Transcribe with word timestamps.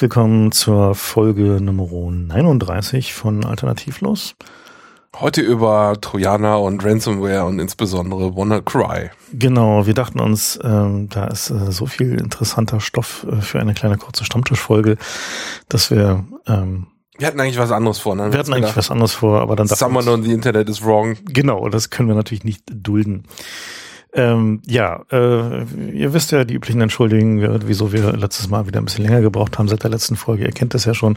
Herzlich 0.00 0.16
willkommen 0.16 0.50
zur 0.50 0.94
Folge 0.94 1.60
Nummer 1.60 1.86
39 2.10 3.12
von 3.12 3.44
Alternativlos. 3.44 4.34
Heute 5.14 5.42
über 5.42 5.94
Trojaner 6.00 6.58
und 6.58 6.82
Ransomware 6.82 7.44
und 7.44 7.58
insbesondere 7.58 8.34
WannaCry. 8.34 9.10
Genau, 9.34 9.86
wir 9.86 9.92
dachten 9.92 10.20
uns, 10.20 10.58
ähm, 10.64 11.10
da 11.10 11.26
ist 11.26 11.50
äh, 11.50 11.70
so 11.70 11.84
viel 11.84 12.18
interessanter 12.18 12.80
Stoff 12.80 13.26
äh, 13.30 13.42
für 13.42 13.60
eine 13.60 13.74
kleine 13.74 13.98
kurze 13.98 14.24
Stammtischfolge, 14.24 14.96
dass 15.68 15.90
wir 15.90 16.24
ähm, 16.46 16.86
wir 17.18 17.26
hatten 17.26 17.38
eigentlich 17.38 17.58
was 17.58 17.70
anderes 17.70 17.98
vor, 17.98 18.14
ne? 18.14 18.32
Wir 18.32 18.38
hatten 18.38 18.54
eigentlich 18.54 18.74
was 18.74 18.90
anderes 18.90 19.12
vor, 19.12 19.42
aber 19.42 19.54
dann 19.54 19.68
Someone 19.68 20.10
on 20.10 20.22
the 20.22 20.32
Internet 20.32 20.70
is 20.70 20.82
wrong. 20.82 21.18
Genau, 21.26 21.68
das 21.68 21.90
können 21.90 22.08
wir 22.08 22.14
natürlich 22.14 22.44
nicht 22.44 22.64
dulden. 22.72 23.24
Ähm, 24.12 24.60
ja, 24.66 25.04
äh, 25.12 25.62
ihr 25.92 26.12
wisst 26.12 26.32
ja 26.32 26.44
die 26.44 26.54
üblichen 26.54 26.80
Entschuldigungen, 26.80 27.62
wieso 27.66 27.92
wir 27.92 28.12
letztes 28.12 28.48
Mal 28.48 28.66
wieder 28.66 28.80
ein 28.80 28.84
bisschen 28.84 29.04
länger 29.04 29.20
gebraucht 29.20 29.58
haben 29.58 29.68
seit 29.68 29.84
der 29.84 29.90
letzten 29.90 30.16
Folge. 30.16 30.44
Ihr 30.44 30.52
kennt 30.52 30.74
das 30.74 30.84
ja 30.84 30.94
schon. 30.94 31.16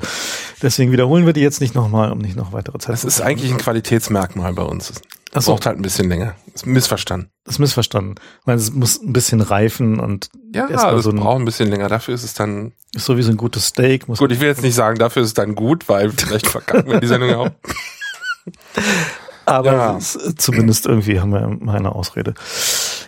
Deswegen 0.61 0.91
wiederholen 0.91 1.25
wir 1.25 1.33
die 1.33 1.41
jetzt 1.41 1.59
nicht 1.59 1.73
nochmal, 1.73 2.11
um 2.11 2.19
nicht 2.19 2.35
noch 2.35 2.53
weitere 2.53 2.77
Zeit 2.77 2.99
zu 2.99 3.07
Das 3.07 3.15
ist 3.15 3.21
eigentlich 3.21 3.51
ein 3.51 3.57
Qualitätsmerkmal 3.57 4.53
bei 4.53 4.63
uns. 4.63 4.93
Das 5.31 5.45
braucht 5.45 5.65
halt 5.65 5.77
ein 5.77 5.81
bisschen 5.81 6.07
länger. 6.07 6.35
Ist 6.53 6.67
missverstanden. 6.67 7.31
Das 7.43 7.55
ist 7.55 7.59
missverstanden. 7.59 8.15
Weil 8.45 8.57
es 8.57 8.71
muss 8.71 9.01
ein 9.01 9.13
bisschen 9.13 9.41
reifen 9.41 9.99
und 9.99 10.29
ja, 10.53 10.67
das 10.67 11.03
so 11.03 11.09
ein, 11.09 11.15
braucht 11.15 11.39
ein 11.39 11.45
bisschen 11.45 11.69
länger. 11.69 11.89
Dafür 11.89 12.13
ist 12.13 12.23
es 12.23 12.35
dann 12.35 12.73
ist 12.93 13.05
so 13.05 13.17
wie 13.17 13.23
so 13.23 13.31
ein 13.31 13.37
gutes 13.37 13.65
Steak. 13.65 14.07
Muss 14.07 14.19
gut, 14.19 14.31
ich 14.31 14.39
will 14.39 14.47
jetzt 14.47 14.61
nicht 14.61 14.75
sagen, 14.75 14.99
dafür 14.99 15.23
ist 15.23 15.29
es 15.29 15.33
dann 15.33 15.55
gut, 15.55 15.89
weil 15.89 16.11
vielleicht 16.11 16.45
verkacken 16.45 16.91
wir 16.91 16.99
die 16.99 17.07
Sendung 17.07 17.33
auch. 17.33 17.49
Aber 19.45 19.71
ja. 19.71 19.99
zumindest 20.37 20.85
irgendwie 20.85 21.19
haben 21.19 21.33
wir 21.33 21.47
mal 21.47 21.77
eine 21.77 21.93
Ausrede. 21.93 22.33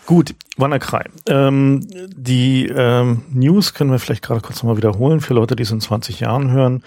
Gut, 0.06 0.36
WannaCry. 0.58 1.06
Ähm, 1.28 1.82
die 2.16 2.68
ähm, 2.68 3.24
News 3.32 3.74
können 3.74 3.92
wir 3.92 4.00
vielleicht 4.00 4.24
gerade 4.24 4.42
kurz 4.42 4.58
nochmal 4.58 4.78
wiederholen 4.78 5.20
für 5.20 5.34
Leute, 5.34 5.56
die 5.56 5.64
es 5.64 5.72
in 5.72 5.82
20 5.82 6.20
Jahren 6.20 6.52
hören. 6.52 6.84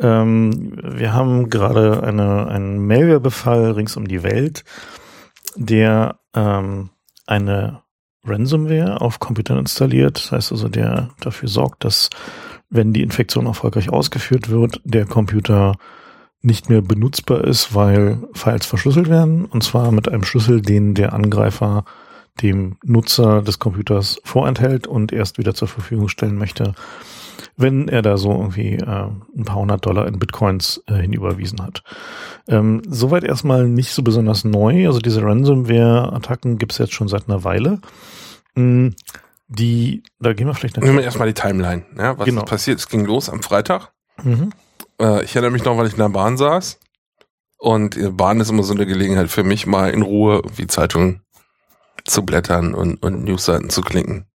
Ähm, 0.00 0.72
wir 0.82 1.12
haben 1.12 1.50
gerade 1.50 2.02
eine, 2.02 2.48
einen 2.48 2.86
Malware-Befall 2.86 3.72
rings 3.72 3.96
um 3.96 4.08
die 4.08 4.22
Welt, 4.22 4.64
der 5.56 6.18
ähm, 6.34 6.90
eine 7.26 7.82
Ransomware 8.24 9.00
auf 9.00 9.20
Computern 9.20 9.58
installiert. 9.58 10.16
Das 10.16 10.32
heißt 10.32 10.52
also, 10.52 10.68
der 10.68 11.10
dafür 11.20 11.48
sorgt, 11.48 11.84
dass 11.84 12.08
wenn 12.70 12.94
die 12.94 13.02
Infektion 13.02 13.44
erfolgreich 13.44 13.90
ausgeführt 13.90 14.48
wird, 14.48 14.80
der 14.84 15.04
Computer 15.04 15.74
nicht 16.40 16.70
mehr 16.70 16.80
benutzbar 16.80 17.44
ist, 17.44 17.74
weil 17.74 18.18
Files 18.32 18.64
verschlüsselt 18.64 19.08
werden. 19.08 19.44
Und 19.44 19.62
zwar 19.62 19.92
mit 19.92 20.08
einem 20.08 20.24
Schlüssel, 20.24 20.62
den 20.62 20.94
der 20.94 21.12
Angreifer 21.12 21.84
dem 22.42 22.76
Nutzer 22.82 23.42
des 23.42 23.58
Computers 23.58 24.20
vorenthält 24.24 24.86
und 24.86 25.12
erst 25.12 25.38
wieder 25.38 25.54
zur 25.54 25.68
Verfügung 25.68 26.08
stellen 26.08 26.36
möchte, 26.36 26.74
wenn 27.56 27.88
er 27.88 28.02
da 28.02 28.16
so 28.16 28.32
irgendwie 28.32 28.74
äh, 28.74 29.08
ein 29.36 29.44
paar 29.44 29.56
hundert 29.56 29.86
Dollar 29.86 30.08
in 30.08 30.18
Bitcoins 30.18 30.82
äh, 30.86 30.94
hinüberwiesen 30.94 31.62
hat. 31.62 31.84
Ähm, 32.48 32.82
soweit 32.88 33.22
erstmal 33.22 33.68
nicht 33.68 33.92
so 33.92 34.02
besonders 34.02 34.44
neu. 34.44 34.86
Also 34.86 34.98
diese 34.98 35.22
Ransomware-Attacken 35.22 36.58
gibt 36.58 36.72
es 36.72 36.78
jetzt 36.78 36.92
schon 36.92 37.08
seit 37.08 37.28
einer 37.28 37.44
Weile. 37.44 37.80
Mhm. 38.54 38.94
Die, 39.46 40.02
da 40.18 40.32
gehen 40.32 40.46
wir 40.46 40.54
vielleicht 40.54 40.78
Nehmen 40.78 40.96
wir 40.96 41.04
erstmal 41.04 41.28
die 41.28 41.34
Timeline. 41.34 41.84
Ja, 41.96 42.18
was 42.18 42.24
genau. 42.24 42.42
ist 42.42 42.48
passiert? 42.48 42.78
Es 42.80 42.88
ging 42.88 43.04
los 43.04 43.28
am 43.28 43.42
Freitag. 43.42 43.92
Mhm. 44.22 44.50
Äh, 45.00 45.22
ich 45.22 45.36
erinnere 45.36 45.52
mich 45.52 45.64
noch, 45.64 45.76
weil 45.76 45.86
ich 45.86 45.92
in 45.92 45.98
der 45.98 46.08
Bahn 46.08 46.36
saß. 46.36 46.80
Und 47.58 47.94
die 47.94 48.10
Bahn 48.10 48.40
ist 48.40 48.50
immer 48.50 48.62
so 48.62 48.74
eine 48.74 48.86
Gelegenheit 48.86 49.30
für 49.30 49.44
mich, 49.44 49.66
mal 49.66 49.90
in 49.90 50.02
Ruhe 50.02 50.42
wie 50.56 50.66
Zeitungen 50.66 51.20
zu 52.04 52.24
blättern 52.24 52.74
und, 52.74 53.02
und 53.02 53.24
Newsseiten 53.24 53.70
zu 53.70 53.82
klicken. 53.82 54.26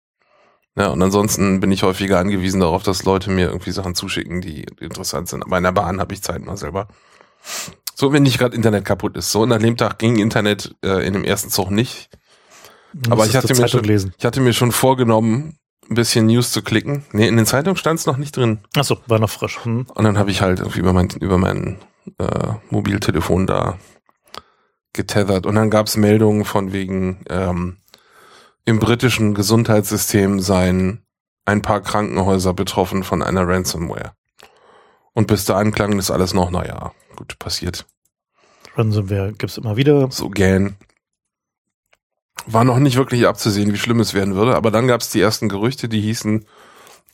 Ja, 0.77 0.89
und 0.89 1.03
ansonsten 1.03 1.61
bin 1.61 1.73
ich 1.73 1.83
häufiger 1.83 2.19
angewiesen 2.19 2.61
darauf, 2.61 2.85
dass 2.85 3.05
Leute 3.05 3.31
mir 3.31 3.49
irgendwie 3.49 3.73
Sachen 3.73 3.97
zuschicken, 3.97 4.41
die, 4.41 4.65
interessant 4.81 5.29
sind. 5.29 5.43
Aber 5.43 5.59
in 5.59 5.65
der 5.65 5.73
Bahn 5.73 6.01
habe 6.01 6.15
ich 6.15 6.23
Zeit 6.23 6.45
mal 6.45 6.57
selber. 6.57 6.87
So, 7.95 8.13
wenn 8.13 8.23
nicht 8.23 8.39
gerade 8.39 8.55
Internet 8.55 8.85
kaputt 8.85 9.17
ist. 9.17 9.33
So, 9.33 9.43
und 9.43 9.51
an 9.51 9.63
dem 9.63 9.77
Tag 9.77 9.99
ging 9.99 10.17
Internet 10.19 10.77
äh, 10.85 11.05
in 11.05 11.15
dem 11.15 11.25
ersten 11.25 11.51
Zug 11.51 11.73
nicht. 11.73 12.11
Aber 13.11 13.27
ich 13.27 13.35
hatte, 13.35 13.55
mir 13.55 13.67
schon, 13.67 13.83
lesen. 13.83 14.15
ich 14.17 14.25
hatte 14.25 14.41
mir 14.41 14.53
schon 14.53 14.71
vorgenommen, 14.71 15.59
ein 15.91 15.95
bisschen 15.95 16.27
News 16.27 16.53
zu 16.53 16.63
klicken. 16.63 17.05
Nee, 17.13 17.27
in 17.27 17.37
den 17.37 17.47
Zeitungen 17.47 17.77
stand 17.77 17.99
es 17.99 18.07
noch 18.07 18.17
nicht 18.17 18.37
drin. 18.37 18.61
Achso, 18.77 18.99
war 19.09 19.19
noch 19.19 19.31
frisch. 19.31 19.65
Hm. 19.65 19.87
Und 19.93 20.05
dann 20.05 20.17
habe 20.17 20.31
ich 20.31 20.43
halt 20.43 20.61
irgendwie 20.61 20.79
über 20.79 20.93
mein, 20.93 21.09
über 21.21 21.39
mein 21.39 21.79
äh, 22.19 22.53
Mobiltelefon 22.71 23.49
da 23.49 23.79
getethert. 24.99 25.47
Und 25.47 25.55
dann 25.55 25.71
gab 25.71 25.87
es 25.87 25.97
Meldungen 25.97 26.45
von 26.45 26.73
wegen, 26.73 27.25
ähm, 27.31 27.79
im 28.67 28.81
britischen 28.81 29.33
Gesundheitssystem 29.33 30.41
seien 30.41 31.07
ein 31.47 31.63
paar 31.63 31.81
Krankenhäuser 31.81 32.53
betroffen 32.53 33.05
von 33.05 33.23
einer 33.23 33.49
Ransomware. 33.49 34.13
Und 35.15 35.29
bis 35.29 35.47
dahin 35.47 35.73
klang 35.73 35.97
das 35.97 36.11
alles 36.11 36.35
noch, 36.35 36.51
naja, 36.51 36.93
gut, 37.17 37.39
passiert. 37.39 37.87
Ransomware 38.75 39.33
gibt's 39.33 39.57
immer 39.57 39.77
wieder. 39.77 40.11
So 40.11 40.29
gähn. 40.29 40.77
War 42.47 42.65
noch 42.65 42.79
nicht 42.79 42.97
wirklich 42.97 43.27
abzusehen, 43.27 43.73
wie 43.73 43.79
schlimm 43.79 44.01
es 44.01 44.13
werden 44.13 44.35
würde, 44.35 44.57
aber 44.57 44.71
dann 44.71 44.87
gab 44.87 45.01
es 45.01 45.11
die 45.11 45.21
ersten 45.21 45.49
Gerüchte, 45.49 45.89
die 45.89 46.01
hießen, 46.01 46.45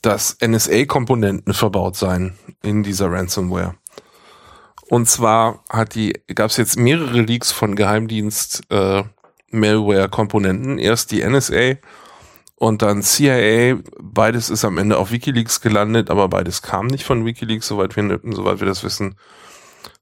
dass 0.02 0.36
NSA-Komponenten 0.40 1.54
verbaut 1.54 1.96
seien 1.96 2.36
in 2.62 2.82
dieser 2.82 3.10
Ransomware. 3.10 3.76
Und 4.88 5.08
zwar 5.08 5.64
hat 5.70 5.94
die, 5.94 6.12
gab 6.34 6.50
es 6.50 6.56
jetzt 6.56 6.78
mehrere 6.78 7.22
Leaks 7.22 7.52
von 7.52 7.74
Geheimdienst 7.74 8.62
äh, 8.70 9.02
Malware-Komponenten. 9.50 10.78
Erst 10.78 11.10
die 11.10 11.26
NSA 11.26 11.76
und 12.56 12.82
dann 12.82 13.02
CIA. 13.02 13.78
Beides 14.00 14.50
ist 14.50 14.64
am 14.64 14.78
Ende 14.78 14.98
auf 14.98 15.10
WikiLeaks 15.10 15.60
gelandet, 15.60 16.10
aber 16.10 16.28
beides 16.28 16.62
kam 16.62 16.86
nicht 16.86 17.04
von 17.04 17.24
WikiLeaks, 17.24 17.66
soweit 17.66 17.96
wir, 17.96 18.20
soweit 18.22 18.60
wir 18.60 18.66
das 18.66 18.84
wissen. 18.84 19.16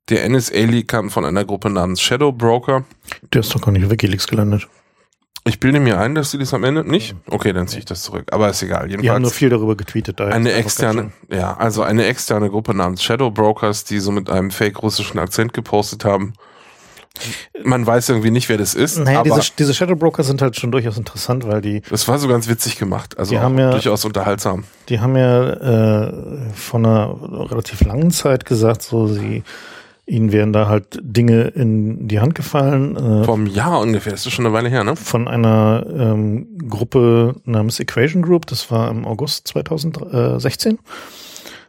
Der 0.09 0.29
NSA-Leak 0.29 0.89
kam 0.89 1.11
von 1.11 1.25
einer 1.25 1.45
Gruppe 1.45 1.71
namens 1.71 2.01
Shadow 2.01 2.33
Broker. 2.33 2.85
Der 3.33 3.41
ist 3.41 3.55
doch 3.55 3.61
gar 3.61 3.73
nicht 3.73 3.85
auf 3.85 3.91
WikiLeaks 3.91 4.27
gelandet. 4.27 4.69
Ich 5.45 5.59
bilde 5.59 5.81
mir 5.81 5.99
ein, 5.99 6.15
dass 6.15 6.31
sie 6.31 6.39
das 6.39 6.55
am 6.55 6.63
Ende 6.63 6.89
nicht. 6.89 7.17
Okay, 7.29 7.53
dann 7.53 7.67
ziehe 7.67 7.81
ich 7.81 7.85
das 7.85 8.03
zurück. 8.03 8.29
Aber 8.31 8.49
ist 8.49 8.63
egal. 8.63 8.83
Jedenfalls 8.83 9.03
die 9.03 9.11
haben 9.11 9.23
nur 9.23 9.31
viel 9.33 9.49
darüber 9.49 9.77
getweetet. 9.77 10.21
Da 10.21 10.29
eine 10.29 10.53
externe, 10.53 11.11
ja, 11.29 11.57
also 11.57 11.83
eine 11.83 12.05
externe 12.07 12.49
Gruppe 12.49 12.75
namens 12.75 13.03
Shadow 13.03 13.31
Brokers, 13.31 13.85
die 13.85 13.99
so 13.99 14.13
mit 14.13 14.31
einem 14.31 14.53
fake 14.53 14.83
russischen 14.83 15.19
Akzent 15.19 15.53
gepostet 15.53 16.05
haben. 16.05 16.35
Man 17.63 17.87
weiß 17.87 18.09
irgendwie 18.09 18.31
nicht, 18.31 18.49
wer 18.49 18.57
das 18.57 18.75
ist. 18.75 18.99
Naja, 18.99 19.23
diese, 19.23 19.41
diese 19.59 19.75
Shadow 19.75 19.97
Broker 19.97 20.23
sind 20.23 20.41
halt 20.41 20.57
schon 20.57 20.73
durchaus 20.73 20.97
interessant, 20.97 21.47
weil 21.47 21.61
die. 21.61 21.83
Das 21.91 22.09
war 22.09 22.19
so 22.19 22.29
ganz 22.29 22.49
witzig 22.49 22.79
gemacht, 22.79 23.19
also 23.19 23.35
ja, 23.35 23.49
durchaus 23.49 24.05
unterhaltsam. 24.05 24.65
Die 24.89 25.01
haben 25.01 25.17
ja 25.17 26.07
äh, 26.07 26.13
von 26.55 26.87
einer 26.87 27.15
relativ 27.51 27.83
langen 27.83 28.13
Zeit 28.13 28.47
gesagt, 28.47 28.83
so 28.83 29.09
sie 29.09 29.43
Ihnen 30.05 30.33
wären 30.33 30.53
da 30.53 30.69
halt 30.69 30.99
Dinge 31.01 31.43
in 31.43 32.09
die 32.09 32.19
Hand 32.19 32.35
gefallen. 32.35 32.97
Äh, 32.97 33.25
Vom 33.25 33.47
Jahr 33.47 33.81
ungefähr, 33.81 34.13
das 34.13 34.27
ist 34.27 34.33
schon 34.33 34.45
eine 34.45 34.55
Weile 34.55 34.69
her, 34.69 34.83
ne? 34.83 34.97
Von 34.97 35.29
einer 35.29 35.87
ähm, 35.89 36.59
Gruppe 36.69 37.37
namens 37.45 37.79
Equation 37.79 38.23
Group, 38.23 38.47
das 38.47 38.71
war 38.71 38.91
im 38.91 39.05
August 39.07 39.47
2016. 39.49 40.79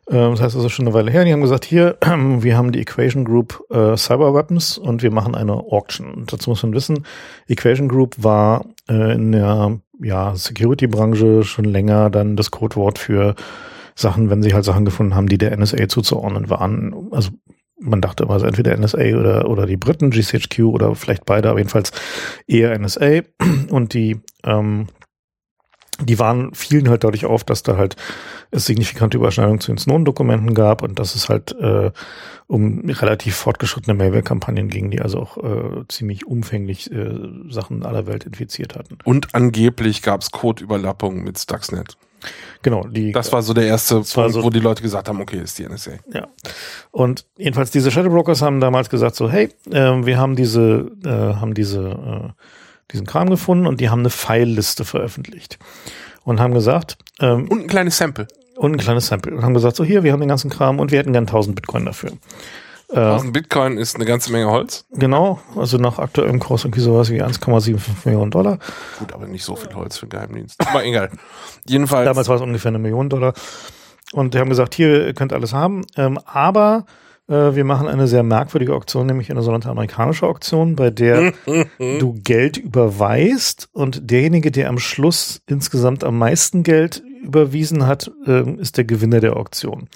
Ähm, 0.09 0.31
das 0.31 0.41
heißt 0.41 0.55
also 0.55 0.69
schon 0.69 0.87
eine 0.87 0.93
Weile 0.93 1.11
her. 1.11 1.25
Die 1.25 1.31
haben 1.31 1.41
gesagt, 1.41 1.65
hier, 1.65 1.97
wir 2.01 2.57
haben 2.57 2.71
die 2.71 2.81
Equation 2.81 3.23
Group 3.23 3.63
äh, 3.69 3.95
Cyber 3.95 4.33
Weapons 4.33 4.77
und 4.77 5.03
wir 5.03 5.11
machen 5.11 5.35
eine 5.35 5.53
Auction. 5.53 6.11
Und 6.11 6.33
dazu 6.33 6.49
muss 6.49 6.63
man 6.63 6.73
wissen, 6.73 7.05
Equation 7.47 7.87
Group 7.87 8.15
war 8.17 8.65
äh, 8.89 9.13
in 9.13 9.31
der 9.31 9.79
ja, 10.01 10.35
Security-Branche 10.35 11.43
schon 11.43 11.65
länger 11.65 12.09
dann 12.09 12.35
das 12.35 12.51
Codewort 12.51 12.99
für 12.99 13.35
Sachen, 13.95 14.29
wenn 14.29 14.41
sie 14.41 14.53
halt 14.53 14.65
Sachen 14.65 14.85
gefunden 14.85 15.15
haben, 15.15 15.29
die 15.29 15.37
der 15.37 15.55
NSA 15.55 15.87
zuzuordnen 15.87 16.49
waren. 16.49 17.09
Also 17.11 17.29
man 17.83 18.01
dachte 18.01 18.23
immer, 18.23 18.33
also 18.33 18.45
entweder 18.45 18.75
NSA 18.75 19.17
oder, 19.17 19.49
oder 19.49 19.65
die 19.65 19.77
Briten, 19.77 20.11
GCHQ 20.11 20.59
oder 20.63 20.95
vielleicht 20.95 21.25
beide, 21.25 21.49
aber 21.49 21.59
jedenfalls 21.59 21.91
eher 22.47 22.77
NSA. 22.77 23.21
Und 23.69 23.93
die, 23.93 24.21
ähm, 24.43 24.87
die 25.99 26.17
waren, 26.17 26.53
fielen 26.53 26.89
halt 26.89 27.03
dadurch 27.03 27.25
auf, 27.25 27.43
dass 27.43 27.63
da 27.63 27.77
halt 27.77 27.95
es 28.51 28.65
signifikante 28.65 29.17
Überschneidungen 29.17 29.59
zu 29.59 29.71
den 29.71 29.77
Snowden-Dokumenten 29.77 30.53
gab 30.53 30.81
und 30.83 30.99
dass 30.99 31.15
es 31.15 31.29
halt 31.29 31.53
äh, 31.59 31.91
um 32.47 32.87
relativ 32.89 33.35
fortgeschrittene 33.35 33.95
Malware-Kampagnen 33.95 34.69
ging, 34.69 34.91
die 34.91 35.01
also 35.01 35.19
auch 35.19 35.37
äh, 35.37 35.87
ziemlich 35.87 36.25
umfänglich 36.25 36.91
äh, 36.91 37.15
Sachen 37.49 37.85
aller 37.85 38.05
Welt 38.05 38.25
infiziert 38.25 38.75
hatten. 38.75 38.97
Und 39.03 39.33
angeblich 39.33 40.01
gab 40.01 40.21
es 40.21 40.31
Codeüberlappungen 40.31 41.23
mit 41.23 41.39
Stuxnet. 41.39 41.97
Genau, 42.61 42.87
die. 42.87 43.11
Das 43.11 43.31
war 43.31 43.41
so 43.41 43.53
der 43.53 43.65
erste 43.65 43.95
Punkt, 43.95 44.07
so, 44.07 44.43
wo 44.43 44.49
die 44.49 44.59
Leute 44.59 44.81
gesagt 44.81 45.09
haben, 45.09 45.21
okay, 45.21 45.41
ist 45.41 45.59
die 45.59 45.67
NSA. 45.67 45.91
Ja. 46.13 46.27
Und 46.91 47.25
jedenfalls 47.37 47.71
diese 47.71 47.91
Shadow 47.91 48.09
Brokers 48.09 48.41
haben 48.41 48.59
damals 48.59 48.89
gesagt 48.89 49.15
so, 49.15 49.29
hey, 49.29 49.49
äh, 49.69 50.05
wir 50.05 50.17
haben 50.17 50.35
diese, 50.35 50.91
äh, 51.05 51.09
haben 51.09 51.53
diese, 51.53 51.79
äh, 51.79 52.43
diesen 52.91 53.05
Kram 53.05 53.29
gefunden 53.29 53.67
und 53.67 53.81
die 53.81 53.89
haben 53.89 53.99
eine 53.99 54.09
Pfeilliste 54.09 54.85
veröffentlicht 54.85 55.59
und 56.23 56.39
haben 56.39 56.53
gesagt, 56.53 56.97
ähm, 57.19 57.47
und 57.49 57.61
ein 57.63 57.67
kleines 57.67 57.97
Sample. 57.97 58.27
Und 58.55 58.73
ein 58.73 58.77
kleines 58.77 59.07
Sample. 59.07 59.35
Und 59.35 59.43
haben 59.43 59.53
gesagt, 59.53 59.75
so 59.75 59.83
hier, 59.83 60.03
wir 60.03 60.13
haben 60.13 60.19
den 60.19 60.29
ganzen 60.29 60.49
Kram 60.49 60.79
und 60.79 60.91
wir 60.91 60.99
hätten 60.99 61.13
gern 61.13 61.25
1000 61.25 61.55
Bitcoin 61.55 61.85
dafür. 61.85 62.11
1000 62.93 63.29
äh, 63.29 63.31
Bitcoin 63.31 63.77
ist 63.77 63.95
eine 63.95 64.05
ganze 64.05 64.31
Menge 64.31 64.49
Holz. 64.49 64.85
Genau, 64.91 65.39
also 65.55 65.77
nach 65.77 65.99
aktuellem 65.99 66.39
Kurs 66.39 66.63
irgendwie 66.63 66.81
sowas 66.81 67.09
wie 67.09 67.21
1,75 67.21 67.79
Millionen 68.05 68.31
Dollar. 68.31 68.59
Gut, 68.99 69.13
aber 69.13 69.27
nicht 69.27 69.43
so 69.43 69.55
viel 69.55 69.73
Holz 69.73 69.97
für 69.97 70.05
den 70.05 70.11
Geheimdienst. 70.11 70.59
Aber 70.67 70.85
egal. 70.85 71.09
Jedenfalls. 71.65 72.05
Damals 72.05 72.27
war 72.27 72.35
es 72.35 72.41
ungefähr 72.41 72.69
eine 72.69 72.79
Million 72.79 73.09
Dollar. 73.09 73.33
und 74.11 74.33
die 74.33 74.39
haben 74.39 74.49
gesagt, 74.49 74.75
hier 74.75 75.07
ihr 75.07 75.13
könnt 75.13 75.33
alles 75.33 75.53
haben, 75.53 75.85
ähm, 75.97 76.19
aber 76.25 76.85
äh, 77.27 77.55
wir 77.55 77.63
machen 77.63 77.87
eine 77.87 78.07
sehr 78.07 78.23
merkwürdige 78.23 78.73
Auktion, 78.73 79.07
nämlich 79.07 79.31
eine 79.31 79.41
sogenannte 79.41 79.69
amerikanische 79.69 80.27
Auktion, 80.27 80.75
bei 80.75 80.89
der 80.89 81.33
du 81.79 82.13
Geld 82.23 82.57
überweist 82.57 83.69
und 83.71 84.11
derjenige, 84.11 84.51
der 84.51 84.69
am 84.69 84.79
Schluss 84.79 85.41
insgesamt 85.47 86.03
am 86.03 86.17
meisten 86.17 86.63
Geld 86.63 87.01
überwiesen 87.23 87.87
hat, 87.87 88.11
äh, 88.27 88.49
ist 88.59 88.77
der 88.77 88.83
Gewinner 88.83 89.19
der 89.19 89.37
Auktion. 89.37 89.87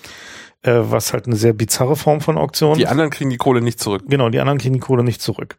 Äh, 0.68 0.92
was 0.92 1.14
halt 1.14 1.28
eine 1.28 1.38
sehr 1.38 1.54
bizarre 1.54 1.96
Form 1.96 2.20
von 2.20 2.38
Auktion. 2.38 2.78
Die 2.78 2.88
anderen 2.88 3.10
kriegen 3.10 3.30
die 3.30 3.38
Kohle 3.38 3.62
nicht 3.62 3.80
zurück. 3.80 4.04
Genau, 4.08 4.28
die 4.28 4.40
anderen 4.42 4.60
kriegen 4.60 4.74
die 4.74 4.82
Kohle 4.82 5.02
nicht 5.02 5.22
zurück. 5.22 5.56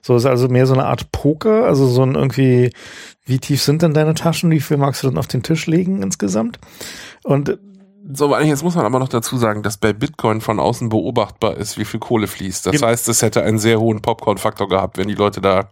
So 0.00 0.16
ist 0.16 0.24
also 0.24 0.48
mehr 0.48 0.66
so 0.66 0.72
eine 0.72 0.86
Art 0.86 1.12
Poker, 1.12 1.66
also 1.66 1.86
so 1.86 2.02
ein 2.02 2.14
irgendwie, 2.14 2.70
wie 3.26 3.38
tief 3.38 3.60
sind 3.60 3.82
denn 3.82 3.92
deine 3.92 4.14
Taschen, 4.14 4.50
wie 4.50 4.60
viel 4.60 4.78
magst 4.78 5.02
du 5.02 5.08
denn 5.08 5.18
auf 5.18 5.26
den 5.26 5.42
Tisch 5.42 5.66
legen 5.66 6.02
insgesamt? 6.02 6.58
Und 7.22 7.58
so, 8.10 8.34
jetzt 8.38 8.64
muss 8.64 8.76
man 8.76 8.86
aber 8.86 8.98
noch 8.98 9.10
dazu 9.10 9.36
sagen, 9.36 9.62
dass 9.62 9.76
bei 9.76 9.92
Bitcoin 9.92 10.40
von 10.40 10.58
außen 10.58 10.88
beobachtbar 10.88 11.58
ist, 11.58 11.76
wie 11.76 11.84
viel 11.84 12.00
Kohle 12.00 12.26
fließt. 12.26 12.64
Das 12.64 12.72
genau. 12.72 12.86
heißt, 12.86 13.10
es 13.10 13.20
hätte 13.20 13.42
einen 13.42 13.58
sehr 13.58 13.78
hohen 13.78 14.00
Popcorn-Faktor 14.00 14.70
gehabt, 14.70 14.96
wenn 14.96 15.08
die 15.08 15.14
Leute 15.14 15.42
da 15.42 15.68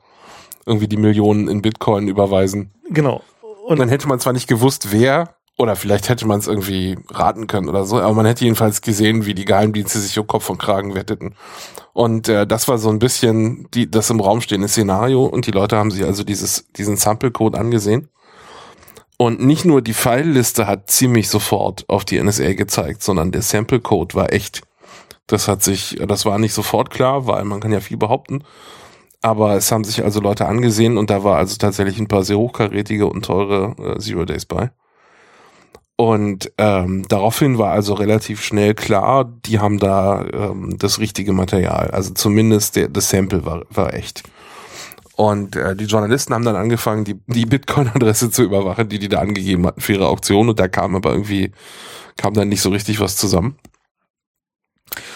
irgendwie 0.66 0.88
die 0.88 0.98
Millionen 0.98 1.48
in 1.48 1.62
Bitcoin 1.62 2.06
überweisen. 2.06 2.70
Genau. 2.90 3.22
Und 3.66 3.78
dann 3.78 3.88
hätte 3.88 4.08
man 4.08 4.20
zwar 4.20 4.34
nicht 4.34 4.46
gewusst, 4.46 4.92
wer, 4.92 5.33
oder 5.56 5.76
vielleicht 5.76 6.08
hätte 6.08 6.26
man 6.26 6.40
es 6.40 6.48
irgendwie 6.48 6.98
raten 7.10 7.46
können 7.46 7.68
oder 7.68 7.84
so, 7.84 8.00
aber 8.00 8.14
man 8.14 8.26
hätte 8.26 8.44
jedenfalls 8.44 8.80
gesehen, 8.82 9.24
wie 9.26 9.34
die 9.34 9.44
Geheimdienste 9.44 10.00
sich 10.00 10.18
um 10.18 10.26
Kopf 10.26 10.50
und 10.50 10.58
Kragen 10.58 10.94
wetteten. 10.94 11.34
Und 11.92 12.28
äh, 12.28 12.46
das 12.46 12.66
war 12.66 12.78
so 12.78 12.90
ein 12.90 12.98
bisschen 12.98 13.68
die, 13.72 13.88
das 13.90 14.10
im 14.10 14.20
Raum 14.20 14.40
stehende 14.40 14.68
Szenario 14.68 15.24
und 15.24 15.46
die 15.46 15.52
Leute 15.52 15.76
haben 15.76 15.90
sich 15.90 16.04
also 16.04 16.24
dieses, 16.24 16.72
diesen 16.72 16.96
Sample-Code 16.96 17.58
angesehen 17.58 18.08
und 19.16 19.40
nicht 19.40 19.64
nur 19.64 19.80
die 19.80 19.94
File-Liste 19.94 20.66
hat 20.66 20.90
ziemlich 20.90 21.28
sofort 21.28 21.84
auf 21.88 22.04
die 22.04 22.20
NSA 22.20 22.54
gezeigt, 22.54 23.02
sondern 23.02 23.30
der 23.30 23.42
Sample-Code 23.42 24.14
war 24.14 24.32
echt. 24.32 24.62
Das 25.26 25.48
hat 25.48 25.62
sich, 25.62 25.98
das 26.06 26.26
war 26.26 26.38
nicht 26.38 26.52
sofort 26.52 26.90
klar, 26.90 27.26
weil 27.26 27.44
man 27.44 27.60
kann 27.60 27.72
ja 27.72 27.80
viel 27.80 27.96
behaupten. 27.96 28.44
Aber 29.22 29.54
es 29.54 29.72
haben 29.72 29.84
sich 29.84 30.04
also 30.04 30.20
Leute 30.20 30.46
angesehen 30.46 30.98
und 30.98 31.08
da 31.10 31.24
war 31.24 31.38
also 31.38 31.56
tatsächlich 31.56 31.98
ein 31.98 32.08
paar 32.08 32.24
sehr 32.24 32.36
hochkarätige 32.36 33.06
und 33.06 33.24
teure 33.24 33.74
äh, 33.78 33.98
Zero 33.98 34.24
Days 34.24 34.44
bei. 34.44 34.70
Und 35.96 36.52
ähm, 36.58 37.06
daraufhin 37.08 37.58
war 37.58 37.70
also 37.72 37.94
relativ 37.94 38.42
schnell 38.42 38.74
klar, 38.74 39.24
die 39.46 39.60
haben 39.60 39.78
da 39.78 40.24
ähm, 40.32 40.76
das 40.78 40.98
richtige 40.98 41.32
Material. 41.32 41.90
Also 41.92 42.14
zumindest 42.14 42.74
der, 42.74 42.88
das 42.88 43.10
Sample 43.10 43.44
war, 43.44 43.64
war 43.70 43.94
echt. 43.94 44.24
Und 45.16 45.54
äh, 45.54 45.76
die 45.76 45.84
Journalisten 45.84 46.34
haben 46.34 46.44
dann 46.44 46.56
angefangen, 46.56 47.04
die, 47.04 47.20
die 47.28 47.46
Bitcoin-Adresse 47.46 48.30
zu 48.30 48.42
überwachen, 48.42 48.88
die 48.88 48.98
die 48.98 49.08
da 49.08 49.20
angegeben 49.20 49.64
hatten 49.66 49.80
für 49.80 49.92
ihre 49.92 50.08
Auktion. 50.08 50.48
Und 50.48 50.58
da 50.58 50.66
kam 50.66 50.96
aber 50.96 51.12
irgendwie, 51.12 51.52
kam 52.16 52.34
dann 52.34 52.48
nicht 52.48 52.62
so 52.62 52.70
richtig 52.70 52.98
was 52.98 53.16
zusammen. 53.16 53.56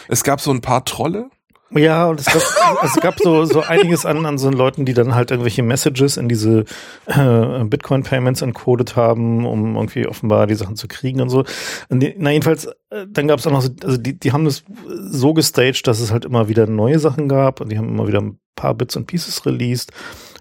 Es 0.06 0.22
gab 0.22 0.40
so 0.40 0.52
ein 0.52 0.60
paar 0.60 0.84
Trolle, 0.84 1.28
ja, 1.70 2.06
und 2.06 2.20
es 2.20 2.26
gab, 2.26 2.84
es 2.84 2.94
gab 3.00 3.18
so, 3.18 3.44
so 3.44 3.60
einiges 3.60 4.06
an, 4.06 4.24
an 4.24 4.38
so 4.38 4.50
Leuten, 4.50 4.86
die 4.86 4.94
dann 4.94 5.14
halt 5.14 5.30
irgendwelche 5.30 5.62
Messages 5.62 6.16
in 6.16 6.28
diese 6.28 6.64
äh, 7.06 7.64
Bitcoin-Payments 7.64 8.40
encoded 8.40 8.96
haben, 8.96 9.44
um 9.44 9.76
irgendwie 9.76 10.06
offenbar 10.06 10.46
die 10.46 10.54
Sachen 10.54 10.76
zu 10.76 10.88
kriegen 10.88 11.20
und 11.20 11.28
so. 11.28 11.44
Und 11.90 12.00
die, 12.00 12.14
na 12.16 12.30
jedenfalls, 12.30 12.66
äh, 12.90 13.06
dann 13.08 13.28
gab 13.28 13.38
es 13.38 13.46
auch 13.46 13.52
noch 13.52 13.60
so, 13.60 13.70
also 13.84 13.98
die, 13.98 14.18
die 14.18 14.32
haben 14.32 14.46
das 14.46 14.64
so 14.86 15.34
gestaged, 15.34 15.86
dass 15.86 16.00
es 16.00 16.10
halt 16.10 16.24
immer 16.24 16.48
wieder 16.48 16.66
neue 16.66 16.98
Sachen 16.98 17.28
gab 17.28 17.60
und 17.60 17.70
die 17.70 17.76
haben 17.76 17.88
immer 17.88 18.08
wieder 18.08 18.22
ein 18.22 18.38
paar 18.54 18.74
Bits 18.74 18.96
und 18.96 19.06
Pieces 19.06 19.44
released 19.44 19.92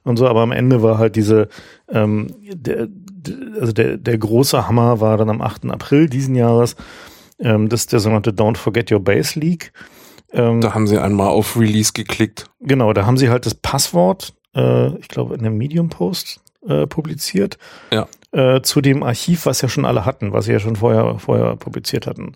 und 0.04 0.16
so, 0.16 0.28
aber 0.28 0.42
am 0.42 0.54
Ende 0.54 0.82
war 0.82 0.98
halt 0.98 1.18
diese, 1.18 1.50
ähm, 1.90 2.34
der, 2.42 2.88
also 3.60 3.74
der, 3.74 3.98
der 3.98 4.18
große 4.18 4.68
Hammer 4.68 5.02
war 5.02 5.18
dann 5.18 5.30
am 5.30 5.42
8. 5.42 5.66
April 5.66 6.08
diesen 6.08 6.36
Jahres, 6.36 6.78
ähm, 7.40 7.68
das 7.68 7.82
ist 7.82 7.92
der 7.92 8.00
sogenannte 8.00 8.32
Don't 8.32 8.58
Forget 8.58 8.92
Your 8.92 9.04
Base 9.04 9.38
Leak. 9.38 9.74
Ähm, 10.32 10.62
da 10.62 10.74
haben 10.74 10.88
sie 10.88 11.02
einmal 11.02 11.28
auf 11.28 11.58
Release 11.58 11.94
geklickt. 11.94 12.46
Genau, 12.60 12.94
da 12.94 13.06
haben 13.06 13.18
sie 13.18 13.30
halt 13.30 13.46
das 13.46 13.56
Passwort, 13.56 14.34
äh, 14.56 14.96
ich 14.98 15.08
glaube, 15.08 15.36
in 15.36 15.42
einem 15.42 15.58
Medium-Post 15.58 16.42
äh, 16.68 16.88
publiziert. 16.88 17.58
Ja. 17.92 18.08
Äh, 18.32 18.62
zu 18.62 18.82
dem 18.82 19.04
Archiv, 19.04 19.46
was 19.46 19.62
ja 19.62 19.70
schon 19.70 19.86
alle 19.86 20.06
hatten, 20.06 20.34
was 20.34 20.46
sie 20.46 20.52
ja 20.52 20.60
schon 20.60 20.76
vorher, 20.76 21.18
vorher 21.18 21.56
publiziert 21.56 22.08
hatten. 22.08 22.34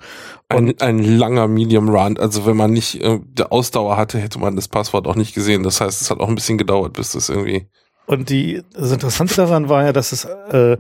Und 0.50 0.82
ein, 0.82 1.00
ein 1.00 1.18
langer 1.18 1.48
Medium 1.48 1.90
Run. 1.90 2.18
Also 2.18 2.46
wenn 2.46 2.56
man 2.56 2.72
nicht 2.72 3.04
äh, 3.04 3.20
Ausdauer 3.50 3.98
hatte, 3.98 4.18
hätte 4.18 4.40
man 4.40 4.56
das 4.56 4.70
Passwort 4.70 5.06
auch 5.06 5.16
nicht 5.16 5.36
gesehen. 5.36 5.64
Das 5.64 5.82
heißt, 5.82 6.02
es 6.02 6.10
hat 6.10 6.20
auch 6.22 6.30
ein 6.30 6.36
bisschen 6.36 6.58
gedauert, 6.58 6.94
bis 6.94 7.12
das 7.12 7.28
irgendwie. 7.28 7.68
Und 8.06 8.30
die, 8.30 8.62
das 8.74 8.92
Interessante 8.92 9.36
daran 9.36 9.70
war 9.70 9.84
ja, 9.84 9.94
dass 9.94 10.12
es 10.12 10.26
äh, 10.26 10.78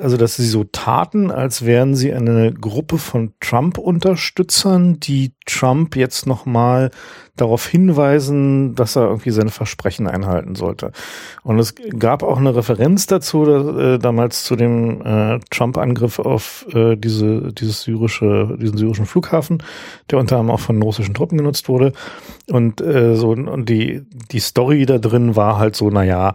also 0.00 0.18
dass 0.18 0.36
sie 0.36 0.46
so 0.46 0.64
taten, 0.64 1.30
als 1.30 1.64
wären 1.64 1.94
sie 1.94 2.12
eine 2.12 2.52
Gruppe 2.52 2.98
von 2.98 3.32
Trump-Unterstützern, 3.40 5.00
die 5.00 5.32
Trump 5.46 5.96
jetzt 5.96 6.26
nochmal 6.26 6.90
darauf 7.36 7.66
hinweisen, 7.66 8.74
dass 8.74 8.96
er 8.96 9.04
irgendwie 9.04 9.30
seine 9.30 9.50
Versprechen 9.50 10.06
einhalten 10.06 10.54
sollte. 10.54 10.92
Und 11.42 11.58
es 11.58 11.74
gab 11.98 12.22
auch 12.22 12.36
eine 12.36 12.54
Referenz 12.54 13.06
dazu, 13.06 13.46
da, 13.46 13.94
äh, 13.94 13.98
damals 13.98 14.44
zu 14.44 14.56
dem 14.56 15.00
äh, 15.00 15.40
Trump-Angriff 15.50 16.18
auf 16.18 16.66
äh, 16.74 16.96
diese, 16.96 17.52
dieses 17.54 17.82
syrische, 17.82 18.58
diesen 18.60 18.76
syrischen 18.76 19.06
Flughafen, 19.06 19.62
der 20.10 20.18
unter 20.18 20.36
anderem 20.36 20.54
auch 20.54 20.60
von 20.60 20.82
russischen 20.82 21.14
Truppen 21.14 21.38
genutzt 21.38 21.70
wurde. 21.70 21.92
Und 22.50 22.82
äh, 22.82 23.16
so 23.16 23.30
und 23.30 23.66
die 23.70 24.02
die 24.30 24.40
Story 24.40 24.84
da 24.84 24.98
drin 24.98 25.34
war 25.34 25.58
halt 25.58 25.76
so, 25.76 25.88
na 25.88 26.04
ja, 26.04 26.34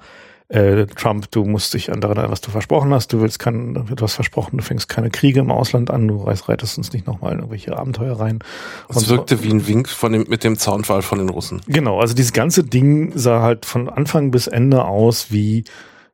äh, 0.49 0.85
Trump, 0.85 1.29
du 1.31 1.43
musst 1.43 1.73
dich 1.73 1.91
an 1.91 1.99
daran, 1.99 2.31
was 2.31 2.39
du 2.39 2.51
versprochen 2.51 2.93
hast, 2.93 3.11
du 3.11 3.19
willst 3.19 3.39
kein, 3.39 3.73
du 3.73 3.95
hast 4.01 4.13
versprochen, 4.13 4.57
du 4.57 4.63
fängst 4.63 4.87
keine 4.87 5.09
Kriege 5.09 5.41
im 5.41 5.51
Ausland 5.51 5.91
an, 5.91 6.07
du 6.07 6.23
reitest 6.23 6.77
uns 6.77 6.93
nicht 6.93 7.05
nochmal 7.05 7.33
in 7.33 7.39
irgendwelche 7.39 7.77
Abenteuer 7.77 8.17
rein. 8.17 8.39
Es 8.87 9.09
wirkte 9.09 9.37
so. 9.37 9.43
wie 9.43 9.49
ein 9.49 9.67
Wink 9.67 9.89
von 9.89 10.13
dem, 10.13 10.25
mit 10.29 10.43
dem 10.43 10.57
Zaunfall 10.57 11.01
von 11.01 11.17
den 11.17 11.29
Russen. 11.29 11.61
Genau, 11.67 11.99
also 11.99 12.13
dieses 12.13 12.31
ganze 12.31 12.63
Ding 12.63 13.11
sah 13.15 13.41
halt 13.41 13.65
von 13.65 13.89
Anfang 13.89 14.31
bis 14.31 14.47
Ende 14.47 14.85
aus 14.85 15.31
wie, 15.31 15.65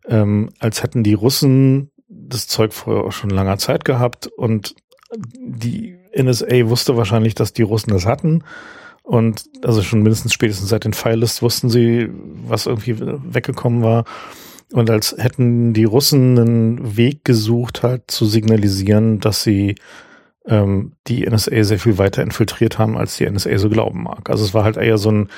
ähm, 0.07 0.49
als 0.59 0.81
hätten 0.81 1.03
die 1.03 1.13
Russen 1.13 1.91
das 2.07 2.47
Zeug 2.47 2.73
vorher 2.73 3.11
schon 3.11 3.29
langer 3.29 3.57
Zeit 3.57 3.85
gehabt 3.85 4.27
und 4.27 4.75
die 5.15 5.95
NSA 6.15 6.69
wusste 6.69 6.97
wahrscheinlich, 6.97 7.35
dass 7.35 7.53
die 7.53 7.61
Russen 7.61 7.91
das 7.91 8.07
hatten 8.07 8.43
und 9.03 9.43
also 9.63 9.81
schon 9.83 10.01
mindestens 10.01 10.33
spätestens 10.33 10.69
seit 10.69 10.85
den 10.85 10.93
Filelists 10.93 11.41
wussten 11.41 11.69
sie, 11.69 12.09
was 12.47 12.65
irgendwie 12.65 12.95
weggekommen 12.99 13.83
war. 13.83 14.05
Und 14.71 14.89
als 14.89 15.15
hätten 15.17 15.73
die 15.73 15.83
Russen 15.83 16.39
einen 16.39 16.97
Weg 16.97 17.23
gesucht, 17.25 17.83
halt 17.83 18.09
zu 18.09 18.25
signalisieren, 18.25 19.19
dass 19.19 19.43
sie 19.43 19.75
ähm, 20.47 20.93
die 21.07 21.29
NSA 21.29 21.63
sehr 21.63 21.79
viel 21.79 21.97
weiter 21.97 22.23
infiltriert 22.23 22.79
haben, 22.79 22.97
als 22.97 23.17
die 23.17 23.29
NSA 23.29 23.57
so 23.57 23.69
glauben 23.69 24.03
mag. 24.03 24.29
Also 24.29 24.43
es 24.43 24.53
war 24.53 24.63
halt 24.63 24.77
eher 24.77 24.97
so 24.97 25.11
ein, 25.11 25.29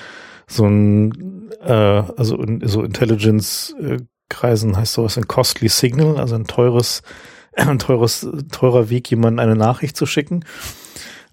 so 0.47 0.65
ein, 0.65 1.49
äh, 1.61 1.73
also 1.73 2.41
in, 2.41 2.65
so 2.65 2.83
Intelligence-Kreisen 2.83 4.77
heißt 4.77 4.93
sowas 4.93 5.17
ein 5.17 5.27
costly 5.27 5.69
signal, 5.69 6.17
also 6.17 6.35
ein 6.35 6.45
teures, 6.45 7.01
ein 7.55 7.79
teures, 7.79 8.27
teurer 8.51 8.89
Weg, 8.89 9.09
jemandem 9.09 9.39
eine 9.39 9.55
Nachricht 9.55 9.97
zu 9.97 10.05
schicken. 10.05 10.45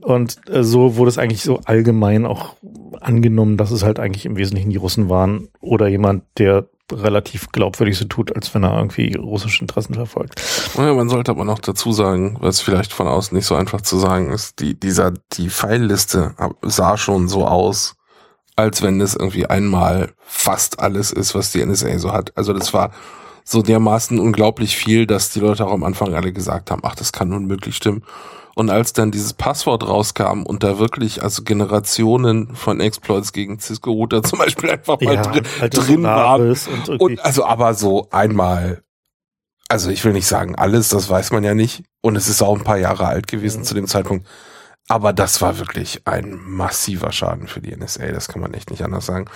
Und 0.03 0.37
äh, 0.49 0.65
so 0.65 0.97
wurde 0.97 1.11
es 1.11 1.19
eigentlich 1.19 1.43
so 1.43 1.61
allgemein 1.65 2.27
auch 2.27 2.57
angenommen, 3.01 3.57
dass 3.57 3.71
es 3.71 3.83
halt 3.83 3.99
eigentlich 3.99 4.27
im 4.27 4.37
Wesentlichen 4.37 4.71
die 4.71 4.77
Russen 4.77 5.09
waren 5.09 5.49
oder 5.61 5.89
jemand, 5.89 6.25
der 6.39 6.67
relativ 6.93 7.51
glaubwürdig 7.53 7.97
so 7.97 8.05
tut, 8.05 8.35
als 8.35 8.53
wenn 8.55 8.65
er 8.65 8.77
irgendwie 8.77 9.15
russische 9.17 9.63
Interessen 9.63 9.95
verfolgt. 9.95 10.41
Ja, 10.77 10.93
man 10.93 11.09
sollte 11.09 11.31
aber 11.31 11.45
noch 11.45 11.59
dazu 11.59 11.93
sagen, 11.93 12.37
was 12.41 12.61
vielleicht 12.61 12.93
von 12.93 13.07
außen 13.07 13.35
nicht 13.35 13.47
so 13.47 13.55
einfach 13.55 13.81
zu 13.81 13.99
sagen 13.99 14.31
ist, 14.31 14.61
die, 14.61 14.79
dieser, 14.79 15.13
die 15.33 15.49
Pfeilliste 15.49 16.35
sah 16.63 16.97
schon 16.99 17.29
so 17.29 17.47
aus, 17.47 17.97
als 18.57 18.83
wenn 18.83 19.01
es 19.01 19.15
irgendwie 19.15 19.47
einmal 19.47 20.13
fast 20.19 20.81
alles 20.81 21.13
ist, 21.13 21.35
was 21.35 21.53
die 21.53 21.65
NSA 21.65 21.99
so 21.99 22.13
hat. 22.13 22.37
Also 22.37 22.53
das 22.53 22.75
war 22.75 22.93
so 23.45 23.63
dermaßen 23.63 24.19
unglaublich 24.19 24.77
viel, 24.77 25.07
dass 25.07 25.31
die 25.31 25.41
Leute 25.41 25.67
auch 25.67 25.73
am 25.73 25.85
Anfang 25.85 26.15
alle 26.15 26.33
gesagt 26.33 26.71
haben, 26.71 26.83
ach, 26.85 26.95
das 26.95 27.13
kann 27.13 27.33
unmöglich 27.33 27.77
stimmen. 27.77 28.05
Und 28.55 28.71
als 28.71 28.93
dann 28.93 29.11
dieses 29.11 29.33
Passwort 29.33 29.87
rauskam 29.87 30.43
und 30.43 30.63
da 30.63 30.79
wirklich 30.79 31.23
also 31.23 31.43
Generationen 31.43 32.55
von 32.55 32.81
Exploits 32.81 33.33
gegen 33.33 33.59
Cisco-Router 33.59 34.23
zum 34.23 34.39
Beispiel 34.39 34.71
einfach 34.71 35.01
mal 35.01 35.15
ja, 35.15 35.23
drin, 35.23 35.45
halt 35.61 35.77
drin 35.77 36.03
waren. 36.03 36.51
Und, 36.51 37.01
und, 37.01 37.25
also 37.25 37.45
aber 37.45 37.75
so 37.75 38.09
einmal, 38.11 38.83
also 39.69 39.91
ich 39.91 40.05
will 40.05 40.13
nicht 40.13 40.27
sagen 40.27 40.55
alles, 40.55 40.91
das 40.91 41.09
weiß 41.09 41.33
man 41.33 41.45
ja 41.45 41.55
nicht. 41.55 41.85
Und 42.03 42.17
es 42.17 42.29
ist 42.29 42.43
auch 42.43 42.57
ein 42.57 42.65
paar 42.65 42.79
Jahre 42.79 43.07
alt 43.07 43.27
gewesen 43.27 43.61
mhm. 43.61 43.65
zu 43.65 43.75
dem 43.75 43.87
Zeitpunkt. 43.87 44.27
Aber 44.89 45.13
das 45.13 45.41
war 45.41 45.59
wirklich 45.59 46.07
ein 46.07 46.39
massiver 46.45 47.13
Schaden 47.13 47.47
für 47.47 47.61
die 47.61 47.75
NSA, 47.75 48.09
das 48.09 48.29
kann 48.29 48.43
man 48.43 48.53
echt 48.53 48.71
nicht 48.71 48.83
anders 48.83 49.07
sagen. 49.07 49.27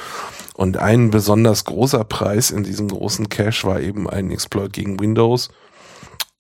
Und 0.55 0.77
ein 0.77 1.11
besonders 1.11 1.65
großer 1.65 2.05
Preis 2.05 2.51
in 2.51 2.65
diesem 2.65 2.89
großen 2.89 3.29
Cache 3.29 3.67
war 3.67 3.81
eben 3.81 4.11
ein 4.11 4.31
Exploit 4.31 4.73
gegen 4.73 4.99
Windows. 4.99 5.51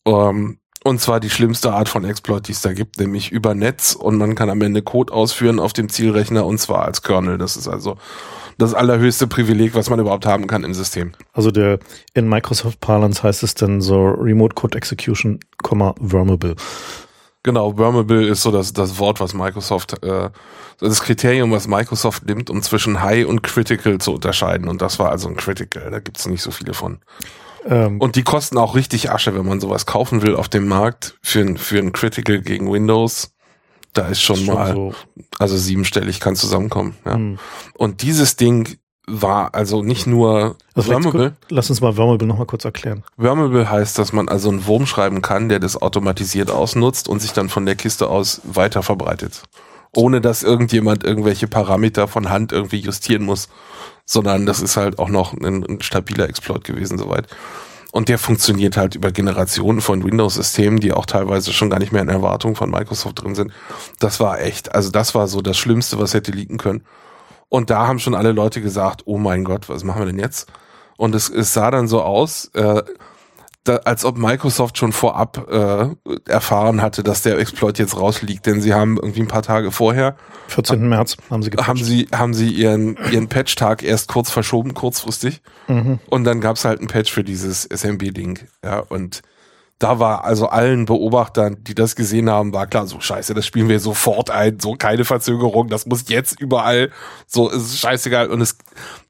Ähm, 0.04 0.58
und 0.86 1.00
zwar 1.00 1.18
die 1.18 1.30
schlimmste 1.30 1.72
Art 1.72 1.88
von 1.88 2.04
Exploit, 2.04 2.46
die 2.46 2.52
es 2.52 2.60
da 2.60 2.72
gibt, 2.72 3.00
nämlich 3.00 3.32
über 3.32 3.56
Netz 3.56 3.94
und 3.94 4.18
man 4.18 4.36
kann 4.36 4.48
am 4.48 4.62
Ende 4.62 4.82
Code 4.82 5.12
ausführen 5.12 5.58
auf 5.58 5.72
dem 5.72 5.88
Zielrechner 5.88 6.46
und 6.46 6.58
zwar 6.58 6.84
als 6.84 7.02
Kernel. 7.02 7.38
Das 7.38 7.56
ist 7.56 7.66
also 7.66 7.96
das 8.56 8.72
allerhöchste 8.72 9.26
Privileg, 9.26 9.74
was 9.74 9.90
man 9.90 9.98
überhaupt 9.98 10.26
haben 10.26 10.46
kann 10.46 10.62
im 10.62 10.74
System. 10.74 11.12
Also 11.32 11.50
der 11.50 11.80
in 12.14 12.28
Microsoft 12.28 12.80
Parlance 12.80 13.24
heißt 13.24 13.42
es 13.42 13.54
dann 13.54 13.80
so 13.80 14.06
Remote 14.10 14.54
Code 14.54 14.78
Execution, 14.78 15.40
Vermable. 15.64 16.54
Genau, 17.42 17.76
Wormable 17.76 18.28
ist 18.28 18.42
so 18.42 18.52
das, 18.52 18.72
das 18.72 19.00
Wort, 19.00 19.18
was 19.18 19.34
Microsoft, 19.34 20.04
äh, 20.04 20.30
das 20.78 21.02
Kriterium, 21.02 21.50
was 21.50 21.66
Microsoft 21.66 22.26
nimmt, 22.26 22.48
um 22.48 22.62
zwischen 22.62 23.02
High 23.02 23.26
und 23.26 23.42
Critical 23.42 23.98
zu 23.98 24.14
unterscheiden. 24.14 24.68
Und 24.68 24.82
das 24.82 25.00
war 25.00 25.10
also 25.10 25.28
ein 25.28 25.36
Critical, 25.36 25.90
da 25.90 25.98
gibt's 25.98 26.26
nicht 26.26 26.42
so 26.42 26.52
viele 26.52 26.74
von. 26.74 26.98
Ähm, 27.68 28.00
und 28.00 28.16
die 28.16 28.22
kosten 28.22 28.58
auch 28.58 28.74
richtig 28.74 29.10
Asche, 29.10 29.34
wenn 29.34 29.46
man 29.46 29.60
sowas 29.60 29.86
kaufen 29.86 30.22
will 30.22 30.36
auf 30.36 30.48
dem 30.48 30.68
Markt 30.68 31.18
für, 31.22 31.56
für 31.56 31.78
ein 31.78 31.92
Critical 31.92 32.40
gegen 32.40 32.70
Windows. 32.70 33.32
Da 33.92 34.08
ist 34.08 34.20
schon, 34.22 34.36
ist 34.36 34.44
schon 34.44 34.54
mal, 34.54 34.74
so. 34.74 34.94
also 35.38 35.56
siebenstellig 35.56 36.20
kann 36.20 36.36
zusammenkommen. 36.36 36.96
Ja. 37.04 37.16
Mhm. 37.16 37.38
Und 37.74 38.02
dieses 38.02 38.36
Ding 38.36 38.78
war 39.06 39.54
also 39.54 39.82
nicht 39.82 40.06
nur 40.06 40.56
also 40.74 40.92
Wormable. 40.92 41.36
Lass 41.48 41.70
uns 41.70 41.80
mal 41.80 41.96
Wormable 41.96 42.26
nochmal 42.26 42.46
kurz 42.46 42.64
erklären. 42.64 43.04
Wormable 43.16 43.70
heißt, 43.70 43.98
dass 43.98 44.12
man 44.12 44.28
also 44.28 44.48
einen 44.48 44.66
Wurm 44.66 44.86
schreiben 44.86 45.22
kann, 45.22 45.48
der 45.48 45.60
das 45.60 45.80
automatisiert 45.80 46.50
ausnutzt 46.50 47.08
und 47.08 47.20
sich 47.20 47.32
dann 47.32 47.48
von 47.48 47.66
der 47.66 47.76
Kiste 47.76 48.08
aus 48.08 48.40
weiter 48.44 48.82
verbreitet. 48.82 49.44
Ohne 49.94 50.20
dass 50.20 50.42
irgendjemand 50.42 51.04
irgendwelche 51.04 51.46
Parameter 51.46 52.08
von 52.08 52.28
Hand 52.28 52.52
irgendwie 52.52 52.80
justieren 52.80 53.22
muss, 53.24 53.48
sondern 54.06 54.46
das 54.46 54.60
ist 54.60 54.76
halt 54.76 54.98
auch 54.98 55.08
noch 55.08 55.34
ein, 55.34 55.64
ein 55.64 55.82
stabiler 55.82 56.28
Exploit 56.28 56.64
gewesen 56.64 56.96
soweit. 56.96 57.26
Und 57.92 58.08
der 58.08 58.18
funktioniert 58.18 58.76
halt 58.76 58.94
über 58.94 59.10
Generationen 59.10 59.80
von 59.80 60.04
Windows-Systemen, 60.04 60.80
die 60.80 60.92
auch 60.92 61.06
teilweise 61.06 61.52
schon 61.52 61.70
gar 61.70 61.78
nicht 61.78 61.92
mehr 61.92 62.02
in 62.02 62.08
Erwartung 62.08 62.54
von 62.54 62.70
Microsoft 62.70 63.22
drin 63.22 63.34
sind. 63.34 63.52
Das 63.98 64.20
war 64.20 64.40
echt, 64.40 64.74
also 64.74 64.90
das 64.90 65.14
war 65.14 65.28
so 65.28 65.40
das 65.40 65.56
Schlimmste, 65.56 65.98
was 65.98 66.14
hätte 66.14 66.30
liegen 66.30 66.58
können. 66.58 66.84
Und 67.48 67.70
da 67.70 67.86
haben 67.86 67.98
schon 67.98 68.14
alle 68.14 68.32
Leute 68.32 68.60
gesagt, 68.60 69.02
oh 69.06 69.18
mein 69.18 69.44
Gott, 69.44 69.68
was 69.68 69.82
machen 69.82 70.02
wir 70.02 70.06
denn 70.06 70.18
jetzt? 70.18 70.50
Und 70.96 71.14
es, 71.14 71.28
es 71.28 71.52
sah 71.52 71.70
dann 71.70 71.88
so 71.88 72.02
aus, 72.02 72.50
äh, 72.54 72.82
da, 73.68 73.76
als 73.84 74.04
ob 74.04 74.16
Microsoft 74.18 74.78
schon 74.78 74.92
vorab 74.92 75.46
äh, 75.50 76.30
erfahren 76.30 76.82
hatte, 76.82 77.02
dass 77.02 77.22
der 77.22 77.38
Exploit 77.38 77.78
jetzt 77.78 77.98
rausliegt, 77.98 78.46
denn 78.46 78.60
sie 78.60 78.74
haben 78.74 78.96
irgendwie 78.96 79.20
ein 79.20 79.28
paar 79.28 79.42
Tage 79.42 79.72
vorher 79.72 80.16
14. 80.48 80.88
März 80.88 81.16
haben 81.30 81.42
sie 81.42 81.50
gepatcht. 81.50 81.68
haben 81.68 81.82
sie 81.82 82.08
haben 82.14 82.34
sie 82.34 82.50
ihren 82.50 82.96
ihren 83.10 83.28
Patch-Tag 83.28 83.82
erst 83.82 84.08
kurz 84.08 84.30
verschoben, 84.30 84.74
kurzfristig, 84.74 85.42
mhm. 85.68 85.98
und 86.08 86.24
dann 86.24 86.40
gab's 86.40 86.64
halt 86.64 86.80
ein 86.80 86.86
Patch 86.86 87.12
für 87.12 87.24
dieses 87.24 87.64
SMB-Ding, 87.64 88.40
ja 88.64 88.78
und 88.78 89.22
da 89.78 89.98
war 89.98 90.24
also 90.24 90.48
allen 90.48 90.86
Beobachtern, 90.86 91.62
die 91.62 91.74
das 91.74 91.96
gesehen 91.96 92.30
haben, 92.30 92.54
war 92.54 92.66
klar, 92.66 92.86
so 92.86 92.98
scheiße, 92.98 93.34
das 93.34 93.44
spielen 93.44 93.68
wir 93.68 93.78
sofort 93.78 94.30
ein, 94.30 94.58
so 94.58 94.74
keine 94.74 95.04
Verzögerung, 95.04 95.68
das 95.68 95.86
muss 95.86 96.08
jetzt 96.08 96.40
überall, 96.40 96.90
so 97.26 97.50
ist 97.50 97.78
scheißegal. 97.78 98.30
Und 98.30 98.40
das 98.40 98.56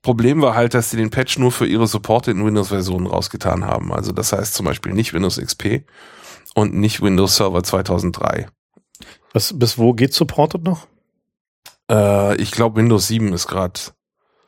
Problem 0.02 0.42
war 0.42 0.56
halt, 0.56 0.74
dass 0.74 0.90
sie 0.90 0.96
den 0.96 1.10
Patch 1.10 1.38
nur 1.38 1.52
für 1.52 1.66
ihre 1.66 1.86
supporteten 1.86 2.44
Windows-Versionen 2.44 3.06
rausgetan 3.06 3.64
haben. 3.64 3.92
Also 3.92 4.10
das 4.10 4.32
heißt 4.32 4.54
zum 4.54 4.66
Beispiel 4.66 4.92
nicht 4.92 5.14
Windows 5.14 5.40
XP 5.40 5.84
und 6.54 6.74
nicht 6.74 7.00
Windows 7.00 7.36
Server 7.36 7.62
2003. 7.62 8.48
Was, 9.32 9.56
bis 9.56 9.78
wo 9.78 9.92
geht 9.92 10.14
supported 10.14 10.64
noch? 10.64 10.88
Äh, 11.90 12.36
ich 12.40 12.50
glaube 12.50 12.76
Windows 12.76 13.06
7 13.06 13.32
ist 13.32 13.46
gerade 13.46 13.78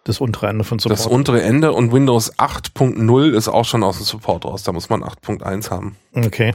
das 0.09 0.21
untere 0.21 0.47
Ende 0.49 0.65
von 0.65 0.79
Support. 0.79 0.99
Das 0.99 1.07
untere 1.07 1.43
Ende 1.43 1.73
und 1.73 1.93
Windows 1.93 2.33
8.0 2.39 3.31
ist 3.33 3.49
auch 3.49 3.65
schon 3.65 3.85
aus 3.85 3.99
dem 3.99 4.07
Support 4.07 4.47
raus. 4.47 4.63
Da 4.63 4.73
muss 4.73 4.89
man 4.89 5.05
8.1 5.05 5.71
haben. 5.71 5.97
Okay. 6.15 6.55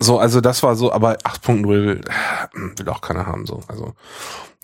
so, 0.00 0.18
also 0.18 0.40
das 0.40 0.62
war 0.64 0.74
so, 0.74 0.92
aber 0.92 1.18
8.0 1.18 1.66
will 1.68 2.88
auch 2.88 3.00
keiner 3.00 3.26
haben, 3.26 3.46
so. 3.46 3.60
Also, 3.68 3.94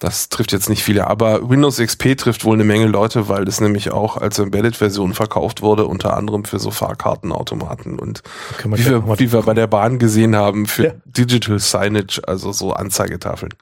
das 0.01 0.31
trifft 0.31 0.53
jetzt 0.53 0.69
nicht 0.71 0.83
viele, 0.83 1.07
aber 1.07 1.49
Windows 1.49 1.77
XP 1.77 2.17
trifft 2.17 2.45
wohl 2.45 2.55
eine 2.55 2.65
Menge 2.65 2.87
Leute, 2.87 3.29
weil 3.29 3.45
das 3.45 3.61
nämlich 3.61 3.93
auch 3.93 4.17
als 4.17 4.39
Embedded-Version 4.39 5.13
verkauft 5.13 5.63
wurde, 5.63 5.87
unter 5.87 6.17
anderem 6.17 6.45
für 6.45 6.59
so 6.59 6.71
Fahrkartenautomaten 6.71 7.99
und 7.99 8.23
wie 8.65 8.87
wir, 8.87 9.19
wie 9.19 9.31
wir 9.31 9.43
bei 9.43 9.55
der 9.55 9.67
Bahn 9.67 9.99
gesehen 9.99 10.35
haben, 10.35 10.67
für 10.67 10.85
ja. 10.87 10.93
Digital 11.05 11.59
Signage, 11.59 12.21
also 12.27 12.51
so 12.51 12.73
Anzeigetafeln. 12.73 13.53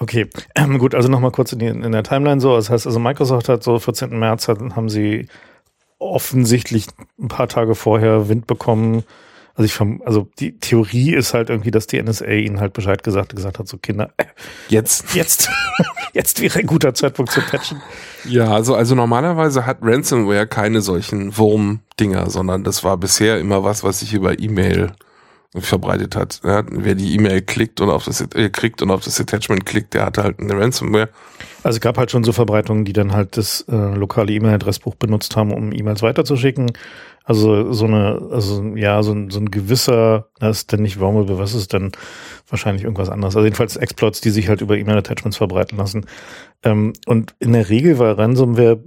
Okay, 0.00 0.28
ähm, 0.54 0.78
gut, 0.78 0.94
also 0.94 1.08
nochmal 1.08 1.32
kurz 1.32 1.52
in, 1.52 1.58
die, 1.58 1.66
in, 1.66 1.92
der 1.92 2.04
Timeline 2.04 2.40
so. 2.40 2.54
Das 2.54 2.70
heißt, 2.70 2.86
also 2.86 2.98
Microsoft 2.98 3.48
hat 3.48 3.64
so 3.64 3.78
14. 3.78 4.16
März 4.16 4.48
hat, 4.48 4.60
haben 4.60 4.88
sie 4.88 5.28
offensichtlich 5.98 6.86
ein 7.18 7.28
paar 7.28 7.48
Tage 7.48 7.74
vorher 7.74 8.28
Wind 8.28 8.46
bekommen. 8.46 9.02
Also 9.56 9.64
ich 9.64 10.06
also 10.06 10.28
die 10.38 10.56
Theorie 10.60 11.14
ist 11.14 11.34
halt 11.34 11.50
irgendwie, 11.50 11.72
dass 11.72 11.88
die 11.88 12.00
NSA 12.00 12.26
ihnen 12.26 12.60
halt 12.60 12.74
Bescheid 12.74 13.02
gesagt, 13.02 13.34
gesagt 13.34 13.58
hat, 13.58 13.66
so 13.66 13.76
Kinder, 13.76 14.10
äh, 14.16 14.24
jetzt, 14.68 15.16
jetzt, 15.16 15.50
jetzt 16.12 16.40
wäre 16.40 16.60
ein 16.60 16.66
guter 16.66 16.94
Zeitpunkt 16.94 17.32
zu 17.32 17.40
patchen. 17.40 17.82
Ja, 18.24 18.52
also, 18.52 18.76
also 18.76 18.94
normalerweise 18.94 19.66
hat 19.66 19.78
Ransomware 19.82 20.46
keine 20.46 20.80
solchen 20.80 21.36
Wurm-Dinger, 21.36 22.30
sondern 22.30 22.62
das 22.62 22.84
war 22.84 22.96
bisher 22.98 23.40
immer 23.40 23.64
was, 23.64 23.82
was 23.82 23.98
sich 23.98 24.14
über 24.14 24.38
E-Mail 24.38 24.92
verbreitet 25.54 26.14
hat. 26.14 26.40
Ja, 26.44 26.62
wer 26.70 26.94
die 26.94 27.14
E-Mail 27.14 27.40
klickt 27.40 27.80
und 27.80 27.88
auf 27.88 28.04
das 28.04 28.20
äh, 28.34 28.50
kriegt 28.50 28.82
und 28.82 28.90
auf 28.90 29.02
das 29.02 29.18
Attachment 29.20 29.64
klickt, 29.64 29.94
der 29.94 30.04
hat 30.06 30.18
halt 30.18 30.40
eine 30.40 30.58
Ransomware. 30.58 31.08
Also 31.62 31.76
es 31.76 31.80
gab 31.80 31.96
halt 31.96 32.10
schon 32.10 32.22
so 32.22 32.32
Verbreitungen, 32.32 32.84
die 32.84 32.92
dann 32.92 33.12
halt 33.12 33.36
das 33.36 33.64
äh, 33.68 33.94
lokale 33.94 34.32
E-Mail-Adressbuch 34.32 34.94
benutzt 34.96 35.36
haben, 35.36 35.52
um 35.52 35.72
E-Mails 35.72 36.02
weiterzuschicken. 36.02 36.72
Also 37.24 37.72
so 37.72 37.86
eine, 37.86 38.28
also 38.30 38.74
ja, 38.74 39.02
so 39.02 39.12
ein, 39.12 39.30
so 39.30 39.40
ein 39.40 39.50
gewisser, 39.50 40.28
das 40.38 40.58
ist 40.58 40.72
denn 40.72 40.82
nicht 40.82 40.98
Vulnerable, 40.98 41.38
was 41.38 41.54
ist 41.54 41.72
denn 41.72 41.92
wahrscheinlich 42.48 42.84
irgendwas 42.84 43.10
anderes. 43.10 43.36
Also 43.36 43.44
jedenfalls 43.44 43.76
Exploits, 43.76 44.20
die 44.20 44.30
sich 44.30 44.48
halt 44.48 44.60
über 44.60 44.76
E-Mail-Attachments 44.76 45.36
verbreiten 45.38 45.78
lassen. 45.78 46.06
Ähm, 46.62 46.92
und 47.06 47.34
in 47.38 47.52
der 47.52 47.68
Regel 47.68 47.98
war 47.98 48.18
Ransomware 48.18 48.82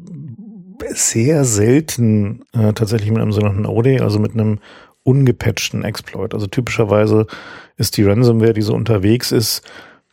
sehr 0.89 1.45
selten 1.45 2.43
äh, 2.53 2.73
tatsächlich 2.73 3.11
mit 3.11 3.21
einem 3.21 3.31
sogenannten 3.31 3.67
OD, 3.67 4.01
also 4.01 4.19
mit 4.19 4.33
einem 4.33 4.59
ungepatchten 5.03 5.83
Exploit. 5.83 6.33
Also 6.33 6.47
typischerweise 6.47 7.27
ist 7.77 7.97
die 7.97 8.03
Ransomware, 8.03 8.53
die 8.53 8.61
so 8.61 8.73
unterwegs 8.73 9.31
ist, 9.31 9.63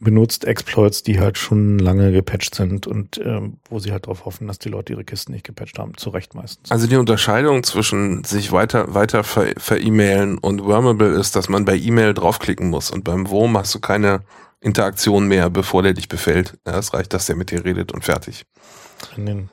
benutzt 0.00 0.44
Exploits, 0.44 1.02
die 1.02 1.18
halt 1.18 1.38
schon 1.38 1.78
lange 1.78 2.12
gepatcht 2.12 2.54
sind 2.54 2.86
und 2.86 3.18
ähm, 3.18 3.58
wo 3.68 3.78
sie 3.78 3.90
halt 3.90 4.06
darauf 4.06 4.24
hoffen, 4.24 4.46
dass 4.46 4.58
die 4.58 4.68
Leute 4.68 4.92
ihre 4.92 5.04
Kisten 5.04 5.32
nicht 5.32 5.44
gepatcht 5.44 5.78
haben. 5.78 5.96
Zu 5.96 6.10
Recht 6.10 6.34
meistens. 6.34 6.70
Also 6.70 6.86
die 6.86 6.96
Unterscheidung 6.96 7.64
zwischen 7.64 8.22
sich 8.24 8.52
weiter 8.52 8.94
weiter 8.94 9.24
ver-E-Mailen 9.24 10.38
ver 10.38 10.44
und 10.44 10.64
Wormable 10.64 11.08
ist, 11.18 11.34
dass 11.34 11.48
man 11.48 11.64
bei 11.64 11.76
E-Mail 11.76 12.14
draufklicken 12.14 12.70
muss 12.70 12.90
und 12.90 13.04
beim 13.04 13.28
Wurm 13.28 13.56
hast 13.58 13.74
du 13.74 13.80
keine 13.80 14.20
Interaktion 14.60 15.28
mehr, 15.28 15.50
bevor 15.50 15.82
der 15.82 15.94
dich 15.94 16.08
befällt. 16.08 16.58
Ja, 16.66 16.78
es 16.78 16.94
reicht, 16.94 17.12
dass 17.12 17.26
der 17.26 17.36
mit 17.36 17.50
dir 17.50 17.64
redet 17.64 17.92
und 17.92 18.04
fertig. 18.04 18.44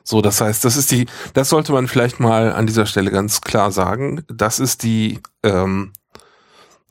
So, 0.02 0.20
das 0.22 0.40
heißt, 0.40 0.64
das 0.64 0.76
ist 0.76 0.90
die, 0.90 1.06
das 1.34 1.48
sollte 1.48 1.72
man 1.72 1.88
vielleicht 1.88 2.20
mal 2.20 2.52
an 2.52 2.66
dieser 2.66 2.86
Stelle 2.86 3.10
ganz 3.10 3.40
klar 3.40 3.70
sagen. 3.70 4.24
Das 4.28 4.58
ist 4.58 4.82
die, 4.82 5.20
ähm, 5.42 5.92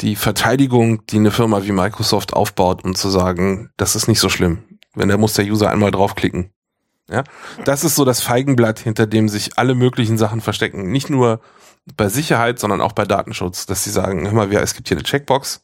die 0.02 0.16
Verteidigung, 0.16 1.06
die 1.08 1.18
eine 1.18 1.32
Firma 1.32 1.64
wie 1.64 1.72
Microsoft 1.72 2.34
aufbaut, 2.34 2.84
um 2.84 2.96
zu 2.96 3.10
sagen, 3.10 3.70
das 3.78 3.96
ist 3.96 4.08
nicht 4.08 4.20
so 4.20 4.30
schlimm. 4.30 4.64
Wenn 4.94 5.10
da 5.10 5.18
muss 5.18 5.34
der 5.34 5.46
User 5.46 5.70
einmal 5.70 5.92
draufklicken. 5.92 6.52
Ja, 7.10 7.24
das 7.66 7.84
ist 7.84 7.96
so 7.96 8.04
das 8.04 8.22
Feigenblatt, 8.22 8.80
hinter 8.80 9.06
dem 9.06 9.30
sich 9.30 9.60
alle 9.60 9.76
möglichen 9.76 10.18
Sachen 10.18 10.42
verstecken. 10.42 10.92
Nicht 10.92 11.10
nur 11.10 11.40
bei 11.96 12.10
Sicherheit, 12.10 12.58
sondern 12.58 12.82
auch 12.82 12.94
bei 12.94 13.06
Datenschutz, 13.06 13.68
dass 13.68 13.84
sie 13.84 13.92
sagen, 13.92 14.26
hör 14.26 14.34
mal, 14.34 14.52
es 14.54 14.74
gibt 14.74 14.88
hier 14.88 14.98
eine 14.98 15.04
Checkbox. 15.04 15.64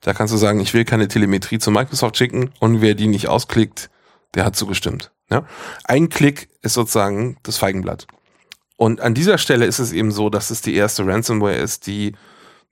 Da 0.00 0.12
kannst 0.12 0.32
du 0.32 0.38
sagen, 0.38 0.60
ich 0.60 0.74
will 0.74 0.84
keine 0.84 1.08
Telemetrie 1.08 1.58
zu 1.58 1.70
Microsoft 1.70 2.16
schicken 2.16 2.52
und 2.60 2.80
wer 2.80 2.94
die 2.94 3.08
nicht 3.08 3.28
ausklickt, 3.28 3.90
der 4.34 4.44
hat 4.44 4.54
zugestimmt. 4.54 5.10
Ja? 5.30 5.44
Ein 5.84 6.08
Klick 6.08 6.48
ist 6.62 6.74
sozusagen 6.74 7.38
das 7.42 7.58
Feigenblatt. 7.58 8.06
Und 8.76 9.00
an 9.00 9.14
dieser 9.14 9.38
Stelle 9.38 9.64
ist 9.64 9.78
es 9.78 9.92
eben 9.92 10.10
so, 10.12 10.28
dass 10.30 10.50
es 10.50 10.60
die 10.60 10.74
erste 10.74 11.06
Ransomware 11.06 11.56
ist, 11.56 11.86
die 11.86 12.14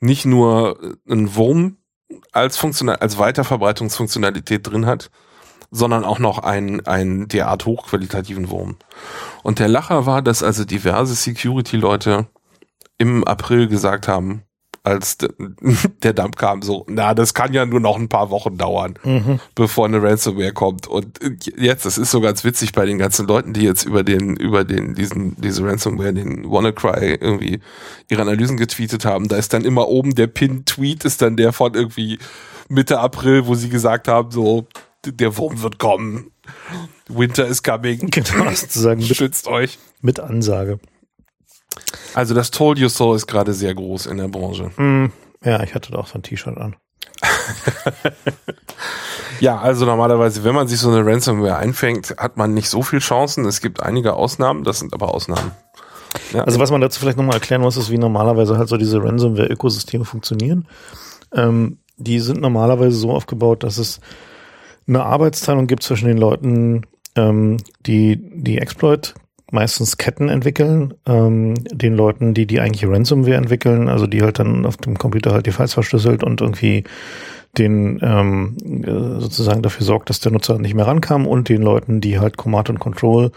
nicht 0.00 0.26
nur 0.26 0.96
einen 1.08 1.34
Wurm 1.34 1.78
als 2.32 2.56
Funktional, 2.56 2.96
als 2.96 3.18
Weiterverbreitungsfunktionalität 3.18 4.66
drin 4.66 4.87
hat, 4.87 5.11
sondern 5.70 6.04
auch 6.04 6.18
noch 6.18 6.38
einen, 6.38 6.87
einen 6.87 7.26
derart 7.26 7.64
hochqualitativen 7.66 8.50
Wurm. 8.50 8.76
Und 9.42 9.58
der 9.58 9.68
Lacher 9.68 10.06
war, 10.06 10.23
dass 10.23 10.42
also 10.42 10.64
diverse 10.64 11.14
Security-Leute 11.14 12.28
im 12.99 13.25
April 13.25 13.66
gesagt 13.66 14.06
haben, 14.06 14.42
als 14.84 15.16
der 16.02 16.12
Dump 16.12 16.36
kam, 16.36 16.62
so, 16.62 16.84
na, 16.88 17.14
das 17.14 17.34
kann 17.34 17.52
ja 17.52 17.64
nur 17.66 17.80
noch 17.80 17.98
ein 17.98 18.08
paar 18.08 18.30
Wochen 18.30 18.56
dauern, 18.58 18.94
mhm. 19.02 19.40
bevor 19.54 19.86
eine 19.86 20.02
Ransomware 20.02 20.52
kommt. 20.52 20.86
Und 20.86 21.18
jetzt, 21.56 21.86
das 21.86 21.98
ist 21.98 22.10
so 22.10 22.20
ganz 22.20 22.44
witzig 22.44 22.72
bei 22.72 22.84
den 22.84 22.98
ganzen 22.98 23.26
Leuten, 23.26 23.54
die 23.54 23.62
jetzt 23.62 23.84
über 23.84 24.04
den, 24.04 24.36
über 24.36 24.64
den, 24.64 24.94
diesen, 24.94 25.40
diese 25.40 25.64
Ransomware, 25.64 26.12
den 26.12 26.48
WannaCry 26.48 27.14
irgendwie 27.14 27.60
ihre 28.10 28.22
Analysen 28.22 28.58
getweetet 28.58 29.06
haben. 29.06 29.28
Da 29.28 29.36
ist 29.36 29.54
dann 29.54 29.64
immer 29.64 29.88
oben 29.88 30.14
der 30.14 30.26
Pin-Tweet 30.26 31.04
ist 31.06 31.22
dann 31.22 31.36
der 31.36 31.52
von 31.52 31.74
irgendwie 31.74 32.18
Mitte 32.68 33.00
April, 33.00 33.46
wo 33.46 33.54
sie 33.54 33.70
gesagt 33.70 34.06
haben, 34.06 34.30
so, 34.30 34.66
der 35.06 35.36
Wurm 35.36 35.62
wird 35.62 35.78
kommen. 35.78 36.30
Winter 37.08 37.46
is 37.46 37.62
coming. 37.62 38.10
Genau, 38.10 38.50
sozusagen. 38.50 39.02
Schützt 39.02 39.46
euch. 39.46 39.78
Mit 40.02 40.20
Ansage. 40.20 40.78
Also 42.14 42.35
das 42.35 42.50
Told 42.50 42.78
You 42.78 42.88
So 42.88 43.14
ist 43.14 43.26
gerade 43.26 43.52
sehr 43.52 43.75
groß 43.75 44.07
in 44.07 44.19
der 44.19 44.28
Branche. 44.28 44.71
Mm, 44.81 45.12
ja, 45.45 45.62
ich 45.62 45.75
hatte 45.75 45.93
da 45.93 45.99
auch 45.99 46.07
so 46.07 46.14
ein 46.14 46.23
T-Shirt 46.23 46.57
an. 46.57 46.76
ja, 49.40 49.59
also 49.59 49.87
normalerweise, 49.87 50.45
wenn 50.45 50.54
man 50.54 50.69
sich 50.69 50.78
so 50.78 50.90
eine 50.90 51.04
Ransomware 51.04 51.57
einfängt, 51.57 52.14
hat 52.19 52.37
man 52.37 52.54
nicht 52.54 52.69
so 52.69 52.83
viel 52.83 53.00
Chancen. 53.00 53.45
Es 53.45 53.61
gibt 53.61 53.83
einige 53.83 54.14
Ausnahmen, 54.14 54.64
das 54.64 54.78
sind 54.78 54.95
aber 54.95 55.12
Ausnahmen. 55.12 55.52
Ja. 56.33 56.45
Also 56.45 56.61
was 56.61 56.71
man 56.71 56.81
dazu 56.81 57.00
vielleicht 57.00 57.19
nochmal 57.19 57.37
erklären 57.37 57.62
muss, 57.62 57.76
ist, 57.76 57.90
wie 57.90 57.99
normalerweise 57.99 58.57
halt 58.57 58.69
so 58.69 58.76
diese 58.76 59.02
Ransomware-Ökosysteme 59.02 60.04
funktionieren. 60.04 60.69
Ähm, 61.33 61.78
die 61.97 62.21
sind 62.21 62.40
normalerweise 62.40 62.97
so 62.97 63.11
aufgebaut, 63.11 63.62
dass 63.62 63.78
es 63.78 64.00
eine 64.87 65.04
Arbeitsteilung 65.04 65.66
gibt 65.66 65.83
zwischen 65.83 66.09
den 66.09 66.19
Leuten, 66.19 66.83
ähm, 67.16 67.59
die 67.81 68.16
die 68.16 68.59
Exploit 68.59 69.14
meistens 69.50 69.98
Ketten 69.98 70.28
entwickeln, 70.28 70.94
ähm, 71.06 71.54
den 71.70 71.94
Leuten, 71.94 72.34
die 72.34 72.46
die 72.46 72.60
eigentliche 72.60 72.90
Ransomware 72.90 73.36
entwickeln, 73.36 73.88
also 73.88 74.06
die 74.06 74.22
halt 74.22 74.38
dann 74.38 74.66
auf 74.66 74.76
dem 74.76 74.98
Computer 74.98 75.32
halt 75.32 75.46
die 75.46 75.52
Files 75.52 75.74
verschlüsselt 75.74 76.24
und 76.24 76.40
irgendwie 76.40 76.84
den 77.58 78.00
ähm, 78.02 78.56
äh, 78.84 79.20
sozusagen 79.20 79.62
dafür 79.62 79.86
sorgt, 79.86 80.10
dass 80.10 80.20
der 80.20 80.32
Nutzer 80.32 80.58
nicht 80.58 80.74
mehr 80.74 80.86
rankam 80.86 81.26
und 81.26 81.48
den 81.48 81.62
Leuten, 81.62 82.00
die 82.00 82.18
halt 82.18 82.36
Command 82.36 82.68
und 82.68 82.80
Control 82.80 83.30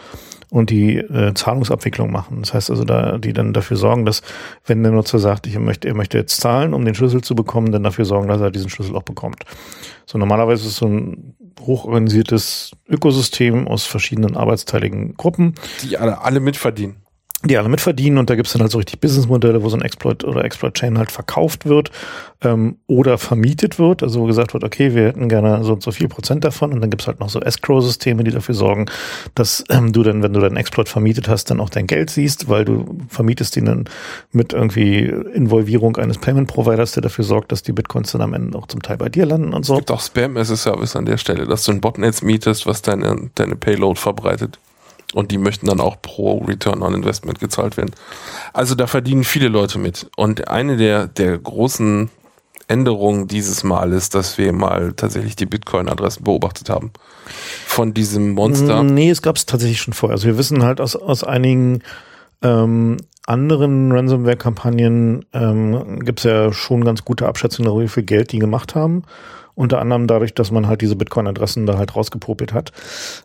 und 0.49 0.69
die 0.69 0.97
äh, 0.97 1.33
Zahlungsabwicklung 1.33 2.11
machen. 2.11 2.39
Das 2.41 2.53
heißt 2.53 2.71
also, 2.71 2.83
da 2.83 3.17
die 3.17 3.33
dann 3.33 3.53
dafür 3.53 3.77
sorgen, 3.77 4.05
dass 4.05 4.21
wenn 4.65 4.81
der 4.81 4.91
Nutzer 4.91 5.19
sagt, 5.19 5.45
ich 5.45 5.59
möchte, 5.59 5.87
er 5.87 5.93
möchte 5.93 6.17
jetzt 6.17 6.39
zahlen, 6.39 6.73
um 6.73 6.85
den 6.85 6.95
Schlüssel 6.95 7.21
zu 7.21 7.35
bekommen, 7.35 7.71
dann 7.71 7.83
dafür 7.83 8.05
sorgen, 8.05 8.27
dass 8.27 8.41
er 8.41 8.51
diesen 8.51 8.69
Schlüssel 8.69 8.95
auch 8.95 9.03
bekommt. 9.03 9.43
So 10.05 10.17
normalerweise 10.17 10.67
ist 10.67 10.77
so 10.77 10.87
ein 10.87 11.35
hochorganisiertes 11.59 12.71
Ökosystem 12.87 13.67
aus 13.67 13.85
verschiedenen 13.85 14.35
arbeitsteiligen 14.37 15.15
Gruppen, 15.15 15.55
die 15.83 15.97
alle, 15.97 16.21
alle 16.21 16.39
mitverdienen 16.39 17.06
die 17.44 17.56
alle 17.56 17.70
mitverdienen 17.70 18.17
und 18.17 18.32
da 18.32 18.36
gibt's 18.36 18.53
dann 18.53 18.62
halt 18.62 18.72
so 18.72 18.79
richtig 18.79 19.00
Businessmodelle, 19.00 19.62
wo 19.62 19.70
so 19.70 19.77
ein 19.77 19.84
Exploit 19.84 20.24
oder 20.24 20.44
Exploit-Chain 20.44 20.98
halt 20.98 21.12
verkauft 21.12 21.67
wird 21.67 21.91
ähm, 22.41 22.77
oder 22.88 23.20
vermietet 23.20 23.77
wird, 23.77 24.01
also 24.01 24.22
wo 24.22 24.25
gesagt 24.25 24.56
wird, 24.56 24.63
okay, 24.63 24.96
wir 24.96 25.06
hätten 25.06 25.29
gerne 25.29 25.63
so 25.63 25.74
und 25.74 25.84
so 25.84 25.91
viel 25.91 26.08
Prozent 26.08 26.44
davon 26.44 26.74
und 26.74 26.82
dann 26.82 26.89
gibt's 26.89 27.06
halt 27.06 27.20
noch 27.20 27.29
so 27.29 27.39
Escrow-Systeme, 27.39 28.24
die 28.24 28.32
dafür 28.32 28.56
sorgen, 28.56 28.88
dass 29.36 29.63
ähm, 29.70 29.94
du 29.94 30.01
dann, 30.01 30.24
wenn 30.24 30.34
du 30.34 30.39
deinen 30.39 30.58
Exploit 30.58 30.89
vermietet 30.89 31.29
hast, 31.29 31.51
dann 31.51 31.60
auch 31.60 31.70
dein 31.70 31.86
Geld 31.86 32.10
siehst, 32.10 32.50
weil 32.50 32.65
du 32.65 32.98
vermietest 33.08 33.56
ihn 33.56 33.65
dann 33.65 33.86
mit 34.32 34.53
irgendwie 34.53 35.01
Involvierung 35.06 35.96
eines 35.98 36.17
Payment-Providers, 36.17 36.94
der 36.94 37.03
dafür 37.03 37.24
sorgt, 37.24 37.51
dass 37.51 37.62
die 37.62 37.72
Bitcoins 37.72 38.13
dann 38.13 38.22
am 38.22 38.34
Ende 38.34 38.58
auch 38.58 38.65
zum 38.65 38.82
Teil 38.82 38.98
bei 38.98 39.10
dir 39.10 39.27
landen 39.27 39.53
und 39.53 39.63
so. 39.63 39.74
Es 39.74 39.79
gibt 39.79 39.91
auch 39.91 40.01
Spam-as-a-Service 40.01 40.96
an 40.96 41.06
der 41.06 41.17
Stelle, 41.17 41.46
dass 41.46 41.63
du 41.65 41.72
ein 41.72 41.82
Botnetz 41.82 42.24
mietest, 42.24 42.65
was 42.65 42.82
deine, 42.82 43.29
deine 43.36 43.56
Payload 43.56 44.00
verbreitet. 44.00 44.58
Und 45.17 45.31
die 45.31 45.39
möchten 45.39 45.65
dann 45.65 45.79
auch 45.79 46.00
pro 46.00 46.43
Return 46.43 46.83
on 46.83 46.93
Investment 46.93 47.39
gezahlt 47.39 47.75
werden. 47.75 47.89
Also 48.53 48.75
da 48.75 48.86
verdienen 48.86 49.24
viele 49.24 49.47
Leute 49.47 49.79
mit. 49.79 50.12
Und 50.15 50.47
eine 50.47 50.77
der, 50.77 51.07
der 51.07 51.36
großen 51.39 52.12
Änderungen 52.67 53.27
dieses 53.27 53.63
Mal 53.63 53.93
ist, 53.93 54.13
dass 54.13 54.38
wir 54.38 54.53
mal 54.53 54.93
tatsächlich 54.93 55.36
die 55.36 55.47
Bitcoin-Adressen 55.47 56.24
beobachtet 56.24 56.69
haben. 56.69 56.91
Von 57.65 57.95
diesem 57.95 58.33
Monster. 58.33 58.83
Nee, 58.83 59.09
es 59.09 59.24
gab 59.24 59.38
es 59.38 59.47
tatsächlich 59.47 59.81
schon 59.81 59.95
vorher. 59.95 60.13
Also 60.13 60.27
wir 60.27 60.38
wissen 60.38 60.63
halt 60.63 60.79
aus, 60.79 60.95
aus 60.95 61.24
einigen 61.24 61.81
ähm, 62.43 62.97
anderen 63.25 63.91
Ransomware-Kampagnen 63.91 65.25
ähm, 65.33 66.00
gibt 66.01 66.19
es 66.19 66.25
ja 66.25 66.53
schon 66.53 66.83
ganz 66.83 67.03
gute 67.03 67.27
Abschätzungen 67.27 67.65
darüber, 67.65 67.86
wie 67.86 67.89
viel 67.89 68.03
Geld 68.03 68.31
die 68.33 68.39
gemacht 68.39 68.75
haben. 68.75 69.01
Unter 69.57 69.81
anderem 69.81 70.05
dadurch, 70.05 70.35
dass 70.35 70.51
man 70.51 70.67
halt 70.67 70.81
diese 70.81 70.95
Bitcoin-Adressen 70.95 71.65
da 71.65 71.79
halt 71.79 71.95
rausgepopelt 71.95 72.53
hat. 72.53 72.71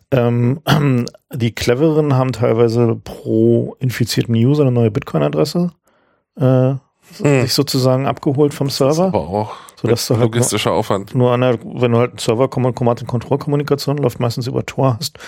Ähm, 0.09 0.61
die 1.33 1.53
Cleveren 1.53 2.15
haben 2.15 2.31
teilweise 2.31 2.99
pro 3.03 3.75
infizierten 3.77 4.33
User 4.33 4.63
eine 4.63 4.71
neue 4.71 4.89
Bitcoin-Adresse 4.89 5.71
äh, 6.35 6.41
hm. 6.41 6.79
sich 7.17 7.53
sozusagen 7.53 8.07
abgeholt 8.07 8.55
vom 8.55 8.71
Server. 8.71 9.05
aber 9.05 9.19
auch 9.19 9.51
so 9.79 9.87
dass 9.87 10.07
du 10.07 10.15
halt 10.15 10.23
logistischer 10.23 10.71
nur, 10.71 10.79
Aufwand. 10.79 11.13
Nur 11.13 11.33
an 11.33 11.41
der, 11.41 11.59
wenn 11.63 11.91
du 11.91 11.99
halt 11.99 12.11
einen 12.11 12.19
Server 12.19 12.47
Command 12.47 13.05
Control 13.05 13.37
Kommunikation 13.37 13.97
läuft 13.97 14.19
meistens 14.19 14.47
über 14.47 14.65
Tor 14.65 14.97
hast, 14.97 15.19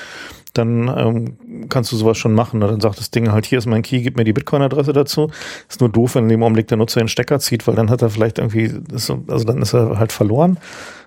dann 0.54 0.88
ähm, 0.88 1.68
kannst 1.70 1.92
du 1.92 1.98
sowas 1.98 2.18
schon 2.18 2.34
machen. 2.34 2.60
Ne? 2.60 2.68
Dann 2.68 2.80
sagt 2.80 2.98
das 2.98 3.12
Ding 3.12 3.32
halt, 3.32 3.46
hier 3.46 3.58
ist 3.58 3.66
mein 3.66 3.82
Key, 3.82 4.02
gib 4.02 4.16
mir 4.16 4.24
die 4.24 4.34
Bitcoin-Adresse 4.34 4.94
dazu. 4.94 5.30
Ist 5.68 5.82
nur 5.82 5.90
doof, 5.90 6.16
wenn 6.16 6.24
in 6.24 6.30
dem 6.30 6.44
Augenblick 6.44 6.68
der 6.68 6.78
Nutzer 6.78 7.02
den 7.02 7.10
Stecker 7.10 7.40
zieht, 7.40 7.68
weil 7.68 7.76
dann 7.76 7.90
hat 7.90 8.02
er 8.02 8.10
vielleicht 8.10 8.40
irgendwie, 8.40 8.72
also 8.92 9.44
dann 9.44 9.62
ist 9.62 9.74
er 9.74 10.00
halt 10.00 10.14
verloren. 10.14 10.58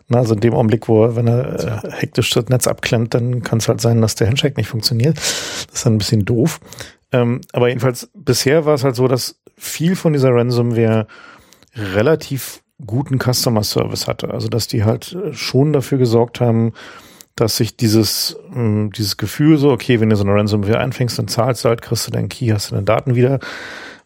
Na, 0.09 0.19
also 0.19 0.35
in 0.35 0.41
dem 0.41 0.55
Augenblick, 0.55 0.89
wo 0.89 1.05
er, 1.05 1.17
wenn 1.17 1.27
er 1.27 1.85
äh, 1.85 1.91
hektisch 1.93 2.31
das 2.31 2.47
Netz 2.49 2.67
abklemmt, 2.67 3.13
dann 3.15 3.43
kann 3.43 3.59
es 3.59 3.69
halt 3.69 3.81
sein, 3.81 4.01
dass 4.01 4.15
der 4.15 4.27
Handshake 4.27 4.57
nicht 4.57 4.69
funktioniert. 4.69 5.19
Das 5.19 5.67
ist 5.73 5.87
dann 5.87 5.95
ein 5.95 5.99
bisschen 5.99 6.25
doof. 6.25 6.61
Ähm, 7.13 7.43
aber 7.53 7.69
jedenfalls, 7.69 8.11
bisher 8.15 8.65
war 8.65 8.75
es 8.75 8.85
halt 8.85 8.97
so, 8.97 9.07
dass 9.07 9.39
viel 9.57 9.97
von 9.97 10.13
dieser 10.15 10.31
Ransomware 10.31 11.07
relativ 11.75 12.63
guten 12.85 13.19
Customer 13.19 13.63
Service 13.63 14.07
hatte. 14.07 14.31
Also 14.31 14.49
dass 14.49 14.67
die 14.67 14.85
halt 14.85 15.17
schon 15.33 15.73
dafür 15.73 15.99
gesorgt 15.99 16.41
haben, 16.41 16.73
dass 17.35 17.57
sich 17.57 17.77
dieses, 17.77 18.37
mh, 18.51 18.55
hm, 18.55 18.93
dieses 18.93 19.17
Gefühl 19.17 19.59
so, 19.59 19.71
okay, 19.71 20.01
wenn 20.01 20.11
du 20.11 20.17
so 20.17 20.25
eine 20.25 20.35
Ransomware 20.35 20.79
einfängst, 20.79 21.19
dann 21.19 21.29
zahlst 21.29 21.65
du 21.65 21.69
halt, 21.69 21.83
kriegst 21.83 22.07
du 22.07 22.11
deinen 22.11 22.29
Key, 22.29 22.49
hast 22.49 22.71
du 22.71 22.75
deine 22.75 22.85
Daten 22.85 23.15
wieder. 23.15 23.41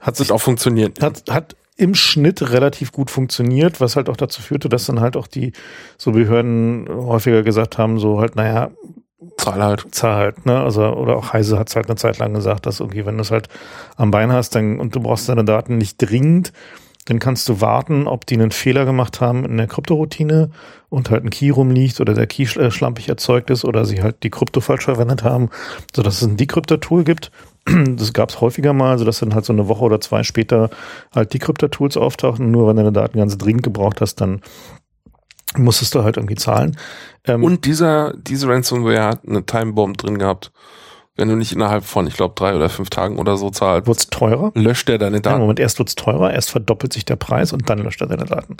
Hat 0.00 0.16
sich 0.16 0.32
auch 0.32 0.40
funktioniert. 0.40 1.00
Hat, 1.00 1.24
hat 1.30 1.56
im 1.76 1.94
Schnitt 1.94 2.50
relativ 2.52 2.92
gut 2.92 3.10
funktioniert, 3.10 3.80
was 3.80 3.96
halt 3.96 4.08
auch 4.08 4.16
dazu 4.16 4.42
führte, 4.42 4.68
dass 4.68 4.86
dann 4.86 5.00
halt 5.00 5.16
auch 5.16 5.26
die 5.26 5.52
so 5.96 6.12
Behörden 6.12 6.86
häufiger 6.88 7.42
gesagt 7.42 7.78
haben, 7.78 7.98
so 7.98 8.20
halt, 8.20 8.36
naja, 8.36 8.70
Zahl 9.36 9.62
halt. 9.62 9.94
Zahl 9.94 10.16
halt, 10.16 10.46
ne? 10.46 10.60
Also, 10.60 10.84
oder 10.84 11.16
auch 11.16 11.32
Heise 11.32 11.58
hat 11.58 11.68
es 11.68 11.76
halt 11.76 11.86
eine 11.86 11.96
Zeit 11.96 12.18
lang 12.18 12.34
gesagt, 12.34 12.66
dass 12.66 12.80
irgendwie, 12.80 13.06
wenn 13.06 13.16
du 13.16 13.22
es 13.22 13.30
halt 13.30 13.48
am 13.96 14.10
Bein 14.10 14.32
hast, 14.32 14.54
dann 14.54 14.80
und 14.80 14.94
du 14.94 15.00
brauchst 15.00 15.28
deine 15.28 15.44
Daten 15.44 15.78
nicht 15.78 15.96
dringend, 15.98 16.52
dann 17.06 17.18
kannst 17.18 17.48
du 17.48 17.60
warten, 17.60 18.06
ob 18.06 18.26
die 18.26 18.34
einen 18.34 18.52
Fehler 18.52 18.84
gemacht 18.84 19.20
haben 19.20 19.44
in 19.44 19.56
der 19.56 19.66
Kryptoroutine 19.66 20.50
und 20.88 21.10
halt 21.10 21.24
ein 21.24 21.30
Key 21.30 21.50
rumliegt 21.50 22.00
oder 22.00 22.14
der 22.14 22.26
Key 22.26 22.44
äh, 22.58 22.70
schlampig 22.70 23.08
erzeugt 23.08 23.50
ist 23.50 23.64
oder 23.64 23.84
sie 23.84 24.02
halt 24.02 24.22
die 24.22 24.30
Krypto 24.30 24.60
falsch 24.60 24.84
verwendet 24.84 25.24
haben, 25.24 25.50
so 25.94 26.02
dass 26.02 26.22
es 26.22 26.28
ein 26.28 26.36
Decryptor-Tool 26.36 27.04
gibt. 27.04 27.32
Das 27.96 28.12
gab 28.12 28.30
es 28.30 28.40
häufiger 28.40 28.72
mal, 28.72 28.98
so 28.98 29.04
dass 29.04 29.20
dann 29.20 29.34
halt 29.34 29.44
so 29.44 29.52
eine 29.52 29.68
Woche 29.68 29.84
oder 29.84 30.00
zwei 30.00 30.22
später 30.22 30.70
halt 31.14 31.32
Decryptor-Tools 31.32 31.96
auftauchen. 31.96 32.50
Nur 32.50 32.68
wenn 32.68 32.76
du 32.76 32.82
deine 32.82 32.92
Daten 32.92 33.18
ganz 33.18 33.38
dringend 33.38 33.62
gebraucht 33.62 34.00
hast, 34.00 34.20
dann 34.20 34.40
musstest 35.56 35.94
du 35.94 36.02
halt 36.02 36.16
irgendwie 36.16 36.34
zahlen. 36.34 36.76
Ähm, 37.24 37.44
und 37.44 37.64
dieser, 37.64 38.14
diese 38.16 38.48
Ransomware 38.48 39.04
hat 39.04 39.20
eine 39.26 39.44
Timebomb 39.46 39.96
drin 39.98 40.18
gehabt 40.18 40.50
wenn 41.16 41.28
du 41.28 41.36
nicht 41.36 41.52
innerhalb 41.52 41.84
von, 41.84 42.06
ich 42.06 42.14
glaube, 42.14 42.34
drei 42.34 42.54
oder 42.54 42.68
fünf 42.70 42.90
Tagen 42.90 43.18
oder 43.18 43.36
so 43.36 43.50
zahlst, 43.50 43.86
wird's 43.86 44.08
teurer. 44.08 44.50
Löscht 44.54 44.88
er 44.88 44.98
deine 44.98 45.20
Daten. 45.20 45.36
Ja, 45.36 45.40
Moment, 45.40 45.60
erst 45.60 45.78
wird's 45.78 45.94
teurer, 45.94 46.32
erst 46.32 46.50
verdoppelt 46.50 46.92
sich 46.92 47.04
der 47.04 47.16
Preis 47.16 47.52
und 47.52 47.68
dann 47.68 47.78
löscht 47.78 48.00
er 48.00 48.06
deine 48.06 48.24
Daten. 48.24 48.56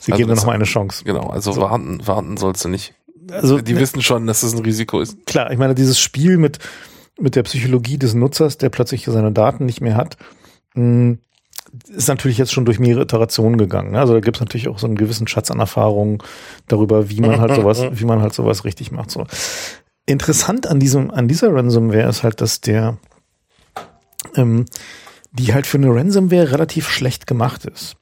Sie 0.00 0.12
also 0.12 0.18
geben 0.18 0.30
dir 0.30 0.36
nochmal 0.36 0.56
eine 0.56 0.64
Chance. 0.64 1.04
Genau, 1.04 1.28
also 1.28 1.52
so. 1.52 1.60
warten, 1.60 2.04
warten 2.04 2.36
sollst 2.36 2.64
du 2.64 2.68
nicht. 2.68 2.94
Also, 3.30 3.60
die 3.60 3.74
ne, 3.74 3.80
wissen 3.80 4.02
schon, 4.02 4.26
dass 4.26 4.40
das 4.40 4.52
ein 4.52 4.58
Risiko 4.58 5.00
ist. 5.00 5.24
Klar, 5.24 5.50
ich 5.50 5.58
meine, 5.58 5.74
dieses 5.74 5.98
Spiel 5.98 6.36
mit, 6.36 6.58
mit 7.18 7.36
der 7.36 7.42
Psychologie 7.44 7.98
des 7.98 8.14
Nutzers, 8.14 8.58
der 8.58 8.70
plötzlich 8.70 9.04
seine 9.04 9.32
Daten 9.32 9.66
nicht 9.66 9.80
mehr 9.80 9.96
hat, 9.96 10.16
hm, 10.74 11.18
ist 11.88 12.08
natürlich 12.08 12.38
jetzt 12.38 12.52
schon 12.52 12.64
durch 12.64 12.78
mehrere 12.78 13.02
Iterationen 13.02 13.58
gegangen. 13.58 13.92
Ne? 13.92 14.00
Also 14.00 14.14
da 14.14 14.20
gibt 14.20 14.36
es 14.36 14.40
natürlich 14.40 14.68
auch 14.68 14.78
so 14.78 14.86
einen 14.86 14.96
gewissen 14.96 15.26
Schatz 15.26 15.50
an 15.50 15.60
Erfahrungen 15.60 16.18
darüber, 16.68 17.10
wie 17.10 17.20
man 17.20 17.40
halt 17.40 17.54
sowas, 17.56 17.82
wie 17.92 18.04
man 18.04 18.20
halt 18.20 18.32
sowas 18.32 18.64
richtig 18.64 18.92
macht. 18.92 19.10
So. 19.10 19.26
Interessant 20.06 20.66
an 20.66 20.78
diesem, 20.80 21.10
an 21.10 21.28
dieser 21.28 21.52
Ransomware 21.52 22.08
ist 22.08 22.22
halt, 22.22 22.40
dass 22.40 22.60
der, 22.60 22.98
ähm, 24.36 24.66
die 25.32 25.52
halt 25.52 25.66
für 25.66 25.78
eine 25.78 25.94
Ransomware 25.94 26.52
relativ 26.52 26.88
schlecht 26.88 27.26
gemacht 27.26 27.64
ist. 27.64 27.96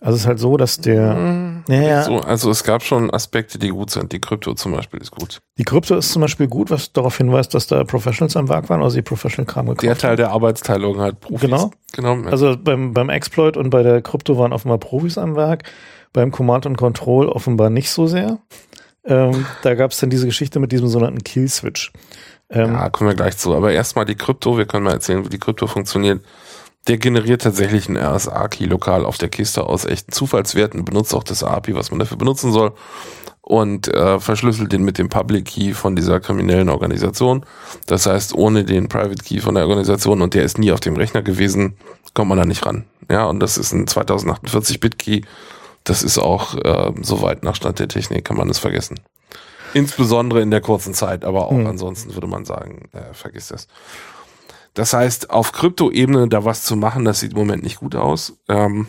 Also 0.00 0.16
es 0.16 0.22
ist 0.22 0.26
halt 0.26 0.38
so, 0.38 0.58
dass 0.58 0.78
der, 0.78 1.14
mhm. 1.14 1.64
ja, 1.68 2.02
so, 2.02 2.18
also 2.18 2.50
es 2.50 2.64
gab 2.64 2.82
schon 2.82 3.10
Aspekte, 3.10 3.58
die 3.58 3.70
gut 3.70 3.90
sind. 3.90 4.12
Die 4.12 4.20
Krypto 4.20 4.52
zum 4.52 4.72
Beispiel 4.72 5.00
ist 5.00 5.10
gut. 5.10 5.38
Die 5.56 5.64
Krypto 5.64 5.96
ist 5.96 6.12
zum 6.12 6.20
Beispiel 6.20 6.48
gut, 6.48 6.70
was 6.70 6.92
darauf 6.92 7.16
hinweist, 7.16 7.54
dass 7.54 7.66
da 7.66 7.82
Professionals 7.82 8.36
am 8.36 8.50
Werk 8.50 8.68
waren, 8.68 8.82
also 8.82 8.96
die 8.96 9.02
Professional-Kram 9.02 9.66
gekauft 9.66 9.82
Der 9.82 9.96
Teil 9.96 10.16
der 10.16 10.32
Arbeitsteilung 10.32 10.98
halt 10.98 11.20
Profis. 11.20 11.40
Genau. 11.40 11.70
genau. 11.92 12.28
Also 12.28 12.56
beim, 12.62 12.92
beim 12.92 13.08
Exploit 13.08 13.56
und 13.56 13.70
bei 13.70 13.82
der 13.82 14.02
Krypto 14.02 14.36
waren 14.36 14.52
offenbar 14.52 14.78
Profis 14.78 15.16
am 15.16 15.34
Werk. 15.34 15.62
Beim 16.12 16.30
Command 16.30 16.66
und 16.66 16.76
Control 16.76 17.28
offenbar 17.28 17.70
nicht 17.70 17.90
so 17.90 18.06
sehr. 18.06 18.38
Ähm, 19.04 19.46
da 19.62 19.74
gab 19.74 19.92
es 19.92 19.98
dann 19.98 20.10
diese 20.10 20.26
Geschichte 20.26 20.60
mit 20.60 20.72
diesem 20.72 20.88
sogenannten 20.88 21.22
Kill-Switch. 21.22 21.92
Ähm, 22.50 22.72
ja, 22.74 22.90
kommen 22.90 23.08
wir 23.08 23.14
gleich 23.14 23.36
zu. 23.36 23.54
Aber 23.54 23.72
erstmal 23.72 24.04
die 24.04 24.14
Krypto, 24.14 24.58
wir 24.58 24.66
können 24.66 24.84
mal 24.84 24.92
erzählen, 24.92 25.24
wie 25.24 25.30
die 25.30 25.38
Krypto 25.38 25.66
funktioniert. 25.66 26.22
Der 26.88 26.98
generiert 26.98 27.42
tatsächlich 27.42 27.88
einen 27.88 27.96
RSA-Key 27.96 28.66
lokal 28.66 29.04
auf 29.04 29.18
der 29.18 29.28
Kiste 29.28 29.64
aus 29.64 29.84
echten 29.84 30.12
Zufallswerten, 30.12 30.84
benutzt 30.84 31.14
auch 31.14 31.24
das 31.24 31.42
API, 31.42 31.74
was 31.74 31.90
man 31.90 31.98
dafür 31.98 32.16
benutzen 32.16 32.52
soll 32.52 32.72
und 33.40 33.88
äh, 33.88 34.18
verschlüsselt 34.18 34.72
den 34.72 34.82
mit 34.82 34.98
dem 34.98 35.08
Public 35.08 35.44
Key 35.46 35.72
von 35.72 35.94
dieser 35.96 36.20
kriminellen 36.20 36.68
Organisation. 36.68 37.44
Das 37.86 38.06
heißt, 38.06 38.34
ohne 38.34 38.64
den 38.64 38.88
Private 38.88 39.22
Key 39.22 39.40
von 39.40 39.54
der 39.54 39.64
Organisation 39.64 40.20
und 40.20 40.34
der 40.34 40.42
ist 40.42 40.58
nie 40.58 40.72
auf 40.72 40.80
dem 40.80 40.96
Rechner 40.96 41.22
gewesen, 41.22 41.76
kommt 42.14 42.28
man 42.28 42.38
da 42.38 42.44
nicht 42.44 42.66
ran. 42.66 42.86
Ja, 43.08 43.26
und 43.26 43.40
das 43.40 43.56
ist 43.56 43.72
ein 43.72 43.86
2048-Bit-Key 43.86 45.22
das 45.86 46.02
ist 46.02 46.18
auch 46.18 46.54
äh, 46.56 46.92
soweit 47.02 47.44
nach 47.44 47.54
Stand 47.54 47.78
der 47.78 47.88
Technik, 47.88 48.24
kann 48.24 48.36
man 48.36 48.50
es 48.50 48.58
vergessen. 48.58 48.98
Insbesondere 49.72 50.42
in 50.42 50.50
der 50.50 50.60
kurzen 50.60 50.94
Zeit, 50.94 51.24
aber 51.24 51.46
auch 51.46 51.52
mhm. 51.52 51.66
ansonsten 51.66 52.14
würde 52.14 52.26
man 52.26 52.44
sagen, 52.44 52.88
äh, 52.92 53.14
vergiss 53.14 53.48
das. 53.48 53.68
Das 54.76 54.92
heißt, 54.92 55.30
auf 55.30 55.50
Kryptoebene 55.50 56.28
da 56.28 56.44
was 56.44 56.62
zu 56.62 56.76
machen, 56.76 57.04
das 57.04 57.18
sieht 57.18 57.32
im 57.32 57.38
Moment 57.38 57.64
nicht 57.64 57.80
gut 57.80 57.96
aus. 57.96 58.34
Ähm, 58.48 58.86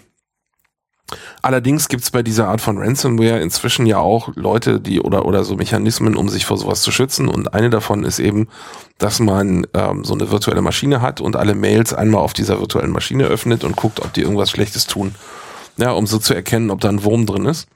allerdings 1.42 1.88
gibt's 1.88 2.12
bei 2.12 2.22
dieser 2.22 2.48
Art 2.48 2.62
von 2.62 2.78
Ransomware 2.78 3.40
inzwischen 3.40 3.88
ja 3.88 3.98
auch 3.98 4.30
Leute, 4.36 4.80
die 4.80 5.02
oder 5.02 5.26
oder 5.26 5.44
so 5.44 5.56
Mechanismen, 5.56 6.16
um 6.16 6.30
sich 6.30 6.46
vor 6.46 6.58
sowas 6.58 6.84
zu 6.84 6.92
schützen. 6.92 7.28
Und 7.28 7.56
eine 7.56 7.72
davon 7.72 8.04
ist 8.04 8.20
eben, 8.20 8.48
dass 9.00 9.20
man 9.20 9.66
ähm, 9.74 10.04
so 10.04 10.14
eine 10.14 10.30
virtuelle 10.30 10.62
Maschine 10.62 11.02
hat 11.02 11.22
und 11.22 11.36
alle 11.36 11.56
Mails 11.56 11.94
einmal 11.94 12.22
auf 12.22 12.34
dieser 12.34 12.60
virtuellen 12.60 12.92
Maschine 12.92 13.24
öffnet 13.24 13.64
und 13.64 13.76
guckt, 13.76 14.00
ob 14.02 14.14
die 14.14 14.22
irgendwas 14.22 14.52
Schlechtes 14.52 14.86
tun 14.86 15.16
ja, 15.78 15.92
um 15.92 16.08
so 16.08 16.18
zu 16.18 16.34
erkennen, 16.34 16.72
ob 16.72 16.82
da 16.82 16.90
ein 16.90 17.04
Wurm 17.04 17.26
drin 17.26 17.46
ist. 17.46 17.68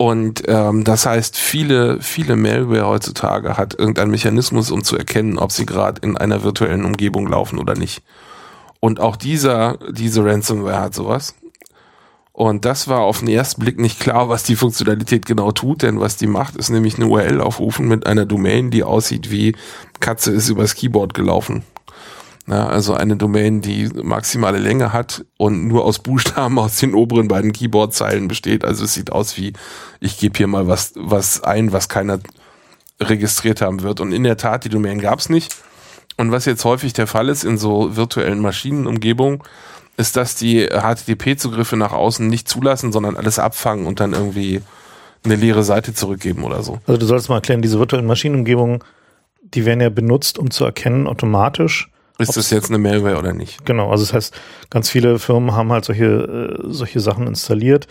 Und 0.00 0.44
ähm, 0.46 0.84
das 0.84 1.06
heißt, 1.06 1.36
viele, 1.36 2.00
viele 2.00 2.36
Malware 2.36 2.86
heutzutage 2.86 3.56
hat 3.56 3.74
irgendeinen 3.74 4.12
Mechanismus, 4.12 4.70
um 4.70 4.84
zu 4.84 4.96
erkennen, 4.96 5.38
ob 5.38 5.50
sie 5.50 5.66
gerade 5.66 6.00
in 6.02 6.16
einer 6.16 6.44
virtuellen 6.44 6.84
Umgebung 6.84 7.26
laufen 7.26 7.58
oder 7.58 7.74
nicht. 7.74 8.02
Und 8.78 9.00
auch 9.00 9.16
dieser, 9.16 9.76
diese 9.90 10.24
Ransomware 10.24 10.80
hat 10.80 10.94
sowas. 10.94 11.34
Und 12.32 12.64
das 12.64 12.86
war 12.86 13.00
auf 13.00 13.18
den 13.18 13.28
ersten 13.28 13.60
Blick 13.60 13.80
nicht 13.80 13.98
klar, 13.98 14.28
was 14.28 14.44
die 14.44 14.54
Funktionalität 14.54 15.26
genau 15.26 15.50
tut, 15.50 15.82
denn 15.82 15.98
was 15.98 16.16
die 16.16 16.28
macht, 16.28 16.54
ist 16.54 16.70
nämlich 16.70 16.94
eine 16.94 17.08
URL 17.08 17.40
aufrufen 17.40 17.88
mit 17.88 18.06
einer 18.06 18.24
Domain, 18.24 18.70
die 18.70 18.84
aussieht 18.84 19.32
wie 19.32 19.56
Katze 19.98 20.30
ist 20.30 20.48
übers 20.48 20.76
Keyboard 20.76 21.14
gelaufen. 21.14 21.64
Ja, 22.48 22.66
also 22.66 22.94
eine 22.94 23.16
Domain, 23.16 23.60
die 23.60 23.88
maximale 23.88 24.58
Länge 24.58 24.92
hat 24.92 25.24
und 25.36 25.68
nur 25.68 25.84
aus 25.84 25.98
Buchstaben 25.98 26.58
aus 26.58 26.78
den 26.78 26.94
oberen 26.94 27.28
beiden 27.28 27.52
Keyboard-Zeilen 27.52 28.26
besteht. 28.26 28.64
Also 28.64 28.84
es 28.84 28.94
sieht 28.94 29.12
aus 29.12 29.36
wie, 29.36 29.52
ich 30.00 30.18
gebe 30.18 30.36
hier 30.38 30.46
mal 30.46 30.66
was, 30.66 30.92
was 30.96 31.42
ein, 31.42 31.72
was 31.72 31.90
keiner 31.90 32.20
registriert 33.00 33.60
haben 33.60 33.82
wird. 33.82 34.00
Und 34.00 34.12
in 34.12 34.24
der 34.24 34.38
Tat, 34.38 34.64
die 34.64 34.70
Domain 34.70 34.98
gab 34.98 35.18
es 35.18 35.28
nicht. 35.28 35.56
Und 36.16 36.32
was 36.32 36.46
jetzt 36.46 36.64
häufig 36.64 36.94
der 36.94 37.06
Fall 37.06 37.28
ist 37.28 37.44
in 37.44 37.58
so 37.58 37.96
virtuellen 37.96 38.40
Maschinenumgebungen, 38.40 39.42
ist, 39.98 40.16
dass 40.16 40.34
die 40.34 40.66
HTTP-Zugriffe 40.68 41.76
nach 41.76 41.92
außen 41.92 42.26
nicht 42.26 42.48
zulassen, 42.48 42.92
sondern 42.92 43.16
alles 43.16 43.38
abfangen 43.38 43.86
und 43.86 44.00
dann 44.00 44.14
irgendwie 44.14 44.62
eine 45.22 45.36
leere 45.36 45.64
Seite 45.64 45.92
zurückgeben 45.92 46.44
oder 46.44 46.62
so. 46.62 46.78
Also 46.86 46.98
du 46.98 47.04
sollst 47.04 47.28
mal 47.28 47.36
erklären, 47.36 47.60
diese 47.60 47.78
virtuellen 47.78 48.06
Maschinenumgebungen, 48.06 48.78
die 49.42 49.66
werden 49.66 49.80
ja 49.80 49.90
benutzt, 49.90 50.38
um 50.38 50.50
zu 50.50 50.64
erkennen 50.64 51.06
automatisch, 51.06 51.90
ist 52.18 52.36
das 52.36 52.50
jetzt 52.50 52.68
eine 52.68 52.78
Malware 52.78 53.18
oder 53.18 53.32
nicht? 53.32 53.64
Genau, 53.64 53.90
also 53.90 54.04
das 54.04 54.12
heißt, 54.12 54.40
ganz 54.70 54.90
viele 54.90 55.18
Firmen 55.18 55.52
haben 55.52 55.72
halt 55.72 55.84
solche, 55.84 56.04
äh, 56.04 56.64
solche 56.68 57.00
Sachen 57.00 57.26
installiert. 57.26 57.86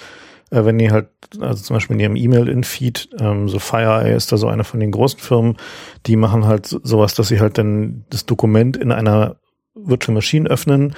Äh, 0.52 0.66
wenn 0.66 0.78
die 0.78 0.92
halt, 0.92 1.10
also 1.40 1.63
zum 1.63 1.76
Beispiel 1.76 1.96
in 1.96 2.00
ihrem 2.00 2.16
E-Mail-In-Feed, 2.16 3.10
ähm, 3.20 3.50
so 3.50 3.60
FireEye 3.60 4.16
ist 4.16 4.32
da 4.32 4.38
so 4.38 4.48
eine 4.48 4.63
von 4.63 4.80
den 4.80 4.92
großen 4.92 5.20
Firmen, 5.20 5.58
die 6.06 6.16
machen 6.16 6.46
halt 6.46 6.68
sowas, 6.68 7.13
dass 7.16 7.30
sie 7.30 7.40
halt 7.40 7.58
dann 7.58 8.06
das 8.10 8.26
Dokument 8.26 8.78
in 8.78 8.92
einer 8.92 9.38
Virtual 9.76 10.13
Machine 10.13 10.50
öffnen 10.50 10.96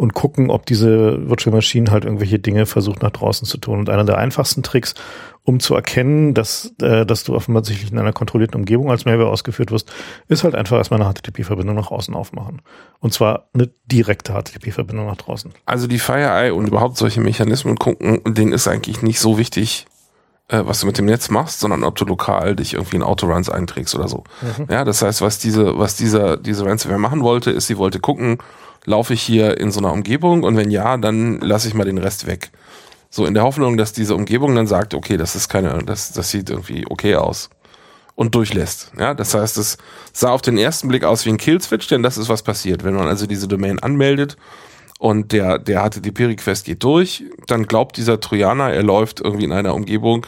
und 0.00 0.14
gucken, 0.14 0.48
ob 0.48 0.64
diese 0.64 1.28
Virtual 1.28 1.54
Machine 1.54 1.90
halt 1.90 2.06
irgendwelche 2.06 2.38
Dinge 2.38 2.64
versucht 2.64 3.02
nach 3.02 3.10
draußen 3.10 3.46
zu 3.46 3.58
tun. 3.58 3.80
Und 3.80 3.90
einer 3.90 4.04
der 4.04 4.16
einfachsten 4.16 4.62
Tricks, 4.62 4.94
um 5.44 5.60
zu 5.60 5.74
erkennen, 5.74 6.32
dass, 6.32 6.72
äh, 6.80 7.04
dass 7.04 7.22
du 7.24 7.34
offensichtlich 7.34 7.92
in 7.92 7.98
einer 7.98 8.14
kontrollierten 8.14 8.58
Umgebung 8.58 8.90
als 8.90 9.04
Malware 9.04 9.28
ausgeführt 9.28 9.70
wirst, 9.70 9.92
ist 10.26 10.42
halt 10.42 10.54
einfach 10.54 10.78
erstmal 10.78 11.02
eine 11.02 11.12
HTTP-Verbindung 11.12 11.76
nach 11.76 11.90
außen 11.90 12.14
aufmachen. 12.14 12.62
Und 13.00 13.12
zwar 13.12 13.50
eine 13.52 13.68
direkte 13.84 14.32
HTTP-Verbindung 14.32 15.04
nach 15.04 15.18
draußen. 15.18 15.52
Also 15.66 15.86
die 15.86 15.98
FireEye 15.98 16.54
und 16.54 16.66
überhaupt 16.66 16.96
solche 16.96 17.20
Mechanismen 17.20 17.76
gucken, 17.76 18.22
denen 18.26 18.54
ist 18.54 18.68
eigentlich 18.68 19.02
nicht 19.02 19.20
so 19.20 19.36
wichtig, 19.36 19.84
äh, 20.48 20.62
was 20.64 20.80
du 20.80 20.86
mit 20.86 20.96
dem 20.96 21.04
Netz 21.04 21.28
machst, 21.28 21.60
sondern 21.60 21.84
ob 21.84 21.96
du 21.96 22.06
lokal 22.06 22.56
dich 22.56 22.72
irgendwie 22.72 22.96
in 22.96 23.02
Autoruns 23.02 23.50
einträgst 23.50 23.94
oder 23.94 24.08
so. 24.08 24.24
Mhm. 24.40 24.64
Ja, 24.70 24.86
das 24.86 25.02
heißt, 25.02 25.20
was 25.20 25.38
diese, 25.38 25.78
was 25.78 25.96
dieser, 25.96 26.38
diese 26.38 26.64
Ransomware 26.64 26.98
machen 26.98 27.20
wollte, 27.20 27.50
ist, 27.50 27.66
sie 27.66 27.76
wollte 27.76 28.00
gucken, 28.00 28.38
laufe 28.84 29.14
ich 29.14 29.22
hier 29.22 29.58
in 29.58 29.70
so 29.70 29.80
einer 29.80 29.92
Umgebung 29.92 30.42
und 30.42 30.56
wenn 30.56 30.70
ja, 30.70 30.96
dann 30.96 31.40
lasse 31.40 31.68
ich 31.68 31.74
mal 31.74 31.84
den 31.84 31.98
Rest 31.98 32.26
weg. 32.26 32.50
So 33.10 33.26
in 33.26 33.34
der 33.34 33.42
Hoffnung, 33.42 33.76
dass 33.76 33.92
diese 33.92 34.14
Umgebung 34.14 34.54
dann 34.54 34.66
sagt, 34.66 34.94
okay, 34.94 35.16
das 35.16 35.34
ist 35.34 35.48
keine, 35.48 35.82
das, 35.84 36.12
das 36.12 36.30
sieht 36.30 36.48
irgendwie 36.48 36.86
okay 36.88 37.16
aus 37.16 37.50
und 38.14 38.34
durchlässt. 38.34 38.92
Ja, 38.98 39.14
das 39.14 39.34
heißt, 39.34 39.56
es 39.58 39.78
sah 40.12 40.30
auf 40.30 40.42
den 40.42 40.58
ersten 40.58 40.88
Blick 40.88 41.04
aus 41.04 41.24
wie 41.24 41.30
ein 41.30 41.38
Killswitch, 41.38 41.88
denn 41.88 42.02
das 42.02 42.18
ist 42.18 42.28
was 42.28 42.42
passiert. 42.42 42.84
Wenn 42.84 42.94
man 42.94 43.08
also 43.08 43.26
diese 43.26 43.48
Domain 43.48 43.78
anmeldet 43.78 44.36
und 44.98 45.32
der, 45.32 45.58
der 45.58 45.82
HTTP-Request 45.88 46.66
geht 46.66 46.84
durch, 46.84 47.24
dann 47.46 47.66
glaubt 47.66 47.96
dieser 47.96 48.20
Trojaner, 48.20 48.72
er 48.72 48.82
läuft 48.82 49.20
irgendwie 49.20 49.44
in 49.44 49.52
einer 49.52 49.74
Umgebung, 49.74 50.26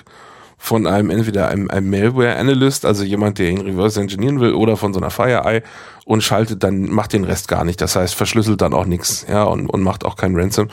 von 0.62 0.86
einem 0.86 1.10
entweder 1.10 1.48
einem, 1.48 1.68
einem 1.72 1.90
Malware 1.90 2.36
Analyst, 2.36 2.84
also 2.84 3.02
jemand, 3.02 3.40
der 3.40 3.50
ihn 3.50 3.62
reverse 3.62 4.00
engineeren 4.00 4.38
will, 4.38 4.54
oder 4.54 4.76
von 4.76 4.94
so 4.94 5.00
einer 5.00 5.10
FireEye 5.10 5.64
und 6.04 6.22
schaltet 6.22 6.62
dann, 6.62 6.88
macht 6.88 7.14
den 7.14 7.24
Rest 7.24 7.48
gar 7.48 7.64
nicht. 7.64 7.80
Das 7.80 7.96
heißt, 7.96 8.14
verschlüsselt 8.14 8.60
dann 8.60 8.72
auch 8.72 8.86
nichts, 8.86 9.26
ja, 9.28 9.42
und, 9.42 9.66
und 9.66 9.82
macht 9.82 10.04
auch 10.04 10.14
kein 10.14 10.36
Ransom. 10.36 10.68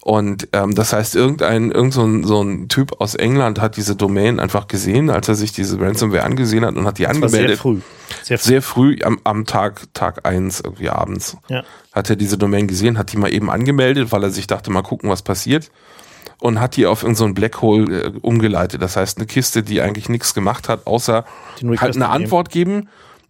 Und 0.00 0.48
ähm, 0.52 0.74
das 0.74 0.92
heißt, 0.92 1.14
irgendein, 1.14 1.70
irgend 1.70 1.94
so 1.94 2.02
ein, 2.02 2.24
so 2.24 2.42
ein 2.42 2.66
Typ 2.66 3.00
aus 3.00 3.14
England 3.14 3.60
hat 3.60 3.76
diese 3.76 3.94
Domain 3.94 4.40
einfach 4.40 4.66
gesehen, 4.66 5.08
als 5.08 5.28
er 5.28 5.36
sich 5.36 5.52
diese 5.52 5.80
Ransomware 5.80 6.24
angesehen 6.24 6.66
hat 6.66 6.74
und 6.74 6.84
hat 6.84 6.98
die 6.98 7.04
das 7.04 7.12
angemeldet. 7.12 7.50
Sehr 7.50 7.56
früh. 7.58 7.80
Sehr 8.24 8.38
früh, 8.38 8.48
sehr 8.48 8.62
früh 8.62 8.96
am, 9.04 9.20
am 9.22 9.46
Tag, 9.46 9.82
Tag 9.94 10.26
eins 10.26 10.58
irgendwie 10.58 10.90
abends. 10.90 11.36
Ja. 11.48 11.62
Hat 11.92 12.10
er 12.10 12.16
diese 12.16 12.38
Domain 12.38 12.66
gesehen, 12.66 12.98
hat 12.98 13.12
die 13.12 13.18
mal 13.18 13.32
eben 13.32 13.52
angemeldet, 13.52 14.10
weil 14.10 14.24
er 14.24 14.30
sich 14.30 14.48
dachte, 14.48 14.72
mal 14.72 14.82
gucken, 14.82 15.08
was 15.08 15.22
passiert 15.22 15.70
und 16.42 16.58
hat 16.60 16.76
die 16.76 16.86
auf 16.86 17.04
irgendein 17.04 17.28
so 17.28 17.34
Black 17.34 17.62
Hole 17.62 18.02
äh, 18.02 18.12
umgeleitet. 18.20 18.82
Das 18.82 18.96
heißt, 18.96 19.18
eine 19.18 19.26
Kiste, 19.26 19.62
die 19.62 19.80
eigentlich 19.80 20.08
nichts 20.08 20.34
gemacht 20.34 20.68
hat, 20.68 20.88
außer 20.88 21.24
halt 21.78 21.94
eine 21.94 22.08
Antwort 22.08 22.50
geben 22.50 22.88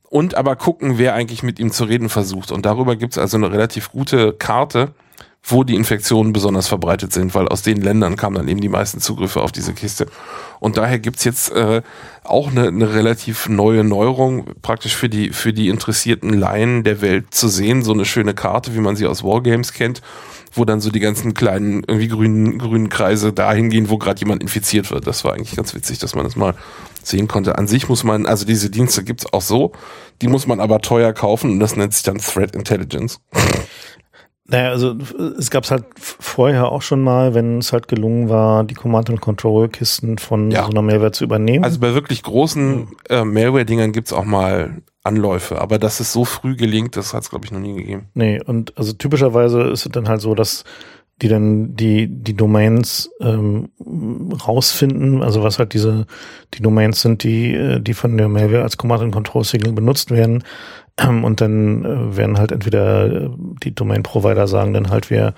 und 0.09 0.35
aber 0.35 0.57
gucken, 0.57 0.97
wer 0.97 1.13
eigentlich 1.13 1.43
mit 1.43 1.59
ihm 1.59 1.71
zu 1.71 1.85
reden 1.85 2.09
versucht. 2.09 2.51
Und 2.51 2.65
darüber 2.65 2.97
gibt 2.97 3.13
es 3.13 3.19
also 3.19 3.37
eine 3.37 3.53
relativ 3.53 3.93
gute 3.93 4.33
Karte, 4.33 4.93
wo 5.45 5.63
die 5.63 5.75
Infektionen 5.75 6.33
besonders 6.33 6.69
verbreitet 6.69 7.13
sind, 7.13 7.35
weil 7.35 7.49
aus 7.49 7.61
den 7.61 7.83
Ländern 7.83 8.17
kamen 8.17 8.37
dann 8.37 8.49
eben 8.49 8.63
die 8.63 8.71
meisten 8.71 9.01
Zugriffe 9.01 9.43
auf 9.43 9.53
diese 9.53 9.75
Kiste. 9.75 10.07
Und 10.59 10.79
daher 10.79 10.99
gibt's 10.99 11.25
jetzt 11.25 11.53
äh, 11.53 11.83
auch 12.25 12.51
eine, 12.51 12.69
eine 12.69 12.95
relativ 12.95 13.47
neue 13.47 13.85
Neuerung, 13.85 14.47
praktisch 14.63 14.97
für 14.97 15.11
die, 15.11 15.31
für 15.31 15.53
die 15.53 15.69
interessierten 15.69 16.33
Laien 16.33 16.83
der 16.83 17.03
Welt 17.03 17.35
zu 17.35 17.49
sehen, 17.49 17.83
so 17.83 17.93
eine 17.93 18.07
schöne 18.07 18.33
Karte, 18.33 18.75
wie 18.75 18.81
man 18.81 18.97
sie 18.97 19.07
aus 19.07 19.23
Wargames 19.23 19.75
kennt 19.75 20.01
wo 20.53 20.65
dann 20.65 20.81
so 20.81 20.91
die 20.91 21.01
ganzen 21.01 21.35
kleinen 21.35 21.83
irgendwie 21.87 22.09
grünen, 22.09 22.59
grünen 22.59 22.89
Kreise 22.89 23.33
dahin 23.33 23.71
gehen, 23.71 23.91
wo 23.91 23.99
gerade 23.99 24.21
jemand 24.21 24.43
infiziert 24.43 24.91
wird. 24.91 25.07
Das 25.07 25.25
war 25.25 25.35
eigentlich 25.35 25.57
ganz 25.57 25.75
witzig, 25.75 25.99
dass 25.99 26.15
man 26.15 26.25
das 26.25 26.37
mal 26.37 26.55
sehen 27.03 27.29
konnte. 27.29 27.59
An 27.59 27.67
sich 27.67 27.89
muss 27.89 28.05
man, 28.05 28.27
also 28.27 28.45
diese 28.45 28.71
Dienste 28.71 29.05
gibt's 29.05 29.33
auch 29.33 29.43
so, 29.43 29.73
die 30.21 30.29
muss 30.29 30.47
man 30.47 30.61
aber 30.61 30.81
teuer 30.81 31.13
kaufen 31.13 31.51
und 31.53 31.61
das 31.61 31.77
nennt 31.77 31.95
sich 31.95 32.03
dann 32.03 32.19
Threat 32.19 32.55
Intelligence. 32.55 33.21
Naja, 34.45 34.71
also 34.71 34.97
es 35.39 35.51
gab 35.51 35.65
es 35.65 35.71
halt 35.71 35.85
vorher 35.97 36.71
auch 36.71 36.83
schon 36.83 37.03
mal, 37.03 37.33
wenn 37.33 37.59
es 37.59 37.73
halt 37.73 37.89
gelungen 37.89 38.29
war, 38.29 38.65
die 38.65 38.75
Command-and-Control-Kisten 38.75 40.19
von 40.19 40.51
ja. 40.51 40.65
so 40.65 40.71
einer 40.71 40.83
Malware 40.83 41.13
zu 41.13 41.25
übernehmen. 41.25 41.65
Also 41.65 41.81
bei 41.81 41.95
wirklich 41.95 42.23
großen 42.23 42.89
äh, 43.09 43.25
Malware-Dingern 43.25 43.93
gibt's 43.93 44.13
auch 44.13 44.25
mal 44.25 44.83
Anläufe, 45.05 45.61
aber 45.61 45.79
dass 45.79 46.01
es 46.01 46.13
so 46.13 46.25
früh 46.25 46.57
gelingt, 46.57 46.97
das 46.97 47.13
hat 47.13 47.25
es, 47.25 47.31
glaube 47.31 47.45
ich, 47.45 47.51
noch 47.51 47.61
nie 47.61 47.75
gegeben. 47.75 48.09
Nee, 48.15 48.41
und 48.45 48.77
also 48.79 48.93
typischerweise 48.93 49.63
ist 49.63 49.85
es 49.87 49.93
dann 49.93 50.09
halt 50.09 50.21
so, 50.21 50.35
dass 50.35 50.65
die 51.21 51.29
dann 51.29 51.77
die, 51.77 52.09
die 52.09 52.35
Domains 52.35 53.11
ähm, 53.21 53.69
rausfinden, 54.47 55.23
also 55.23 55.43
was 55.43 55.59
halt 55.59 55.73
diese, 55.73 56.07
die 56.55 56.63
Domains 56.63 57.01
sind, 57.01 57.23
die, 57.23 57.55
äh, 57.55 57.81
die 57.81 57.95
von 57.95 58.17
der 58.17 58.29
Malware 58.29 58.63
als 58.63 58.77
Command-and-Control-Signal 58.77 59.73
benutzt 59.73 60.11
werden. 60.11 60.43
Ähm, 60.99 61.25
und 61.25 61.41
dann 61.41 61.85
äh, 61.85 62.17
werden 62.17 62.39
halt 62.39 62.51
entweder 62.51 63.07
äh, 63.07 63.31
die 63.63 63.75
Domain-Provider 63.75 64.49
sagen 64.49 64.73
dann 64.73 64.91
halt, 64.91 65.11
wir, 65.11 65.35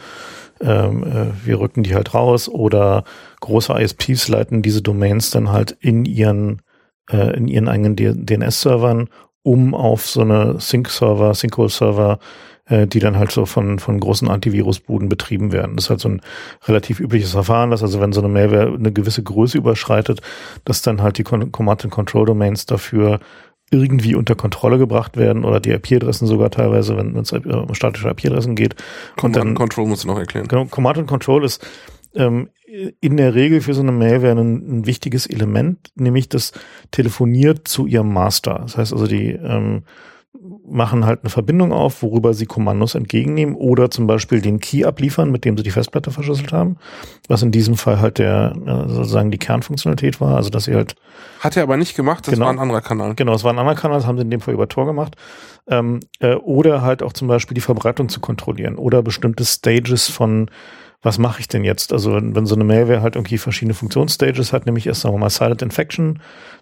ähm, 0.61 1.05
äh, 1.05 1.47
wir 1.47 1.61
rücken 1.61 1.83
die 1.83 1.95
halt 1.95 2.15
raus 2.15 2.49
oder 2.49 3.05
große 3.41 3.73
ISPs 3.75 4.29
leiten 4.29 4.63
diese 4.63 4.81
Domains 4.81 5.31
dann 5.31 5.53
halt 5.53 5.73
in 5.73 6.07
ihren, 6.07 6.63
äh, 7.11 7.37
in 7.37 7.47
ihren 7.47 7.69
eigenen 7.69 7.97
DNS-Servern 7.97 9.09
um 9.45 9.75
auf 9.75 10.07
so 10.07 10.23
eine 10.23 10.59
Sync-Server, 10.59 11.35
Sinkhole-Server, 11.35 12.19
äh, 12.67 12.87
die 12.87 12.99
dann 12.99 13.19
halt 13.19 13.31
so 13.31 13.45
von, 13.45 13.79
von 13.79 14.01
großen 14.01 14.29
Antivirusbuden 14.29 15.09
betrieben 15.09 15.53
werden. 15.53 15.77
Das 15.77 15.85
ist 15.85 15.91
halt 15.91 16.01
so 16.01 16.09
ein 16.09 16.23
relativ 16.67 16.99
übliches 16.99 17.33
Verfahren, 17.33 17.71
dass 17.71 17.83
also 17.83 18.01
wenn 18.01 18.13
so 18.13 18.21
eine 18.21 18.31
Malware 18.31 18.75
eine 18.75 18.91
gewisse 18.91 19.23
Größe 19.23 19.59
überschreitet, 19.59 20.23
dass 20.65 20.83
dann 20.83 21.03
halt 21.03 21.19
die 21.19 21.25
Command-and-Control-Domains 21.25 22.65
dafür 22.67 23.21
irgendwie 23.71 24.15
unter 24.15 24.35
Kontrolle 24.35 24.79
gebracht 24.79 25.17
werden 25.17 25.45
oder 25.45 25.61
die 25.61 25.73
IP-Adressen 25.73 26.27
sogar 26.27 26.51
teilweise, 26.51 26.97
wenn 26.97 27.17
es 27.17 27.33
um 27.33 27.75
statische 27.75 28.09
IP-Adressen 28.09 28.55
geht. 28.55 28.77
Command 29.17 29.37
and 29.37 29.59
Control 29.59 29.87
musst 29.87 30.05
du 30.05 30.09
noch 30.09 30.19
erklären. 30.19 30.49
Genau, 30.49 30.65
Command 30.67 30.99
and 30.99 31.09
Control 31.09 31.45
ist 31.45 31.67
ähm, 32.15 32.49
in 33.01 33.17
der 33.17 33.35
Regel 33.35 33.61
für 33.61 33.75
so 33.75 33.83
eine 33.83 33.93
Mail 33.93 34.25
ein, 34.25 34.39
ein 34.39 34.87
wichtiges 34.87 35.27
Element, 35.27 35.91
nämlich 35.95 36.29
das 36.29 36.53
telefoniert 36.91 37.69
zu 37.69 37.87
ihrem 37.87 38.13
Master. 38.13 38.61
Das 38.63 38.77
heißt 38.77 38.93
also, 38.93 39.07
die 39.07 39.31
ähm, 39.31 39.85
machen 40.67 41.07
halt 41.07 41.21
eine 41.23 41.31
Verbindung 41.31 41.73
auf, 41.73 42.03
worüber 42.03 42.35
sie 42.35 42.47
Kommandos 42.47 42.95
entgegennehmen 42.95 43.55
oder 43.55 43.91
zum 43.91 44.07
Beispiel 44.07 44.41
den 44.41 44.59
Key 44.59 44.85
abliefern, 44.85 45.31
mit 45.31 45.45
dem 45.45 45.57
sie 45.57 45.63
die 45.63 45.71
Festplatte 45.71 46.11
verschlüsselt 46.11 46.53
haben, 46.53 46.77
was 47.29 47.43
in 47.43 47.53
diesem 47.53 47.77
Fall 47.77 48.01
halt 48.01 48.19
der 48.19 48.55
sozusagen 48.89 49.31
die 49.31 49.39
Kernfunktionalität 49.39 50.21
war, 50.21 50.37
also 50.37 50.51
dass 50.51 50.65
sie 50.65 50.75
halt 50.75 50.97
hat 51.41 51.57
er 51.57 51.63
aber 51.63 51.77
nicht 51.77 51.95
gemacht, 51.95 52.27
das 52.27 52.35
genau, 52.35 52.47
war 52.47 52.53
ein 52.53 52.59
anderer 52.59 52.81
Kanal. 52.81 53.15
Genau, 53.15 53.35
es 53.35 53.45
war 53.45 53.53
ein 53.53 53.59
anderer 53.59 53.77
Kanal, 53.77 53.99
das 53.99 54.07
haben 54.07 54.17
sie 54.17 54.23
in 54.23 54.31
dem 54.31 54.41
Fall 54.41 54.55
über 54.55 54.67
Tor 54.67 54.87
gemacht. 54.87 55.15
Ähm, 55.67 56.01
äh, 56.21 56.35
oder 56.35 56.83
halt 56.83 57.03
auch 57.03 57.13
zum 57.13 57.29
Beispiel 57.29 57.55
die 57.55 57.61
Verbreitung 57.61 58.09
zu 58.09 58.21
kontrollieren 58.21 58.77
oder 58.77 59.03
bestimmte 59.03 59.45
Stages 59.45 60.09
von 60.09 60.51
was 61.05 61.19
mache 61.19 61.41
ich 61.41 61.49
denn 61.49 61.65
jetzt? 61.65 61.93
Also 61.93 62.15
wenn, 62.15 62.35
wenn 62.35 62.47
so 62.47 62.55
eine 62.55 62.65
Malware 62.65 63.03
halt 63.03 63.15
irgendwie 63.15 63.37
verschiedene 63.37 63.75
Funktionsstages 63.75 64.53
hat, 64.53 64.65
nämlich 64.65 64.87
erst 64.87 65.03
sagen 65.03 65.15
wir 65.15 65.19
mal 65.19 65.31
Silent 65.31 65.61
Infection, 65.61 66.21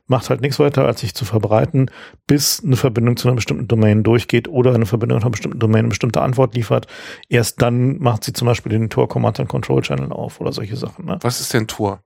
macht 0.09 0.31
halt 0.31 0.41
nichts 0.41 0.59
weiter, 0.59 0.85
als 0.85 1.01
sich 1.01 1.15
zu 1.15 1.25
verbreiten, 1.25 1.91
bis 2.27 2.63
eine 2.63 2.77
Verbindung 2.77 3.17
zu 3.17 3.29
einer 3.29 3.37
bestimmten 3.37 3.69
Domain 3.69 4.03
durchgeht 4.03 4.49
oder 4.49 4.75
eine 4.75 4.85
Verbindung 4.85 5.21
zu 5.21 5.27
einer 5.27 5.31
bestimmten 5.31 5.61
Domain 5.61 5.81
eine 5.81 5.89
bestimmte 5.89 6.23
Antwort 6.23 6.57
liefert. 6.57 6.89
Erst 7.29 7.63
dann 7.63 7.99
macht 7.99 8.25
sie 8.25 8.33
zum 8.33 8.47
Beispiel 8.47 8.71
den 8.71 8.91
Tor 8.91 9.09
Command 9.09 9.39
and 9.39 9.49
Control 9.49 9.81
Channel 9.81 10.13
auf 10.13 10.41
oder 10.41 10.53
solche 10.53 10.77
Sachen. 10.77 11.07
Ne? 11.07 11.19
Was 11.23 11.41
ist 11.41 11.55
denn 11.55 11.69
Tor? 11.69 12.03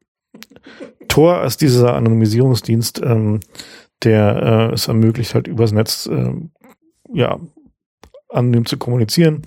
Tor 1.09 1.43
ist 1.43 1.63
dieser 1.63 1.95
Anonymisierungsdienst, 1.95 3.01
ähm, 3.03 3.41
der 4.05 4.69
äh, 4.71 4.75
es 4.75 4.89
ermöglicht, 4.89 5.35
halt 5.35 5.49
übers 5.49 5.73
Netz 5.73 6.07
äh, 6.07 6.33
ja 7.15 7.41
anonym 8.29 8.67
zu 8.67 8.77
kommunizieren. 8.77 9.47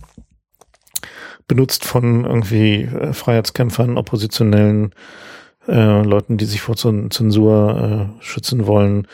Benutzt 1.50 1.84
von 1.84 2.24
irgendwie 2.24 2.84
äh, 2.84 3.12
Freiheitskämpfern, 3.12 3.98
Oppositionellen, 3.98 4.94
äh, 5.68 6.02
Leuten, 6.04 6.38
die 6.38 6.46
sich 6.46 6.62
vor 6.62 6.78
Zensur 6.78 8.10
äh, 8.20 8.24
schützen 8.24 8.68
wollen, 8.68 9.08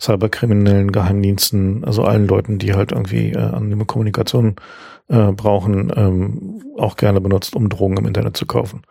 Cyberkriminellen, 0.00 0.92
Geheimdiensten, 0.92 1.84
also 1.84 2.04
allen 2.04 2.26
Leuten, 2.26 2.58
die 2.58 2.74
halt 2.74 2.92
irgendwie 2.92 3.32
äh, 3.32 3.38
anonyme 3.38 3.84
Kommunikation 3.84 4.56
äh, 5.08 5.32
brauchen, 5.32 5.92
ähm, 5.94 6.62
auch 6.78 6.96
gerne 6.96 7.20
benutzt, 7.20 7.54
um 7.54 7.68
Drogen 7.68 7.98
im 7.98 8.06
Internet 8.06 8.36
zu 8.36 8.46
kaufen. 8.46 8.82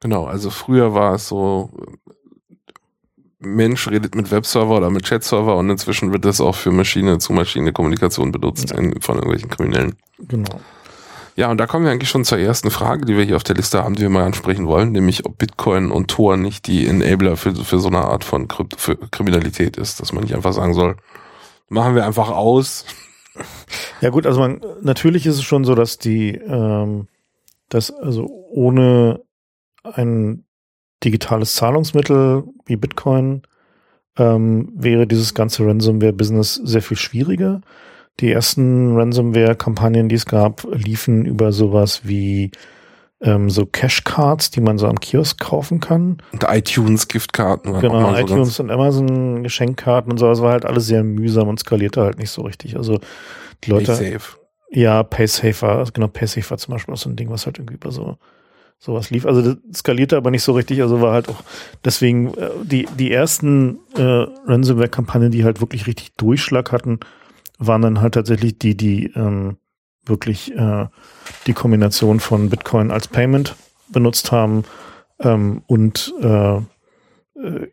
Genau, 0.00 0.26
also 0.26 0.50
früher 0.50 0.94
war 0.94 1.14
es 1.14 1.28
so, 1.28 1.70
Mensch 3.38 3.88
redet 3.88 4.14
mit 4.14 4.30
Webserver 4.30 4.76
oder 4.76 4.90
mit 4.90 5.04
Chatserver 5.04 5.56
und 5.56 5.70
inzwischen 5.70 6.12
wird 6.12 6.24
das 6.24 6.40
auch 6.40 6.56
für 6.56 6.70
Maschine-zu-Maschine-Kommunikation 6.70 8.32
benutzt 8.32 8.70
ja. 8.70 8.78
in, 8.78 9.00
von 9.00 9.16
irgendwelchen 9.16 9.48
Kriminellen. 9.48 9.94
Genau. 10.18 10.60
Ja, 11.34 11.50
und 11.50 11.58
da 11.58 11.66
kommen 11.66 11.84
wir 11.84 11.92
eigentlich 11.92 12.10
schon 12.10 12.24
zur 12.24 12.38
ersten 12.38 12.70
Frage, 12.70 13.06
die 13.06 13.16
wir 13.16 13.24
hier 13.24 13.36
auf 13.36 13.44
der 13.44 13.56
Liste 13.56 13.82
haben, 13.82 13.94
die 13.94 14.02
wir 14.02 14.10
mal 14.10 14.24
ansprechen 14.24 14.66
wollen, 14.66 14.92
nämlich 14.92 15.24
ob 15.24 15.38
Bitcoin 15.38 15.90
und 15.90 16.08
Tor 16.08 16.36
nicht 16.36 16.66
die 16.66 16.86
Enabler 16.86 17.36
für, 17.36 17.54
für 17.54 17.78
so 17.78 17.88
eine 17.88 18.00
Art 18.02 18.24
von 18.24 18.48
Krypt 18.48 18.78
für 18.78 18.96
Kriminalität 18.96 19.76
ist, 19.78 20.00
dass 20.00 20.12
man 20.12 20.24
nicht 20.24 20.34
einfach 20.34 20.52
sagen 20.52 20.74
soll, 20.74 20.96
machen 21.68 21.94
wir 21.94 22.04
einfach 22.04 22.30
aus. 22.30 22.84
Ja 24.02 24.10
gut, 24.10 24.26
also 24.26 24.40
man, 24.40 24.60
natürlich 24.82 25.24
ist 25.24 25.36
es 25.36 25.42
schon 25.42 25.64
so, 25.64 25.74
dass 25.74 25.96
die, 25.96 26.34
ähm, 26.34 27.08
dass 27.70 27.90
also 27.90 28.26
ohne 28.26 29.22
ein 29.82 30.44
digitales 31.02 31.54
Zahlungsmittel 31.54 32.44
wie 32.66 32.76
Bitcoin 32.76 33.42
ähm, 34.18 34.70
wäre 34.74 35.06
dieses 35.06 35.32
ganze 35.32 35.66
Ransomware-Business 35.66 36.54
sehr 36.56 36.82
viel 36.82 36.98
schwieriger. 36.98 37.62
Die 38.20 38.30
ersten 38.30 38.96
Ransomware-Kampagnen, 38.96 40.08
die 40.08 40.16
es 40.16 40.26
gab, 40.26 40.66
liefen 40.72 41.24
über 41.24 41.52
sowas 41.52 42.02
wie 42.04 42.50
ähm, 43.20 43.50
so 43.50 43.66
Cash-Cards, 43.66 44.50
die 44.50 44.60
man 44.60 44.78
so 44.78 44.86
am 44.86 45.00
Kiosk 45.00 45.38
kaufen 45.38 45.80
kann. 45.80 46.18
Und 46.32 46.44
iTunes-Giftkarten. 46.46 47.80
Genau, 47.80 48.14
iTunes 48.16 48.60
und 48.60 48.70
Amazon-Geschenkkarten 48.70 50.12
und 50.12 50.18
so. 50.18 50.26
Das 50.26 50.42
war 50.42 50.52
halt 50.52 50.66
alles 50.66 50.86
sehr 50.86 51.04
mühsam 51.04 51.48
und 51.48 51.60
skalierte 51.60 52.02
halt 52.02 52.18
nicht 52.18 52.30
so 52.30 52.42
richtig. 52.42 52.76
Also 52.76 53.00
die 53.64 53.70
Leute. 53.70 53.92
PaySafe. 53.92 54.38
Ja, 54.70 55.02
PaySafe 55.02 55.62
war, 55.62 55.84
genau, 55.92 56.08
PaySafe 56.08 56.50
war 56.50 56.58
zum 56.58 56.72
Beispiel 56.72 56.94
auch 56.94 56.98
so 56.98 57.10
ein 57.10 57.16
Ding, 57.16 57.30
was 57.30 57.46
halt 57.46 57.58
irgendwie 57.58 57.74
über 57.74 57.92
so 57.92 58.16
sowas 58.78 59.10
lief. 59.10 59.26
Also 59.26 59.42
das 59.42 59.78
skalierte 59.78 60.16
aber 60.16 60.32
nicht 60.32 60.42
so 60.42 60.52
richtig, 60.52 60.82
also 60.82 61.00
war 61.00 61.12
halt 61.12 61.28
auch 61.28 61.42
deswegen 61.84 62.34
äh, 62.34 62.50
die, 62.64 62.88
die 62.98 63.12
ersten 63.12 63.78
äh, 63.96 64.26
Ransomware-Kampagnen, 64.46 65.30
die 65.30 65.44
halt 65.44 65.60
wirklich 65.60 65.86
richtig 65.86 66.14
Durchschlag 66.16 66.72
hatten, 66.72 66.98
waren 67.66 67.82
dann 67.82 68.00
halt 68.00 68.14
tatsächlich 68.14 68.58
die, 68.58 68.76
die 68.76 69.06
ähm, 69.14 69.56
wirklich 70.04 70.54
äh, 70.56 70.86
die 71.46 71.52
Kombination 71.52 72.20
von 72.20 72.50
Bitcoin 72.50 72.90
als 72.90 73.08
Payment 73.08 73.56
benutzt 73.88 74.32
haben 74.32 74.64
ähm, 75.20 75.62
und 75.66 76.12
äh, 76.20 76.56
äh, 76.56 76.62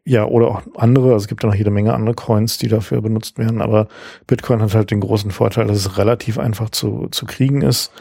ja, 0.05 0.25
oder 0.25 0.47
auch 0.47 0.61
andere, 0.75 1.13
also 1.13 1.23
es 1.23 1.27
gibt 1.27 1.43
ja 1.43 1.49
noch 1.49 1.55
jede 1.55 1.71
Menge 1.71 1.93
andere 1.93 2.15
Coins, 2.15 2.57
die 2.57 2.67
dafür 2.67 3.01
benutzt 3.01 3.37
werden, 3.37 3.61
aber 3.61 3.87
Bitcoin 4.27 4.61
hat 4.61 4.75
halt 4.75 4.91
den 4.91 4.99
großen 4.99 5.31
Vorteil, 5.31 5.67
dass 5.67 5.77
es 5.77 5.97
relativ 5.97 6.37
einfach 6.37 6.69
zu, 6.69 7.07
zu 7.11 7.25
kriegen 7.25 7.61
ist 7.61 7.91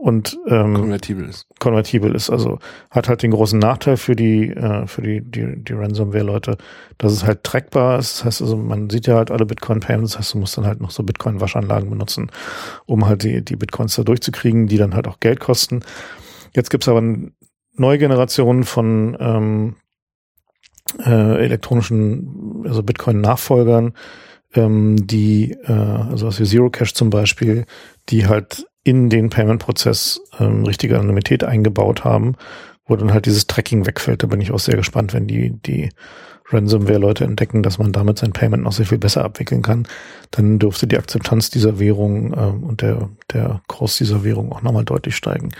und 0.00 0.38
ähm, 0.46 0.74
konvertibel 0.74 1.28
ist. 1.28 1.46
Konvertibel 1.58 2.14
ist. 2.14 2.30
Also 2.30 2.58
hat 2.90 3.08
halt 3.08 3.22
den 3.22 3.32
großen 3.32 3.58
Nachteil 3.58 3.98
für 3.98 4.16
die 4.16 4.48
äh, 4.48 4.86
für 4.86 5.02
die 5.02 5.20
die, 5.20 5.62
die 5.62 5.72
Ransomware-Leute, 5.74 6.56
dass 6.96 7.12
es 7.12 7.24
halt 7.24 7.44
trackbar 7.44 7.98
ist. 7.98 8.18
Das 8.18 8.24
heißt 8.24 8.42
also, 8.42 8.56
man 8.56 8.88
sieht 8.88 9.06
ja 9.06 9.16
halt 9.16 9.30
alle 9.30 9.44
Bitcoin-Payments. 9.44 10.12
Das 10.12 10.20
heißt, 10.20 10.34
du 10.34 10.38
musst 10.38 10.56
dann 10.56 10.66
halt 10.66 10.80
noch 10.80 10.90
so 10.90 11.02
Bitcoin-Waschanlagen 11.02 11.90
benutzen, 11.90 12.30
um 12.86 13.06
halt 13.06 13.24
die 13.24 13.44
die 13.44 13.56
Bitcoins 13.56 13.94
da 13.94 14.02
durchzukriegen, 14.02 14.68
die 14.68 14.78
dann 14.78 14.94
halt 14.94 15.06
auch 15.06 15.20
Geld 15.20 15.38
kosten. 15.38 15.80
Jetzt 16.54 16.70
gibt's 16.70 16.88
aber 16.88 17.02
neue 17.74 17.98
Generationen 17.98 18.64
von 18.64 19.16
ähm, 19.20 19.76
äh, 21.04 21.44
elektronischen, 21.44 22.64
also 22.66 22.82
Bitcoin-Nachfolgern, 22.82 23.92
ähm, 24.54 25.06
die, 25.06 25.52
äh, 25.64 25.72
also 25.72 26.26
was 26.26 26.40
wie 26.40 26.44
Zero 26.44 26.70
Cash 26.70 26.94
zum 26.94 27.10
Beispiel, 27.10 27.66
die 28.08 28.26
halt 28.26 28.66
in 28.82 29.10
den 29.10 29.30
Payment-Prozess 29.30 30.20
ähm, 30.38 30.64
richtige 30.64 30.98
Anonymität 30.98 31.44
eingebaut 31.44 32.04
haben, 32.04 32.36
wo 32.86 32.96
dann 32.96 33.12
halt 33.12 33.26
dieses 33.26 33.46
Tracking 33.46 33.86
wegfällt. 33.86 34.22
Da 34.22 34.26
bin 34.26 34.40
ich 34.40 34.52
auch 34.52 34.58
sehr 34.58 34.76
gespannt, 34.76 35.12
wenn 35.12 35.26
die, 35.26 35.50
die 35.60 35.90
Ransomware-Leute 36.46 37.24
entdecken, 37.24 37.62
dass 37.62 37.78
man 37.78 37.92
damit 37.92 38.18
sein 38.18 38.32
Payment 38.32 38.64
noch 38.64 38.72
sehr 38.72 38.86
viel 38.86 38.98
besser 38.98 39.24
abwickeln 39.24 39.62
kann, 39.62 39.86
dann 40.30 40.58
dürfte 40.58 40.86
die 40.86 40.98
Akzeptanz 40.98 41.50
dieser 41.50 41.78
Währung 41.78 42.34
ähm, 42.36 42.64
und 42.64 42.82
der, 42.82 43.10
der 43.32 43.62
Kurs 43.66 43.96
dieser 43.96 44.24
Währung 44.24 44.52
auch 44.52 44.62
nochmal 44.62 44.84
deutlich 44.84 45.14
steigen. 45.14 45.50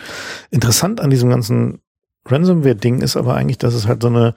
Interessant 0.50 1.00
an 1.00 1.10
diesem 1.10 1.30
ganzen 1.30 1.80
Ransomware-Ding 2.26 3.02
ist 3.02 3.16
aber 3.16 3.34
eigentlich, 3.34 3.58
dass 3.58 3.74
es 3.74 3.86
halt 3.86 4.02
so 4.02 4.08
eine 4.08 4.34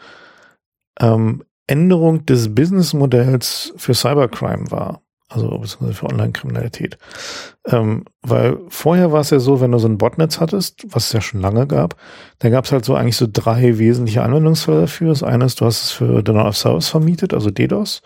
ähm, 1.00 1.44
Änderung 1.68 2.26
des 2.26 2.54
Businessmodells 2.54 3.74
für 3.78 3.94
Cybercrime 3.94 4.70
war 4.70 5.03
also 5.34 5.50
beziehungsweise 5.50 5.94
für 5.94 6.06
Online-Kriminalität. 6.08 6.98
Ähm, 7.68 8.06
weil 8.22 8.58
vorher 8.70 9.12
war 9.12 9.22
es 9.22 9.30
ja 9.30 9.40
so, 9.40 9.62
wenn 9.62 9.72
du 9.72 9.80
so 9.80 9.88
ein 9.88 9.98
Botnetz 9.98 10.40
hattest, 10.40 10.86
was 10.88 11.08
es 11.08 11.14
ja 11.14 11.22
schon 11.22 11.42
lange 11.42 11.68
gab, 11.68 11.96
dann 12.40 12.52
gab 12.52 12.66
es 12.66 12.72
halt 12.72 12.86
so 12.86 12.96
eigentlich 12.96 13.18
so 13.18 13.28
drei 13.32 13.78
wesentliche 13.78 14.24
Anwendungsfälle 14.24 14.82
dafür. 14.82 15.10
Das 15.10 15.24
eine 15.24 15.46
ist, 15.46 15.62
du 15.62 15.66
hast 15.66 15.84
es 15.84 15.92
für 15.92 16.24
Denial 16.24 16.48
of 16.48 16.58
Service 16.58 16.90
vermietet, 16.90 17.34
also 17.34 17.50
DDoS, 17.50 18.02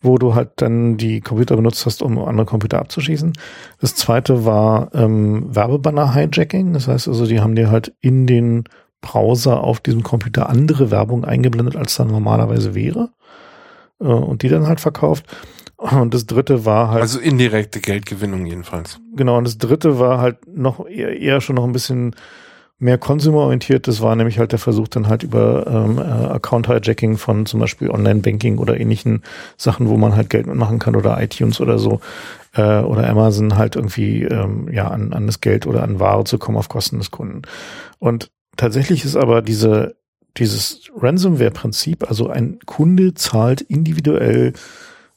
wo 0.00 0.18
du 0.18 0.34
halt 0.34 0.50
dann 0.56 0.96
die 0.96 1.20
Computer 1.20 1.56
benutzt 1.56 1.86
hast, 1.86 2.02
um 2.02 2.18
andere 2.18 2.46
Computer 2.46 2.78
abzuschießen. 2.78 3.32
Das 3.80 3.94
zweite 3.94 4.44
war 4.44 4.94
ähm, 4.94 5.54
Werbebanner-Hijacking. 5.54 6.72
Das 6.72 6.88
heißt 6.88 7.08
also, 7.08 7.26
die 7.26 7.40
haben 7.40 7.56
dir 7.56 7.70
halt 7.70 7.94
in 8.00 8.26
den 8.26 8.64
Browser 9.00 9.62
auf 9.62 9.80
diesem 9.80 10.02
Computer 10.02 10.48
andere 10.48 10.90
Werbung 10.90 11.24
eingeblendet, 11.24 11.76
als 11.76 11.96
dann 11.96 12.08
normalerweise 12.08 12.74
wäre. 12.74 13.10
Äh, 14.00 14.06
und 14.06 14.42
die 14.42 14.48
dann 14.48 14.66
halt 14.66 14.80
verkauft. 14.80 15.24
Und 15.90 16.14
das 16.14 16.26
dritte 16.26 16.64
war 16.64 16.90
halt. 16.90 17.02
Also 17.02 17.20
indirekte 17.20 17.80
Geldgewinnung 17.80 18.46
jedenfalls. 18.46 18.98
Genau, 19.14 19.38
und 19.38 19.44
das 19.44 19.58
dritte 19.58 19.98
war 19.98 20.18
halt 20.18 20.38
noch 20.46 20.86
eher, 20.86 21.18
eher 21.18 21.40
schon 21.40 21.56
noch 21.56 21.64
ein 21.64 21.72
bisschen 21.72 22.14
mehr 22.78 22.98
konsumerorientiert. 22.98 23.88
Das 23.88 24.02
war 24.02 24.14
nämlich 24.16 24.38
halt 24.38 24.52
der 24.52 24.58
Versuch, 24.58 24.88
dann 24.88 25.08
halt 25.08 25.22
über 25.22 25.66
ähm, 25.66 25.98
äh, 25.98 26.02
Account-Hijacking 26.02 27.16
von 27.16 27.46
zum 27.46 27.60
Beispiel 27.60 27.90
Online-Banking 27.90 28.58
oder 28.58 28.78
ähnlichen 28.78 29.22
Sachen, 29.56 29.88
wo 29.88 29.96
man 29.96 30.14
halt 30.14 30.28
Geld 30.28 30.46
mitmachen 30.46 30.78
kann 30.78 30.94
oder 30.94 31.20
iTunes 31.22 31.60
oder 31.60 31.78
so 31.78 32.00
äh, 32.54 32.80
oder 32.80 33.08
Amazon 33.08 33.56
halt 33.56 33.76
irgendwie 33.76 34.24
ähm, 34.24 34.68
ja 34.70 34.88
an, 34.88 35.12
an 35.14 35.26
das 35.26 35.40
Geld 35.40 35.66
oder 35.66 35.82
an 35.82 36.00
Ware 36.00 36.24
zu 36.24 36.38
kommen 36.38 36.58
auf 36.58 36.68
Kosten 36.68 36.98
des 36.98 37.10
Kunden. 37.10 37.42
Und 37.98 38.30
tatsächlich 38.56 39.04
ist 39.04 39.16
aber 39.16 39.40
diese 39.40 39.96
dieses 40.36 40.90
Ransomware-Prinzip, 40.94 42.10
also 42.10 42.28
ein 42.28 42.58
Kunde 42.66 43.14
zahlt 43.14 43.62
individuell 43.62 44.52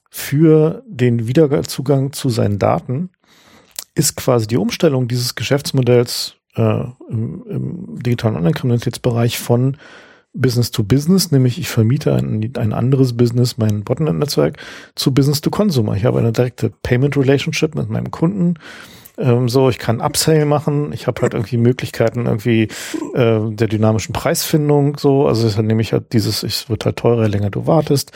für 0.10 0.84
den 0.88 1.28
Wiederzugang 1.28 2.14
zu 2.14 2.30
seinen 2.30 2.60
Daten 2.60 3.10
ist 3.96 4.16
quasi 4.16 4.48
die 4.48 4.58
Umstellung 4.58 5.08
dieses 5.08 5.36
Geschäftsmodells 5.36 6.36
äh, 6.56 6.84
im, 7.10 7.44
im 7.48 8.04
digitalen 8.04 8.36
Online-Kriminalitätsbereich 8.36 9.38
von 9.40 9.78
Business 10.34 10.72
to 10.72 10.84
Business, 10.84 11.32
nämlich 11.32 11.60
ich 11.60 11.70
vermiete 11.70 12.14
ein, 12.14 12.52
ein 12.58 12.74
anderes 12.74 13.18
Business, 13.18 13.58
mein 13.58 13.84
Botnet-Netzwerk, 13.84 14.58
zu 14.96 15.14
Business 15.14 15.42
to 15.42 15.50
Consumer. 15.50 15.96
Ich 15.96 16.06
habe 16.06 16.20
eine 16.20 16.32
direkte 16.32 16.72
Payment 16.84 17.18
Relationship 17.18 17.76
mit 17.76 17.90
meinem 17.90 18.12
Kunden. 18.12 18.56
Ähm, 19.18 19.50
so, 19.50 19.70
ich 19.70 19.80
kann 19.80 20.02
Upsale 20.02 20.46
machen. 20.46 20.94
Ich 20.94 21.08
habe 21.08 21.22
halt 21.22 21.34
irgendwie 21.34 21.58
Möglichkeiten 21.58 22.26
irgendwie 22.26 22.70
äh, 23.16 23.40
der 23.50 23.68
dynamischen 23.68 24.14
Preisfindung. 24.14 24.98
So, 24.98 25.28
also 25.28 25.48
ist 25.48 25.58
halt 25.58 25.68
nämlich 25.68 25.94
halt 25.94 26.14
dieses, 26.14 26.44
es 26.44 26.70
wird 26.70 26.86
halt 26.86 26.98
teurer, 26.98 27.28
länger 27.28 27.50
du 27.50 27.68
wartest. 27.68 28.12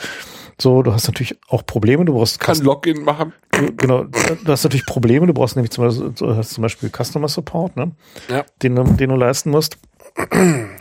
So, 0.60 0.82
du 0.82 0.92
hast 0.92 1.06
natürlich 1.06 1.38
auch 1.48 1.64
Probleme. 1.66 2.04
Du 2.04 2.14
brauchst 2.14 2.40
kann 2.40 2.58
Login 2.58 3.02
machen. 3.04 3.32
Genau, 3.76 4.04
du 4.04 4.52
hast 4.52 4.64
natürlich 4.64 4.86
Probleme. 4.86 5.26
Du 5.26 5.34
brauchst 5.34 5.56
nämlich 5.56 5.70
zum 5.70 5.84
Beispiel, 5.84 6.36
hast 6.36 6.54
zum 6.54 6.62
Beispiel 6.62 6.90
Customer 6.90 7.28
Support, 7.28 7.76
ne? 7.76 7.92
Ja. 8.28 8.44
Den, 8.62 8.96
den 8.96 9.10
du 9.10 9.16
leisten 9.16 9.50
musst. 9.50 9.78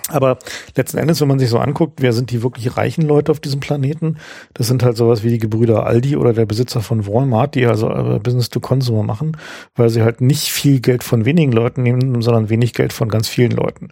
Aber 0.09 0.37
letzten 0.75 0.97
Endes, 0.97 1.19
wenn 1.21 1.27
man 1.27 1.39
sich 1.39 1.49
so 1.49 1.57
anguckt, 1.57 2.01
wer 2.01 2.13
sind 2.13 2.29
die 2.29 2.43
wirklich 2.43 2.77
reichen 2.77 3.01
Leute 3.03 3.31
auf 3.31 3.39
diesem 3.39 3.59
Planeten? 3.59 4.17
Das 4.53 4.67
sind 4.67 4.83
halt 4.83 4.95
sowas 4.95 5.23
wie 5.23 5.29
die 5.29 5.39
Gebrüder 5.39 5.87
Aldi 5.87 6.17
oder 6.17 6.33
der 6.33 6.45
Besitzer 6.45 6.81
von 6.81 7.07
Walmart, 7.07 7.55
die 7.55 7.65
also 7.65 7.89
äh, 7.89 8.19
Business 8.19 8.49
to 8.49 8.59
Consumer 8.59 9.01
machen, 9.01 9.37
weil 9.75 9.89
sie 9.89 10.03
halt 10.03 10.21
nicht 10.21 10.51
viel 10.51 10.81
Geld 10.81 11.03
von 11.03 11.25
wenigen 11.25 11.51
Leuten 11.51 11.81
nehmen, 11.81 12.21
sondern 12.21 12.49
wenig 12.49 12.73
Geld 12.73 12.93
von 12.93 13.09
ganz 13.09 13.27
vielen 13.27 13.51
Leuten. 13.51 13.89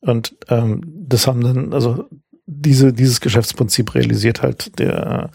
Und 0.00 0.34
ähm, 0.48 0.82
das 0.86 1.26
haben 1.26 1.42
dann, 1.42 1.74
also 1.74 2.06
diese, 2.50 2.92
dieses 2.92 3.20
Geschäftsprinzip 3.20 3.94
realisiert 3.94 4.42
halt 4.42 4.78
der 4.78 5.30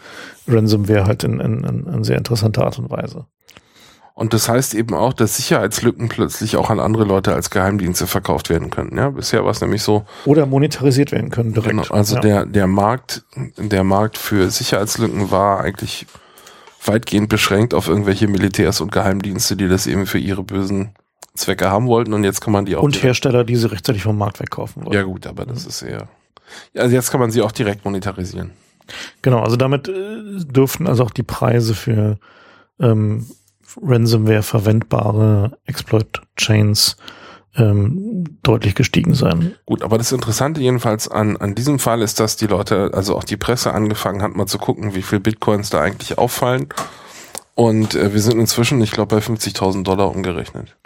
Ransomware 0.46 1.06
halt 1.06 1.24
in, 1.24 1.40
in, 1.40 1.64
in, 1.64 2.04
sehr 2.04 2.18
interessanter 2.18 2.64
Art 2.64 2.78
und 2.78 2.90
Weise. 2.90 3.26
Und 4.14 4.32
das 4.32 4.48
heißt 4.48 4.74
eben 4.74 4.94
auch, 4.94 5.12
dass 5.12 5.36
Sicherheitslücken 5.36 6.08
plötzlich 6.08 6.56
auch 6.56 6.70
an 6.70 6.80
andere 6.80 7.04
Leute 7.04 7.34
als 7.34 7.50
Geheimdienste 7.50 8.06
verkauft 8.06 8.48
werden 8.48 8.70
können. 8.70 8.96
Ja, 8.96 9.10
bisher 9.10 9.44
war 9.44 9.50
es 9.50 9.60
nämlich 9.60 9.82
so. 9.82 10.04
Oder 10.24 10.46
monetarisiert 10.46 11.12
werden 11.12 11.30
können 11.30 11.52
direkt. 11.52 11.70
Genau, 11.70 11.88
also 11.90 12.16
ja. 12.16 12.20
der, 12.20 12.46
der 12.46 12.66
Markt, 12.66 13.24
der 13.56 13.84
Markt 13.84 14.16
für 14.16 14.50
Sicherheitslücken 14.50 15.30
war 15.30 15.60
eigentlich 15.60 16.06
weitgehend 16.84 17.28
beschränkt 17.28 17.74
auf 17.74 17.88
irgendwelche 17.88 18.28
Militärs 18.28 18.80
und 18.80 18.92
Geheimdienste, 18.92 19.56
die 19.56 19.68
das 19.68 19.86
eben 19.86 20.06
für 20.06 20.18
ihre 20.18 20.44
bösen 20.44 20.94
Zwecke 21.34 21.70
haben 21.70 21.86
wollten 21.86 22.14
und 22.14 22.24
jetzt 22.24 22.40
kann 22.40 22.52
man 22.52 22.64
die 22.64 22.76
auch. 22.76 22.82
Und 22.82 23.02
Hersteller, 23.02 23.44
die 23.44 23.56
sie 23.56 23.70
rechtzeitig 23.70 24.02
vom 24.02 24.16
Markt 24.16 24.40
wegkaufen 24.40 24.84
wollen. 24.84 24.94
Ja 24.94 25.02
gut, 25.02 25.26
aber 25.26 25.44
das 25.44 25.66
ist 25.66 25.82
eher. 25.82 26.08
Also 26.76 26.94
jetzt 26.94 27.10
kann 27.10 27.20
man 27.20 27.30
sie 27.30 27.42
auch 27.42 27.52
direkt 27.52 27.84
monetarisieren. 27.84 28.52
Genau, 29.22 29.40
also 29.40 29.56
damit 29.56 29.88
äh, 29.88 30.44
dürften 30.44 30.86
also 30.86 31.04
auch 31.04 31.10
die 31.10 31.22
Preise 31.22 31.74
für 31.74 32.18
ähm, 32.80 33.26
Ransomware 33.82 34.42
verwendbare 34.42 35.58
Exploit 35.66 36.22
Chains 36.36 36.96
ähm, 37.56 38.24
deutlich 38.42 38.74
gestiegen 38.74 39.14
sein. 39.14 39.54
Gut, 39.64 39.82
aber 39.82 39.98
das 39.98 40.12
Interessante 40.12 40.60
jedenfalls 40.60 41.08
an, 41.08 41.36
an 41.36 41.54
diesem 41.54 41.78
Fall 41.78 42.02
ist, 42.02 42.20
dass 42.20 42.36
die 42.36 42.46
Leute, 42.46 42.90
also 42.92 43.16
auch 43.16 43.24
die 43.24 43.36
Presse 43.36 43.72
angefangen 43.72 44.22
hat, 44.22 44.34
mal 44.36 44.46
zu 44.46 44.58
gucken, 44.58 44.94
wie 44.94 45.02
viel 45.02 45.20
Bitcoins 45.20 45.70
da 45.70 45.80
eigentlich 45.80 46.18
auffallen. 46.18 46.68
Und 47.54 47.94
äh, 47.94 48.12
wir 48.12 48.20
sind 48.20 48.38
inzwischen, 48.38 48.80
ich 48.82 48.90
glaube, 48.90 49.16
bei 49.16 49.22
50.000 49.22 49.82
Dollar 49.82 50.10
umgerechnet. 50.10 50.76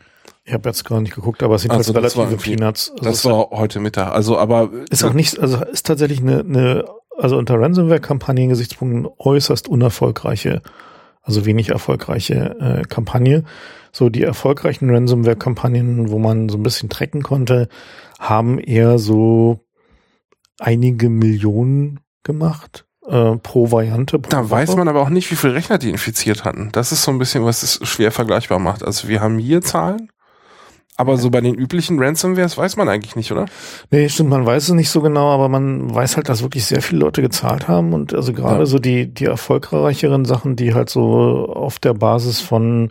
Ich 0.45 0.53
habe 0.55 0.69
jetzt 0.69 0.85
gar 0.85 1.01
nicht 1.01 1.15
geguckt, 1.15 1.43
aber 1.43 1.57
es 1.57 1.63
sind 1.63 1.71
also 1.71 1.95
halt 1.95 2.17
relative 2.17 2.37
Peanuts. 2.37 2.91
Also 2.93 3.05
das 3.05 3.25
war 3.25 3.51
heute 3.51 3.79
Mittag. 3.79 4.13
Also, 4.13 4.39
aber 4.39 4.71
ist 4.91 5.05
auch 5.05 5.13
nicht, 5.13 5.39
also 5.39 5.63
ist 5.65 5.87
tatsächlich 5.87 6.21
eine, 6.21 6.41
eine 6.41 6.85
also 7.19 7.37
unter 7.37 7.61
Ransomware-Kampagnen-Gesichtspunkten 7.61 9.07
äußerst 9.19 9.69
unerfolgreiche 9.69 10.63
also 11.23 11.45
wenig 11.45 11.71
erfolgreiche 11.71 12.57
äh, 12.61 12.83
Kampagne. 12.83 13.45
So 13.93 14.09
die 14.09 14.23
erfolgreichen 14.23 14.91
Ransomware-Kampagnen, 14.91 16.11
wo 16.11 16.19
man 16.19 16.49
so 16.49 16.59
ein 16.59 16.63
bisschen 16.63 16.89
tracken 16.89 17.23
konnte, 17.23 17.69
haben 18.19 18.59
eher 18.59 18.99
so 18.99 19.61
einige 20.59 21.09
Millionen 21.09 22.01
gemacht 22.23 22.87
äh, 23.07 23.37
pro 23.37 23.71
Variante. 23.73 24.19
Pro 24.19 24.31
da 24.31 24.45
Woche. 24.45 24.51
weiß 24.51 24.77
man 24.77 24.89
aber 24.89 25.03
auch 25.03 25.09
nicht, 25.09 25.31
wie 25.31 25.37
viele 25.37 25.55
Rechner 25.55 25.79
die 25.79 25.91
infiziert 25.91 26.45
hatten. 26.45 26.71
Das 26.73 26.93
ist 26.93 27.03
so 27.03 27.11
ein 27.11 27.19
bisschen, 27.19 27.45
was 27.45 27.63
es 27.63 27.81
schwer 27.87 28.13
vergleichbar 28.13 28.59
macht. 28.59 28.85
Also 28.85 29.09
wir 29.09 29.21
haben 29.21 29.39
hier 29.39 29.63
Zahlen, 29.63 30.11
aber 31.01 31.17
so 31.17 31.31
bei 31.31 31.41
den 31.41 31.55
üblichen 31.55 31.99
Ransomwares 31.99 32.59
weiß 32.59 32.77
man 32.77 32.89
eigentlich 32.89 33.17
nicht, 33.17 33.33
oder? 33.33 33.47
Nee, 33.91 34.09
stimmt, 34.11 34.31
man 34.31 34.45
weiß 34.45 34.65
es 34.65 34.75
nicht 34.75 34.91
so 34.91 35.01
genau, 35.01 35.31
aber 35.31 35.49
man 35.49 35.95
weiß 35.95 36.17
halt, 36.17 36.29
dass 36.29 36.43
wirklich 36.43 36.67
sehr 36.67 36.83
viele 36.83 37.01
Leute 37.01 37.23
gezahlt 37.23 37.69
haben 37.69 37.95
und 37.95 38.15
also 38.15 38.35
gerade 38.35 38.61
ja. 38.61 38.67
so 38.67 38.79
die, 38.79 39.07
die 39.07 39.25
erfolgreicheren 39.25 40.27
Sachen, 40.27 40.57
die 40.57 40.75
halt 40.75 40.91
so 40.91 41.03
auf 41.03 41.79
der 41.79 41.95
Basis 41.95 42.41
von 42.41 42.91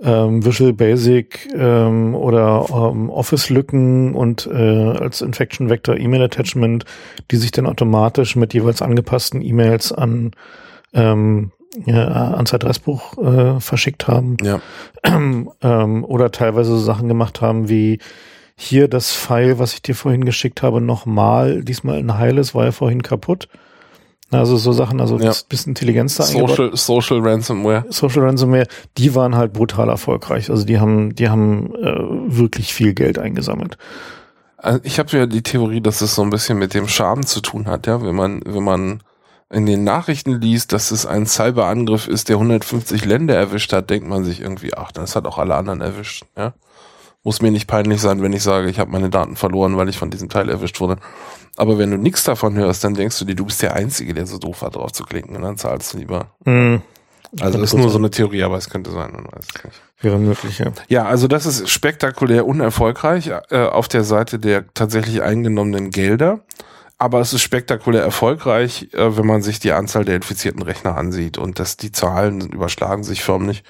ähm, 0.00 0.44
Visual 0.44 0.72
Basic 0.72 1.48
ähm, 1.54 2.14
oder 2.14 2.66
ähm, 2.70 3.10
Office-Lücken 3.10 4.14
und 4.14 4.46
äh, 4.46 4.90
als 4.92 5.20
Infection 5.20 5.68
Vector 5.68 5.96
E-Mail 5.96 6.22
Attachment, 6.22 6.84
die 7.30 7.36
sich 7.36 7.50
dann 7.50 7.66
automatisch 7.66 8.36
mit 8.36 8.54
jeweils 8.54 8.80
angepassten 8.80 9.42
E-Mails 9.42 9.92
an 9.92 10.30
ähm, 10.94 11.52
ja, 11.86 12.34
ans 12.34 12.54
Adressbuch 12.54 13.18
äh, 13.18 13.60
verschickt 13.60 14.08
haben. 14.08 14.36
Ja. 14.42 14.60
Ähm, 15.60 16.04
oder 16.04 16.30
teilweise 16.30 16.70
so 16.70 16.78
Sachen 16.78 17.08
gemacht 17.08 17.40
haben 17.40 17.68
wie 17.68 17.98
hier 18.56 18.88
das 18.88 19.12
File, 19.12 19.58
was 19.58 19.74
ich 19.74 19.82
dir 19.82 19.94
vorhin 19.94 20.24
geschickt 20.24 20.62
habe, 20.62 20.80
nochmal, 20.80 21.62
diesmal 21.62 21.98
ein 21.98 22.18
heiles, 22.18 22.54
war 22.54 22.66
ja 22.66 22.72
vorhin 22.72 23.02
kaputt. 23.02 23.48
Also 24.30 24.56
so 24.56 24.72
Sachen, 24.72 25.00
also 25.00 25.18
ja. 25.18 25.32
bisschen 25.48 25.70
Intelligenz 25.70 26.16
da 26.16 26.24
Social, 26.24 26.76
Social 26.76 27.20
Ransomware. 27.20 27.86
Social 27.88 28.24
Ransomware, 28.24 28.66
die 28.98 29.14
waren 29.14 29.36
halt 29.36 29.52
brutal 29.52 29.88
erfolgreich. 29.88 30.50
Also 30.50 30.66
die 30.66 30.78
haben, 30.78 31.14
die 31.14 31.28
haben 31.28 31.74
äh, 31.76 31.96
wirklich 32.36 32.74
viel 32.74 32.92
Geld 32.92 33.18
eingesammelt. 33.18 33.78
Also 34.58 34.80
ich 34.82 34.98
habe 34.98 35.16
ja 35.16 35.26
die 35.26 35.42
Theorie, 35.42 35.80
dass 35.80 36.00
es 36.02 36.14
so 36.14 36.22
ein 36.22 36.30
bisschen 36.30 36.58
mit 36.58 36.74
dem 36.74 36.88
Schaden 36.88 37.24
zu 37.24 37.40
tun 37.40 37.66
hat, 37.66 37.86
ja, 37.86 38.02
wenn 38.02 38.14
man, 38.14 38.42
wenn 38.44 38.64
man 38.64 39.02
in 39.50 39.66
den 39.66 39.84
Nachrichten 39.84 40.40
liest, 40.40 40.72
dass 40.72 40.90
es 40.90 41.06
ein 41.06 41.26
Cyberangriff 41.26 42.06
ist, 42.06 42.28
der 42.28 42.36
150 42.36 43.04
Länder 43.04 43.34
erwischt 43.34 43.72
hat, 43.72 43.88
denkt 43.88 44.06
man 44.06 44.24
sich 44.24 44.40
irgendwie, 44.40 44.74
ach, 44.74 44.92
das 44.92 45.16
hat 45.16 45.26
auch 45.26 45.38
alle 45.38 45.54
anderen 45.54 45.80
erwischt. 45.80 46.24
Ja? 46.36 46.52
Muss 47.24 47.40
mir 47.40 47.50
nicht 47.50 47.66
peinlich 47.66 48.00
sein, 48.00 48.22
wenn 48.22 48.32
ich 48.32 48.42
sage, 48.42 48.68
ich 48.68 48.78
habe 48.78 48.90
meine 48.90 49.10
Daten 49.10 49.36
verloren, 49.36 49.76
weil 49.76 49.88
ich 49.88 49.98
von 49.98 50.10
diesem 50.10 50.28
Teil 50.28 50.50
erwischt 50.50 50.80
wurde. 50.80 50.96
Aber 51.56 51.78
wenn 51.78 51.90
du 51.90 51.96
nichts 51.96 52.24
davon 52.24 52.56
hörst, 52.56 52.84
dann 52.84 52.94
denkst 52.94 53.18
du 53.18 53.24
dir, 53.24 53.34
du 53.34 53.46
bist 53.46 53.62
der 53.62 53.74
Einzige, 53.74 54.14
der 54.14 54.26
so 54.26 54.38
doof 54.38 54.62
war, 54.62 54.70
drauf 54.70 54.92
zu 54.92 55.02
klicken 55.04 55.34
und 55.34 55.42
dann 55.42 55.56
zahlst 55.56 55.94
du 55.94 55.98
lieber. 55.98 56.30
Mhm. 56.44 56.82
Also 57.40 57.58
das 57.58 57.72
ist 57.72 57.78
nur 57.78 57.90
so 57.90 57.98
eine 57.98 58.10
Theorie, 58.10 58.42
aber 58.42 58.56
es 58.56 58.70
könnte 58.70 58.90
sein, 58.90 59.12
man 59.12 59.26
weiß 59.26 59.46
es 59.54 59.64
nicht. 59.64 59.82
Wäre 60.00 60.18
möglich, 60.18 60.58
ja. 60.58 60.72
Ja, 60.88 61.04
also 61.04 61.26
das 61.26 61.44
ist 61.44 61.68
spektakulär 61.68 62.46
unerfolgreich 62.46 63.30
äh, 63.50 63.64
auf 63.66 63.88
der 63.88 64.04
Seite 64.04 64.38
der 64.38 64.72
tatsächlich 64.72 65.22
eingenommenen 65.22 65.90
Gelder 65.90 66.40
aber 67.00 67.20
es 67.20 67.32
ist 67.32 67.42
spektakulär 67.42 68.02
erfolgreich, 68.02 68.88
äh, 68.92 69.16
wenn 69.16 69.26
man 69.26 69.40
sich 69.40 69.60
die 69.60 69.72
Anzahl 69.72 70.04
der 70.04 70.16
infizierten 70.16 70.62
Rechner 70.62 70.96
ansieht 70.96 71.38
und 71.38 71.60
dass 71.60 71.76
die 71.76 71.92
Zahlen 71.92 72.40
überschlagen 72.40 73.04
sich 73.04 73.22
förmlich. 73.22 73.62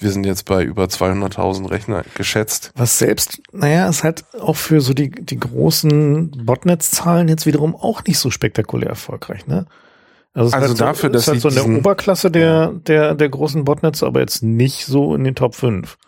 Wir 0.00 0.10
sind 0.10 0.26
jetzt 0.26 0.46
bei 0.46 0.64
über 0.64 0.84
200.000 0.84 1.70
Rechner 1.70 2.04
geschätzt. 2.16 2.72
Was 2.74 2.98
selbst, 2.98 3.40
naja, 3.52 3.88
ist 3.88 4.02
halt 4.02 4.24
auch 4.40 4.56
für 4.56 4.80
so 4.80 4.94
die, 4.94 5.10
die 5.10 5.38
großen 5.38 6.44
Botnetz-Zahlen 6.44 7.28
jetzt 7.28 7.46
wiederum 7.46 7.76
auch 7.76 8.02
nicht 8.04 8.18
so 8.18 8.30
spektakulär 8.30 8.90
erfolgreich, 8.90 9.46
ne? 9.46 9.66
Also, 10.34 10.52
also 10.56 10.68
halt 10.68 10.80
dafür, 10.80 11.10
so, 11.10 11.12
dass 11.12 11.22
ist 11.22 11.28
halt 11.28 11.40
so 11.40 11.48
in 11.50 11.54
der 11.54 11.78
Oberklasse 11.78 12.30
der, 12.30 12.72
der, 12.72 13.14
der 13.14 13.28
großen 13.28 13.64
Botnets, 13.64 14.02
aber 14.02 14.20
jetzt 14.20 14.42
nicht 14.42 14.86
so 14.86 15.14
in 15.14 15.24
den 15.24 15.34
Top 15.34 15.54
5. 15.54 15.98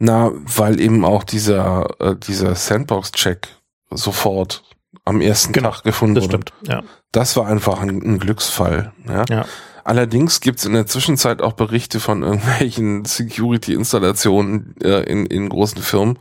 Na, 0.00 0.32
weil 0.34 0.80
eben 0.80 1.04
auch 1.04 1.24
dieser, 1.24 1.88
äh, 2.00 2.16
dieser 2.16 2.54
Sandbox-Check 2.54 3.48
sofort 3.90 4.64
am 5.08 5.20
ersten 5.20 5.52
genau, 5.52 5.70
Tag 5.70 5.82
gefunden 5.82 6.14
das 6.16 6.24
wurde. 6.24 6.40
Stimmt, 6.42 6.52
ja. 6.68 6.82
Das 7.12 7.36
war 7.36 7.46
einfach 7.46 7.80
ein, 7.80 8.02
ein 8.02 8.18
Glücksfall. 8.18 8.92
Ja. 9.08 9.24
ja. 9.28 9.44
Allerdings 9.84 10.40
gibt 10.40 10.58
es 10.58 10.66
in 10.66 10.74
der 10.74 10.86
Zwischenzeit 10.86 11.40
auch 11.40 11.54
Berichte 11.54 11.98
von 11.98 12.22
irgendwelchen 12.22 13.04
Security-Installationen 13.06 14.74
äh, 14.82 15.02
in, 15.04 15.26
in 15.26 15.48
großen 15.48 15.82
Firmen, 15.82 16.18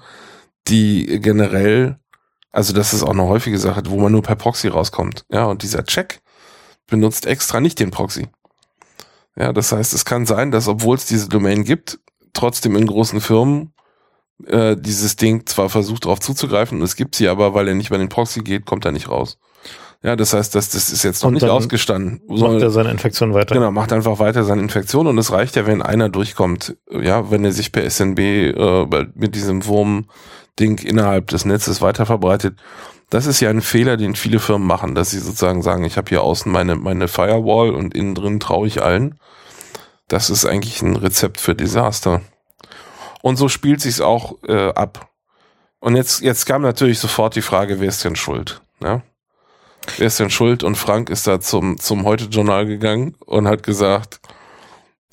die 0.67 1.19
generell, 1.19 1.99
also 2.51 2.73
das 2.73 2.93
ist 2.93 3.03
auch 3.03 3.11
eine 3.11 3.25
häufige 3.25 3.59
Sache, 3.59 3.83
wo 3.87 3.99
man 3.99 4.13
nur 4.13 4.23
per 4.23 4.35
Proxy 4.35 4.69
rauskommt. 4.69 5.25
Ja, 5.29 5.45
und 5.45 5.63
dieser 5.63 5.83
Check 5.83 6.21
benutzt 6.87 7.25
extra 7.25 7.59
nicht 7.59 7.79
den 7.79 7.91
Proxy. 7.91 8.27
Ja, 9.35 9.53
das 9.53 9.71
heißt, 9.71 9.93
es 9.93 10.05
kann 10.05 10.25
sein, 10.25 10.51
dass 10.51 10.67
obwohl 10.67 10.95
es 10.95 11.05
diese 11.05 11.29
Domain 11.29 11.63
gibt, 11.63 11.99
trotzdem 12.33 12.75
in 12.75 12.87
großen 12.87 13.21
Firmen 13.21 13.73
äh, 14.45 14.75
dieses 14.77 15.15
Ding 15.15 15.45
zwar 15.45 15.69
versucht 15.69 16.05
darauf 16.05 16.19
zuzugreifen, 16.19 16.81
es 16.81 16.95
gibt 16.95 17.15
sie 17.15 17.27
aber, 17.27 17.53
weil 17.53 17.67
er 17.67 17.75
nicht 17.75 17.87
über 17.87 17.97
den 17.97 18.09
Proxy 18.09 18.41
geht, 18.41 18.65
kommt 18.65 18.85
er 18.85 18.91
nicht 18.91 19.09
raus. 19.09 19.37
Ja, 20.03 20.15
das 20.15 20.33
heißt, 20.33 20.53
das, 20.53 20.69
das 20.69 20.89
ist 20.89 21.03
jetzt 21.03 21.23
noch 21.23 21.29
und 21.29 21.33
nicht 21.35 21.43
ausgestanden. 21.43 22.21
Macht 22.27 22.61
er 22.61 22.69
seine 22.69 22.91
Infektion 22.91 23.33
weiter. 23.33 23.55
Genau, 23.55 23.71
macht 23.71 23.91
einfach 23.91 24.19
weiter 24.19 24.43
seine 24.43 24.61
Infektion 24.61 25.07
und 25.07 25.17
es 25.17 25.31
reicht 25.31 25.55
ja, 25.55 25.65
wenn 25.65 25.81
einer 25.81 26.09
durchkommt. 26.09 26.77
Ja, 26.91 27.31
wenn 27.31 27.43
er 27.43 27.51
sich 27.51 27.71
per 27.71 27.89
SNB 27.89 28.19
äh, 28.19 29.07
mit 29.15 29.33
diesem 29.33 29.65
Wurm-Ding 29.65 30.79
innerhalb 30.79 31.27
des 31.27 31.45
Netzes 31.45 31.81
weiter 31.81 32.05
verbreitet. 32.05 32.57
Das 33.09 33.25
ist 33.25 33.39
ja 33.39 33.49
ein 33.49 33.61
Fehler, 33.61 33.97
den 33.97 34.15
viele 34.15 34.39
Firmen 34.39 34.67
machen, 34.67 34.93
dass 34.93 35.11
sie 35.11 35.19
sozusagen 35.19 35.61
sagen, 35.61 35.83
ich 35.85 35.97
habe 35.97 36.09
hier 36.09 36.21
außen 36.21 36.51
meine, 36.51 36.75
meine 36.75 37.07
Firewall 37.07 37.71
und 37.71 37.95
innen 37.95 38.15
drin 38.15 38.39
traue 38.39 38.67
ich 38.67 38.83
allen. 38.83 39.17
Das 40.07 40.29
ist 40.29 40.45
eigentlich 40.45 40.81
ein 40.81 40.95
Rezept 40.95 41.39
für 41.39 41.55
Desaster. 41.55 42.21
Und 43.21 43.37
so 43.37 43.49
spielt 43.49 43.81
sich's 43.81 44.01
auch 44.01 44.35
äh, 44.47 44.69
ab. 44.73 45.09
Und 45.79 45.95
jetzt, 45.95 46.21
jetzt 46.21 46.45
kam 46.45 46.61
natürlich 46.61 46.99
sofort 46.99 47.35
die 47.35 47.41
Frage, 47.41 47.79
wer 47.79 47.87
ist 47.87 48.03
denn 48.03 48.15
schuld? 48.15 48.61
Ja? 48.81 49.01
Wer 49.97 50.07
ist 50.07 50.19
denn 50.19 50.29
schuld? 50.29 50.63
Und 50.63 50.75
Frank 50.75 51.09
ist 51.09 51.27
da 51.27 51.39
zum, 51.39 51.79
zum 51.79 52.03
Heute-Journal 52.03 52.65
gegangen 52.65 53.15
und 53.25 53.47
hat 53.47 53.63
gesagt, 53.63 54.19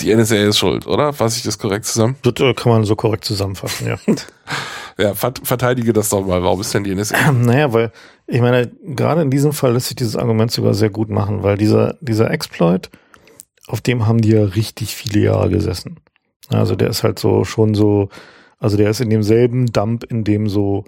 die 0.01 0.15
NSA 0.15 0.37
ist 0.37 0.59
schuld, 0.59 0.87
oder? 0.87 1.13
Fasse 1.13 1.37
ich 1.39 1.45
das 1.45 1.59
korrekt 1.59 1.85
zusammen? 1.85 2.17
Das 2.23 2.35
äh, 2.41 2.55
kann 2.55 2.73
man 2.73 2.85
so 2.85 2.97
korrekt 2.97 3.25
zusammenfassen, 3.25 3.87
ja. 3.87 3.99
ja, 4.99 5.15
verteidige 5.15 5.93
das 5.93 6.09
doch 6.09 6.27
mal. 6.27 6.43
Warum 6.43 6.61
ist 6.61 6.75
denn 6.75 6.85
die 6.85 6.95
NSA? 6.95 7.33
Naja, 7.33 7.73
weil, 7.73 7.93
ich 8.27 8.41
meine, 8.41 8.73
gerade 8.83 9.23
in 9.23 9.31
diesem 9.31 9.53
Fall 9.53 9.73
lässt 9.73 9.87
sich 9.87 9.97
dieses 9.97 10.17
Argument 10.17 10.51
sogar 10.51 10.75
sehr 10.75 10.91
gut 10.91 11.11
machen, 11.11 11.43
weil 11.43 11.57
dieser, 11.57 11.97
dieser 12.01 12.31
Exploit, 12.31 12.91
auf 13.69 13.81
dem 13.81 14.07
haben 14.07 14.21
die 14.21 14.31
ja 14.31 14.45
richtig 14.45 14.95
viele 14.95 15.21
Jahre 15.21 15.49
gesessen. 15.49 16.01
Also 16.51 16.77
der 16.77 16.89
ist 16.89 17.03
halt 17.03 17.19
so 17.19 17.45
schon 17.45 17.75
so, 17.75 18.09
also 18.59 18.77
der 18.77 18.91
ist 18.91 19.01
in 19.01 19.11
demselben 19.11 19.67
Dump, 19.67 20.05
in 20.05 20.25
dem 20.25 20.49
so 20.49 20.85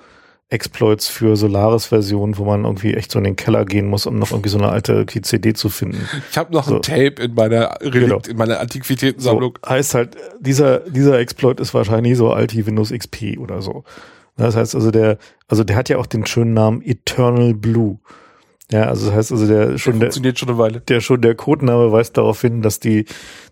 Exploits 0.48 1.08
für 1.08 1.36
Solaris-Versionen, 1.36 2.38
wo 2.38 2.44
man 2.44 2.64
irgendwie 2.64 2.94
echt 2.94 3.10
so 3.10 3.18
in 3.18 3.24
den 3.24 3.34
Keller 3.34 3.64
gehen 3.64 3.88
muss, 3.88 4.06
um 4.06 4.18
noch 4.18 4.30
irgendwie 4.30 4.48
so 4.48 4.58
eine 4.58 4.68
alte 4.68 5.04
CD 5.06 5.54
zu 5.54 5.68
finden. 5.68 6.08
Ich 6.30 6.38
habe 6.38 6.52
noch 6.52 6.68
so. 6.68 6.76
ein 6.76 6.82
Tape 6.82 7.20
in 7.20 7.34
meiner 7.34 7.80
Relikt, 7.80 7.92
genau. 7.92 8.20
in 8.28 8.36
meiner 8.36 8.60
Antiquitätensammlung. 8.60 9.58
So, 9.60 9.70
heißt 9.70 9.94
halt, 9.94 10.16
dieser, 10.38 10.80
dieser 10.80 11.18
Exploit 11.18 11.58
ist 11.58 11.74
wahrscheinlich 11.74 12.16
so 12.16 12.32
alt 12.32 12.54
wie 12.54 12.64
Windows 12.64 12.92
XP 12.92 13.38
oder 13.38 13.60
so. 13.60 13.82
Das 14.36 14.54
heißt 14.54 14.74
also 14.76 14.90
der, 14.92 15.18
also 15.48 15.64
der 15.64 15.74
hat 15.74 15.88
ja 15.88 15.98
auch 15.98 16.06
den 16.06 16.26
schönen 16.26 16.54
Namen 16.54 16.80
Eternal 16.82 17.54
Blue. 17.54 17.98
Ja, 18.72 18.88
also 18.88 19.06
das 19.06 19.14
heißt 19.14 19.32
also 19.32 19.46
der 19.46 19.78
schon 19.78 20.00
der, 20.00 20.08
funktioniert 20.08 20.38
schon 20.38 20.48
eine 20.48 20.58
Weile. 20.58 20.80
Der 20.80 21.00
schon 21.00 21.20
der 21.20 21.36
Codename 21.36 21.92
weist 21.92 22.16
darauf 22.16 22.40
hin, 22.40 22.62
dass 22.62 22.80
die 22.80 23.04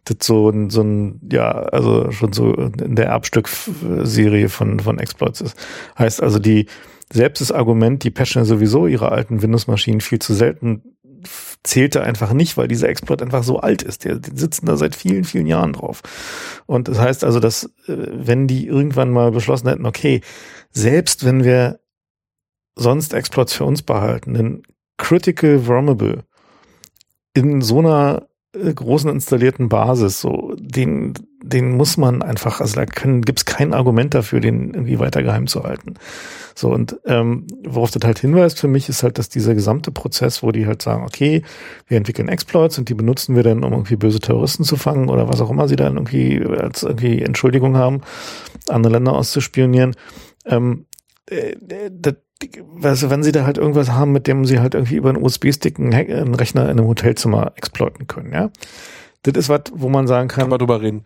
das 0.04 0.16
so 0.22 0.50
ein 0.50 0.70
so 0.70 0.82
ein 0.82 1.20
ja, 1.30 1.52
also 1.52 2.10
schon 2.10 2.32
so 2.32 2.52
in 2.52 2.96
der 2.96 3.06
Erbstück-Serie 3.06 4.48
von 4.48 4.80
von 4.80 4.98
Exploits 4.98 5.40
ist. 5.40 5.56
Heißt 5.96 6.20
also 6.22 6.40
die 6.40 6.66
selbst 7.12 7.40
das 7.40 7.52
Argument, 7.52 8.02
die 8.02 8.10
patchen 8.10 8.40
ja 8.42 8.44
sowieso 8.44 8.86
ihre 8.88 9.12
alten 9.12 9.40
Windows-Maschinen 9.40 10.00
viel 10.00 10.18
zu 10.18 10.34
selten, 10.34 10.82
zählte 11.62 12.02
einfach 12.02 12.32
nicht, 12.32 12.56
weil 12.56 12.66
dieser 12.66 12.88
Exploit 12.88 13.22
einfach 13.22 13.44
so 13.44 13.60
alt 13.60 13.82
ist. 13.82 14.04
Die, 14.04 14.20
die 14.20 14.36
sitzen 14.36 14.66
da 14.66 14.76
seit 14.76 14.96
vielen, 14.96 15.24
vielen 15.24 15.46
Jahren 15.46 15.74
drauf. 15.74 16.02
Und 16.66 16.88
das 16.88 16.98
heißt 16.98 17.22
also, 17.22 17.38
dass 17.40 17.64
äh, 17.86 17.96
wenn 18.10 18.48
die 18.48 18.66
irgendwann 18.66 19.10
mal 19.10 19.30
beschlossen 19.30 19.68
hätten, 19.68 19.86
okay, 19.86 20.22
selbst 20.70 21.24
wenn 21.24 21.44
wir 21.44 21.78
sonst 22.74 23.14
Exploits 23.14 23.54
für 23.54 23.64
uns 23.64 23.82
behalten, 23.82 24.36
einen 24.36 24.62
Critical 24.96 25.66
Vulnerable 25.66 26.24
in 27.34 27.60
so 27.60 27.80
einer 27.80 28.28
äh, 28.54 28.72
großen 28.72 29.10
installierten 29.10 29.68
Basis, 29.68 30.20
so 30.20 30.54
den, 30.56 31.14
den 31.42 31.76
muss 31.76 31.96
man 31.96 32.22
einfach, 32.22 32.60
also 32.60 32.76
da 32.76 32.84
gibt 32.84 33.38
es 33.38 33.44
kein 33.44 33.74
Argument 33.74 34.14
dafür, 34.14 34.40
den 34.40 34.72
irgendwie 34.72 34.98
weiter 34.98 35.22
geheim 35.22 35.46
zu 35.46 35.64
halten. 35.64 35.94
So 36.54 36.70
und 36.70 37.00
ähm, 37.04 37.46
worauf 37.64 37.90
das 37.90 38.04
halt 38.04 38.20
hinweist 38.20 38.60
für 38.60 38.68
mich 38.68 38.88
ist 38.88 39.02
halt, 39.02 39.18
dass 39.18 39.28
dieser 39.28 39.54
gesamte 39.54 39.90
Prozess, 39.90 40.42
wo 40.42 40.52
die 40.52 40.66
halt 40.66 40.82
sagen, 40.82 41.04
okay, 41.04 41.42
wir 41.88 41.96
entwickeln 41.96 42.28
Exploits 42.28 42.78
und 42.78 42.88
die 42.88 42.94
benutzen 42.94 43.34
wir 43.34 43.42
dann, 43.42 43.64
um 43.64 43.72
irgendwie 43.72 43.96
böse 43.96 44.20
Terroristen 44.20 44.62
zu 44.62 44.76
fangen 44.76 45.08
oder 45.08 45.28
was 45.28 45.40
auch 45.40 45.50
immer 45.50 45.66
sie 45.66 45.76
dann 45.76 45.96
irgendwie 45.96 46.44
als 46.44 46.84
irgendwie 46.84 47.22
Entschuldigung 47.22 47.76
haben, 47.76 48.02
andere 48.68 48.92
Länder 48.92 49.14
auszuspionieren. 49.14 49.96
Ähm, 50.46 50.86
äh, 51.26 51.56
das, 51.90 52.14
also 52.82 53.10
wenn 53.10 53.22
sie 53.22 53.32
da 53.32 53.44
halt 53.44 53.58
irgendwas 53.58 53.90
haben, 53.90 54.12
mit 54.12 54.26
dem 54.26 54.44
sie 54.44 54.60
halt 54.60 54.74
irgendwie 54.74 54.96
über 54.96 55.10
einen 55.10 55.22
USB-Stick 55.22 55.78
einen, 55.78 56.34
Rechner 56.34 56.64
in 56.64 56.78
einem 56.78 56.86
Hotelzimmer 56.86 57.52
exploiten 57.56 58.06
können, 58.06 58.32
ja. 58.32 58.50
Das 59.22 59.34
ist 59.34 59.48
was, 59.48 59.62
wo 59.72 59.88
man 59.88 60.06
sagen 60.06 60.28
kann. 60.28 60.42
Kann 60.42 60.50
man 60.50 60.58
drüber 60.58 60.82
reden. 60.82 61.04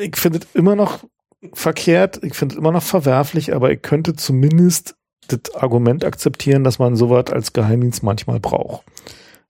Ich 0.00 0.16
finde 0.16 0.38
es 0.38 0.54
immer 0.54 0.76
noch 0.76 1.04
verkehrt, 1.52 2.20
ich 2.22 2.34
finde 2.34 2.54
es 2.54 2.58
immer 2.58 2.72
noch 2.72 2.82
verwerflich, 2.82 3.54
aber 3.54 3.70
ich 3.70 3.82
könnte 3.82 4.14
zumindest 4.14 4.96
das 5.28 5.54
Argument 5.54 6.04
akzeptieren, 6.04 6.64
dass 6.64 6.78
man 6.78 6.96
sowas 6.96 7.26
als 7.30 7.52
Geheimdienst 7.52 8.02
manchmal 8.02 8.40
braucht. 8.40 8.84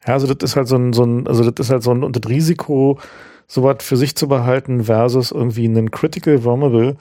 Ja, 0.06 0.14
also 0.14 0.32
das 0.32 0.50
ist 0.50 0.56
halt 0.56 0.68
so 0.68 0.76
ein, 0.76 0.92
so 0.92 1.04
ein, 1.04 1.26
also 1.26 1.50
das 1.50 1.66
ist 1.66 1.70
halt 1.70 1.82
so 1.82 1.92
ein, 1.92 2.02
und 2.02 2.16
das 2.16 2.30
Risiko, 2.30 2.98
sowas 3.46 3.76
für 3.80 3.96
sich 3.96 4.16
zu 4.16 4.28
behalten 4.28 4.84
versus 4.84 5.30
irgendwie 5.30 5.64
einen 5.64 5.90
Critical 5.90 6.44
Vulnerable 6.44 6.96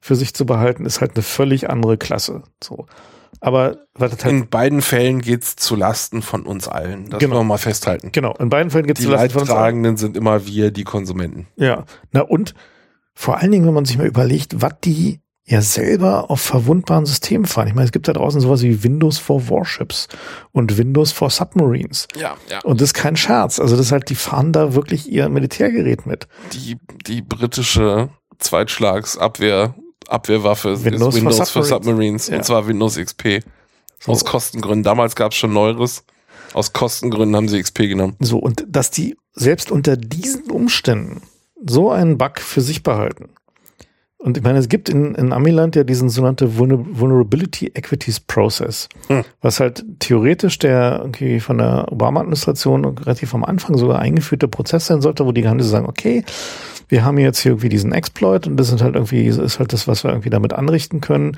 für 0.00 0.14
sich 0.14 0.34
zu 0.34 0.44
behalten, 0.44 0.84
ist 0.84 1.00
halt 1.00 1.12
eine 1.14 1.22
völlig 1.22 1.70
andere 1.70 1.96
Klasse. 1.96 2.42
So. 2.62 2.86
Aber 3.40 3.76
halt 3.98 4.24
in 4.24 4.48
beiden 4.48 4.82
Fällen 4.82 5.20
geht's 5.20 5.56
zu 5.56 5.76
Lasten 5.76 6.22
von 6.22 6.46
uns 6.46 6.68
allen. 6.68 7.10
Das 7.10 7.20
genau. 7.20 7.36
wollen 7.36 7.46
wir 7.46 7.54
mal 7.54 7.58
festhalten. 7.58 8.10
Genau, 8.12 8.34
in 8.38 8.48
beiden 8.48 8.70
Fällen 8.70 8.86
geht's 8.86 9.02
zu 9.02 9.10
Lasten 9.10 9.30
von 9.30 9.42
uns 9.42 9.50
allen. 9.50 9.56
Die 9.56 9.62
Leidtragenden 9.62 9.96
sind 9.96 10.16
immer 10.16 10.46
wir, 10.46 10.70
die 10.70 10.84
Konsumenten. 10.84 11.46
Ja, 11.56 11.84
na 12.12 12.22
und 12.22 12.54
vor 13.14 13.38
allen 13.38 13.52
Dingen, 13.52 13.66
wenn 13.66 13.74
man 13.74 13.84
sich 13.84 13.98
mal 13.98 14.06
überlegt, 14.06 14.60
was 14.60 14.74
die 14.82 15.20
ja 15.46 15.60
selber 15.60 16.30
auf 16.30 16.40
verwundbaren 16.40 17.04
Systemen 17.04 17.46
fahren. 17.46 17.68
Ich 17.68 17.74
meine, 17.74 17.84
es 17.84 17.92
gibt 17.92 18.08
da 18.08 18.14
draußen 18.14 18.40
sowas 18.40 18.62
wie 18.62 18.82
Windows 18.82 19.18
for 19.18 19.48
Warships 19.50 20.08
und 20.52 20.78
Windows 20.78 21.12
for 21.12 21.28
Submarines. 21.28 22.08
Ja, 22.16 22.36
ja. 22.50 22.60
Und 22.62 22.80
das 22.80 22.88
ist 22.88 22.94
kein 22.94 23.16
Scherz. 23.16 23.60
Also 23.60 23.76
das 23.76 23.86
ist 23.86 23.92
halt, 23.92 24.08
die 24.08 24.14
fahren 24.14 24.52
da 24.52 24.74
wirklich 24.74 25.10
ihr 25.10 25.28
Militärgerät 25.28 26.06
mit. 26.06 26.28
Die, 26.52 26.78
die 27.06 27.20
britische 27.20 28.08
Zweitschlagsabwehr 28.38 29.74
Abwehrwaffe 30.08 30.84
Windows, 30.84 31.14
Windows 31.14 31.36
for 31.36 31.44
Submarines, 31.44 31.52
for 31.52 31.64
Submarines 31.64 32.28
ja. 32.28 32.36
und 32.36 32.44
zwar 32.44 32.66
Windows 32.66 32.96
XP. 32.96 33.42
So. 34.00 34.12
Aus 34.12 34.24
Kostengründen. 34.24 34.82
Damals 34.82 35.16
gab 35.16 35.32
es 35.32 35.38
schon 35.38 35.52
neueres. 35.52 36.04
Aus 36.52 36.72
Kostengründen 36.72 37.34
haben 37.34 37.48
sie 37.48 37.60
XP 37.60 37.88
genommen. 37.88 38.16
So, 38.20 38.38
und 38.38 38.64
dass 38.68 38.90
die 38.90 39.16
selbst 39.32 39.70
unter 39.70 39.96
diesen 39.96 40.50
Umständen 40.50 41.22
so 41.66 41.90
einen 41.90 42.18
Bug 42.18 42.38
für 42.38 42.60
sich 42.60 42.82
behalten. 42.82 43.30
Und 44.24 44.38
ich 44.38 44.42
meine, 44.42 44.58
es 44.58 44.70
gibt 44.70 44.88
in, 44.88 45.14
in 45.16 45.34
Amiland 45.34 45.76
ja 45.76 45.84
diesen 45.84 46.08
sogenannten 46.08 46.56
Vulnerability 46.56 47.66
Equities 47.74 48.20
Process, 48.20 48.88
hm. 49.08 49.22
was 49.42 49.60
halt 49.60 49.84
theoretisch 49.98 50.58
der 50.58 51.02
okay, 51.04 51.40
von 51.40 51.58
der 51.58 51.92
Obama-Administration 51.92 52.86
relativ 52.86 53.34
am 53.34 53.44
Anfang 53.44 53.76
sogar 53.76 53.98
eingeführte 53.98 54.48
Prozess 54.48 54.86
sein 54.86 55.02
sollte, 55.02 55.26
wo 55.26 55.32
die 55.32 55.42
Geheimnisse 55.42 55.68
sagen, 55.68 55.84
okay, 55.86 56.24
wir 56.88 57.04
haben 57.04 57.18
jetzt 57.18 57.40
hier 57.40 57.52
irgendwie 57.52 57.68
diesen 57.68 57.92
Exploit 57.92 58.46
und 58.46 58.56
das 58.56 58.68
sind 58.68 58.80
halt 58.80 58.94
irgendwie, 58.94 59.26
ist 59.26 59.58
halt 59.58 59.74
das, 59.74 59.86
was 59.88 60.04
wir 60.04 60.10
irgendwie 60.10 60.30
damit 60.30 60.54
anrichten 60.54 61.02
können. 61.02 61.36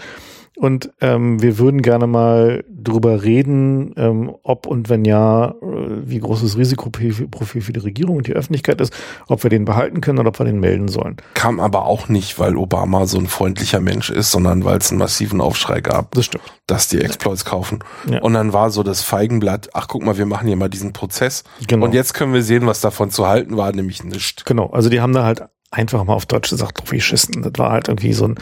Und 0.57 0.90
ähm, 1.02 1.42
wir 1.42 1.59
würden 1.59 1.82
gerne 1.82 2.07
mal 2.07 2.64
drüber 2.68 3.22
reden, 3.22 3.92
ähm, 3.96 4.34
ob 4.42 4.66
und 4.66 4.88
wenn 4.88 5.04
ja, 5.04 5.50
äh, 5.50 5.54
wie 5.61 6.18
groß 6.18 6.40
das 6.40 6.57
Risikoprofil 6.57 7.61
für 7.61 7.72
die 7.72 7.80
Regierung 7.80 8.16
und 8.16 8.26
die 8.26 8.32
Öffentlichkeit 8.32 8.80
ist, 8.80 8.92
ob 9.28 9.42
wir 9.42 9.50
den 9.50 9.66
behalten 9.66 10.00
können 10.00 10.18
oder 10.18 10.30
ob 10.30 10.38
wir 10.38 10.46
den 10.46 10.59
melden 10.59 10.88
sollen. 10.88 11.16
Kam 11.34 11.61
aber 11.61 11.84
auch 11.84 12.09
nicht, 12.09 12.38
weil 12.38 12.57
Obama 12.57 13.07
so 13.07 13.18
ein 13.18 13.26
freundlicher 13.26 13.80
Mensch 13.80 14.09
ist, 14.09 14.30
sondern 14.30 14.64
weil 14.64 14.78
es 14.78 14.90
einen 14.90 14.98
massiven 14.98 15.42
Aufschrei 15.42 15.82
gab, 15.82 16.14
das 16.14 16.24
stimmt. 16.24 16.44
dass 16.66 16.88
die 16.88 17.02
Exploits 17.02 17.44
kaufen. 17.44 17.80
Ja. 18.09 18.22
Und 18.22 18.32
dann 18.32 18.54
war 18.54 18.70
so 18.70 18.82
das 18.82 19.02
Feigenblatt, 19.02 19.68
ach 19.74 19.88
guck 19.88 20.04
mal, 20.04 20.16
wir 20.16 20.26
machen 20.26 20.48
hier 20.48 20.57
mal 20.57 20.70
diesen 20.70 20.94
Prozess. 20.94 21.44
Genau. 21.68 21.84
Und 21.84 21.92
jetzt 21.92 22.14
können 22.14 22.32
wir 22.32 22.42
sehen, 22.42 22.66
was 22.66 22.80
davon 22.80 23.11
zu 23.11 23.26
halten 23.26 23.59
war, 23.59 23.72
nämlich 23.72 24.04
nichts. 24.04 24.44
Genau, 24.46 24.70
also 24.70 24.88
die 24.88 25.02
haben 25.02 25.12
da 25.12 25.24
halt 25.24 25.42
einfach 25.76 26.02
mal 26.04 26.14
auf 26.14 26.26
Deutsch 26.26 26.50
gesagt, 26.50 26.80
drauf 26.80 26.90
geschissen. 26.90 27.42
Das 27.42 27.52
war 27.56 27.70
halt 27.70 27.88
irgendwie 27.88 28.12
so 28.12 28.28
ein, 28.28 28.36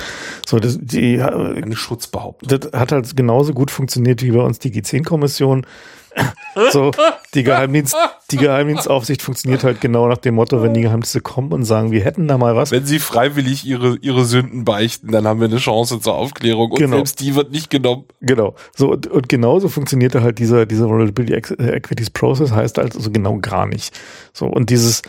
so 0.47 0.59
das, 0.59 0.78
die, 0.80 1.20
eine 1.20 1.76
Schutzbehauptung. 1.76 2.49
Das 2.49 2.72
hat 2.72 2.93
halt 2.93 3.16
genauso 3.16 3.53
gut 3.53 3.70
funktioniert 3.70 4.22
wie 4.22 4.30
bei 4.30 4.41
uns 4.41 4.59
die 4.59 4.70
G10-Kommission. 4.70 5.66
So, 6.70 6.93
die 7.35 7.43
Geheimdienst, 7.43 7.97
die 8.30 8.37
Geheimdienstaufsicht 8.37 9.22
funktioniert 9.22 9.64
halt 9.64 9.80
genau 9.80 10.07
nach 10.07 10.18
dem 10.18 10.37
Motto, 10.37 10.62
wenn 10.62 10.72
die 10.72 10.82
Geheimdienste 10.82 11.20
kommen 11.20 11.53
und 11.53 11.64
sagen, 11.64 11.91
wir 11.91 12.05
hätten 12.05 12.28
da 12.28 12.39
mal 12.39 12.55
was. 12.55 12.70
Wenn 12.70 12.87
sie 12.87 13.01
freiwillig 13.01 13.64
ihre, 13.66 13.97
ihre 13.97 14.24
Sünden 14.24 14.64
beichten, 14.64 15.11
dann 15.11 15.26
haben 15.26 15.41
wir 15.41 15.49
eine 15.49 15.57
Chance 15.57 15.99
zur 15.99 16.14
Aufklärung 16.14 16.70
und 16.70 16.78
genau. 16.78 16.95
selbst 16.99 17.18
die 17.18 17.35
wird 17.35 17.51
nicht 17.51 17.70
genommen. 17.70 18.05
Genau. 18.20 18.55
So, 18.76 18.93
und, 18.93 19.09
und 19.09 19.28
genauso 19.28 19.68
funktionierte 19.68 20.22
halt 20.22 20.39
dieser, 20.39 20.64
dieser 20.64 20.89
Vulnerability 20.89 21.32
Equities 21.35 22.11
Process 22.11 22.53
heißt 22.53 22.78
also 22.78 23.11
genau 23.11 23.39
gar 23.39 23.66
nicht. 23.66 23.93
So, 24.32 24.47
und 24.47 24.70
dieses, 24.70 25.03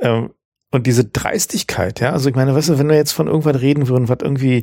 ähm, 0.00 0.30
und 0.70 0.86
diese 0.86 1.04
Dreistigkeit, 1.04 2.00
ja, 2.00 2.12
also 2.12 2.28
ich 2.28 2.36
meine, 2.36 2.54
weißt 2.54 2.70
du, 2.70 2.78
wenn 2.78 2.88
wir 2.88 2.96
jetzt 2.96 3.12
von 3.12 3.26
irgendwas 3.26 3.60
reden 3.60 3.88
würden, 3.88 4.08
was 4.08 4.18
irgendwie 4.22 4.62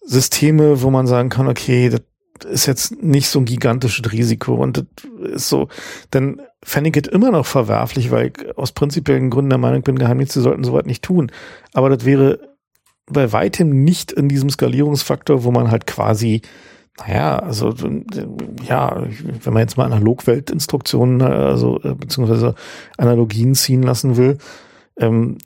Systeme, 0.00 0.82
wo 0.82 0.90
man 0.90 1.06
sagen 1.06 1.28
kann, 1.28 1.48
okay, 1.48 1.88
das 1.88 2.02
ist 2.50 2.66
jetzt 2.66 3.02
nicht 3.02 3.28
so 3.28 3.38
ein 3.38 3.44
gigantisches 3.44 4.10
Risiko 4.10 4.54
und 4.54 4.78
das 4.78 4.86
ist 5.34 5.48
so, 5.48 5.68
dann 6.10 6.42
fände 6.64 6.90
ich 6.90 6.96
es 6.96 7.12
immer 7.12 7.30
noch 7.30 7.46
verwerflich, 7.46 8.10
weil 8.10 8.28
ich 8.28 8.58
aus 8.58 8.72
prinzipiellen 8.72 9.30
Gründen 9.30 9.50
der 9.50 9.58
Meinung 9.58 9.82
bin, 9.82 9.98
Geheimdienste 9.98 10.40
sollten 10.40 10.64
sowas 10.64 10.84
nicht 10.84 11.04
tun. 11.04 11.30
Aber 11.72 11.90
das 11.90 12.04
wäre 12.04 12.40
bei 13.06 13.32
weitem 13.32 13.84
nicht 13.84 14.12
in 14.12 14.28
diesem 14.28 14.50
Skalierungsfaktor, 14.50 15.44
wo 15.44 15.50
man 15.50 15.70
halt 15.70 15.86
quasi 15.86 16.42
naja, 16.98 17.38
also 17.40 17.74
ja, 18.68 19.04
wenn 19.42 19.52
man 19.52 19.62
jetzt 19.62 19.76
mal 19.76 19.86
Analogweltinstruktionen, 19.86 21.22
also 21.22 21.80
beziehungsweise 21.98 22.54
Analogien 22.96 23.56
ziehen 23.56 23.82
lassen 23.82 24.16
will, 24.16 24.38
ähm, 24.98 25.38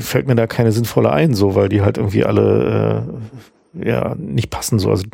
fällt 0.00 0.26
mir 0.26 0.34
da 0.34 0.46
keine 0.46 0.72
sinnvolle 0.72 1.10
ein, 1.10 1.34
so, 1.34 1.54
weil 1.54 1.68
die 1.68 1.82
halt 1.82 1.98
irgendwie 1.98 2.24
alle 2.24 3.06
äh, 3.06 3.88
ja 3.88 4.14
nicht 4.16 4.50
passen 4.50 4.78
so. 4.78 4.90
Also 4.90 5.04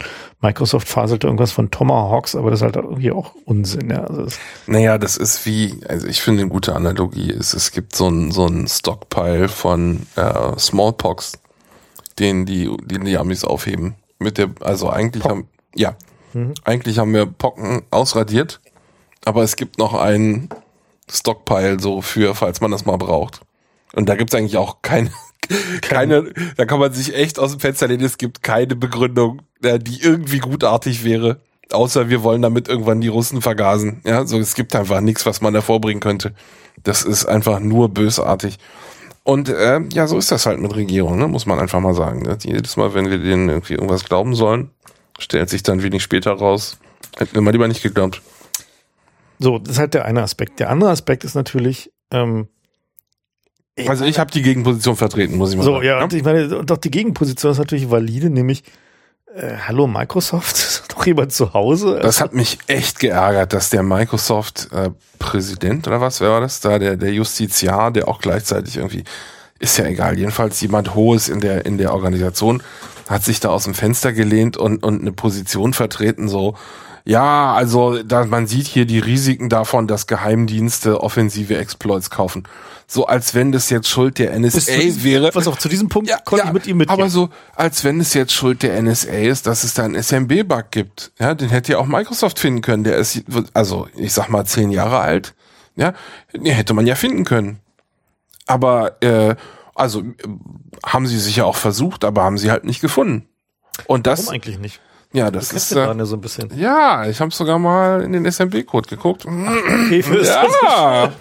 Microsoft 0.41 0.89
faselt 0.89 1.25
irgendwas 1.25 1.53
von 1.53 1.71
Tomahawks, 1.71 2.35
aber 2.35 2.51
das 2.51 2.61
ist 2.61 2.65
halt 2.65 2.77
irgendwie 2.77 3.11
auch 3.11 3.35
Unsinn, 3.45 3.91
ja. 3.91 4.05
Also 4.05 4.27
naja, 4.67 4.99
das 4.99 5.17
ist 5.17 5.45
wie, 5.47 5.81
also 5.89 6.07
ich 6.07 6.23
finde 6.23 6.43
eine 6.43 6.51
gute 6.51 6.75
Analogie 6.75 7.31
ist, 7.31 7.55
es 7.55 7.73
gibt 7.73 7.95
so 7.95 8.09
ein, 8.09 8.31
so 8.31 8.47
ein 8.47 8.67
Stockpile 8.69 9.49
von 9.49 10.07
äh, 10.17 10.59
Smallpox, 10.59 11.33
den 12.19 12.47
die, 12.47 12.71
den 12.85 13.05
die 13.05 13.19
Amis 13.19 13.45
aufheben. 13.45 13.95
Mit 14.19 14.39
der, 14.39 14.51
also 14.61 14.89
eigentlich 14.89 15.23
Pock. 15.23 15.31
haben, 15.31 15.49
ja, 15.75 15.97
mhm. 16.33 16.55
eigentlich 16.65 16.99
haben 16.99 17.13
wir 17.13 17.27
Pocken 17.27 17.83
ausradiert, 17.91 18.61
aber 19.25 19.43
es 19.43 19.57
gibt 19.57 19.79
noch 19.79 19.95
einen 19.95 20.49
Stockpile 21.11 21.81
so 21.81 22.01
für, 22.01 22.35
falls 22.35 22.61
man 22.61 22.71
das 22.71 22.87
mal 22.87 22.97
braucht. 22.97 23.41
Und 23.95 24.09
da 24.09 24.17
gibt's 24.17 24.35
eigentlich 24.35 24.57
auch 24.57 24.83
keine, 24.83 25.11
keine, 25.83 26.33
da 26.57 26.65
kann 26.65 26.81
man 26.81 26.93
sich 26.93 27.15
echt 27.15 27.39
aus 27.39 27.53
dem 27.53 27.61
Fenster 27.61 27.89
lehnen, 27.89 28.05
es 28.05 28.19
gibt 28.19 28.43
keine 28.43 28.77
Begründung, 28.77 29.43
die 29.63 30.01
irgendwie 30.01 30.39
gutartig 30.39 31.05
wäre. 31.05 31.41
Außer 31.71 32.11
wir 32.11 32.23
wollen 32.23 32.43
damit 32.43 32.69
irgendwann 32.69 33.01
die 33.01 33.09
Russen 33.09 33.41
vergasen. 33.41 34.03
Ja, 34.05 34.27
so 34.27 34.39
es 34.39 34.55
gibt 34.55 34.77
einfach 34.77 35.01
nichts, 35.01 35.25
was 35.25 35.41
man 35.41 35.55
hervorbringen 35.55 36.01
könnte. 36.01 36.35
Das 36.83 37.03
ist 37.03 37.25
einfach 37.25 37.61
nur 37.61 37.89
bösartig. 37.89 38.59
Und 39.23 39.49
äh, 39.49 39.81
ja, 39.93 40.07
so 40.07 40.19
ist 40.19 40.31
das 40.31 40.45
halt 40.45 40.61
mit 40.61 40.77
Regierung, 40.77 41.19
ne? 41.19 41.27
muss 41.27 41.47
man 41.47 41.59
einfach 41.59 41.81
mal 41.81 41.95
sagen. 41.95 42.23
Ne? 42.23 42.37
Jedes 42.43 42.77
Mal, 42.77 42.93
wenn 42.93 43.11
wir 43.11 43.19
denen 43.19 43.49
irgendwie 43.49 43.73
irgendwas 43.73 44.05
glauben 44.05 44.35
sollen, 44.35 44.71
stellt 45.19 45.49
sich 45.49 45.63
dann 45.63 45.83
wenig 45.83 46.03
später 46.03 46.33
raus, 46.33 46.77
hätten 47.17 47.35
wir 47.35 47.41
mal 47.41 47.53
lieber 47.53 47.67
nicht 47.67 47.83
geglaubt. 47.83 48.21
So, 49.39 49.59
das 49.59 49.73
ist 49.73 49.79
halt 49.79 49.95
der 49.95 50.05
eine 50.05 50.23
Aspekt. 50.23 50.61
Der 50.61 50.69
andere 50.69 50.91
Aspekt 50.91 51.25
ist 51.25 51.35
natürlich, 51.35 51.91
ähm, 52.11 52.49
also 53.87 54.05
ich 54.05 54.19
habe 54.19 54.31
die 54.31 54.43
Gegenposition 54.43 54.97
vertreten, 54.97 55.37
muss 55.37 55.51
ich 55.51 55.57
mal 55.57 55.65
so, 55.65 55.73
sagen. 55.73 55.83
So, 55.83 55.89
ja, 55.89 56.03
und 56.03 56.13
ich 56.13 56.23
meine, 56.23 56.65
doch 56.65 56.79
die 56.79 56.91
Gegenposition 56.91 57.53
ist 57.53 57.59
natürlich 57.59 57.91
valide, 57.91 58.31
nämlich, 58.31 58.63
äh, 59.35 59.57
hallo 59.67 59.87
Microsoft, 59.87 60.85
doch 60.89 61.05
auch 61.05 61.07
jemand 61.07 61.33
zu 61.33 61.53
Hause? 61.53 61.99
Das 62.01 62.21
hat 62.21 62.35
mich 62.35 62.59
echt 62.67 63.01
geärgert, 63.01 63.53
dass 63.53 63.71
der 63.71 63.83
Microsoft-Präsident 63.83 65.87
äh, 65.87 65.91
oder 65.91 66.01
was, 66.01 66.21
wer 66.21 66.31
war 66.31 66.41
das 66.41 66.61
da, 66.61 66.79
der, 66.79 66.97
der 66.97 67.13
Justiziar, 67.13 67.91
der 67.91 68.09
auch 68.09 68.21
gleichzeitig 68.21 68.77
irgendwie, 68.77 69.05
ist 69.59 69.79
ja 69.79 69.87
egal, 69.87 70.19
jedenfalls 70.19 70.61
jemand 70.61 70.95
Hohes 70.95 71.29
in 71.29 71.41
der, 71.41 71.67
in 71.67 71.79
der 71.79 71.93
Organisation, 71.93 72.63
hat 73.09 73.23
sich 73.23 73.41
da 73.41 73.51
aus 73.51 73.65
dem 73.65 73.75
Fenster 73.75 74.13
gelehnt 74.13 74.57
und, 74.57 74.83
und 74.83 75.01
eine 75.01 75.13
Position 75.13 75.75
vertreten, 75.75 76.29
so, 76.29 76.55
ja, 77.07 77.53
also 77.53 78.03
da, 78.03 78.25
man 78.25 78.47
sieht 78.47 78.67
hier 78.67 78.87
die 78.87 78.99
Risiken 78.99 79.51
davon, 79.51 79.87
dass 79.87 80.07
Geheimdienste 80.07 81.03
offensive 81.03 81.57
Exploits 81.59 82.09
kaufen. 82.09 82.45
So 82.87 83.07
als 83.07 83.35
wenn 83.35 83.53
das 83.53 83.69
jetzt 83.69 83.89
Schuld 83.89 84.19
der 84.19 84.39
NSA 84.39 85.03
wäre. 85.03 85.31
Was 85.35 85.47
auch 85.47 85.59
zu 85.59 85.69
diesem 85.69 85.89
Punkt 85.89 86.09
ja, 86.09 86.19
konnte 86.19 86.45
ja, 86.45 86.49
ich 86.49 86.55
mit 86.55 86.67
ihm 86.67 86.79
mitgehen. 86.79 86.99
Aber 86.99 87.11
so, 87.11 87.29
als 87.55 87.85
wenn 87.85 88.01
es 88.01 88.15
jetzt 88.15 88.33
Schuld 88.33 88.63
der 88.63 88.81
NSA 88.81 89.13
ist, 89.13 89.47
dass 89.47 89.65
es 89.65 89.75
da 89.75 89.85
einen 89.85 90.03
SMB-Bug 90.03 90.71
gibt. 90.71 91.13
Ja, 91.19 91.35
den 91.35 91.51
hätte 91.51 91.73
ja 91.73 91.79
auch 91.79 91.87
Microsoft 91.87 92.39
finden 92.39 92.63
können. 92.63 92.85
Der 92.85 92.97
ist, 92.97 93.23
also 93.53 93.87
ich 93.97 94.13
sag 94.13 94.29
mal, 94.29 94.47
zehn 94.47 94.71
Jahre 94.71 94.99
alt. 94.99 95.35
Ja, 95.77 95.93
den 96.33 96.47
hätte 96.47 96.73
man 96.73 96.87
ja 96.87 96.95
finden 96.95 97.25
können. 97.25 97.61
Aber 98.47 99.03
äh, 99.03 99.35
also 99.75 100.03
haben 100.87 101.07
sie 101.07 101.19
sicher 101.19 101.45
auch 101.47 101.57
versucht, 101.57 102.05
aber 102.05 102.23
haben 102.23 102.39
sie 102.39 102.51
halt 102.51 102.65
nicht 102.65 102.81
gefunden. 102.81 103.29
Und 103.87 104.07
das 104.07 104.21
Warum 104.21 104.35
eigentlich 104.35 104.59
nicht? 104.59 104.81
Ja, 105.15 105.31
das 105.31 105.53
ist 105.53 105.71
äh, 105.71 106.05
so 106.05 106.17
ein 106.17 106.21
bisschen. 106.21 106.51
Ja, 106.59 107.07
ich 107.07 107.21
habe 107.21 107.31
sogar 107.31 107.61
mal 107.61 108.03
in 108.03 108.13
den 108.13 108.31
SMB-Code 108.31 108.89
geguckt. 108.89 109.25
Okay, 109.25 110.05
ja. 110.25 111.13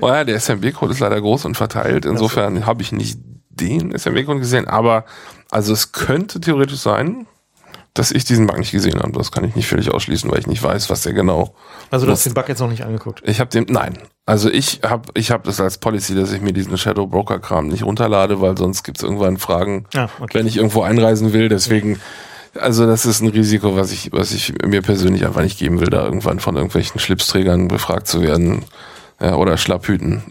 oh 0.00 0.08
ja, 0.08 0.24
der 0.24 0.40
SMB-Code 0.40 0.92
ist 0.92 0.98
leider 0.98 1.20
groß 1.20 1.44
und 1.44 1.56
verteilt. 1.56 2.04
Insofern 2.04 2.66
habe 2.66 2.82
ich 2.82 2.90
nicht 2.90 3.20
den 3.48 3.96
SMB-Code 3.96 4.40
gesehen, 4.40 4.66
aber 4.66 5.04
also 5.52 5.72
es 5.72 5.92
könnte 5.92 6.40
theoretisch 6.40 6.80
sein, 6.80 7.28
dass 7.94 8.10
ich 8.10 8.24
diesen 8.24 8.48
Bug 8.48 8.58
nicht 8.58 8.72
gesehen 8.72 8.98
habe. 8.98 9.12
Das 9.12 9.30
kann 9.30 9.44
ich 9.44 9.54
nicht 9.54 9.68
völlig 9.68 9.92
ausschließen, 9.92 10.28
weil 10.32 10.40
ich 10.40 10.48
nicht 10.48 10.62
weiß, 10.62 10.90
was 10.90 11.02
der 11.02 11.12
genau. 11.12 11.54
Also 11.92 12.06
du 12.06 12.12
hast 12.12 12.26
den 12.26 12.34
Bug 12.34 12.48
jetzt 12.48 12.58
noch 12.58 12.68
nicht 12.68 12.82
angeguckt? 12.82 13.22
Ich 13.24 13.38
habe 13.38 13.50
den, 13.50 13.66
nein. 13.68 13.98
Also 14.26 14.50
ich 14.50 14.80
habe 14.84 15.12
ich 15.14 15.30
hab 15.30 15.44
das 15.44 15.60
als 15.60 15.78
Policy, 15.78 16.16
dass 16.16 16.32
ich 16.32 16.40
mir 16.40 16.52
diesen 16.52 16.76
Shadow 16.76 17.06
Broker 17.06 17.38
Kram 17.38 17.68
nicht 17.68 17.84
runterlade, 17.84 18.40
weil 18.40 18.58
sonst 18.58 18.82
gibt 18.82 18.98
es 18.98 19.04
irgendwann 19.04 19.38
Fragen, 19.38 19.86
ah, 19.94 20.08
okay. 20.20 20.38
wenn 20.38 20.48
ich 20.48 20.56
irgendwo 20.56 20.82
einreisen 20.82 21.32
will. 21.32 21.48
Deswegen 21.48 21.92
ja 21.92 22.00
also 22.54 22.86
das 22.86 23.06
ist 23.06 23.20
ein 23.20 23.28
Risiko, 23.28 23.76
was 23.76 23.92
ich, 23.92 24.12
was 24.12 24.32
ich 24.32 24.54
mir 24.64 24.82
persönlich 24.82 25.26
einfach 25.26 25.42
nicht 25.42 25.58
geben 25.58 25.80
will, 25.80 25.88
da 25.88 26.04
irgendwann 26.04 26.40
von 26.40 26.56
irgendwelchen 26.56 27.00
Schlipsträgern 27.00 27.68
befragt 27.68 28.06
zu 28.06 28.22
werden 28.22 28.64
ja, 29.20 29.34
oder 29.34 29.56
Schlapphüten. 29.56 30.22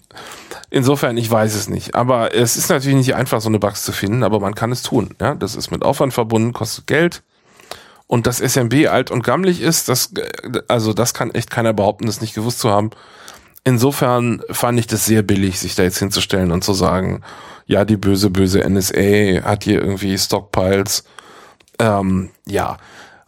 Insofern, 0.69 1.17
ich 1.17 1.29
weiß 1.29 1.55
es 1.55 1.69
nicht. 1.69 1.95
Aber 1.95 2.35
es 2.35 2.57
ist 2.57 2.69
natürlich 2.69 2.97
nicht 2.97 3.15
einfach, 3.15 3.41
so 3.41 3.49
eine 3.49 3.59
Bugs 3.59 3.83
zu 3.83 3.91
finden, 3.91 4.23
aber 4.23 4.39
man 4.39 4.55
kann 4.55 4.71
es 4.71 4.83
tun. 4.83 5.15
Ja, 5.21 5.35
das 5.35 5.55
ist 5.55 5.71
mit 5.71 5.83
Aufwand 5.83 6.13
verbunden, 6.13 6.53
kostet 6.53 6.87
Geld. 6.87 7.23
Und 8.05 8.27
dass 8.27 8.39
SMB 8.39 8.87
alt 8.87 9.11
und 9.11 9.23
gammelig 9.23 9.61
ist, 9.61 9.89
das, 9.89 10.13
also 10.67 10.93
das 10.93 11.13
kann 11.13 11.31
echt 11.31 11.51
keiner 11.51 11.73
behaupten, 11.73 12.05
das 12.05 12.21
nicht 12.21 12.33
gewusst 12.33 12.59
zu 12.59 12.69
haben. 12.69 12.91
Insofern 13.63 14.41
fand 14.49 14.79
ich 14.79 14.87
das 14.87 15.05
sehr 15.05 15.23
billig, 15.23 15.59
sich 15.59 15.75
da 15.75 15.83
jetzt 15.83 15.99
hinzustellen 15.99 16.53
und 16.53 16.63
zu 16.63 16.73
sagen, 16.73 17.21
ja, 17.65 17.83
die 17.83 17.97
böse, 17.97 18.29
böse 18.29 18.59
NSA 18.59 19.43
hat 19.43 19.65
hier 19.65 19.81
irgendwie 19.81 20.17
Stockpiles 20.17 21.03
ähm, 21.79 22.29
ja, 22.45 22.77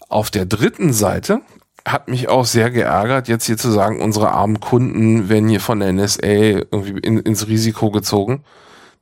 auf 0.08 0.32
der 0.32 0.46
dritten 0.46 0.94
Seite 0.94 1.42
hat 1.88 2.08
mich 2.08 2.30
auch 2.30 2.46
sehr 2.46 2.72
geärgert, 2.72 3.28
jetzt 3.28 3.46
hier 3.46 3.58
zu 3.58 3.72
sagen, 3.72 4.02
unsere 4.02 4.32
armen 4.32 4.60
Kunden 4.60 5.30
werden 5.30 5.50
hier 5.50 5.62
von 5.62 5.80
der 5.80 5.94
NSA 5.94 6.28
irgendwie 6.28 7.00
in, 7.00 7.20
ins 7.20 7.48
Risiko 7.48 7.92
gezogen. 7.92 8.44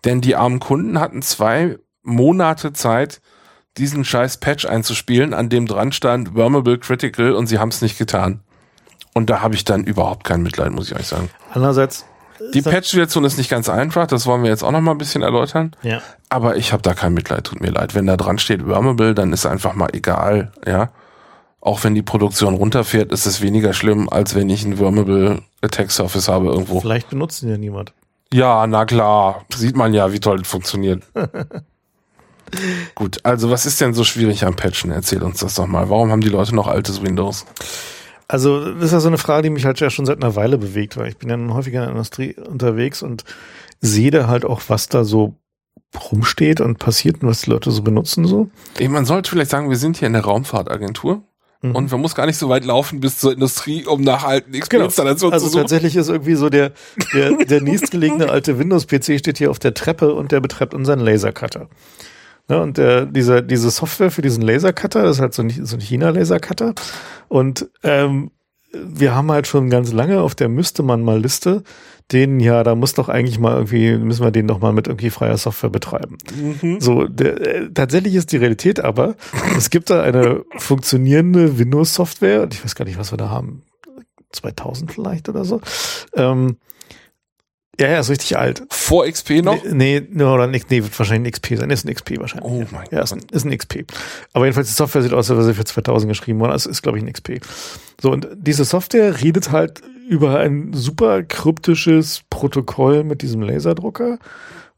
Denn 0.05 0.21
die 0.21 0.35
armen 0.35 0.59
Kunden 0.59 0.99
hatten 0.99 1.21
zwei 1.21 1.77
Monate 2.03 2.73
Zeit, 2.73 3.21
diesen 3.77 4.05
scheiß 4.05 4.37
Patch 4.37 4.65
einzuspielen, 4.65 5.33
an 5.33 5.49
dem 5.49 5.65
dran 5.65 5.91
stand 5.91 6.35
Wormable 6.35 6.79
Critical 6.79 7.33
und 7.33 7.47
sie 7.47 7.59
haben 7.59 7.69
es 7.69 7.81
nicht 7.81 7.97
getan. 7.97 8.41
Und 9.13 9.29
da 9.29 9.41
habe 9.41 9.55
ich 9.55 9.65
dann 9.65 9.83
überhaupt 9.83 10.23
kein 10.23 10.43
Mitleid, 10.43 10.71
muss 10.71 10.91
ich 10.91 10.97
euch 10.97 11.07
sagen. 11.07 11.29
Andererseits 11.51 12.05
die 12.53 12.61
Patch-Situation 12.61 13.23
ist 13.23 13.37
nicht 13.37 13.49
ganz 13.49 13.69
einfach, 13.69 14.07
das 14.07 14.25
wollen 14.25 14.43
wir 14.43 14.49
jetzt 14.49 14.63
auch 14.63 14.71
noch 14.71 14.81
mal 14.81 14.91
ein 14.91 14.97
bisschen 14.97 15.21
erläutern. 15.21 15.75
Ja. 15.83 16.01
Aber 16.29 16.57
ich 16.57 16.73
habe 16.73 16.81
da 16.81 16.93
kein 16.93 17.13
Mitleid, 17.13 17.45
tut 17.45 17.61
mir 17.61 17.71
leid. 17.71 17.95
Wenn 17.95 18.05
da 18.05 18.17
dran 18.17 18.39
steht 18.39 18.65
Wormable, 18.65 19.13
dann 19.13 19.33
ist 19.33 19.45
einfach 19.45 19.73
mal 19.73 19.89
egal, 19.93 20.51
ja. 20.65 20.89
Auch 21.59 21.83
wenn 21.83 21.95
die 21.95 22.03
Produktion 22.03 22.53
runterfährt, 22.53 23.11
ist 23.11 23.25
es 23.25 23.41
weniger 23.41 23.73
schlimm, 23.73 24.09
als 24.09 24.35
wenn 24.35 24.49
ich 24.49 24.63
ein 24.63 24.79
Wormable 24.79 25.41
Attack 25.61 25.91
Surface 25.91 26.27
habe 26.27 26.47
irgendwo. 26.47 26.79
Vielleicht 26.79 27.09
benutzt 27.09 27.43
ihn 27.43 27.49
ja 27.49 27.57
niemand. 27.57 27.93
Ja, 28.31 28.67
na 28.67 28.85
klar. 28.85 29.45
Sieht 29.55 29.75
man 29.75 29.93
ja, 29.93 30.13
wie 30.13 30.19
toll 30.19 30.39
das 30.39 30.47
funktioniert. 30.47 31.03
Gut, 32.95 33.19
also 33.23 33.49
was 33.49 33.65
ist 33.65 33.81
denn 33.81 33.93
so 33.93 34.03
schwierig 34.03 34.45
am 34.45 34.55
Patchen? 34.55 34.91
Erzähl 34.91 35.21
uns 35.23 35.39
das 35.39 35.55
doch 35.55 35.67
mal. 35.67 35.89
Warum 35.89 36.11
haben 36.11 36.21
die 36.21 36.29
Leute 36.29 36.55
noch 36.55 36.67
altes 36.67 37.01
Windows? 37.01 37.45
Also 38.27 38.73
das 38.73 38.85
ist 38.85 38.91
ja 38.91 38.99
so 38.99 39.07
eine 39.07 39.17
Frage, 39.17 39.43
die 39.43 39.49
mich 39.49 39.65
halt 39.65 39.79
ja 39.79 39.89
schon 39.89 40.05
seit 40.05 40.21
einer 40.21 40.35
Weile 40.35 40.57
bewegt, 40.57 40.97
weil 40.97 41.07
ich 41.07 41.17
bin 41.17 41.29
ja 41.29 41.37
nun 41.37 41.53
häufiger 41.53 41.79
in 41.79 41.85
der 41.85 41.91
Industrie 41.91 42.35
unterwegs 42.35 43.01
und 43.01 43.23
sehe 43.79 44.11
da 44.11 44.27
halt 44.27 44.43
auch, 44.43 44.61
was 44.67 44.89
da 44.89 45.05
so 45.05 45.35
rumsteht 46.11 46.59
und 46.59 46.79
passiert 46.79 47.23
und 47.23 47.29
was 47.29 47.41
die 47.41 47.49
Leute 47.49 47.71
so 47.71 47.81
benutzen 47.81 48.25
so. 48.25 48.49
Man 48.81 49.05
sollte 49.05 49.29
vielleicht 49.29 49.51
sagen, 49.51 49.69
wir 49.69 49.77
sind 49.77 49.97
hier 49.97 50.07
in 50.07 50.13
der 50.13 50.23
Raumfahrtagentur. 50.23 51.23
Mhm. 51.61 51.75
Und 51.75 51.91
man 51.91 52.01
muss 52.01 52.13
gar 52.13 52.27
nicht 52.27 52.37
so 52.37 52.49
weit 52.49 52.65
laufen 52.65 52.99
bis 52.99 53.17
zur 53.17 53.33
Industrie, 53.33 53.85
um 53.85 54.01
nach 54.01 54.23
alten 54.23 54.51
XP-Installationen 54.51 55.31
genau. 55.31 55.33
also 55.33 55.45
zu 55.45 55.51
suchen. 55.51 55.59
Also 55.59 55.59
tatsächlich 55.59 55.95
ist 55.95 56.09
irgendwie 56.09 56.35
so 56.35 56.49
der, 56.49 56.71
der, 57.13 57.31
der 57.45 57.61
nächstgelegene 57.61 58.29
alte 58.29 58.59
Windows-PC 58.59 59.17
steht 59.17 59.37
hier 59.39 59.49
auf 59.49 59.57
der 59.57 59.73
Treppe 59.73 60.13
und 60.13 60.31
der 60.31 60.39
betreibt 60.39 60.73
unseren 60.73 60.99
Lasercutter. 60.99 61.67
Ne, 62.49 62.61
und 62.61 62.77
der, 62.77 63.05
dieser, 63.05 63.41
diese 63.41 63.69
Software 63.69 64.11
für 64.11 64.21
diesen 64.21 64.41
Lasercutter, 64.41 65.03
das 65.03 65.17
ist 65.17 65.21
halt 65.21 65.33
so 65.33 65.41
ein, 65.41 65.49
so 65.49 65.75
ein 65.75 65.81
China-Lasercutter. 65.81 66.73
Und 67.27 67.69
ähm, 67.83 68.31
wir 68.73 69.15
haben 69.15 69.31
halt 69.31 69.47
schon 69.47 69.69
ganz 69.69 69.91
lange 69.91 70.21
auf 70.21 70.35
der 70.35 70.49
müsste 70.49 70.83
man 70.83 71.01
mal 71.01 71.19
Liste 71.19 71.63
den, 72.11 72.39
ja, 72.39 72.63
da 72.63 72.75
muss 72.75 72.93
doch 72.93 73.09
eigentlich 73.09 73.37
mal 73.37 73.55
irgendwie, 73.55 73.97
müssen 73.97 74.23
wir 74.23 74.31
den 74.31 74.47
doch 74.47 74.59
mal 74.59 74.71
mit 74.71 74.87
irgendwie 74.87 75.09
freier 75.09 75.37
Software 75.37 75.69
betreiben. 75.69 76.17
Mhm. 76.33 76.79
So, 76.79 77.05
der, 77.05 77.41
äh, 77.41 77.69
tatsächlich 77.73 78.15
ist 78.15 78.31
die 78.31 78.37
Realität 78.37 78.79
aber, 78.79 79.15
es 79.57 79.69
gibt 79.69 79.89
da 79.89 80.01
eine 80.01 80.45
funktionierende 80.57 81.59
Windows-Software, 81.59 82.43
und 82.43 82.53
ich 82.53 82.63
weiß 82.63 82.75
gar 82.75 82.85
nicht, 82.85 82.97
was 82.97 83.11
wir 83.11 83.17
da 83.17 83.29
haben, 83.29 83.63
2000 84.31 84.91
vielleicht 84.91 85.27
oder 85.27 85.43
so, 85.43 85.59
ähm, 86.15 86.57
ja, 87.79 87.89
ja, 87.89 87.99
ist 87.99 88.09
richtig 88.09 88.37
alt. 88.37 88.63
Vor 88.69 89.05
XP 89.05 89.43
noch? 89.43 89.63
Nee, 89.63 90.01
nee, 90.09 90.23
oder 90.23 90.47
nee, 90.47 90.61
wird 90.69 90.97
wahrscheinlich 90.97 91.29
ein 91.29 91.31
XP 91.31 91.57
sein. 91.59 91.69
Ist 91.69 91.85
ein 91.85 91.93
XP 91.93 92.19
wahrscheinlich. 92.19 92.51
Oh 92.51 92.65
mein 92.71 92.87
ja, 92.91 93.01
ist 93.01 93.13
ein, 93.13 93.21
ist 93.31 93.45
ein 93.45 93.55
XP. 93.55 93.85
Aber 94.33 94.45
jedenfalls 94.45 94.67
die 94.67 94.73
Software 94.73 95.03
sieht 95.03 95.13
aus, 95.13 95.29
als 95.29 95.37
wäre 95.37 95.47
sie 95.47 95.53
für 95.53 95.63
2000 95.63 96.09
geschrieben 96.09 96.39
worden. 96.39 96.53
Das 96.53 96.65
ist, 96.65 96.81
glaube 96.81 96.97
ich, 96.97 97.03
ein 97.03 97.11
XP. 97.11 97.39
So, 98.01 98.11
und 98.11 98.27
diese 98.35 98.65
Software 98.65 99.21
redet 99.21 99.51
halt 99.51 99.81
über 100.09 100.39
ein 100.39 100.73
super 100.73 101.21
kryptisches 101.21 102.21
Protokoll 102.29 103.03
mit 103.03 103.21
diesem 103.21 103.41
Laserdrucker 103.41 104.17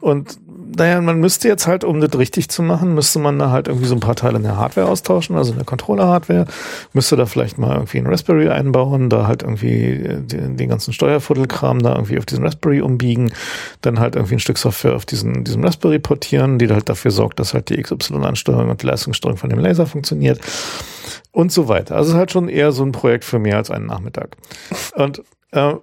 und 0.01 0.39
naja, 0.77 1.01
man 1.01 1.19
müsste 1.19 1.47
jetzt 1.47 1.67
halt, 1.67 1.83
um 1.83 1.99
das 1.99 2.17
richtig 2.17 2.49
zu 2.49 2.61
machen, 2.61 2.93
müsste 2.93 3.19
man 3.19 3.37
da 3.39 3.49
halt 3.49 3.67
irgendwie 3.67 3.87
so 3.87 3.95
ein 3.95 3.99
paar 3.99 4.15
Teile 4.15 4.37
in 4.37 4.43
der 4.43 4.55
Hardware 4.55 4.87
austauschen, 4.87 5.35
also 5.35 5.51
in 5.51 5.57
der 5.57 5.65
Controller-Hardware, 5.65 6.45
müsste 6.93 7.15
da 7.15 7.25
vielleicht 7.25 7.57
mal 7.57 7.75
irgendwie 7.75 7.97
ein 7.97 8.07
Raspberry 8.07 8.49
einbauen, 8.49 9.09
da 9.09 9.27
halt 9.27 9.41
irgendwie 9.43 9.97
den, 10.21 10.57
den 10.57 10.69
ganzen 10.69 10.93
Steuerfuddelkram 10.93 11.81
da 11.81 11.95
irgendwie 11.95 12.17
auf 12.17 12.25
diesen 12.25 12.45
Raspberry 12.45 12.81
umbiegen, 12.81 13.33
dann 13.81 13.99
halt 13.99 14.15
irgendwie 14.15 14.35
ein 14.35 14.39
Stück 14.39 14.57
Software 14.57 14.95
auf 14.95 15.05
diesen, 15.05 15.43
diesen 15.43 15.63
Raspberry 15.65 15.99
portieren, 15.99 16.59
die 16.59 16.69
halt 16.69 16.87
dafür 16.87 17.11
sorgt, 17.11 17.39
dass 17.39 17.53
halt 17.53 17.69
die 17.69 17.81
XY-Ansteuerung 17.81 18.69
und 18.69 18.81
die 18.81 18.87
Leistungssteuerung 18.87 19.37
von 19.37 19.49
dem 19.49 19.59
Laser 19.59 19.85
funktioniert 19.85 20.39
und 21.31 21.51
so 21.51 21.67
weiter. 21.67 21.95
Also 21.95 22.09
es 22.09 22.13
ist 22.13 22.19
halt 22.19 22.31
schon 22.31 22.47
eher 22.47 22.71
so 22.71 22.83
ein 22.83 22.91
Projekt 22.91 23.25
für 23.25 23.39
mehr 23.39 23.57
als 23.57 23.71
einen 23.71 23.87
Nachmittag. 23.87 24.37
Und 24.95 25.23
äh, 25.51 25.73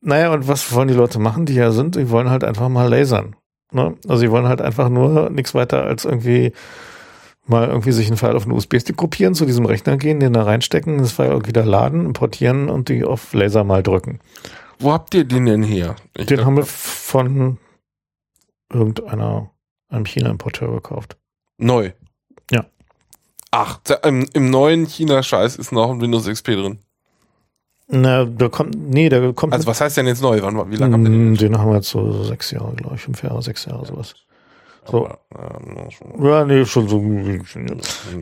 naja, 0.00 0.32
und 0.32 0.48
was 0.48 0.72
wollen 0.74 0.88
die 0.88 0.94
Leute 0.94 1.20
machen, 1.20 1.46
die 1.46 1.54
ja 1.54 1.70
sind? 1.70 1.94
Die 1.94 2.10
wollen 2.10 2.28
halt 2.28 2.42
einfach 2.42 2.68
mal 2.68 2.88
lasern. 2.88 3.36
Ne? 3.72 3.96
Also 4.08 4.20
sie 4.20 4.30
wollen 4.30 4.48
halt 4.48 4.60
einfach 4.60 4.88
nur 4.88 5.30
nichts 5.30 5.54
weiter 5.54 5.84
als 5.84 6.04
irgendwie 6.04 6.52
mal 7.46 7.68
irgendwie 7.68 7.92
sich 7.92 8.06
einen 8.06 8.16
File 8.16 8.36
auf 8.36 8.44
einen 8.44 8.52
USB-Stick 8.52 8.96
kopieren, 8.96 9.34
zu 9.34 9.46
diesem 9.46 9.66
Rechner 9.66 9.96
gehen, 9.96 10.20
den 10.20 10.32
da 10.32 10.42
reinstecken, 10.44 10.98
das 10.98 11.12
File 11.12 11.46
wieder 11.46 11.64
laden, 11.64 12.06
importieren 12.06 12.68
und 12.68 12.88
die 12.88 13.04
auf 13.04 13.32
Laser 13.34 13.64
mal 13.64 13.82
drücken. 13.82 14.20
Wo 14.78 14.92
habt 14.92 15.14
ihr 15.14 15.24
den 15.24 15.46
denn 15.46 15.62
her? 15.62 15.96
Ich 16.16 16.26
den 16.26 16.44
haben 16.44 16.56
wir 16.56 16.64
von 16.64 17.58
irgendeiner, 18.72 19.50
einem 19.88 20.06
China-Importeur 20.06 20.72
gekauft. 20.72 21.16
Neu? 21.58 21.92
Ja. 22.50 22.66
Ach, 23.50 23.80
im, 24.04 24.26
im 24.32 24.50
neuen 24.50 24.86
China-Scheiß 24.86 25.56
ist 25.56 25.72
noch 25.72 25.90
ein 25.90 26.00
Windows 26.00 26.26
XP 26.26 26.46
drin. 26.46 26.78
Na, 27.94 28.24
da 28.24 28.48
kommt, 28.48 28.74
nee, 28.74 29.10
da 29.10 29.32
kommt. 29.32 29.52
Also 29.52 29.66
was 29.66 29.82
heißt 29.82 29.98
denn 29.98 30.06
jetzt 30.06 30.22
neu? 30.22 30.40
Wann, 30.40 30.70
wie 30.70 30.76
lange 30.76 30.94
haben 30.94 31.02
wir 31.02 31.10
den? 31.10 31.34
Den 31.36 31.58
haben 31.58 31.68
wir 31.68 31.76
jetzt 31.76 31.90
so 31.90 32.24
sechs 32.24 32.50
Jahre, 32.50 32.74
glaube 32.74 32.94
ich, 32.94 33.02
fünf 33.02 33.22
Jahre, 33.22 33.42
sechs 33.42 33.66
Jahre, 33.66 33.84
sowas. 33.84 34.14
So. 34.90 35.10
Ähm, 35.38 36.24
ja, 36.24 36.44
nee, 36.46 36.64
schon 36.64 36.88
so. 36.88 37.02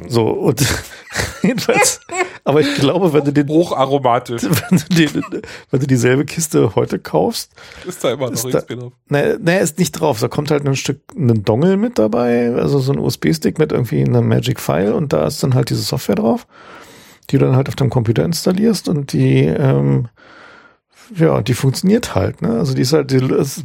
So, 0.09 0.27
und 0.27 0.67
jedenfalls, 1.43 2.01
aber 2.43 2.63
ich 2.63 2.75
glaube, 2.75 3.13
wenn 3.13 3.25
du 3.25 3.33
den. 3.33 3.49
Hocharomatisch. 3.49 4.43
Wenn 4.71 4.79
du, 4.79 4.85
den, 4.95 5.43
wenn 5.71 5.81
du 5.81 5.87
dieselbe 5.87 6.25
Kiste 6.25 6.75
heute 6.75 6.99
kaufst. 6.99 7.53
Ist 7.87 8.03
da 8.03 8.13
immer 8.13 8.29
noch 8.29 8.51
da, 8.51 8.61
drauf? 8.63 8.93
Naja, 9.09 9.37
nee, 9.41 9.61
ist 9.61 9.79
nicht 9.79 9.93
drauf. 9.93 10.19
Da 10.19 10.27
kommt 10.27 10.51
halt 10.51 10.67
ein 10.67 10.75
Stück, 10.75 11.01
ein 11.17 11.45
Dongle 11.45 11.77
mit 11.77 11.99
dabei, 11.99 12.53
also 12.55 12.81
so 12.81 12.93
ein 12.93 12.99
USB-Stick 12.99 13.59
mit 13.61 13.71
irgendwie 13.71 14.05
einem 14.05 14.27
Magic 14.27 14.59
File 14.59 14.95
und 14.95 15.13
da 15.13 15.29
ist 15.29 15.43
dann 15.45 15.55
halt 15.55 15.71
diese 15.71 15.83
Software 15.83 16.17
drauf 16.17 16.47
die 17.31 17.39
du 17.39 17.47
dann 17.47 17.57
halt 17.57 17.69
auf 17.69 17.77
deinem 17.77 17.91
Computer 17.91 18.25
installierst 18.25 18.89
und 18.89 19.13
die, 19.13 19.45
ähm, 19.45 20.09
ja, 21.15 21.41
die 21.43 21.55
funktioniert 21.55 22.15
halt, 22.15 22.43
ne? 22.43 22.59
Also 22.59 22.75
die 22.75 22.83
ist 22.83 22.93
halt, 22.93 23.11
die, 23.11 23.17
ist, 23.17 23.63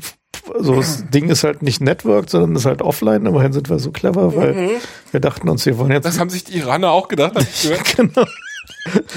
so 0.59 0.76
das 0.76 1.09
Ding 1.09 1.30
ist 1.30 1.43
halt 1.43 1.61
nicht 1.61 1.82
networked, 1.82 2.30
sondern 2.30 2.55
ist 2.55 2.66
halt 2.66 2.82
offline. 2.82 3.26
Immerhin 3.26 3.53
sind 3.53 3.70
wir 3.70 3.80
so 3.80 3.91
clever, 3.91 4.36
weil 4.36 4.53
mhm. 4.53 4.70
wir 5.11 5.20
dachten 5.20 5.49
uns, 5.49 5.66
wir 5.66 5.78
wollen 5.78 5.91
jetzt. 5.91 6.05
Das 6.05 6.20
haben 6.20 6.30
sich 6.30 6.43
die 6.43 6.57
Iraner 6.57 6.91
auch 6.91 7.07
gedacht. 7.07 7.36
genau. 7.95 8.26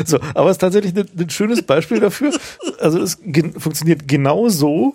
So, 0.05 0.19
aber 0.35 0.51
es 0.51 0.57
ist 0.57 0.61
tatsächlich 0.61 0.97
ein, 0.97 1.09
ein 1.19 1.31
schönes 1.31 1.63
Beispiel 1.63 2.01
dafür. 2.01 2.33
Also 2.81 3.01
es 3.01 3.19
ge 3.23 3.53
funktioniert 3.59 4.09
genau 4.09 4.49
so, 4.49 4.95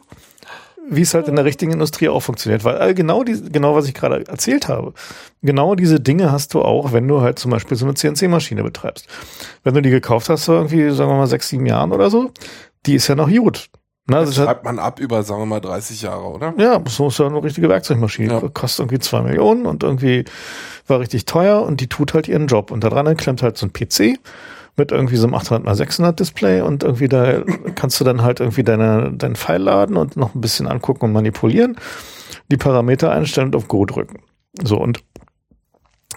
wie 0.89 1.01
es 1.01 1.13
halt 1.13 1.27
in 1.27 1.35
der 1.35 1.45
richtigen 1.45 1.71
Industrie 1.71 2.09
auch 2.09 2.21
funktioniert. 2.21 2.63
Weil 2.63 2.89
äh, 2.89 2.93
genau 2.93 3.23
die, 3.23 3.41
genau 3.51 3.75
was 3.75 3.87
ich 3.87 3.93
gerade 3.93 4.27
erzählt 4.27 4.67
habe, 4.67 4.93
genau 5.41 5.75
diese 5.75 5.99
Dinge 5.99 6.31
hast 6.31 6.53
du 6.53 6.61
auch, 6.61 6.93
wenn 6.93 7.07
du 7.07 7.21
halt 7.21 7.39
zum 7.39 7.51
Beispiel 7.51 7.77
so 7.77 7.85
eine 7.85 7.95
CNC-Maschine 7.95 8.63
betreibst. 8.63 9.07
Wenn 9.63 9.73
du 9.73 9.81
die 9.81 9.89
gekauft 9.89 10.29
hast, 10.29 10.45
so 10.45 10.53
irgendwie, 10.53 10.89
sagen 10.91 11.09
wir 11.11 11.17
mal, 11.17 11.27
sechs, 11.27 11.49
sieben 11.49 11.65
Jahren 11.65 11.91
oder 11.91 12.09
so, 12.09 12.31
die 12.85 12.95
ist 12.95 13.07
ja 13.07 13.15
noch 13.15 13.29
gut. 13.29 13.69
Na, 14.05 14.19
das 14.19 14.35
schreibt 14.35 14.49
hat, 14.49 14.63
man 14.65 14.79
ab 14.79 14.99
über, 14.99 15.23
sagen 15.23 15.41
wir 15.41 15.45
mal, 15.45 15.61
30 15.61 16.01
Jahre, 16.01 16.25
oder? 16.25 16.53
Ja, 16.57 16.81
so 16.87 17.07
ist 17.07 17.19
ja 17.19 17.27
eine 17.27 17.41
richtige 17.41 17.69
Werkzeugmaschine. 17.69 18.33
Ja. 18.33 18.49
Kostet 18.49 18.81
irgendwie 18.81 18.99
zwei 18.99 19.21
Millionen 19.21 19.65
und 19.65 19.83
irgendwie 19.83 20.25
war 20.87 20.99
richtig 20.99 21.23
teuer 21.23 21.61
und 21.61 21.79
die 21.79 21.87
tut 21.87 22.13
halt 22.13 22.27
ihren 22.27 22.47
Job. 22.47 22.71
Und 22.71 22.83
da 22.83 22.89
dran 22.89 23.15
klemmt 23.15 23.41
halt 23.41 23.57
so 23.57 23.65
ein 23.65 23.71
PC 23.71 24.19
mit 24.75 24.91
irgendwie 24.91 25.17
so 25.17 25.27
einem 25.27 25.35
800 25.35 25.67
x 25.67 25.77
600 25.77 26.19
Display 26.19 26.61
und 26.61 26.83
irgendwie 26.83 27.07
da 27.07 27.43
kannst 27.75 27.99
du 27.99 28.03
dann 28.03 28.21
halt 28.21 28.39
irgendwie 28.39 28.63
deine, 28.63 29.11
deinen 29.13 29.35
Pfeil 29.35 29.61
laden 29.61 29.97
und 29.97 30.17
noch 30.17 30.33
ein 30.33 30.41
bisschen 30.41 30.67
angucken 30.67 31.05
und 31.05 31.13
manipulieren, 31.13 31.77
die 32.49 32.57
Parameter 32.57 33.11
einstellen 33.11 33.47
und 33.47 33.55
auf 33.55 33.67
Go 33.67 33.85
drücken. 33.85 34.19
So 34.61 34.77
und 34.77 35.03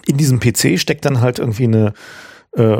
in 0.07 0.17
diesem 0.17 0.39
PC 0.39 0.79
steckt 0.79 1.05
dann 1.05 1.21
halt 1.21 1.37
irgendwie 1.39 1.65
eine 1.65 1.93
äh, 2.53 2.77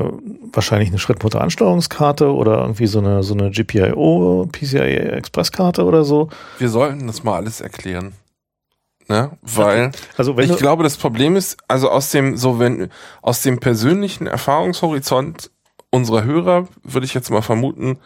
wahrscheinlich 0.52 0.90
eine 0.90 0.98
Schrittmotor-Ansteuerungskarte 0.98 2.34
oder 2.34 2.62
irgendwie 2.62 2.88
so 2.88 3.00
eine 3.00 3.22
so 3.22 3.34
eine 3.34 3.52
GPIO 3.52 4.50
PCI 4.52 4.80
Express 4.80 5.52
Karte 5.52 5.84
oder 5.84 6.04
so. 6.04 6.30
Wir 6.58 6.70
sollten 6.70 7.06
das 7.06 7.24
mal 7.24 7.36
alles 7.36 7.62
erklären. 7.62 8.14
Ne? 9.10 9.32
Weil 9.42 9.92
also 10.18 10.38
ich 10.38 10.58
glaube, 10.58 10.84
das 10.84 10.98
Problem 10.98 11.36
ist, 11.36 11.58
also 11.68 11.90
aus 11.90 12.12
dem 12.12 12.36
so 12.36 12.60
wenn 12.60 12.90
aus 13.22 13.42
dem 13.42 13.60
persönlichen 13.60 14.28
Erfahrungshorizont 14.28 15.52
unserer 15.92 16.24
Hörer, 16.24 16.68
würde 16.84 17.06
ich 17.06 17.14
jetzt 17.14 17.30
mal 17.30 17.42
vermuten, 17.42 18.00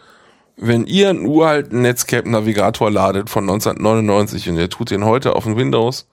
wenn 0.56 0.86
ihr 0.86 1.10
einen 1.10 1.26
uralten 1.26 1.82
Netscape-Navigator 1.82 2.90
ladet 2.90 3.30
von 3.30 3.44
1999 3.44 4.50
und 4.50 4.56
ihr 4.56 4.70
tut 4.70 4.90
den 4.90 5.04
heute 5.04 5.34
auf 5.34 5.44
dem 5.44 5.56
Windows, 5.56 6.06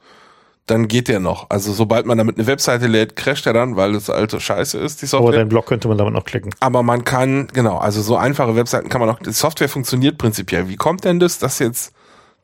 dann 0.66 0.88
geht 0.88 1.08
der 1.08 1.20
noch. 1.20 1.50
Also 1.50 1.74
sobald 1.74 2.06
man 2.06 2.18
damit 2.18 2.38
eine 2.38 2.48
Webseite 2.48 2.88
lädt, 2.88 3.16
crasht 3.16 3.46
er 3.48 3.54
dann, 3.54 3.76
weil 3.76 3.94
das 3.94 4.10
alte 4.10 4.40
Scheiße 4.40 4.78
ist, 4.78 5.02
die 5.02 5.08
Software. 5.08 5.30
Aber 5.30 5.38
dein 5.38 5.50
Blog 5.50 5.66
könnte 5.66 5.88
man 5.88 5.98
damit 5.98 6.14
noch 6.14 6.26
klicken. 6.26 6.54
Aber 6.60 6.84
man 6.84 7.04
kann, 7.04 7.48
genau, 7.54 7.78
also 7.78 8.02
so 8.02 8.16
einfache 8.16 8.56
Webseiten 8.56 8.90
kann 8.90 9.02
man 9.02 9.10
auch, 9.10 9.20
die 9.20 9.32
Software 9.32 9.70
funktioniert 9.70 10.18
prinzipiell. 10.18 10.70
Wie 10.70 10.76
kommt 10.76 11.04
denn 11.04 11.20
das, 11.20 11.40
dass 11.40 11.60
jetzt 11.60 11.94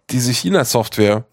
diese 0.10 0.32
China-Software 0.32 1.26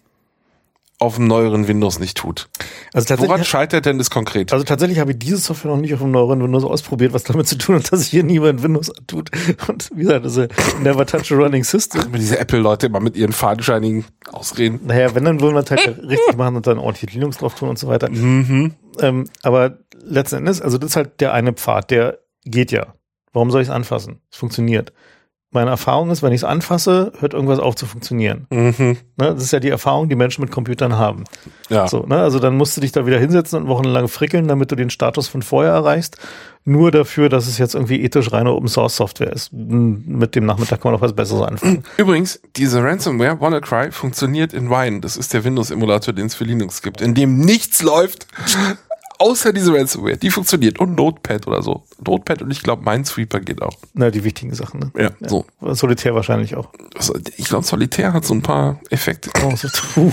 auf 1.02 1.16
dem 1.16 1.26
neueren 1.26 1.68
Windows 1.68 1.98
nicht 1.98 2.16
tut. 2.16 2.48
Also 2.94 3.06
tatsächlich, 3.06 3.28
Woran 3.28 3.44
scheitert 3.44 3.86
denn 3.86 3.98
das 3.98 4.08
konkret? 4.08 4.52
Also 4.52 4.64
tatsächlich 4.64 4.98
habe 5.00 5.10
ich 5.12 5.18
diese 5.18 5.36
Software 5.36 5.72
noch 5.72 5.78
nicht 5.78 5.92
auf 5.92 6.00
dem 6.00 6.12
neueren 6.12 6.42
Windows 6.42 6.64
ausprobiert, 6.64 7.12
was 7.12 7.24
damit 7.24 7.48
zu 7.48 7.58
tun 7.58 7.76
hat, 7.76 7.92
dass 7.92 8.06
hier 8.06 8.22
niemand 8.22 8.62
Windows 8.62 8.92
tut. 9.06 9.30
Und 9.68 9.90
wie 9.94 10.02
gesagt, 10.02 10.24
das 10.24 10.36
ist 10.36 10.50
Never 10.80 11.04
Touch 11.04 11.32
a 11.32 11.34
Running 11.34 11.64
System. 11.64 12.04
Wenn 12.10 12.20
diese 12.20 12.38
Apple-Leute 12.38 12.86
immer 12.86 13.00
mit 13.00 13.16
ihren 13.16 13.32
fadenscheinigen 13.32 14.04
ausreden. 14.30 14.80
Naja, 14.84 15.14
wenn, 15.14 15.24
dann 15.24 15.40
wollen 15.40 15.54
wir 15.54 15.62
es 15.62 15.70
halt 15.70 15.86
richtig 15.86 16.36
machen 16.36 16.56
und 16.56 16.66
dann 16.66 16.78
ordentlich 16.78 17.12
Linux 17.12 17.38
drauf 17.38 17.54
tun 17.56 17.68
und 17.68 17.78
so 17.78 17.88
weiter. 17.88 18.08
Mhm. 18.08 18.74
Ähm, 19.00 19.24
aber 19.42 19.78
letzten 20.04 20.36
Endes, 20.36 20.62
also 20.62 20.78
das 20.78 20.90
ist 20.90 20.96
halt 20.96 21.20
der 21.20 21.32
eine 21.32 21.52
Pfad, 21.52 21.90
der 21.90 22.18
geht 22.44 22.70
ja. 22.70 22.94
Warum 23.32 23.50
soll 23.50 23.62
ich 23.62 23.68
es 23.68 23.74
anfassen? 23.74 24.20
Es 24.30 24.38
funktioniert 24.38 24.92
meine 25.52 25.70
Erfahrung 25.70 26.10
ist, 26.10 26.22
wenn 26.22 26.32
ich 26.32 26.40
es 26.40 26.44
anfasse, 26.44 27.12
hört 27.20 27.34
irgendwas 27.34 27.58
auf 27.58 27.76
zu 27.76 27.86
funktionieren. 27.86 28.46
Mhm. 28.50 28.96
Ne, 29.16 29.34
das 29.34 29.42
ist 29.42 29.52
ja 29.52 29.60
die 29.60 29.68
Erfahrung, 29.68 30.08
die 30.08 30.16
Menschen 30.16 30.42
mit 30.42 30.50
Computern 30.50 30.96
haben. 30.96 31.24
Ja. 31.68 31.86
So, 31.86 32.00
ne, 32.00 32.16
also 32.16 32.38
dann 32.38 32.56
musst 32.56 32.76
du 32.76 32.80
dich 32.80 32.92
da 32.92 33.06
wieder 33.06 33.18
hinsetzen 33.18 33.60
und 33.60 33.68
wochenlang 33.68 34.08
frickeln, 34.08 34.48
damit 34.48 34.70
du 34.70 34.76
den 34.76 34.90
Status 34.90 35.28
von 35.28 35.42
vorher 35.42 35.72
erreichst. 35.72 36.16
Nur 36.64 36.90
dafür, 36.90 37.28
dass 37.28 37.48
es 37.48 37.58
jetzt 37.58 37.74
irgendwie 37.74 38.02
ethisch 38.02 38.32
reine 38.32 38.52
Open 38.52 38.68
Source 38.68 38.96
Software 38.96 39.32
ist. 39.32 39.52
Mit 39.52 40.36
dem 40.36 40.46
Nachmittag 40.46 40.80
kann 40.80 40.92
man 40.92 41.00
noch 41.00 41.04
was 41.04 41.12
Besseres 41.12 41.42
anfangen. 41.42 41.84
Übrigens, 41.96 42.40
diese 42.56 42.82
Ransomware 42.82 43.40
WannaCry 43.40 43.90
funktioniert 43.90 44.52
in 44.52 44.70
Wine. 44.70 45.00
Das 45.00 45.16
ist 45.16 45.34
der 45.34 45.44
Windows-Emulator, 45.44 46.14
den 46.14 46.26
es 46.26 46.34
für 46.34 46.44
Linux 46.44 46.80
gibt, 46.80 47.00
in 47.00 47.14
dem 47.14 47.38
nichts 47.38 47.82
läuft, 47.82 48.26
außer 49.22 49.52
diese 49.52 49.72
Ransomware, 49.72 50.16
die 50.16 50.30
funktioniert. 50.30 50.80
Und 50.80 50.96
Notepad 50.96 51.46
oder 51.46 51.62
so. 51.62 51.84
Notepad 52.04 52.42
und 52.42 52.50
ich 52.50 52.62
glaube 52.62 52.82
Minesweeper 52.82 53.40
geht 53.40 53.62
auch. 53.62 53.78
Na, 53.94 54.10
die 54.10 54.24
wichtigen 54.24 54.52
Sachen, 54.54 54.80
ne? 54.80 54.90
Ja, 54.96 55.10
ja. 55.20 55.28
so. 55.28 55.46
Solitär 55.60 56.14
wahrscheinlich 56.14 56.56
auch. 56.56 56.68
Also, 56.96 57.14
ich 57.36 57.44
glaube, 57.46 57.64
Solitär 57.64 58.12
hat 58.12 58.24
so 58.24 58.34
ein 58.34 58.42
paar 58.42 58.80
Effekte. 58.90 59.30
Oh, 59.44 59.54
so, 59.54 59.68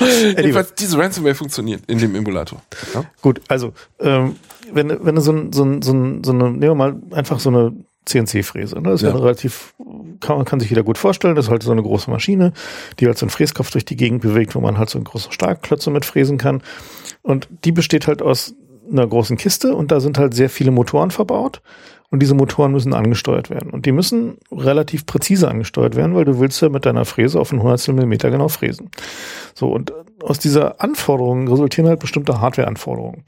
Jedenfalls, 0.00 0.74
diese 0.74 0.96
Ransomware 0.96 1.34
funktioniert 1.34 1.82
in 1.88 1.98
dem 1.98 2.14
Emulator. 2.14 2.62
Ja? 2.94 3.04
Gut, 3.20 3.40
also, 3.48 3.72
ähm, 3.98 4.36
wenn, 4.72 5.04
wenn 5.04 5.14
du 5.16 5.20
so, 5.20 5.32
ein, 5.32 5.52
so, 5.52 5.64
ein, 5.64 5.82
so, 5.82 5.92
ein, 5.92 6.22
so 6.22 6.30
eine, 6.30 6.44
nehmen 6.44 6.60
wir 6.60 6.74
mal 6.74 6.96
einfach 7.10 7.40
so 7.40 7.50
eine 7.50 7.72
CNC-Fräse. 8.06 8.76
Ne? 8.76 8.90
Das 8.90 9.02
ist 9.02 9.02
ja. 9.02 9.10
ja 9.10 9.16
relativ, 9.16 9.74
kann, 10.20 10.36
man 10.36 10.44
kann 10.44 10.60
sich 10.60 10.70
wieder 10.70 10.82
gut 10.82 10.98
vorstellen. 10.98 11.34
Das 11.34 11.46
ist 11.46 11.50
halt 11.50 11.62
so 11.62 11.72
eine 11.72 11.82
große 11.82 12.10
Maschine, 12.10 12.52
die 12.98 13.06
halt 13.06 13.18
so 13.18 13.26
einen 13.26 13.30
Fräskopf 13.30 13.70
durch 13.70 13.84
die 13.84 13.96
Gegend 13.96 14.22
bewegt, 14.22 14.54
wo 14.54 14.60
man 14.60 14.78
halt 14.78 14.90
so 14.90 14.98
einen 14.98 15.04
großen 15.04 15.32
Starkklötze 15.32 15.90
mit 15.90 16.04
fräsen 16.04 16.38
kann. 16.38 16.62
Und 17.22 17.48
die 17.64 17.72
besteht 17.72 18.06
halt 18.06 18.22
aus 18.22 18.54
einer 18.90 19.06
großen 19.06 19.36
Kiste 19.36 19.74
und 19.74 19.90
da 19.90 20.00
sind 20.00 20.18
halt 20.18 20.34
sehr 20.34 20.50
viele 20.50 20.70
Motoren 20.70 21.10
verbaut. 21.10 21.62
Und 22.10 22.20
diese 22.20 22.34
Motoren 22.34 22.72
müssen 22.72 22.92
angesteuert 22.92 23.50
werden. 23.50 23.70
Und 23.70 23.86
die 23.86 23.92
müssen 23.92 24.38
relativ 24.50 25.06
präzise 25.06 25.48
angesteuert 25.48 25.94
werden, 25.94 26.16
weil 26.16 26.24
du 26.24 26.40
willst 26.40 26.60
ja 26.60 26.68
mit 26.68 26.84
deiner 26.84 27.04
Fräse 27.04 27.38
auf 27.38 27.52
ein 27.52 27.62
Hundertstel 27.62 27.94
Millimeter 27.94 28.30
genau 28.30 28.48
fräsen. 28.48 28.90
So, 29.54 29.72
und 29.72 29.92
aus 30.20 30.40
dieser 30.40 30.80
Anforderung 30.80 31.46
resultieren 31.46 31.88
halt 31.88 32.00
bestimmte 32.00 32.40
Hardware-Anforderungen. 32.40 33.22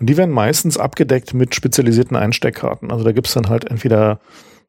Und 0.00 0.06
die 0.08 0.16
werden 0.16 0.30
meistens 0.30 0.78
abgedeckt 0.78 1.34
mit 1.34 1.54
spezialisierten 1.54 2.16
Einsteckkarten. 2.16 2.90
Also 2.90 3.04
da 3.04 3.12
gibt's 3.12 3.34
dann 3.34 3.50
halt 3.50 3.70
entweder 3.70 4.18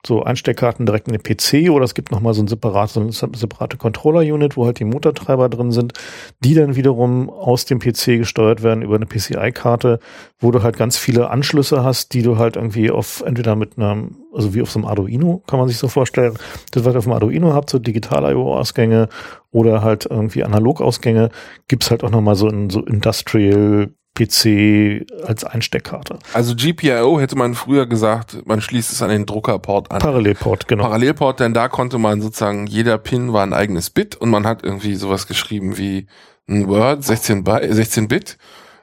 so 0.06 0.24
Einsteckkarten 0.24 0.86
direkt 0.86 1.08
in 1.08 1.18
den 1.18 1.24
PC 1.24 1.72
oder 1.72 1.86
es 1.86 1.94
gibt 1.94 2.12
nochmal 2.12 2.34
so 2.34 2.42
ein 2.42 2.48
separates, 2.48 2.94
so 2.94 3.00
eine 3.00 3.12
separate 3.12 3.78
Controller-Unit, 3.78 4.58
wo 4.58 4.66
halt 4.66 4.80
die 4.80 4.86
Motortreiber 4.86 5.48
drin 5.50 5.72
sind, 5.72 5.94
die 6.42 6.54
dann 6.54 6.76
wiederum 6.76 7.30
aus 7.30 7.66
dem 7.66 7.80
PC 7.80 8.18
gesteuert 8.18 8.64
werden 8.64 8.82
über 8.82 8.96
eine 8.96 9.06
PCI-Karte, 9.06 10.00
wo 10.40 10.52
du 10.52 10.62
halt 10.62 10.78
ganz 10.78 10.98
viele 10.98 11.30
Anschlüsse 11.30 11.84
hast, 11.84 12.14
die 12.14 12.22
du 12.22 12.38
halt 12.38 12.58
irgendwie 12.58 12.92
auf, 12.92 13.24
entweder 13.26 13.56
mit 13.56 13.78
einem, 13.78 14.18
also 14.34 14.54
wie 14.54 14.62
auf 14.62 14.72
so 14.72 14.80
einem 14.80 14.88
Arduino, 14.88 15.42
kann 15.48 15.60
man 15.60 15.70
sich 15.70 15.78
so 15.78 15.88
vorstellen, 15.88 16.38
das, 16.72 16.84
was 16.84 16.94
ihr 16.94 16.98
auf 16.98 17.06
dem 17.06 17.14
Arduino 17.14 17.54
habt, 17.54 17.70
so 17.70 17.80
Digital-IO-Ausgänge 17.80 19.08
oder 19.52 19.84
halt 19.84 20.06
irgendwie 20.10 20.44
Analog-Ausgänge, 20.44 21.30
gibt's 21.70 21.92
halt 21.92 22.04
auch 22.04 22.12
nochmal 22.12 22.36
so 22.36 22.50
in 22.50 22.70
so 22.70 22.82
Industrial 22.82 23.90
PC 24.16 25.06
als 25.26 25.44
Einsteckkarte. 25.44 26.20
Also 26.34 26.56
GPIO 26.56 27.20
hätte 27.20 27.36
man 27.36 27.56
früher 27.56 27.88
gesagt, 27.88 28.46
man 28.46 28.62
schließt 28.62 28.92
es 28.92 29.02
an 29.02 29.10
den 29.10 29.26
Druckerport 29.26 29.92
an. 29.92 30.00
Parallelport, 30.00 30.68
genau. 30.68 30.84
Parallelport, 30.84 31.40
denn 31.40 31.54
da 31.54 31.68
konnte 31.68 31.98
man 31.98 32.22
sozusagen, 32.22 32.68
jeder 32.68 32.98
Pin 33.00 33.34
war 33.34 33.44
ein 33.44 33.54
eigenes 33.54 33.90
Bit 33.90 34.16
und 34.16 34.30
man 34.30 34.46
hat 34.46 34.64
irgendwie 34.64 34.96
sowas 34.96 35.28
geschrieben 35.28 35.78
wie 35.78 36.08
ein 36.48 36.68
Word, 36.68 37.04
16, 37.04 37.44
16 37.46 38.08
Bit 38.08 38.38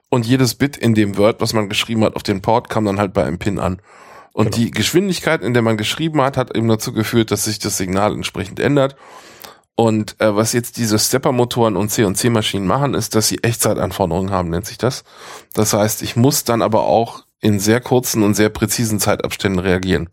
und 0.09 0.27
jedes 0.27 0.57
Bit 0.57 0.77
in 0.77 0.95
dem 0.95 1.17
Word, 1.17 1.41
was 1.41 1.53
man 1.53 1.69
geschrieben 1.69 2.05
hat 2.05 2.17
auf 2.17 2.25
den 2.25 2.43
Port, 2.43 2.69
kam 2.69 2.85
dann 2.85 2.99
halt 2.99 3.13
bei 3.13 3.25
einem 3.25 3.39
Pin 3.39 3.59
an. 3.61 3.81
Und 4.33 4.53
genau. 4.53 4.57
die 4.57 4.71
Geschwindigkeit, 4.71 5.43
in 5.43 5.55
der 5.55 5.63
man 5.63 5.77
geschrieben 5.77 6.21
hat, 6.23 6.37
hat 6.37 6.57
eben 6.57 6.69
dazu 6.69 6.93
geführt, 6.93 7.31
dass 7.31 7.45
sich 7.45 7.59
das 7.59 7.77
Signal 7.77 8.13
entsprechend 8.13 8.61
ändert. 8.61 8.97
Und 9.77 10.21
äh, 10.21 10.35
was 10.35 10.53
jetzt 10.53 10.77
diese 10.77 10.99
Stepper-Motoren 10.99 11.77
und 11.77 11.91
CNC-Maschinen 11.91 12.67
machen, 12.67 12.95
ist, 12.95 13.15
dass 13.15 13.29
sie 13.29 13.43
Echtzeitanforderungen 13.43 14.31
haben, 14.31 14.51
nennt 14.51 14.67
sich 14.67 14.79
das. 14.79 15.05
Das 15.55 15.73
heißt, 15.73 16.03
ich 16.03 16.17
muss 16.17 16.45
dann 16.45 16.61
aber 16.61 16.85
auch 16.85 17.25
in 17.41 17.59
sehr 17.59 17.81
kurzen 17.81 18.23
und 18.23 18.35
sehr 18.35 18.51
präzisen 18.51 19.01
Zeitabständen 19.01 19.61
reagieren. 19.61 20.11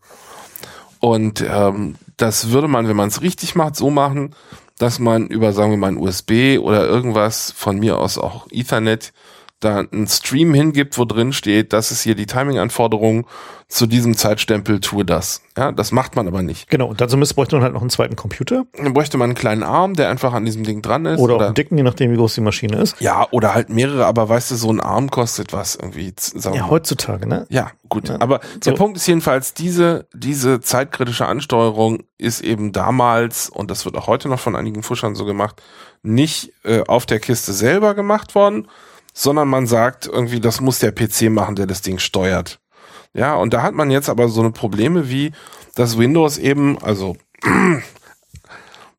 Und 1.00 1.44
ähm, 1.46 1.96
das 2.16 2.50
würde 2.50 2.68
man, 2.68 2.88
wenn 2.88 2.96
man 2.96 3.08
es 3.08 3.22
richtig 3.22 3.54
macht, 3.54 3.76
so 3.76 3.90
machen, 3.90 4.34
dass 4.78 4.98
man 4.98 5.26
über, 5.26 5.52
sagen 5.52 5.70
wir 5.70 5.76
mal, 5.76 5.88
ein 5.88 5.98
USB 5.98 6.58
oder 6.58 6.86
irgendwas, 6.86 7.52
von 7.52 7.78
mir 7.78 7.98
aus 7.98 8.16
auch 8.16 8.46
Ethernet, 8.50 9.12
da 9.60 9.78
einen 9.78 10.06
Stream 10.06 10.54
hingibt, 10.54 10.98
wo 10.98 11.04
drin 11.04 11.32
steht, 11.32 11.72
das 11.72 11.90
ist 11.90 12.02
hier 12.02 12.14
die 12.14 12.26
Timing-Anforderung, 12.26 13.26
zu 13.66 13.86
diesem 13.86 14.16
Zeitstempel 14.16 14.80
tue 14.80 15.04
das. 15.04 15.42
Ja, 15.56 15.72
das 15.72 15.92
macht 15.92 16.16
man 16.16 16.26
aber 16.26 16.40
nicht. 16.40 16.70
Genau, 16.70 16.86
und 16.86 17.02
dazu 17.02 17.18
müsste, 17.18 17.34
bräuchte 17.34 17.56
man 17.56 17.64
halt 17.64 17.74
noch 17.74 17.82
einen 17.82 17.90
zweiten 17.90 18.16
Computer. 18.16 18.64
Dann 18.72 18.94
bräuchte 18.94 19.18
man 19.18 19.26
einen 19.26 19.34
kleinen 19.34 19.62
Arm, 19.62 19.94
der 19.94 20.08
einfach 20.08 20.32
an 20.32 20.46
diesem 20.46 20.64
Ding 20.64 20.80
dran 20.80 21.04
ist. 21.04 21.20
Oder, 21.20 21.36
oder 21.36 21.46
einen 21.46 21.54
dicken, 21.54 21.76
je 21.76 21.82
nachdem, 21.82 22.10
wie 22.10 22.16
groß 22.16 22.34
die 22.34 22.40
Maschine 22.40 22.78
ist. 22.78 22.98
Ja, 23.00 23.26
oder 23.30 23.52
halt 23.52 23.68
mehrere, 23.68 24.06
aber 24.06 24.28
weißt 24.28 24.52
du, 24.52 24.54
so 24.54 24.70
ein 24.70 24.80
Arm 24.80 25.10
kostet 25.10 25.52
was 25.52 25.74
irgendwie. 25.74 26.14
Ja, 26.54 26.70
heutzutage, 26.70 27.26
ne? 27.26 27.46
Ja, 27.50 27.72
gut. 27.90 28.08
Ja. 28.08 28.20
Aber 28.20 28.40
so. 28.54 28.70
der 28.70 28.72
Punkt 28.72 28.96
ist 28.96 29.06
jedenfalls, 29.06 29.52
diese, 29.52 30.06
diese 30.14 30.60
zeitkritische 30.60 31.26
Ansteuerung 31.26 32.04
ist 32.16 32.40
eben 32.40 32.72
damals, 32.72 33.50
und 33.50 33.70
das 33.70 33.84
wird 33.84 33.96
auch 33.96 34.06
heute 34.06 34.28
noch 34.30 34.40
von 34.40 34.56
einigen 34.56 34.82
Fuschern 34.82 35.14
so 35.14 35.26
gemacht, 35.26 35.60
nicht 36.02 36.52
äh, 36.64 36.84
auf 36.86 37.04
der 37.04 37.20
Kiste 37.20 37.52
selber 37.52 37.94
gemacht 37.94 38.34
worden, 38.34 38.68
sondern 39.18 39.48
man 39.48 39.66
sagt 39.66 40.06
irgendwie, 40.06 40.38
das 40.38 40.60
muss 40.60 40.78
der 40.78 40.92
PC 40.92 41.22
machen, 41.22 41.56
der 41.56 41.66
das 41.66 41.82
Ding 41.82 41.98
steuert. 41.98 42.60
Ja, 43.14 43.34
und 43.34 43.52
da 43.52 43.62
hat 43.62 43.74
man 43.74 43.90
jetzt 43.90 44.08
aber 44.08 44.28
so 44.28 44.40
eine 44.40 44.52
Probleme 44.52 45.10
wie, 45.10 45.32
dass 45.74 45.98
Windows 45.98 46.38
eben, 46.38 46.78
also 46.80 47.16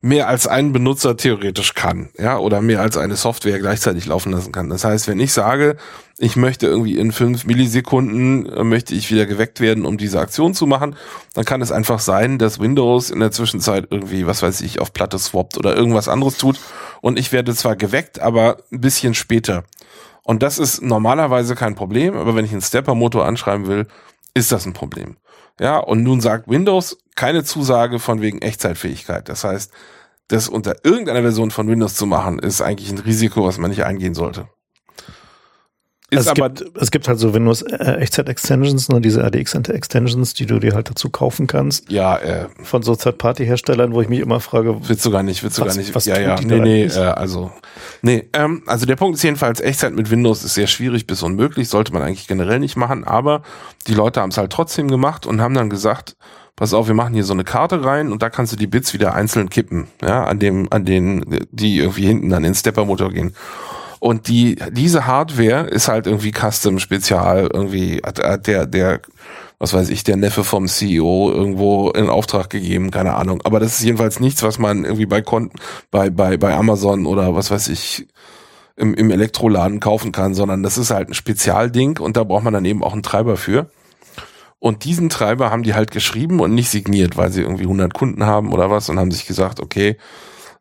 mehr 0.02 0.28
als 0.28 0.46
ein 0.46 0.74
Benutzer 0.74 1.16
theoretisch 1.16 1.72
kann, 1.72 2.10
ja, 2.18 2.36
oder 2.36 2.60
mehr 2.60 2.82
als 2.82 2.98
eine 2.98 3.16
Software 3.16 3.58
gleichzeitig 3.60 4.04
laufen 4.04 4.32
lassen 4.32 4.52
kann. 4.52 4.68
Das 4.68 4.84
heißt, 4.84 5.08
wenn 5.08 5.20
ich 5.20 5.32
sage, 5.32 5.78
ich 6.18 6.36
möchte 6.36 6.66
irgendwie 6.66 6.98
in 6.98 7.12
fünf 7.12 7.46
Millisekunden 7.46 8.44
äh, 8.44 8.62
möchte 8.62 8.94
ich 8.94 9.10
wieder 9.10 9.24
geweckt 9.24 9.60
werden, 9.60 9.86
um 9.86 9.96
diese 9.96 10.20
Aktion 10.20 10.52
zu 10.52 10.66
machen, 10.66 10.96
dann 11.32 11.46
kann 11.46 11.62
es 11.62 11.72
einfach 11.72 11.98
sein, 11.98 12.36
dass 12.36 12.60
Windows 12.60 13.08
in 13.08 13.20
der 13.20 13.32
Zwischenzeit 13.32 13.86
irgendwie, 13.90 14.26
was 14.26 14.42
weiß 14.42 14.60
ich, 14.60 14.80
auf 14.80 14.92
Platte 14.92 15.18
swappt 15.18 15.56
oder 15.56 15.74
irgendwas 15.74 16.08
anderes 16.08 16.36
tut 16.36 16.60
und 17.00 17.18
ich 17.18 17.32
werde 17.32 17.54
zwar 17.54 17.74
geweckt, 17.74 18.18
aber 18.20 18.58
ein 18.70 18.82
bisschen 18.82 19.14
später. 19.14 19.64
Und 20.30 20.44
das 20.44 20.60
ist 20.60 20.80
normalerweise 20.80 21.56
kein 21.56 21.74
Problem, 21.74 22.16
aber 22.16 22.36
wenn 22.36 22.44
ich 22.44 22.52
einen 22.52 22.60
Stepper-Motor 22.60 23.26
anschreiben 23.26 23.66
will, 23.66 23.88
ist 24.32 24.52
das 24.52 24.64
ein 24.64 24.74
Problem. 24.74 25.16
Ja, 25.58 25.78
und 25.78 26.04
nun 26.04 26.20
sagt 26.20 26.48
Windows 26.48 26.98
keine 27.16 27.42
Zusage 27.42 27.98
von 27.98 28.20
wegen 28.20 28.40
Echtzeitfähigkeit. 28.40 29.28
Das 29.28 29.42
heißt, 29.42 29.72
das 30.28 30.48
unter 30.48 30.84
irgendeiner 30.84 31.22
Version 31.22 31.50
von 31.50 31.66
Windows 31.66 31.96
zu 31.96 32.06
machen, 32.06 32.38
ist 32.38 32.62
eigentlich 32.62 32.92
ein 32.92 32.98
Risiko, 32.98 33.44
was 33.44 33.58
man 33.58 33.70
nicht 33.70 33.82
eingehen 33.84 34.14
sollte. 34.14 34.46
Ist 36.10 36.18
also 36.18 36.30
es, 36.32 36.38
aber 36.38 36.50
gibt, 36.50 36.76
es 36.82 36.90
gibt 36.90 37.06
halt 37.06 37.20
so 37.20 37.32
Windows 37.34 37.62
äh, 37.62 37.98
Echtzeit-Extensions, 38.00 38.88
ne, 38.88 39.00
diese 39.00 39.22
RDX-Extensions, 39.24 40.34
die 40.34 40.44
du 40.44 40.58
dir 40.58 40.74
halt 40.74 40.90
dazu 40.90 41.08
kaufen 41.08 41.46
kannst. 41.46 41.90
Ja, 41.90 42.16
äh, 42.18 42.48
Von 42.62 42.82
so 42.82 42.96
Third-Party-Herstellern, 42.96 43.92
wo 43.92 44.02
ich 44.02 44.08
mich 44.08 44.18
immer 44.18 44.40
frage. 44.40 44.76
Willst 44.88 45.04
du 45.06 45.12
gar 45.12 45.22
nicht, 45.22 45.44
willst 45.44 45.58
du 45.58 45.62
was, 45.62 45.74
gar 45.74 45.80
nicht. 45.80 45.94
Was 45.94 46.06
ja, 46.06 46.18
ja, 46.18 46.40
nee, 46.40 46.58
nee, 46.58 46.84
äh, 46.84 46.98
also, 46.98 47.52
nee, 48.02 48.28
ähm, 48.32 48.62
also 48.66 48.86
der 48.86 48.96
Punkt 48.96 49.18
ist 49.18 49.22
jedenfalls, 49.22 49.60
Echtzeit 49.60 49.94
mit 49.94 50.10
Windows 50.10 50.42
ist 50.42 50.54
sehr 50.54 50.66
schwierig 50.66 51.06
bis 51.06 51.22
unmöglich, 51.22 51.68
sollte 51.68 51.92
man 51.92 52.02
eigentlich 52.02 52.26
generell 52.26 52.58
nicht 52.58 52.76
machen, 52.76 53.04
aber 53.04 53.42
die 53.86 53.94
Leute 53.94 54.20
haben 54.20 54.30
es 54.30 54.38
halt 54.38 54.52
trotzdem 54.52 54.88
gemacht 54.88 55.26
und 55.26 55.40
haben 55.40 55.54
dann 55.54 55.70
gesagt, 55.70 56.16
pass 56.56 56.74
auf, 56.74 56.88
wir 56.88 56.94
machen 56.94 57.14
hier 57.14 57.24
so 57.24 57.32
eine 57.32 57.44
Karte 57.44 57.84
rein 57.84 58.12
und 58.12 58.20
da 58.20 58.30
kannst 58.30 58.52
du 58.52 58.56
die 58.56 58.66
Bits 58.66 58.92
wieder 58.92 59.14
einzeln 59.14 59.48
kippen, 59.48 59.86
ja, 60.02 60.24
an 60.24 60.38
dem, 60.38 60.66
an 60.70 60.84
den, 60.84 61.46
die 61.50 61.78
irgendwie 61.78 62.06
hinten 62.06 62.32
an 62.32 62.42
den 62.42 62.54
Stepper-Motor 62.54 63.10
gehen. 63.10 63.34
Und 64.00 64.28
die, 64.28 64.56
diese 64.72 65.06
Hardware 65.06 65.66
ist 65.68 65.88
halt 65.88 66.06
irgendwie 66.06 66.32
Custom 66.32 66.78
Spezial, 66.78 67.50
irgendwie 67.52 68.00
hat, 68.04 68.18
hat 68.18 68.46
der, 68.46 68.66
der, 68.66 69.00
was 69.58 69.74
weiß 69.74 69.90
ich, 69.90 70.04
der 70.04 70.16
Neffe 70.16 70.42
vom 70.42 70.66
CEO 70.66 71.30
irgendwo 71.30 71.90
in 71.90 72.08
Auftrag 72.08 72.48
gegeben, 72.48 72.90
keine 72.90 73.14
Ahnung. 73.14 73.42
Aber 73.44 73.60
das 73.60 73.78
ist 73.78 73.84
jedenfalls 73.84 74.18
nichts, 74.18 74.42
was 74.42 74.58
man 74.58 74.84
irgendwie 74.84 75.04
bei 75.04 75.20
Konten, 75.20 75.58
bei, 75.90 76.08
bei, 76.08 76.38
bei 76.38 76.54
Amazon 76.54 77.04
oder 77.04 77.34
was 77.34 77.50
weiß 77.50 77.68
ich, 77.68 78.08
im, 78.76 78.94
im 78.94 79.10
Elektroladen 79.10 79.80
kaufen 79.80 80.12
kann, 80.12 80.32
sondern 80.32 80.62
das 80.62 80.78
ist 80.78 80.90
halt 80.90 81.10
ein 81.10 81.14
Spezialding 81.14 81.98
und 81.98 82.16
da 82.16 82.24
braucht 82.24 82.44
man 82.44 82.54
dann 82.54 82.64
eben 82.64 82.82
auch 82.82 82.94
einen 82.94 83.02
Treiber 83.02 83.36
für. 83.36 83.70
Und 84.58 84.84
diesen 84.84 85.10
Treiber 85.10 85.50
haben 85.50 85.62
die 85.62 85.74
halt 85.74 85.90
geschrieben 85.90 86.40
und 86.40 86.54
nicht 86.54 86.70
signiert, 86.70 87.18
weil 87.18 87.30
sie 87.30 87.42
irgendwie 87.42 87.64
100 87.64 87.92
Kunden 87.92 88.24
haben 88.24 88.52
oder 88.52 88.70
was 88.70 88.88
und 88.88 88.98
haben 88.98 89.10
sich 89.10 89.26
gesagt, 89.26 89.60
okay, 89.60 89.96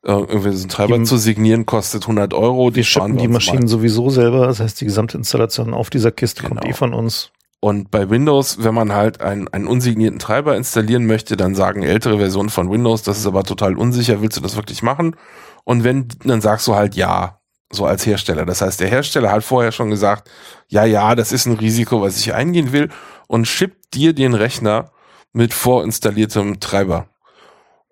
äh, 0.04 0.12
irgendwie 0.12 0.52
so 0.52 0.62
einen 0.64 0.70
Treiber 0.70 0.98
die, 0.98 1.04
zu 1.04 1.18
signieren 1.18 1.66
kostet 1.66 2.04
100 2.04 2.34
Euro. 2.34 2.70
Die 2.70 2.78
wir 2.78 2.84
schicken 2.84 3.18
die 3.18 3.28
Maschinen 3.28 3.64
mal. 3.64 3.68
sowieso 3.68 4.10
selber, 4.10 4.48
das 4.48 4.60
heißt 4.60 4.80
die 4.80 4.86
gesamte 4.86 5.18
Installation 5.18 5.74
auf 5.74 5.90
dieser 5.90 6.12
Kiste 6.12 6.44
genau. 6.44 6.56
kommt 6.56 6.66
eh 6.66 6.74
von 6.74 6.94
uns. 6.94 7.32
Und 7.62 7.92
bei 7.92 8.10
Windows, 8.10 8.64
wenn 8.64 8.74
man 8.74 8.94
halt 8.94 9.20
einen, 9.20 9.50
einen 9.50 9.68
unsignierten 9.68 10.20
Treiber 10.20 10.56
installieren 10.56 11.06
möchte, 11.06 11.36
dann 11.36 11.56
sagen 11.56 11.84
ältere 11.84 12.18
Versionen 12.18 12.50
von 12.50 12.72
Windows, 12.72 13.04
das 13.04 13.18
ist 13.18 13.28
aber 13.28 13.44
total 13.44 13.78
unsicher, 13.78 14.22
willst 14.22 14.38
du 14.38 14.42
das 14.42 14.56
wirklich 14.56 14.82
machen? 14.82 15.18
Und 15.66 15.84
wenn, 15.84 16.08
dann 16.24 16.40
sagst 16.40 16.68
du 16.68 16.76
halt 16.76 16.96
ja, 16.96 17.40
so 17.72 17.86
als 17.86 18.06
Hersteller. 18.06 18.46
Das 18.46 18.62
heißt, 18.62 18.80
der 18.80 18.88
Hersteller 18.88 19.32
hat 19.32 19.44
vorher 19.44 19.72
schon 19.72 19.90
gesagt, 19.90 20.30
ja, 20.68 20.86
ja, 20.86 21.16
das 21.16 21.32
ist 21.32 21.46
ein 21.46 21.54
Risiko, 21.54 22.02
was 22.02 22.18
ich 22.18 22.34
eingehen 22.34 22.72
will 22.72 22.90
und 23.28 23.46
schippt 23.46 23.94
dir 23.94 24.14
den 24.14 24.34
Rechner 24.34 24.92
mit 25.34 25.54
vorinstalliertem 25.54 26.60
Treiber. 26.60 27.08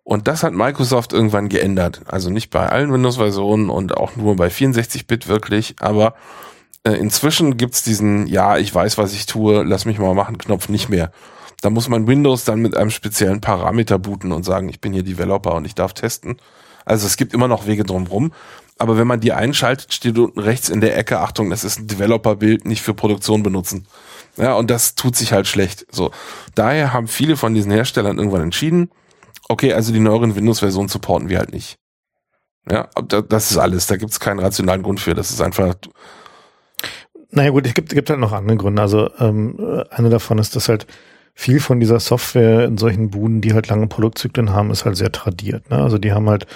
Und 0.08 0.30
das 0.30 0.41
hat 0.43 0.53
Microsoft 0.53 1.12
irgendwann 1.12 1.49
geändert. 1.49 1.99
Also 2.05 2.30
nicht 2.30 2.49
bei 2.49 2.70
allen 2.70 2.93
Windows-Versionen 2.93 3.70
und 3.70 3.97
auch 3.97 4.16
nur 4.16 4.38
bei 4.38 4.47
64-Bit 4.47 5.28
wirklich, 5.28 5.76
aber 5.82 6.14
äh, 6.86 6.93
inzwischen 6.93 7.58
gibt's 7.58 7.84
diesen, 7.84 8.26
ja, 8.26 8.58
ich 8.58 8.74
weiß, 8.74 8.97
was 8.97 9.12
ich 9.12 9.26
tue, 9.26 9.64
lass 9.64 9.84
mich 9.84 9.99
mal 9.99 10.14
machen, 10.14 10.38
Knopf 10.38 10.70
nicht 10.70 10.88
mehr. 10.88 11.12
Da 11.60 11.70
muss 11.70 11.89
man 11.89 12.08
Windows 12.08 12.45
dann 12.45 12.62
mit 12.62 12.78
einem 12.78 12.89
speziellen 12.89 13.41
Parameter 13.41 13.99
booten 13.99 14.32
und 14.32 14.45
sagen, 14.45 14.70
ich 14.70 14.80
bin 14.80 14.93
hier 14.93 15.03
Developer 15.03 15.55
und 15.55 15.66
ich 15.66 15.76
darf 15.76 15.91
testen. 15.91 16.38
Also 16.86 17.05
es 17.05 17.18
gibt 17.18 17.34
immer 17.34 17.49
noch 17.49 17.68
Wege 17.68 17.84
drumherum. 17.84 18.32
Aber 18.78 18.97
wenn 18.97 19.08
man 19.08 19.20
die 19.20 19.34
einschaltet, 19.34 19.93
steht 19.93 20.18
unten 20.18 20.39
rechts 20.39 20.70
in 20.70 20.80
der 20.80 20.97
Ecke, 20.97 21.20
Achtung, 21.20 21.49
das 21.49 21.66
ist 21.66 21.80
ein 21.80 21.88
Developer-Bild, 21.88 22.64
nicht 22.64 22.82
für 22.82 22.93
Produktion 22.93 23.43
benutzen. 23.43 23.88
Ja, 24.38 24.53
und 24.53 24.72
das 24.72 24.95
tut 24.95 25.18
sich 25.18 25.34
halt 25.34 25.47
schlecht. 25.47 25.86
So. 25.91 26.12
Daher 26.55 26.93
haben 26.93 27.10
viele 27.10 27.36
von 27.36 27.53
diesen 27.53 27.74
Herstellern 27.74 28.20
irgendwann 28.20 28.43
entschieden, 28.43 28.89
okay, 29.49 29.73
also 29.73 29.93
die 29.93 29.99
neueren 29.99 30.35
Windows-Versionen 30.35 30.89
supporten 30.89 31.29
wir 31.29 31.39
halt 31.39 31.53
nicht. 31.53 31.77
Ja, 32.69 32.89
das 33.07 33.51
ist 33.51 33.57
alles. 33.57 33.87
Da 33.87 33.95
gibt 33.97 34.11
es 34.11 34.19
keinen 34.19 34.39
rationalen 34.39 34.83
Grund 34.83 34.99
für. 34.99 35.13
Das 35.13 35.31
ist 35.31 35.41
einfach. 35.41 35.75
Naja 37.31 37.51
gut, 37.51 37.65
es 37.65 37.73
gibt, 37.73 37.89
gibt 37.89 38.09
halt 38.09 38.19
noch 38.19 38.33
andere 38.33 38.57
Gründe. 38.57 38.81
Also 38.81 39.09
ähm, 39.19 39.85
eine 39.89 40.09
davon 40.09 40.37
ist, 40.37 40.55
dass 40.55 40.69
halt 40.69 40.85
viel 41.33 41.59
von 41.59 41.79
dieser 41.79 41.99
Software 41.99 42.65
in 42.65 42.77
solchen 42.77 43.09
Buden, 43.09 43.41
die 43.41 43.53
halt 43.53 43.67
lange 43.67 43.87
Produktzyklen 43.87 44.51
haben, 44.51 44.71
ist 44.71 44.85
halt 44.85 44.97
sehr 44.97 45.11
tradiert. 45.11 45.69
Ne? 45.69 45.77
Also 45.77 45.97
die 45.97 46.11
haben 46.11 46.27
halt 46.29 46.47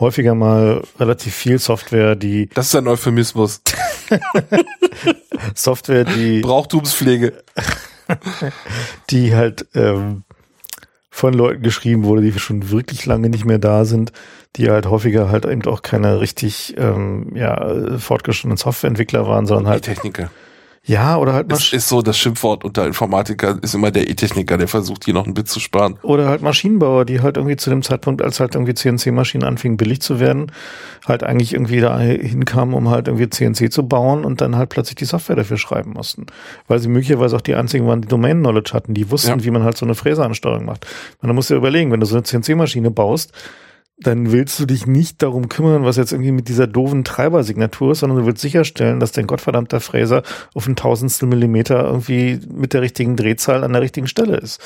häufiger 0.00 0.34
mal 0.34 0.82
relativ 0.98 1.34
viel 1.34 1.58
Software, 1.58 2.16
die. 2.16 2.48
Das 2.54 2.66
ist 2.66 2.74
ein 2.74 2.88
Euphemismus. 2.88 3.60
Software, 5.54 6.04
die. 6.04 6.40
Brauchtumspflege. 6.40 7.44
die 9.10 9.34
halt 9.34 9.66
ähm, 9.74 10.24
von 11.14 11.34
Leuten 11.34 11.62
geschrieben 11.62 12.04
wurde, 12.04 12.22
die 12.22 12.32
schon 12.38 12.70
wirklich 12.70 13.04
lange 13.04 13.28
nicht 13.28 13.44
mehr 13.44 13.58
da 13.58 13.84
sind, 13.84 14.12
die 14.56 14.70
halt 14.70 14.86
häufiger 14.86 15.30
halt 15.30 15.44
eben 15.44 15.62
auch 15.66 15.82
keine 15.82 16.20
richtig 16.20 16.74
ähm, 16.78 17.32
ja, 17.34 17.98
fortgeschrittenen 17.98 18.56
Softwareentwickler 18.56 19.26
waren, 19.26 19.44
sondern 19.44 19.68
halt 19.68 19.84
Techniker. 19.84 20.30
Ja, 20.84 21.16
oder 21.16 21.32
halt 21.32 21.52
Es 21.52 21.72
ist 21.72 21.88
so, 21.88 22.02
das 22.02 22.18
Schimpfwort 22.18 22.64
unter 22.64 22.84
Informatiker 22.84 23.56
ist 23.62 23.74
immer 23.74 23.92
der 23.92 24.10
E-Techniker, 24.10 24.58
der 24.58 24.66
versucht, 24.66 25.04
hier 25.04 25.14
noch 25.14 25.26
ein 25.26 25.34
Bit 25.34 25.48
zu 25.48 25.60
sparen. 25.60 25.96
Oder 26.02 26.26
halt 26.26 26.42
Maschinenbauer, 26.42 27.04
die 27.04 27.20
halt 27.20 27.36
irgendwie 27.36 27.56
zu 27.56 27.70
dem 27.70 27.82
Zeitpunkt, 27.82 28.20
als 28.20 28.40
halt 28.40 28.56
irgendwie 28.56 28.74
CNC-Maschinen 28.74 29.44
anfingen 29.44 29.76
billig 29.76 30.00
zu 30.02 30.18
werden, 30.18 30.50
halt 31.06 31.22
eigentlich 31.22 31.54
irgendwie 31.54 31.80
da 31.80 32.00
hinkamen, 32.00 32.74
um 32.74 32.90
halt 32.90 33.06
irgendwie 33.06 33.30
CNC 33.30 33.72
zu 33.72 33.86
bauen 33.86 34.24
und 34.24 34.40
dann 34.40 34.56
halt 34.56 34.70
plötzlich 34.70 34.96
die 34.96 35.04
Software 35.04 35.36
dafür 35.36 35.56
schreiben 35.56 35.92
mussten. 35.92 36.26
Weil 36.66 36.80
sie 36.80 36.88
möglicherweise 36.88 37.36
auch 37.36 37.42
die 37.42 37.54
einzigen 37.54 37.86
waren, 37.86 38.00
die 38.00 38.08
Domain-Knowledge 38.08 38.72
hatten, 38.72 38.92
die 38.92 39.08
wussten, 39.08 39.38
ja. 39.38 39.44
wie 39.44 39.50
man 39.52 39.62
halt 39.62 39.76
so 39.76 39.86
eine 39.86 39.94
Fräseansteuerung 39.94 40.64
macht. 40.64 40.86
Musst 41.20 41.48
du 41.48 41.54
dir 41.54 41.58
überlegen, 41.58 41.92
wenn 41.92 42.00
du 42.00 42.06
so 42.06 42.16
eine 42.16 42.24
CNC-Maschine 42.24 42.90
baust, 42.90 43.32
dann 43.98 44.32
willst 44.32 44.58
du 44.58 44.66
dich 44.66 44.86
nicht 44.86 45.22
darum 45.22 45.48
kümmern, 45.48 45.84
was 45.84 45.96
jetzt 45.96 46.12
irgendwie 46.12 46.32
mit 46.32 46.48
dieser 46.48 46.66
doofen 46.66 47.04
Treibersignatur 47.04 47.92
ist, 47.92 48.00
sondern 48.00 48.20
du 48.20 48.26
willst 48.26 48.40
sicherstellen, 48.40 49.00
dass 49.00 49.12
dein 49.12 49.26
gottverdammter 49.26 49.80
Fräser 49.80 50.22
auf 50.54 50.66
ein 50.66 50.76
Tausendstel 50.76 51.28
Millimeter 51.28 51.84
irgendwie 51.84 52.40
mit 52.52 52.72
der 52.72 52.82
richtigen 52.82 53.16
Drehzahl 53.16 53.64
an 53.64 53.72
der 53.72 53.82
richtigen 53.82 54.08
Stelle 54.08 54.36
ist. 54.36 54.60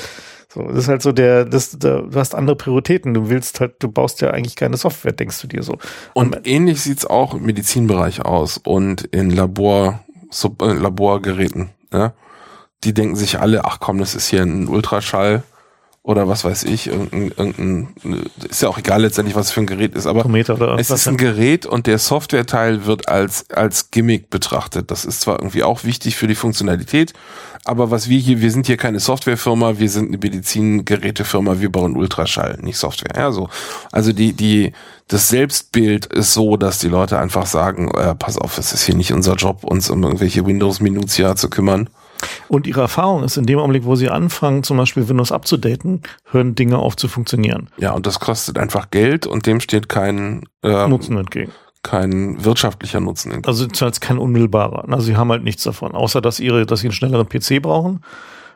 So, 0.48 0.62
das 0.62 0.78
ist 0.78 0.88
halt 0.88 1.02
so 1.02 1.12
der, 1.12 1.44
das, 1.44 1.78
der, 1.78 2.02
du 2.02 2.18
hast 2.18 2.34
andere 2.34 2.56
Prioritäten. 2.56 3.12
Du 3.12 3.28
willst 3.28 3.60
halt, 3.60 3.74
du 3.80 3.90
baust 3.90 4.20
ja 4.20 4.30
eigentlich 4.30 4.56
keine 4.56 4.76
Software, 4.76 5.12
denkst 5.12 5.40
du 5.42 5.48
dir 5.48 5.62
so. 5.62 5.76
Und, 6.14 6.36
und 6.36 6.46
ähnlich 6.46 6.80
sieht's 6.80 7.04
auch 7.04 7.34
im 7.34 7.42
Medizinbereich 7.42 8.24
aus 8.24 8.58
und 8.58 9.02
in 9.02 9.30
Labor, 9.30 10.00
Sub, 10.30 10.62
äh, 10.62 10.72
Laborgeräten. 10.72 11.70
Ja? 11.92 12.14
Die 12.84 12.94
denken 12.94 13.16
sich 13.16 13.38
alle, 13.38 13.64
ach 13.64 13.80
komm, 13.80 13.98
das 13.98 14.14
ist 14.14 14.28
hier 14.28 14.42
ein 14.42 14.68
Ultraschall 14.68 15.42
oder 16.06 16.28
was 16.28 16.44
weiß 16.44 16.62
ich, 16.62 16.86
irgendein, 16.86 17.32
irgendein, 17.36 17.88
ist 18.48 18.62
ja 18.62 18.68
auch 18.68 18.78
egal 18.78 19.02
letztendlich, 19.02 19.34
was 19.34 19.46
es 19.46 19.52
für 19.52 19.60
ein 19.60 19.66
Gerät 19.66 19.96
ist, 19.96 20.06
aber 20.06 20.24
es 20.78 20.88
ist 20.88 21.08
ein 21.08 21.16
Gerät 21.16 21.66
und 21.66 21.88
der 21.88 21.98
Softwareteil 21.98 22.86
wird 22.86 23.08
als, 23.08 23.50
als 23.50 23.90
Gimmick 23.90 24.30
betrachtet. 24.30 24.92
Das 24.92 25.04
ist 25.04 25.22
zwar 25.22 25.40
irgendwie 25.40 25.64
auch 25.64 25.82
wichtig 25.82 26.14
für 26.14 26.28
die 26.28 26.36
Funktionalität, 26.36 27.12
aber 27.64 27.90
was 27.90 28.08
wir 28.08 28.20
hier, 28.20 28.40
wir 28.40 28.52
sind 28.52 28.68
hier 28.68 28.76
keine 28.76 29.00
Softwarefirma, 29.00 29.80
wir 29.80 29.90
sind 29.90 30.06
eine 30.06 30.18
Medizingerätefirma, 30.18 31.58
wir 31.58 31.72
bauen 31.72 31.96
Ultraschall, 31.96 32.56
nicht 32.62 32.78
Software. 32.78 33.16
Ja, 33.16 33.32
so. 33.32 33.48
Also 33.90 34.12
die, 34.12 34.32
die, 34.32 34.74
das 35.08 35.28
Selbstbild 35.28 36.06
ist 36.06 36.32
so, 36.34 36.56
dass 36.56 36.78
die 36.78 36.88
Leute 36.88 37.18
einfach 37.18 37.46
sagen, 37.46 37.90
äh, 37.90 38.14
pass 38.14 38.38
auf, 38.38 38.58
es 38.58 38.72
ist 38.72 38.84
hier 38.84 38.94
nicht 38.94 39.12
unser 39.12 39.34
Job, 39.34 39.64
uns 39.64 39.90
um 39.90 40.04
irgendwelche 40.04 40.46
Windows-Minutia 40.46 41.34
zu 41.34 41.50
kümmern. 41.50 41.90
Und 42.48 42.66
ihre 42.66 42.80
Erfahrung 42.80 43.24
ist, 43.24 43.36
in 43.36 43.46
dem 43.46 43.58
Augenblick, 43.58 43.84
wo 43.84 43.96
sie 43.96 44.08
anfangen, 44.08 44.62
zum 44.62 44.76
Beispiel 44.76 45.08
Windows 45.08 45.32
abzudaten, 45.32 46.02
hören 46.30 46.54
Dinge 46.54 46.78
auf 46.78 46.96
zu 46.96 47.08
funktionieren. 47.08 47.68
Ja, 47.76 47.92
und 47.92 48.06
das 48.06 48.20
kostet 48.20 48.58
einfach 48.58 48.90
Geld 48.90 49.26
und 49.26 49.46
dem 49.46 49.60
steht 49.60 49.88
kein 49.88 50.44
ähm, 50.62 50.90
Nutzen 50.90 51.18
entgegen. 51.18 51.52
Kein 51.82 52.44
wirtschaftlicher 52.44 53.00
Nutzen 53.00 53.32
entgegen. 53.32 53.48
Also 53.48 53.66
zumindest 53.66 54.00
kein 54.00 54.18
unmittelbarer. 54.18 54.84
Also 54.92 55.06
sie 55.06 55.16
haben 55.16 55.30
halt 55.30 55.44
nichts 55.44 55.62
davon, 55.64 55.94
außer 55.94 56.20
dass 56.20 56.40
ihre, 56.40 56.66
dass 56.66 56.80
sie 56.80 56.86
einen 56.86 56.92
schnelleren 56.92 57.28
PC 57.28 57.62
brauchen, 57.62 58.00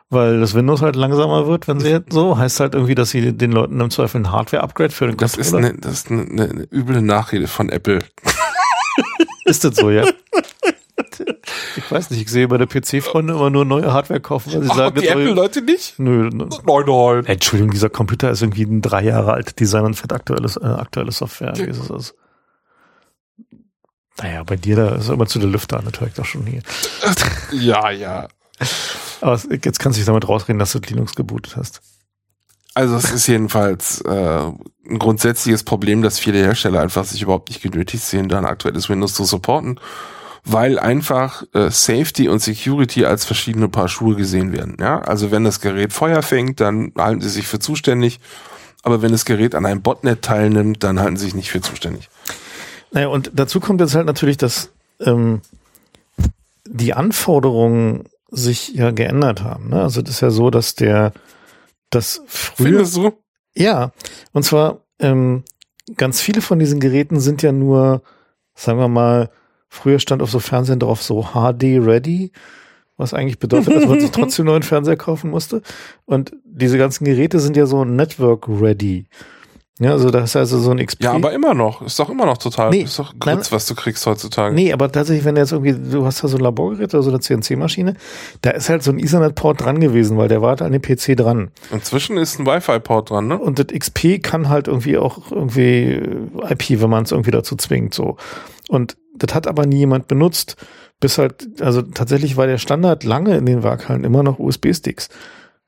weil 0.08 0.40
das 0.40 0.54
Windows 0.54 0.82
halt 0.82 0.96
langsamer 0.96 1.46
wird, 1.46 1.68
wenn 1.68 1.78
sie 1.78 2.00
so 2.10 2.36
heißt 2.36 2.58
halt 2.60 2.74
irgendwie, 2.74 2.96
dass 2.96 3.10
sie 3.10 3.32
den 3.32 3.52
Leuten 3.52 3.80
im 3.80 3.90
Zweifel 3.90 4.20
ein 4.20 4.32
Hardware-Upgrade 4.32 4.90
für 4.90 5.06
den 5.06 5.16
das 5.16 5.34
Controller. 5.36 5.68
Ist 5.68 5.70
eine, 5.70 5.80
das 5.80 5.92
ist 5.92 6.10
eine, 6.10 6.22
eine 6.22 6.68
üble 6.72 7.00
Nachrede 7.02 7.46
von 7.46 7.68
Apple. 7.68 8.00
ist 9.44 9.64
das 9.64 9.76
so, 9.76 9.90
ja? 9.90 10.04
Ich 11.76 11.90
weiß 11.90 12.10
nicht, 12.10 12.20
ich 12.20 12.28
sehe 12.28 12.48
bei 12.48 12.58
der 12.58 12.66
PC-Freunde 12.66 13.34
immer 13.34 13.50
nur 13.50 13.64
neue 13.64 13.92
Hardware 13.92 14.20
kaufen, 14.20 14.52
weil 14.52 14.62
sie 14.62 14.70
Ach, 14.70 14.76
sagen, 14.76 15.00
die 15.00 15.08
Apple-Leute 15.08 15.62
nicht? 15.62 15.98
Nö. 15.98 16.30
Nein, 16.32 16.48
nein. 16.66 17.26
Entschuldigung, 17.26 17.70
dieser 17.72 17.90
Computer 17.90 18.30
ist 18.30 18.42
irgendwie 18.42 18.64
ein 18.64 18.82
drei 18.82 19.02
Jahre 19.02 19.32
altes 19.32 19.54
Design 19.54 19.84
und 19.84 19.94
fährt 19.94 20.12
aktuelles, 20.12 20.56
äh, 20.56 20.64
aktuelle 20.64 21.12
Software. 21.12 21.52
Wie 21.56 21.62
ist 21.62 21.88
das? 21.90 22.14
Naja, 24.22 24.42
bei 24.42 24.56
dir, 24.56 24.76
da 24.76 24.94
ist 24.96 25.08
immer 25.08 25.26
zu 25.26 25.38
der 25.38 25.48
Lüfter 25.48 25.78
an, 25.78 25.86
das 25.90 26.00
höre 26.00 26.08
ich 26.08 26.14
doch 26.14 26.24
schon 26.24 26.46
hier. 26.46 26.62
Ja, 27.52 27.90
ja. 27.90 28.28
Aber 29.20 29.40
jetzt 29.50 29.78
kannst 29.80 29.96
du 29.96 30.00
dich 30.00 30.06
damit 30.06 30.28
rausreden, 30.28 30.58
dass 30.58 30.72
du 30.72 30.78
Linux 30.78 31.14
gebootet 31.14 31.56
hast. 31.56 31.80
Also 32.74 32.96
es 32.96 33.10
ist 33.10 33.26
jedenfalls 33.26 34.00
äh, 34.02 34.52
ein 34.88 34.98
grundsätzliches 34.98 35.64
Problem, 35.64 36.02
dass 36.02 36.18
viele 36.18 36.38
Hersteller 36.38 36.80
einfach 36.80 37.04
sich 37.04 37.22
überhaupt 37.22 37.48
nicht 37.48 37.62
genötigt 37.62 38.04
sehen, 38.04 38.28
da 38.28 38.38
ein 38.38 38.44
aktuelles 38.44 38.88
Windows 38.88 39.14
zu 39.14 39.24
supporten, 39.24 39.80
weil 40.44 40.78
einfach 40.78 41.44
äh, 41.54 41.70
Safety 41.70 42.28
und 42.28 42.40
Security 42.40 43.04
als 43.04 43.24
verschiedene 43.24 43.68
Paar 43.68 43.88
Schuhe 43.88 44.16
gesehen 44.16 44.52
werden. 44.52 44.76
Ja, 44.80 45.00
also 45.00 45.30
wenn 45.30 45.44
das 45.44 45.60
Gerät 45.60 45.92
Feuer 45.92 46.22
fängt, 46.22 46.60
dann 46.60 46.92
halten 46.96 47.20
sie 47.20 47.28
sich 47.28 47.46
für 47.46 47.58
zuständig, 47.58 48.20
aber 48.82 49.02
wenn 49.02 49.12
das 49.12 49.24
Gerät 49.24 49.54
an 49.54 49.66
einem 49.66 49.82
Botnet 49.82 50.22
teilnimmt, 50.22 50.82
dann 50.82 51.00
halten 51.00 51.16
sie 51.16 51.26
sich 51.26 51.34
nicht 51.34 51.50
für 51.50 51.60
zuständig. 51.60 52.08
Naja, 52.92 53.08
und 53.08 53.30
dazu 53.34 53.60
kommt 53.60 53.80
jetzt 53.80 53.94
halt 53.94 54.06
natürlich, 54.06 54.36
dass 54.36 54.70
ähm, 55.00 55.42
die 56.66 56.94
Anforderungen 56.94 58.04
sich 58.30 58.68
ja 58.68 58.90
geändert 58.90 59.42
haben. 59.42 59.70
Ne? 59.70 59.82
Also 59.82 60.02
das 60.02 60.14
ist 60.14 60.20
ja 60.20 60.30
so, 60.30 60.50
dass 60.50 60.74
der 60.74 61.12
das 61.90 62.22
früher. 62.26 62.68
Findest 62.68 62.96
du? 62.96 63.12
Ja. 63.54 63.92
Und 64.32 64.44
zwar, 64.44 64.84
ähm, 65.00 65.44
ganz 65.96 66.20
viele 66.20 66.40
von 66.40 66.58
diesen 66.58 66.80
Geräten 66.80 67.20
sind 67.20 67.42
ja 67.42 67.52
nur, 67.52 68.02
sagen 68.54 68.78
wir 68.78 68.88
mal, 68.88 69.30
früher 69.70 70.00
stand 70.00 70.20
auf 70.20 70.30
so 70.30 70.40
Fernsehen 70.40 70.80
drauf 70.80 71.02
so 71.02 71.28
HD 71.32 71.78
ready, 71.78 72.32
was 72.98 73.14
eigentlich 73.14 73.38
bedeutet, 73.38 73.74
dass 73.74 73.86
man 73.86 74.00
sich 74.00 74.10
trotzdem 74.12 74.44
neuen 74.44 74.62
Fernseher 74.62 74.96
kaufen 74.96 75.30
musste. 75.30 75.62
Und 76.04 76.36
diese 76.44 76.76
ganzen 76.76 77.04
Geräte 77.04 77.40
sind 77.40 77.56
ja 77.56 77.64
so 77.64 77.84
Network 77.84 78.46
ready. 78.48 79.06
Ja, 79.80 79.92
also 79.92 80.10
das 80.10 80.30
ist 80.30 80.36
also 80.36 80.58
so 80.58 80.70
ein 80.72 80.84
XP. 80.84 81.04
Ja, 81.04 81.12
aber 81.14 81.32
immer 81.32 81.54
noch. 81.54 81.80
Ist 81.80 81.98
doch 81.98 82.10
immer 82.10 82.26
noch 82.26 82.36
total. 82.36 82.68
Nee, 82.68 82.82
ist 82.82 82.98
doch 82.98 83.14
Grütz, 83.18 83.50
was 83.50 83.64
du 83.64 83.74
kriegst 83.74 84.04
heutzutage. 84.04 84.54
Nee, 84.54 84.74
aber 84.74 84.92
tatsächlich, 84.92 85.24
wenn 85.24 85.36
du 85.36 85.40
jetzt 85.40 85.52
irgendwie, 85.52 85.72
du 85.72 86.04
hast 86.04 86.22
da 86.22 86.28
so 86.28 86.36
ein 86.36 86.42
Laborgerät 86.42 86.92
oder 86.92 87.02
so 87.02 87.08
eine 87.08 87.20
CNC-Maschine, 87.20 87.94
da 88.42 88.50
ist 88.50 88.68
halt 88.68 88.82
so 88.82 88.92
ein 88.92 88.98
Ethernet-Port 88.98 89.62
dran 89.62 89.80
gewesen, 89.80 90.18
weil 90.18 90.28
der 90.28 90.42
war 90.42 90.50
halt 90.50 90.60
an 90.60 90.72
dem 90.72 90.82
PC 90.82 91.16
dran. 91.16 91.50
Inzwischen 91.70 92.18
ist 92.18 92.38
ein 92.38 92.44
Wi-Fi-Port 92.44 93.08
dran, 93.08 93.28
ne? 93.28 93.38
Und 93.38 93.58
das 93.58 93.68
XP 93.68 94.22
kann 94.22 94.50
halt 94.50 94.68
irgendwie 94.68 94.98
auch 94.98 95.30
irgendwie 95.30 96.02
IP, 96.50 96.82
wenn 96.82 96.90
man 96.90 97.04
es 97.04 97.12
irgendwie 97.12 97.30
dazu 97.30 97.56
zwingt, 97.56 97.94
so. 97.94 98.18
Und 98.68 98.98
das 99.16 99.34
hat 99.34 99.46
aber 99.46 99.64
nie 99.64 99.78
jemand 99.78 100.08
benutzt, 100.08 100.56
bis 101.00 101.16
halt, 101.16 101.62
also 101.62 101.80
tatsächlich 101.80 102.36
war 102.36 102.46
der 102.46 102.58
Standard 102.58 103.02
lange 103.02 103.34
in 103.38 103.46
den 103.46 103.62
Waaghallen 103.62 104.04
immer 104.04 104.22
noch 104.22 104.38
USB-Sticks. 104.38 105.08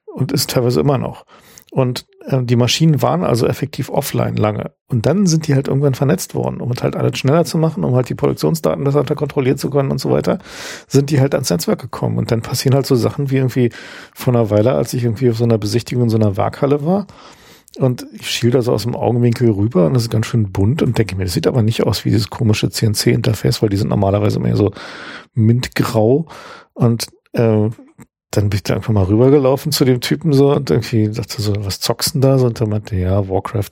Und 0.05 0.33
ist 0.33 0.51
teilweise 0.51 0.81
immer 0.81 0.99
noch. 0.99 1.25
Und 1.73 2.05
äh, 2.27 2.43
die 2.43 2.57
Maschinen 2.57 3.01
waren 3.01 3.25
also 3.25 3.47
effektiv 3.47 3.89
offline 3.89 4.37
lange. 4.37 4.73
Und 4.89 5.07
dann 5.07 5.25
sind 5.25 5.47
die 5.47 5.55
halt 5.55 5.69
irgendwann 5.69 5.95
vernetzt 5.95 6.35
worden, 6.35 6.61
um 6.61 6.71
halt 6.79 6.97
alles 6.97 7.17
schneller 7.19 7.47
zu 7.47 7.57
machen, 7.57 7.83
um 7.83 7.95
halt 7.95 8.11
die 8.11 8.15
Produktionsdaten 8.15 8.85
besser 8.85 9.03
kontrollieren 9.05 9.57
zu 9.57 9.71
können 9.71 9.91
und 9.91 9.99
so 9.99 10.11
weiter, 10.11 10.39
sind 10.87 11.09
die 11.09 11.19
halt 11.19 11.35
ans 11.35 11.49
Netzwerk 11.49 11.81
gekommen. 11.81 12.19
Und 12.19 12.31
dann 12.31 12.43
passieren 12.43 12.75
halt 12.75 12.85
so 12.85 12.95
Sachen 12.95 13.31
wie 13.31 13.39
irgendwie 13.39 13.71
vor 14.15 14.35
einer 14.35 14.51
Weile, 14.51 14.75
als 14.75 14.93
ich 14.93 15.03
irgendwie 15.03 15.31
auf 15.31 15.39
so 15.39 15.45
einer 15.45 15.57
Besichtigung 15.57 16.05
in 16.05 16.11
so 16.11 16.19
einer 16.19 16.37
Waaghalle 16.37 16.85
war. 16.85 17.07
Und 17.79 18.05
ich 18.13 18.31
schiel 18.31 18.51
da 18.51 18.61
so 18.61 18.75
aus 18.75 18.83
dem 18.83 18.95
Augenwinkel 18.95 19.49
rüber 19.51 19.87
und 19.87 19.95
das 19.95 20.03
ist 20.03 20.11
ganz 20.11 20.27
schön 20.27 20.53
bunt 20.53 20.83
und 20.83 20.99
denke 20.99 21.17
mir, 21.17 21.25
das 21.25 21.33
sieht 21.33 21.47
aber 21.47 21.63
nicht 21.63 21.85
aus 21.85 22.05
wie 22.05 22.11
dieses 22.11 22.29
komische 22.29 22.69
CNC-Interface, 22.69 23.63
weil 23.63 23.71
die 23.71 23.79
sind 23.79 23.89
normalerweise 23.89 24.41
mehr 24.41 24.57
so 24.57 24.73
mintgrau. 25.33 26.27
Und 26.75 27.07
äh, 27.33 27.71
dann 28.33 28.51
bin 28.51 28.57
ich 28.57 28.63
da 28.65 28.75
einfach 28.75 28.93
mal 28.93 29.05
rübergelaufen 29.05 29.73
zu 29.73 29.85
dem 29.85 30.01
Typen 30.01 30.33
so 30.33 30.55
und 30.55 30.71
irgendwie 30.71 31.09
dachte 31.09 31.41
so, 31.41 31.55
was 31.61 31.81
zockst 31.81 32.15
denn 32.15 32.23
da? 32.23 32.39
So, 32.39 32.47
und 32.47 32.61
dann 32.61 32.71
meinte, 32.71 32.97
ja, 32.97 33.29
Warcraft. 33.29 33.71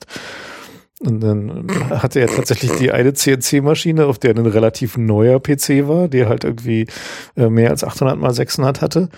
Und 0.99 1.19
dann 1.19 1.67
hatte 1.89 2.19
er 2.19 2.27
tatsächlich 2.27 2.71
die 2.73 2.91
eine 2.91 3.13
CNC-Maschine, 3.13 4.05
auf 4.05 4.19
der 4.19 4.35
ein 4.35 4.45
relativ 4.45 4.97
neuer 4.97 5.39
PC 5.39 5.87
war, 5.87 6.07
die 6.07 6.25
halt 6.25 6.43
irgendwie 6.43 6.87
äh, 7.35 7.49
mehr 7.49 7.71
als 7.71 7.83
800 7.83 8.19
mal 8.19 8.33
600 8.33 8.81
hatte. 8.81 9.09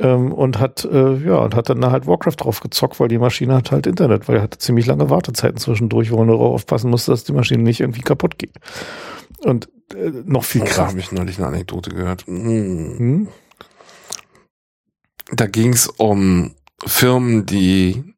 Ähm, 0.00 0.32
und 0.32 0.58
hat, 0.58 0.84
äh, 0.84 1.14
ja, 1.18 1.36
und 1.36 1.54
hat 1.54 1.70
dann 1.70 1.80
da 1.80 1.90
halt 1.92 2.06
Warcraft 2.06 2.36
drauf 2.40 2.60
gezockt, 2.60 2.98
weil 3.00 3.08
die 3.08 3.18
Maschine 3.18 3.54
hat 3.54 3.70
halt 3.70 3.86
Internet, 3.86 4.28
weil 4.28 4.36
er 4.36 4.42
hatte 4.42 4.58
ziemlich 4.58 4.86
lange 4.86 5.08
Wartezeiten 5.08 5.56
zwischendurch, 5.56 6.10
wo 6.10 6.18
man 6.18 6.26
nur 6.26 6.40
aufpassen 6.40 6.90
musste, 6.90 7.12
dass 7.12 7.24
die 7.24 7.32
Maschine 7.32 7.62
nicht 7.62 7.80
irgendwie 7.80 8.02
kaputt 8.02 8.38
geht. 8.38 8.54
Und 9.44 9.68
äh, 9.94 10.10
noch 10.24 10.44
viel 10.44 10.62
krasser. 10.62 10.82
Da 10.82 10.88
habe 10.88 10.98
ich 10.98 11.12
neulich 11.12 11.38
eine 11.38 11.46
Anekdote 11.46 11.90
gehört. 11.90 12.26
Hm. 12.26 12.98
Hm? 12.98 13.28
Da 15.30 15.46
ging 15.46 15.72
es 15.72 15.86
um 15.86 16.54
Firmen, 16.84 17.46
die 17.46 18.14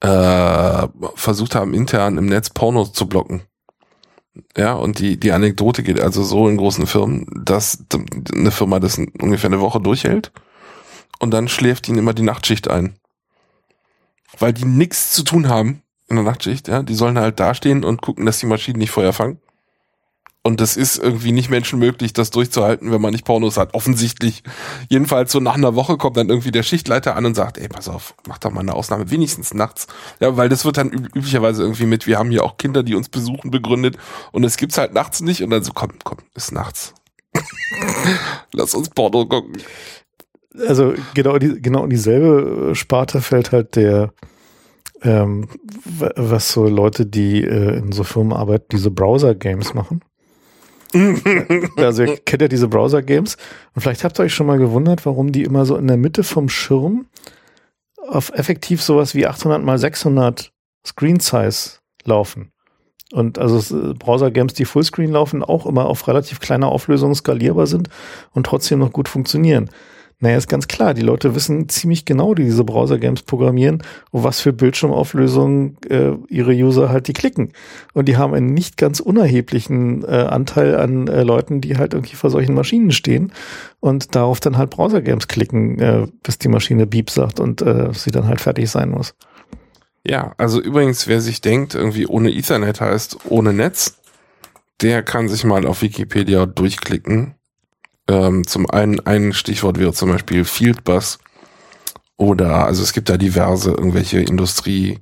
äh, 0.00 0.88
versucht 1.14 1.54
haben, 1.54 1.74
intern 1.74 2.18
im 2.18 2.26
Netz 2.26 2.50
Pornos 2.50 2.92
zu 2.92 3.06
blocken. 3.06 3.42
Ja, 4.56 4.74
und 4.74 4.98
die, 4.98 5.18
die 5.18 5.32
Anekdote 5.32 5.82
geht 5.82 6.00
also 6.00 6.22
so 6.22 6.48
in 6.48 6.56
großen 6.56 6.86
Firmen, 6.86 7.26
dass 7.44 7.84
eine 8.32 8.50
Firma 8.50 8.78
das 8.78 8.98
ungefähr 8.98 9.50
eine 9.50 9.60
Woche 9.60 9.80
durchhält 9.80 10.32
und 11.18 11.32
dann 11.32 11.48
schläft 11.48 11.88
ihnen 11.88 11.98
immer 11.98 12.14
die 12.14 12.22
Nachtschicht 12.22 12.68
ein. 12.68 12.94
Weil 14.38 14.52
die 14.52 14.64
nichts 14.64 15.12
zu 15.12 15.24
tun 15.24 15.48
haben 15.48 15.82
in 16.08 16.16
der 16.16 16.24
Nachtschicht, 16.24 16.68
ja. 16.68 16.82
Die 16.82 16.94
sollen 16.94 17.18
halt 17.18 17.40
dastehen 17.40 17.84
und 17.84 18.00
gucken, 18.00 18.26
dass 18.26 18.38
die 18.38 18.46
Maschinen 18.46 18.78
nicht 18.78 18.90
Feuer 18.90 19.12
fangen. 19.12 19.40
Und 20.42 20.60
das 20.62 20.78
ist 20.78 20.96
irgendwie 20.96 21.32
nicht 21.32 21.50
menschenmöglich, 21.50 22.14
das 22.14 22.30
durchzuhalten, 22.30 22.90
wenn 22.90 23.00
man 23.02 23.12
nicht 23.12 23.26
Pornos 23.26 23.58
hat. 23.58 23.74
Offensichtlich. 23.74 24.42
Jedenfalls 24.88 25.32
so 25.32 25.38
nach 25.38 25.54
einer 25.54 25.74
Woche 25.74 25.98
kommt 25.98 26.16
dann 26.16 26.30
irgendwie 26.30 26.50
der 26.50 26.62
Schichtleiter 26.62 27.14
an 27.14 27.26
und 27.26 27.34
sagt, 27.34 27.58
ey, 27.58 27.68
pass 27.68 27.88
auf, 27.90 28.14
mach 28.26 28.38
doch 28.38 28.50
mal 28.50 28.60
eine 28.60 28.74
Ausnahme, 28.74 29.10
wenigstens 29.10 29.52
nachts. 29.52 29.86
Ja, 30.18 30.38
weil 30.38 30.48
das 30.48 30.64
wird 30.64 30.78
dann 30.78 30.90
üblicherweise 30.90 31.62
irgendwie 31.62 31.84
mit, 31.84 32.06
wir 32.06 32.18
haben 32.18 32.30
hier 32.30 32.42
auch 32.42 32.56
Kinder, 32.56 32.82
die 32.82 32.94
uns 32.94 33.10
besuchen, 33.10 33.50
begründet. 33.50 33.98
Und 34.32 34.44
es 34.44 34.56
gibt's 34.56 34.78
halt 34.78 34.94
nachts 34.94 35.20
nicht. 35.20 35.42
Und 35.42 35.50
dann 35.50 35.62
so, 35.62 35.72
komm, 35.74 35.92
komm, 36.04 36.18
ist 36.34 36.52
nachts. 36.52 36.94
Lass 38.52 38.74
uns 38.74 38.88
Porno 38.88 39.26
gucken. 39.26 39.58
Also 40.66 40.94
genau, 41.12 41.38
die, 41.38 41.60
genau 41.60 41.84
in 41.84 41.90
dieselbe 41.90 42.74
Sparte 42.74 43.20
fällt 43.20 43.52
halt 43.52 43.76
der, 43.76 44.14
ähm, 45.02 45.48
was 45.84 46.50
so 46.50 46.66
Leute, 46.66 47.04
die 47.04 47.44
äh, 47.44 47.76
in 47.76 47.92
so 47.92 48.04
Firmen 48.04 48.32
arbeiten, 48.32 48.66
diese 48.72 48.90
Browser-Games 48.90 49.74
machen. 49.74 50.00
Also 51.76 52.02
ihr 52.02 52.16
kennt 52.18 52.42
ja 52.42 52.48
diese 52.48 52.68
Browser-Games. 52.68 53.36
Und 53.74 53.82
vielleicht 53.82 54.04
habt 54.04 54.18
ihr 54.18 54.24
euch 54.24 54.34
schon 54.34 54.46
mal 54.46 54.58
gewundert, 54.58 55.06
warum 55.06 55.32
die 55.32 55.44
immer 55.44 55.64
so 55.64 55.76
in 55.76 55.86
der 55.86 55.96
Mitte 55.96 56.24
vom 56.24 56.48
Schirm 56.48 57.06
auf 58.08 58.30
effektiv 58.34 58.82
sowas 58.82 59.14
wie 59.14 59.26
800 59.26 59.62
mal 59.62 59.78
600 59.78 60.52
Screen 60.84 61.20
Size 61.20 61.78
laufen. 62.04 62.52
Und 63.12 63.38
also 63.38 63.94
Browser-Games, 63.94 64.54
die 64.54 64.64
Fullscreen 64.64 65.10
laufen, 65.10 65.42
auch 65.42 65.66
immer 65.66 65.86
auf 65.86 66.06
relativ 66.06 66.40
kleiner 66.40 66.68
Auflösung 66.68 67.14
skalierbar 67.14 67.66
sind 67.66 67.88
und 68.32 68.46
trotzdem 68.46 68.78
noch 68.78 68.92
gut 68.92 69.08
funktionieren. 69.08 69.68
Naja, 70.22 70.36
ist 70.36 70.48
ganz 70.50 70.68
klar, 70.68 70.92
die 70.92 71.00
Leute 71.00 71.34
wissen 71.34 71.70
ziemlich 71.70 72.04
genau, 72.04 72.34
die 72.34 72.44
diese 72.44 72.62
Browser-Games 72.62 73.22
programmieren, 73.22 73.82
und 74.10 74.22
was 74.22 74.40
für 74.40 74.52
Bildschirmauflösungen 74.52 75.78
äh, 75.88 76.12
ihre 76.28 76.52
User 76.52 76.90
halt 76.90 77.08
die 77.08 77.14
klicken. 77.14 77.54
Und 77.94 78.06
die 78.06 78.18
haben 78.18 78.34
einen 78.34 78.52
nicht 78.52 78.76
ganz 78.76 79.00
unerheblichen 79.00 80.04
äh, 80.04 80.08
Anteil 80.08 80.76
an 80.76 81.08
äh, 81.08 81.22
Leuten, 81.22 81.62
die 81.62 81.78
halt 81.78 81.94
irgendwie 81.94 82.16
vor 82.16 82.28
solchen 82.28 82.54
Maschinen 82.54 82.90
stehen 82.90 83.32
und 83.80 84.14
darauf 84.14 84.40
dann 84.40 84.58
halt 84.58 84.68
Browser-Games 84.68 85.26
klicken, 85.26 85.78
äh, 85.78 86.06
bis 86.22 86.36
die 86.36 86.48
Maschine 86.48 86.86
Beep 86.86 87.08
sagt 87.08 87.40
und 87.40 87.62
äh, 87.62 87.88
sie 87.94 88.10
dann 88.10 88.28
halt 88.28 88.42
fertig 88.42 88.68
sein 88.68 88.90
muss. 88.90 89.14
Ja, 90.06 90.34
also 90.36 90.60
übrigens, 90.60 91.08
wer 91.08 91.22
sich 91.22 91.40
denkt, 91.40 91.74
irgendwie 91.74 92.06
ohne 92.06 92.30
Ethernet 92.30 92.82
heißt 92.82 93.18
ohne 93.28 93.54
Netz, 93.54 93.98
der 94.82 95.02
kann 95.02 95.28
sich 95.28 95.44
mal 95.44 95.66
auf 95.66 95.80
Wikipedia 95.80 96.44
durchklicken 96.44 97.36
ähm, 98.10 98.46
zum 98.46 98.68
einen, 98.68 99.00
ein 99.06 99.32
Stichwort 99.32 99.78
wäre 99.78 99.92
zum 99.92 100.10
Beispiel 100.10 100.44
Fieldbus 100.44 101.20
oder, 102.16 102.66
also 102.66 102.82
es 102.82 102.92
gibt 102.92 103.08
da 103.08 103.16
diverse 103.16 103.70
irgendwelche 103.70 104.20
Industrie, 104.20 104.98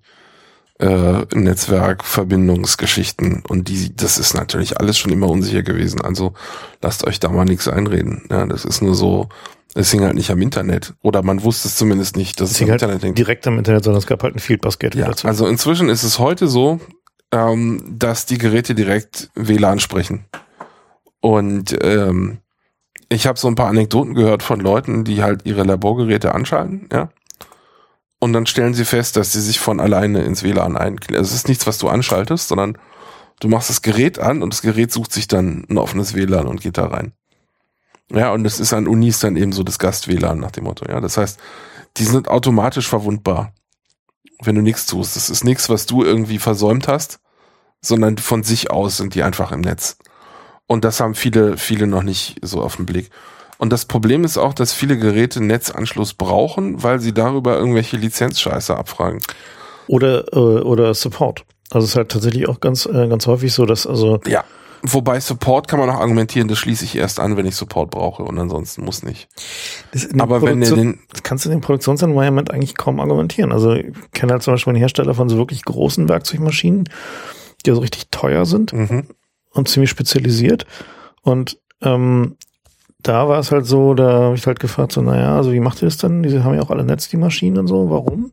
äh, 0.79 1.25
Netzwerkverbindungsgeschichten 1.35 3.43
und 3.49 3.69
die, 3.69 3.97
das 3.97 4.19
ist 4.19 4.35
natürlich 4.35 4.79
alles 4.79 4.99
schon 4.99 5.11
immer 5.11 5.29
unsicher 5.29 5.63
gewesen. 5.63 6.03
Also 6.03 6.35
lasst 6.83 7.07
euch 7.07 7.19
da 7.19 7.31
mal 7.31 7.47
nichts 7.47 7.67
einreden. 7.67 8.27
Ja, 8.31 8.45
das 8.47 8.67
ist 8.67 8.83
nur 8.83 8.95
so, 8.95 9.31
es 9.75 9.91
hing 9.91 10.03
halt 10.03 10.15
nicht 10.15 10.31
am 10.31 10.43
Internet. 10.43 10.93
Oder 11.03 11.23
man 11.23 11.43
wusste 11.43 11.69
es 11.69 11.77
zumindest 11.77 12.17
nicht, 12.17 12.41
dass 12.41 12.51
es, 12.51 12.57
es 12.57 12.63
am 12.63 12.69
halt 12.69 12.83
Internet 12.83 13.03
hing. 13.03 13.15
Direkt 13.15 13.47
am 13.47 13.57
Internet, 13.59 13.85
sondern 13.85 14.01
es 14.01 14.07
gab 14.07 14.23
halt 14.23 14.37
ein 14.37 14.41
Fieldbus-Gateway 14.41 15.01
ja, 15.01 15.09
dazu. 15.09 15.27
Also 15.27 15.47
inzwischen 15.47 15.89
ist 15.89 16.03
es 16.05 16.19
heute 16.19 16.47
so, 16.47 16.79
ähm, 17.33 17.97
dass 17.99 18.27
die 18.27 18.37
Geräte 18.39 18.75
direkt 18.75 19.31
WLAN 19.35 19.81
sprechen. 19.81 20.27
Und 21.21 21.77
ähm, 21.83 22.39
ich 23.09 23.27
habe 23.27 23.39
so 23.39 23.49
ein 23.49 23.55
paar 23.55 23.69
Anekdoten 23.69 24.15
gehört 24.15 24.43
von 24.43 24.61
Leuten, 24.61 25.05
die 25.05 25.23
halt 25.23 25.47
ihre 25.47 25.63
Laborgeräte 25.63 26.35
anschalten, 26.35 26.89
ja. 26.93 27.11
Und 28.21 28.33
dann 28.33 28.47
stellen 28.47 28.75
sie 28.75 28.85
fest, 28.85 29.17
dass 29.17 29.33
sie 29.33 29.41
sich 29.41 29.61
von 29.61 29.79
alleine 29.79 30.23
ins 30.23 30.43
WLAN 30.43 30.77
einklicken. 30.77 31.17
Also 31.17 31.29
es 31.29 31.37
ist 31.37 31.49
nichts, 31.49 31.69
was 31.69 31.79
du 31.79 31.89
anschaltest, 31.89 32.49
sondern 32.49 32.77
du 33.39 33.49
machst 33.49 33.71
das 33.71 33.81
Gerät 33.81 34.19
an 34.19 34.43
und 34.43 34.53
das 34.53 34.63
Gerät 34.63 34.91
sucht 34.91 35.13
sich 35.13 35.29
dann 35.29 35.65
ein 35.71 35.79
offenes 35.79 36.15
WLAN 36.15 36.49
und 36.49 36.61
geht 36.61 36.79
da 36.79 36.87
rein. 36.87 37.13
Ja, 38.11 38.33
und 38.33 38.45
es 38.45 38.59
ist 38.59 38.73
an 38.73 38.89
Unis 38.89 39.21
dann 39.21 39.37
eben 39.37 39.53
so 39.53 39.63
das 39.63 39.79
Gast-WLAN 39.79 40.41
nach 40.41 40.51
dem 40.51 40.65
Motto. 40.65 40.87
Ja, 40.91 41.01
das 41.01 41.17
heißt, 41.17 41.39
die 41.99 42.05
sind 42.05 42.29
automatisch 42.29 42.89
verwundbar, 42.89 43.53
wenn 44.43 44.55
du 44.55 44.63
nichts 44.63 44.87
tust. 44.87 45.15
Das 45.15 45.31
ist 45.31 45.45
nichts, 45.45 45.69
was 45.69 45.87
du 45.87 46.03
irgendwie 46.03 46.39
versäumt 46.39 46.89
hast, 46.89 47.21
sondern 47.81 48.19
von 48.19 48.43
sich 48.43 48.71
aus 48.71 48.97
sind 48.97 49.15
die 49.15 49.23
einfach 49.23 49.53
im 49.53 49.61
Netz. 49.61 49.99
Und 50.69 50.85
das 50.85 51.01
haben 51.01 51.14
viele, 51.14 51.57
viele 51.57 51.89
noch 51.89 52.05
nicht 52.05 52.37
so 52.43 52.62
auf 52.62 52.77
den 52.77 52.87
Blick. 52.87 53.11
Und 53.57 53.73
das 53.73 53.87
Problem 53.87 54.23
ist 54.23 54.39
auch, 54.39 54.55
dass 54.55 54.73
viele 54.73 54.97
Geräte 54.97 55.43
Netzanschluss 55.43 56.14
brauchen, 56.14 56.83
weil 56.83 57.01
sie 57.01 57.12
darüber 57.12 57.59
irgendwelche 57.59 57.97
Lizenzscheiße 57.97 58.77
abfragen. 58.77 59.21
Oder, 59.89 60.33
äh, 60.33 60.37
oder 60.37 60.95
Support. 60.95 61.45
Also 61.71 61.85
es 61.85 61.91
ist 61.91 61.97
halt 61.97 62.11
tatsächlich 62.11 62.49
auch 62.49 62.61
ganz, 62.61 62.87
äh, 62.87 63.09
ganz 63.09 63.27
häufig 63.27 63.53
so, 63.53 63.66
dass 63.66 63.87
also. 63.87 64.21
Ja. 64.27 64.45
Wobei 64.83 65.19
Support 65.19 65.66
kann 65.66 65.81
man 65.81 65.91
auch 65.91 65.99
argumentieren, 65.99 66.47
das 66.47 66.59
schließe 66.59 66.85
ich 66.85 66.95
erst 66.95 67.19
an, 67.19 67.37
wenn 67.37 67.47
ich 67.47 67.57
Support 67.57 67.91
brauche 67.91 68.23
und 68.23 68.39
ansonsten 68.39 68.85
muss 68.85 69.03
nicht. 69.03 69.29
Aber 70.16 70.41
wenn 70.41 70.61
du 70.61 70.77
den 70.77 71.01
das 71.11 71.25
kannst 71.25 71.45
du 71.45 71.49
in 71.49 71.57
dem 71.57 71.62
Produktionsenvironment 71.62 72.53
eigentlich 72.53 72.77
kaum 72.77 73.01
argumentieren. 73.01 73.51
Also 73.51 73.73
ich 73.73 73.87
kenne 74.12 74.33
halt 74.33 74.45
zum 74.45 74.55
Beispiel 74.55 74.71
einen 74.71 74.79
Hersteller 74.79 75.14
von 75.14 75.29
so 75.29 75.37
wirklich 75.37 75.64
großen 75.64 76.09
Werkzeugmaschinen, 76.09 76.89
die 77.66 77.73
so 77.73 77.81
richtig 77.81 78.11
teuer 78.12 78.47
sind 78.47 78.73
mhm. 78.73 79.09
Und 79.59 79.69
ziemlich 79.69 79.91
spezialisiert. 79.91 80.67
Und 81.23 81.59
ähm, 81.83 82.37
da 83.03 83.29
war 83.29 83.39
es 83.39 83.53
halt 83.53 83.67
so, 83.67 83.95
da 83.95 84.11
habe 84.13 84.35
ich 84.35 84.47
halt 84.47 84.61
gefragt, 84.61 84.93
so, 84.93 85.03
naja, 85.03 85.37
also 85.37 85.53
wie 85.53 85.61
macht 85.61 85.83
ihr 85.83 85.87
das 85.87 85.99
denn? 85.99 86.23
Die 86.23 86.41
haben 86.41 86.55
ja 86.55 86.63
auch 86.63 86.71
alle 86.71 86.85
Netz, 86.85 87.09
die 87.09 87.17
Maschinen 87.17 87.59
und 87.59 87.67
so, 87.67 87.91
warum? 87.91 88.33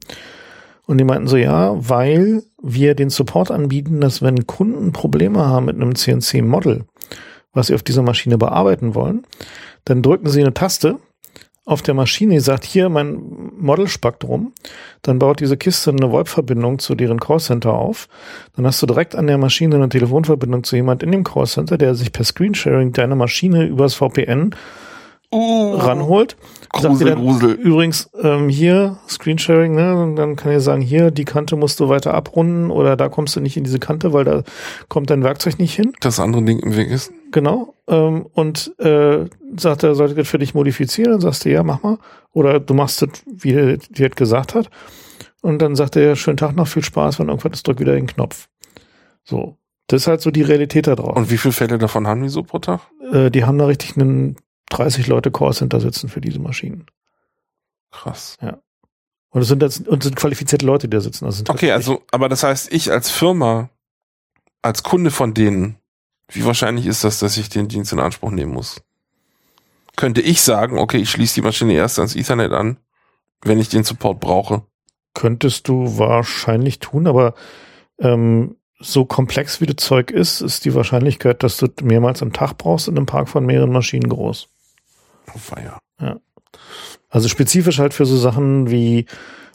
Und 0.88 0.98
die 0.98 1.04
meinten 1.04 1.28
so, 1.28 1.38
ja, 1.38 1.74
weil 1.78 2.44
wir 2.62 2.96
den 2.96 3.10
Support 3.10 3.52
anbieten, 3.52 4.02
dass 4.02 4.22
wenn 4.22 4.48
Kunden 4.48 4.92
Probleme 4.92 5.46
haben 5.46 5.66
mit 5.66 5.76
einem 5.76 5.96
CNC-Model, 5.96 6.86
was 7.54 7.68
sie 7.68 7.76
auf 7.76 7.84
dieser 7.84 8.02
Maschine 8.02 8.38
bearbeiten 8.38 8.96
wollen, 8.96 9.26
dann 9.86 10.02
drücken 10.02 10.30
sie 10.30 10.42
eine 10.42 10.54
Taste 10.54 11.00
auf 11.66 11.82
der 11.82 11.96
Maschine, 11.96 12.36
die 12.36 12.40
sagt, 12.40 12.64
hier, 12.64 12.90
mein 12.90 13.52
Model 13.58 13.88
spackt 13.88 14.24
rum, 14.24 14.54
dann 15.02 15.18
baut 15.18 15.40
diese 15.40 15.58
Kiste 15.58 15.90
eine 15.90 16.12
VoIP-Verbindung 16.12 16.78
zu 16.78 16.94
deren 16.94 17.20
Callcenter 17.20 17.74
auf, 17.74 18.08
dann 18.56 18.68
hast 18.68 18.82
du 18.84 18.86
direkt 18.86 19.16
an 19.16 19.26
der 19.26 19.40
Maschine 19.40 19.76
eine 19.76 19.90
Telefonverbindung 19.90 20.64
zu 20.64 20.76
jemand 20.76 21.02
in 21.02 21.12
dem 21.12 21.24
Callcenter, 21.24 21.80
der 21.80 21.96
sich 21.96 22.12
per 22.12 22.24
Screensharing 22.24 22.94
deine 22.94 23.16
Maschine 23.16 23.66
übers 23.66 23.96
VPN 23.96 24.52
uh, 25.34 25.76
ranholt. 25.76 26.38
Grusel, 26.70 27.08
dann, 27.08 27.20
Grusel. 27.20 27.52
Übrigens, 27.54 28.10
ähm, 28.22 28.48
hier, 28.48 28.98
Screensharing, 29.10 29.74
ne, 29.74 29.96
und 29.96 30.18
dann 30.18 30.36
kann 30.36 30.52
er 30.52 30.62
sagen, 30.62 30.82
hier, 30.82 31.10
die 31.10 31.26
Kante 31.26 31.56
musst 31.56 31.80
du 31.80 31.90
weiter 31.90 32.14
abrunden 32.14 32.70
oder 32.70 32.96
da 32.96 33.10
kommst 33.10 33.36
du 33.36 33.40
nicht 33.40 33.58
in 33.58 33.64
diese 33.64 33.80
Kante, 33.80 34.14
weil 34.14 34.24
da 34.24 34.44
kommt 34.88 35.10
dein 35.10 35.24
Werkzeug 35.24 35.58
nicht 35.58 35.74
hin. 35.74 35.94
Das 36.00 36.20
andere 36.20 36.44
Ding 36.44 36.60
im 36.60 36.76
Weg 36.76 36.90
ist. 36.90 37.12
Genau. 37.36 37.76
Ähm, 37.90 38.28
und 38.32 38.80
äh, 38.80 39.26
sagt 39.58 39.84
er, 39.84 39.94
sollte 39.94 40.16
das 40.16 40.30
für 40.30 40.40
dich 40.40 40.54
modifizieren? 40.54 41.12
Dann 41.12 41.20
sagst 41.20 41.44
du, 41.44 41.50
ja, 41.50 41.64
mach 41.64 41.84
mal. 41.84 41.98
Oder 42.32 42.62
du 42.62 42.74
machst 42.74 43.02
es, 43.02 43.10
wie 43.26 43.52
er 43.52 43.76
dir 43.76 44.10
gesagt 44.10 44.56
hat. 44.56 44.70
Und 45.42 45.60
dann 45.60 45.76
sagt 45.76 45.98
er, 45.98 46.16
schönen 46.16 46.38
Tag 46.38 46.56
noch, 46.56 46.70
viel 46.70 46.82
Spaß, 46.82 47.20
wenn 47.20 47.28
irgendwas 47.28 47.52
ist, 47.52 47.68
drück 47.68 47.82
wieder 47.82 47.94
den 47.94 48.08
Knopf. 48.08 48.48
So. 49.26 49.58
Das 49.88 50.04
ist 50.04 50.08
halt 50.08 50.22
so 50.22 50.32
die 50.32 50.44
Realität 50.44 50.88
da 50.88 50.96
drauf. 50.96 51.18
Und 51.18 51.30
wie 51.30 51.38
viele 51.38 51.52
Fälle 51.52 51.78
davon 51.78 52.08
haben 52.08 52.24
die 52.24 52.30
so 52.30 52.42
pro 52.42 52.60
Tag? 52.60 52.80
Äh, 53.12 53.30
die 53.32 53.44
haben 53.44 53.58
da 53.58 53.66
richtig 53.66 53.98
einen 53.98 54.38
30 54.70 55.08
Leute 55.08 55.30
Callcenter 55.30 55.82
sitzen 55.82 56.08
für 56.08 56.22
diese 56.22 56.40
Maschinen. 56.40 56.86
Krass. 57.92 58.38
Ja. 58.42 58.60
Und 59.32 59.42
es 59.42 59.50
sind 59.50 59.62
jetzt, 59.62 59.90
und 59.90 60.04
sind 60.04 60.16
qualifizierte 60.16 60.66
Leute, 60.66 60.88
die 60.88 60.96
da 60.96 61.02
sitzen. 61.02 61.26
Also 61.26 61.44
okay, 61.50 61.74
also, 61.74 62.02
aber 62.12 62.30
das 62.30 62.44
heißt, 62.44 62.72
ich 62.72 62.94
als 62.94 63.12
Firma, 63.12 63.72
als 64.62 64.84
Kunde 64.84 65.12
von 65.12 65.34
denen, 65.34 65.80
wie 66.30 66.46
wahrscheinlich 66.46 66.86
ist 66.86 67.04
das, 67.04 67.20
dass 67.20 67.38
ich 67.38 67.50
den 67.50 67.68
Dienst 67.68 67.94
in 67.94 68.00
Anspruch 68.00 68.32
nehmen 68.32 68.54
muss? 68.54 68.82
Könnte 69.96 70.22
ich 70.22 70.42
sagen, 70.42 70.78
okay, 70.78 70.98
ich 70.98 71.10
schließe 71.10 71.36
die 71.36 71.42
Maschine 71.42 71.74
erst 71.74 72.00
ans 72.00 72.16
Ethernet 72.16 72.52
an, 72.52 72.78
wenn 73.42 73.60
ich 73.60 73.70
den 73.70 73.84
Support 73.84 74.20
brauche? 74.20 74.64
Könntest 75.14 75.68
du 75.68 75.98
wahrscheinlich 75.98 76.80
tun, 76.80 77.08
aber 77.08 77.36
ähm, 78.00 78.58
so 78.80 79.06
komplex 79.06 79.62
wie 79.62 79.66
das 79.66 79.78
Zeug 79.78 80.12
ist, 80.12 80.42
ist 80.42 80.66
die 80.66 80.76
Wahrscheinlichkeit, 80.76 81.44
dass 81.44 81.58
du 81.58 81.68
mehrmals 81.82 82.22
am 82.22 82.34
Tag 82.34 82.58
brauchst 82.58 82.88
in 82.88 82.98
einem 82.98 83.06
Park 83.06 83.30
von 83.30 83.46
mehreren 83.46 83.72
Maschinen 83.72 84.10
groß. 84.10 84.50
Oh, 85.34 85.38
feier. 85.38 85.80
Ja. 86.02 86.18
Also 87.10 87.30
spezifisch 87.30 87.80
halt 87.80 87.94
für 87.94 88.06
so 88.06 88.18
Sachen 88.18 88.70
wie, 88.70 89.06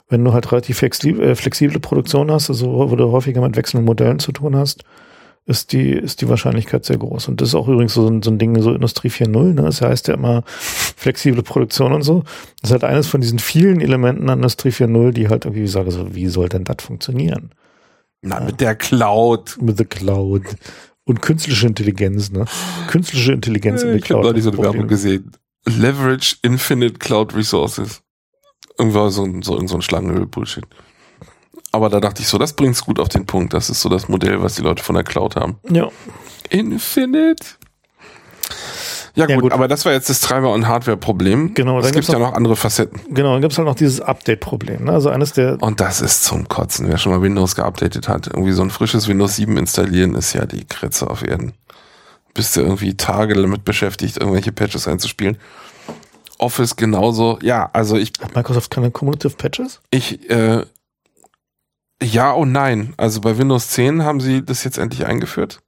wenn 0.09 0.23
du 0.23 0.33
halt 0.33 0.51
relativ 0.51 0.79
flexible, 0.79 1.23
äh, 1.23 1.35
flexible 1.35 1.79
Produktion 1.79 2.31
hast, 2.31 2.49
also 2.49 2.89
wo 2.89 2.95
du 2.95 3.11
häufiger 3.11 3.41
mit 3.41 3.55
wechselnden 3.55 3.85
Modellen 3.85 4.17
zu 4.17 4.31
tun 4.31 4.55
hast, 4.55 4.83
ist 5.45 5.73
die, 5.73 5.91
ist 5.91 6.21
die 6.21 6.29
Wahrscheinlichkeit 6.29 6.85
sehr 6.85 6.97
groß. 6.97 7.27
Und 7.27 7.41
das 7.41 7.49
ist 7.49 7.55
auch 7.55 7.67
übrigens 7.67 7.93
so, 7.93 8.07
ein, 8.07 8.21
so 8.21 8.29
ein 8.29 8.37
Ding, 8.37 8.59
so 8.61 8.73
Industrie 8.73 9.09
4.0, 9.09 9.53
ne? 9.53 9.63
Das 9.63 9.81
heißt 9.81 10.07
ja 10.07 10.13
immer 10.13 10.43
flexible 10.45 11.41
Produktion 11.41 11.93
und 11.93 12.03
so. 12.03 12.23
Das 12.61 12.69
ist 12.69 12.71
halt 12.71 12.83
eines 12.83 13.07
von 13.07 13.21
diesen 13.21 13.39
vielen 13.39 13.81
Elementen 13.81 14.29
an 14.29 14.39
Industrie 14.39 14.69
4.0, 14.69 15.11
die 15.11 15.29
halt 15.29 15.45
irgendwie 15.45 15.67
sagen, 15.67 15.89
so, 15.89 16.13
wie 16.13 16.27
soll 16.27 16.49
denn 16.49 16.63
das 16.63 16.77
funktionieren? 16.81 17.51
Na, 18.21 18.39
ja. 18.39 18.45
mit 18.45 18.61
der 18.61 18.75
Cloud. 18.75 19.57
Mit 19.59 19.79
der 19.79 19.87
Cloud. 19.87 20.43
Und 21.05 21.21
künstliche 21.21 21.65
Intelligenz, 21.65 22.31
ne? 22.31 22.45
Künstliche 22.87 23.33
Intelligenz 23.33 23.81
in 23.81 23.89
der 23.89 23.97
ich 23.97 24.03
Cloud. 24.03 24.21
Ich 24.21 24.27
habe 24.27 24.33
da 24.33 24.51
diese 24.51 24.57
Werbung 24.57 24.87
gesehen. 24.87 25.31
Leverage 25.65 26.35
Infinite 26.43 26.99
Cloud 26.99 27.35
Resources. 27.35 28.03
Irgendwas 28.77 29.15
so, 29.15 29.27
so, 29.41 29.67
so 29.67 29.75
ein 29.75 29.81
Schlangenöl-Bullshit. 29.81 30.65
Aber 31.71 31.89
da 31.89 31.99
dachte 31.99 32.21
ich 32.21 32.27
so, 32.27 32.37
das 32.37 32.53
bringt's 32.53 32.83
gut 32.83 32.99
auf 32.99 33.09
den 33.09 33.25
Punkt. 33.25 33.53
Das 33.53 33.69
ist 33.69 33.81
so 33.81 33.89
das 33.89 34.09
Modell, 34.09 34.41
was 34.41 34.55
die 34.55 34.61
Leute 34.61 34.83
von 34.83 34.95
der 34.95 35.03
Cloud 35.03 35.35
haben. 35.35 35.57
Ja. 35.69 35.89
Infinite. 36.49 37.45
Ja, 39.13 39.27
ja 39.27 39.35
gut, 39.35 39.43
gut, 39.43 39.51
aber 39.53 39.67
das 39.67 39.85
war 39.85 39.91
jetzt 39.91 40.09
das 40.09 40.21
Treiber- 40.21 40.53
und 40.53 40.67
Hardware-Problem. 40.67 41.53
Genau. 41.53 41.79
Es 41.79 41.91
gibt 41.91 42.07
ja 42.07 42.19
noch 42.19 42.33
andere 42.33 42.55
Facetten. 42.55 43.01
Genau, 43.09 43.33
dann 43.33 43.41
gibt 43.41 43.51
es 43.51 43.57
halt 43.57 43.67
noch 43.67 43.75
dieses 43.75 43.99
Update-Problem. 43.99 44.85
Ne? 44.85 44.91
Also 44.91 45.09
eines 45.09 45.33
der. 45.33 45.61
Und 45.61 45.81
das 45.81 46.01
ist 46.01 46.23
zum 46.23 46.47
Kotzen. 46.47 46.87
Wer 46.87 46.97
schon 46.97 47.11
mal 47.11 47.21
Windows 47.21 47.55
geupdatet 47.55 48.07
hat, 48.07 48.27
irgendwie 48.27 48.53
so 48.53 48.61
ein 48.61 48.69
frisches 48.69 49.07
Windows 49.07 49.35
7 49.35 49.57
installieren, 49.57 50.15
ist 50.15 50.33
ja 50.33 50.45
die 50.45 50.65
Kretze 50.65 51.09
auf 51.09 51.23
Erden. 51.23 51.53
Bist 52.33 52.55
du 52.55 52.61
irgendwie 52.61 52.95
Tage 52.95 53.33
damit 53.33 53.65
beschäftigt, 53.65 54.17
irgendwelche 54.17 54.53
Patches 54.53 54.87
einzuspielen. 54.87 55.37
Office 56.37 56.77
genauso. 56.77 57.37
Ja, 57.41 57.69
also 57.73 57.97
ich. 57.97 58.13
Hat 58.21 58.35
Microsoft 58.35 58.71
keine 58.71 58.91
Cumulative 58.91 59.35
Patches? 59.35 59.81
Ich, 59.91 60.29
äh, 60.29 60.63
ja 62.01 62.31
und 62.31 62.51
nein. 62.51 62.93
Also 62.97 63.21
bei 63.21 63.37
Windows 63.37 63.69
10 63.69 64.03
haben 64.03 64.19
sie 64.19 64.43
das 64.43 64.63
jetzt 64.63 64.77
endlich 64.77 65.05
eingeführt. 65.05 65.59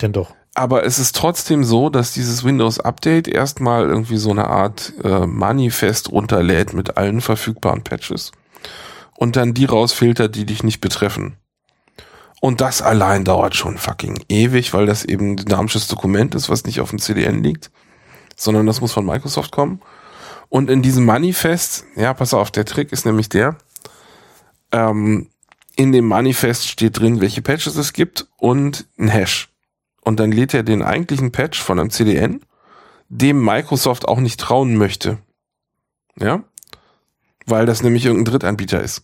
Denn 0.00 0.12
doch 0.12 0.32
aber 0.58 0.84
es 0.84 0.98
ist 0.98 1.14
trotzdem 1.14 1.62
so, 1.62 1.88
dass 1.88 2.12
dieses 2.12 2.42
Windows 2.42 2.80
Update 2.80 3.28
erstmal 3.28 3.84
irgendwie 3.84 4.16
so 4.16 4.30
eine 4.30 4.48
Art 4.48 4.92
äh, 5.04 5.24
Manifest 5.24 6.10
runterlädt 6.10 6.72
mit 6.72 6.96
allen 6.96 7.20
verfügbaren 7.20 7.84
Patches 7.84 8.32
und 9.16 9.36
dann 9.36 9.54
die 9.54 9.66
rausfiltert, 9.66 10.34
die 10.34 10.46
dich 10.46 10.64
nicht 10.64 10.80
betreffen. 10.80 11.36
Und 12.40 12.60
das 12.60 12.82
allein 12.82 13.24
dauert 13.24 13.54
schon 13.54 13.78
fucking 13.78 14.18
ewig, 14.28 14.74
weil 14.74 14.86
das 14.86 15.04
eben 15.04 15.32
ein 15.32 15.36
dynamisches 15.36 15.86
Dokument 15.86 16.34
ist, 16.34 16.50
was 16.50 16.64
nicht 16.64 16.80
auf 16.80 16.90
dem 16.90 16.98
CDN 16.98 17.42
liegt, 17.44 17.70
sondern 18.34 18.66
das 18.66 18.80
muss 18.80 18.92
von 18.92 19.06
Microsoft 19.06 19.52
kommen. 19.52 19.80
Und 20.48 20.70
in 20.70 20.82
diesem 20.82 21.04
Manifest, 21.04 21.84
ja, 21.94 22.14
pass 22.14 22.34
auf, 22.34 22.50
der 22.50 22.64
Trick 22.64 22.90
ist 22.90 23.06
nämlich 23.06 23.28
der, 23.28 23.58
ähm, 24.72 25.28
in 25.78 25.92
dem 25.92 26.06
Manifest 26.06 26.68
steht 26.68 26.98
drin, 26.98 27.20
welche 27.20 27.40
Patches 27.40 27.76
es 27.76 27.92
gibt 27.92 28.26
und 28.36 28.86
ein 28.98 29.08
Hash 29.08 29.48
und 30.08 30.18
dann 30.18 30.32
lädt 30.32 30.54
er 30.54 30.64
den 30.64 30.82
eigentlichen 30.82 31.30
Patch 31.30 31.62
von 31.62 31.78
einem 31.78 31.90
CDN, 31.90 32.40
dem 33.08 33.44
Microsoft 33.44 34.08
auch 34.08 34.18
nicht 34.18 34.40
trauen 34.40 34.76
möchte. 34.76 35.18
Ja? 36.18 36.42
Weil 37.46 37.64
das 37.64 37.82
nämlich 37.82 38.06
irgendein 38.06 38.32
Drittanbieter 38.32 38.82
ist. 38.82 39.02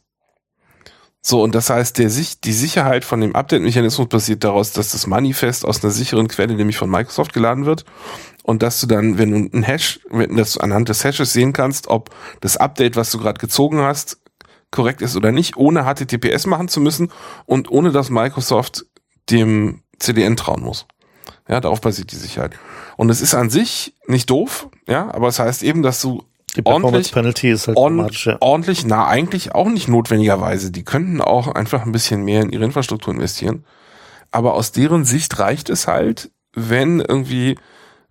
So, 1.23 1.43
und 1.43 1.55
das 1.55 1.71
heißt, 1.71 1.99
der, 1.99 2.09
die 2.09 2.53
Sicherheit 2.53 3.05
von 3.05 3.21
dem 3.21 3.37
Update-Mechanismus 3.37 4.09
basiert 4.09 4.43
daraus, 4.43 4.73
dass 4.73 4.91
das 4.91 5.07
Manifest 5.07 5.65
aus 5.65 5.85
einer 5.85 5.93
sicheren 5.93 6.27
Quelle, 6.27 6.55
nämlich 6.55 6.77
von 6.77 6.91
Microsoft, 6.91 7.33
geladen 7.33 7.67
wird. 7.67 7.85
Und 8.43 8.63
dass 8.63 8.81
du 8.81 8.89
dann, 8.89 9.17
wenn 9.17 9.31
du 9.31 9.57
ein 9.57 9.63
Hash, 9.63 10.01
wenn 10.11 10.37
du 10.37 10.61
anhand 10.61 10.89
des 10.89 11.05
Hashes 11.05 11.33
sehen 11.33 11.53
kannst, 11.53 11.87
ob 11.87 12.11
das 12.41 12.57
Update, 12.57 12.97
was 12.97 13.11
du 13.11 13.19
gerade 13.19 13.39
gezogen 13.39 13.81
hast, 13.81 14.19
korrekt 14.75 15.01
ist 15.01 15.17
oder 15.17 15.33
nicht, 15.33 15.57
ohne 15.57 15.85
HTTPS 15.85 16.47
machen 16.47 16.69
zu 16.69 16.81
müssen 16.81 17.11
und 17.47 17.71
ohne 17.71 17.93
dass 17.93 18.11
Microsoft 18.11 18.85
dem 19.31 19.83
CDN 19.99 20.37
trauen 20.37 20.63
muss. 20.63 20.87
Ja, 21.49 21.61
darauf 21.61 21.81
basiert 21.81 22.13
die 22.13 22.17
Sicherheit. 22.17 22.53
Und 22.97 23.11
es 23.11 23.21
ist 23.21 23.35
an 23.35 23.51
sich 23.51 23.95
nicht 24.07 24.29
doof, 24.31 24.69
ja, 24.87 25.13
aber 25.15 25.29
es 25.29 25.39
heißt 25.39 25.63
eben, 25.63 25.83
dass 25.83 26.01
du 26.01 26.25
die 26.57 26.65
ordentlich, 26.65 27.13
Penalty 27.13 27.51
ist 27.51 27.67
halt 27.67 27.77
on, 27.77 28.09
ja. 28.13 28.37
ordentlich, 28.41 28.85
na 28.85 29.07
eigentlich 29.09 29.55
auch 29.55 29.69
nicht 29.69 29.89
notwendigerweise. 29.89 30.71
Die 30.71 30.85
könnten 30.85 31.21
auch 31.21 31.49
einfach 31.49 31.85
ein 31.85 31.93
bisschen 31.93 32.23
mehr 32.23 32.43
in 32.43 32.51
ihre 32.51 32.65
Infrastruktur 32.65 33.13
investieren. 33.13 33.65
Aber 34.31 34.55
aus 34.55 34.71
deren 34.71 35.05
Sicht 35.05 35.39
reicht 35.41 35.69
es 35.69 35.89
halt, 35.89 36.31
wenn 36.55 37.01
irgendwie 37.01 37.59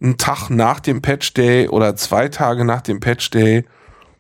ein 0.02 0.18
Tag 0.18 0.50
nach 0.50 0.82
dem 0.82 1.02
Patch 1.02 1.34
Day 1.34 1.70
oder 1.70 1.96
zwei 1.96 2.28
Tage 2.28 2.66
nach 2.66 2.82
dem 2.82 3.00
Patch 3.00 3.30
Day 3.30 3.66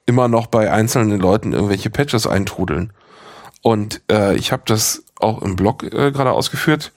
immer 0.05 0.27
noch 0.27 0.47
bei 0.47 0.71
einzelnen 0.71 1.19
Leuten 1.19 1.53
irgendwelche 1.53 1.89
Patches 1.89 2.27
eintrudeln. 2.27 2.93
Und 3.61 4.01
äh, 4.11 4.35
ich 4.35 4.51
habe 4.51 4.63
das 4.65 5.03
auch 5.19 5.41
im 5.41 5.55
Blog 5.55 5.83
äh, 5.83 6.11
gerade 6.11 6.31
ausgeführt 6.31 6.91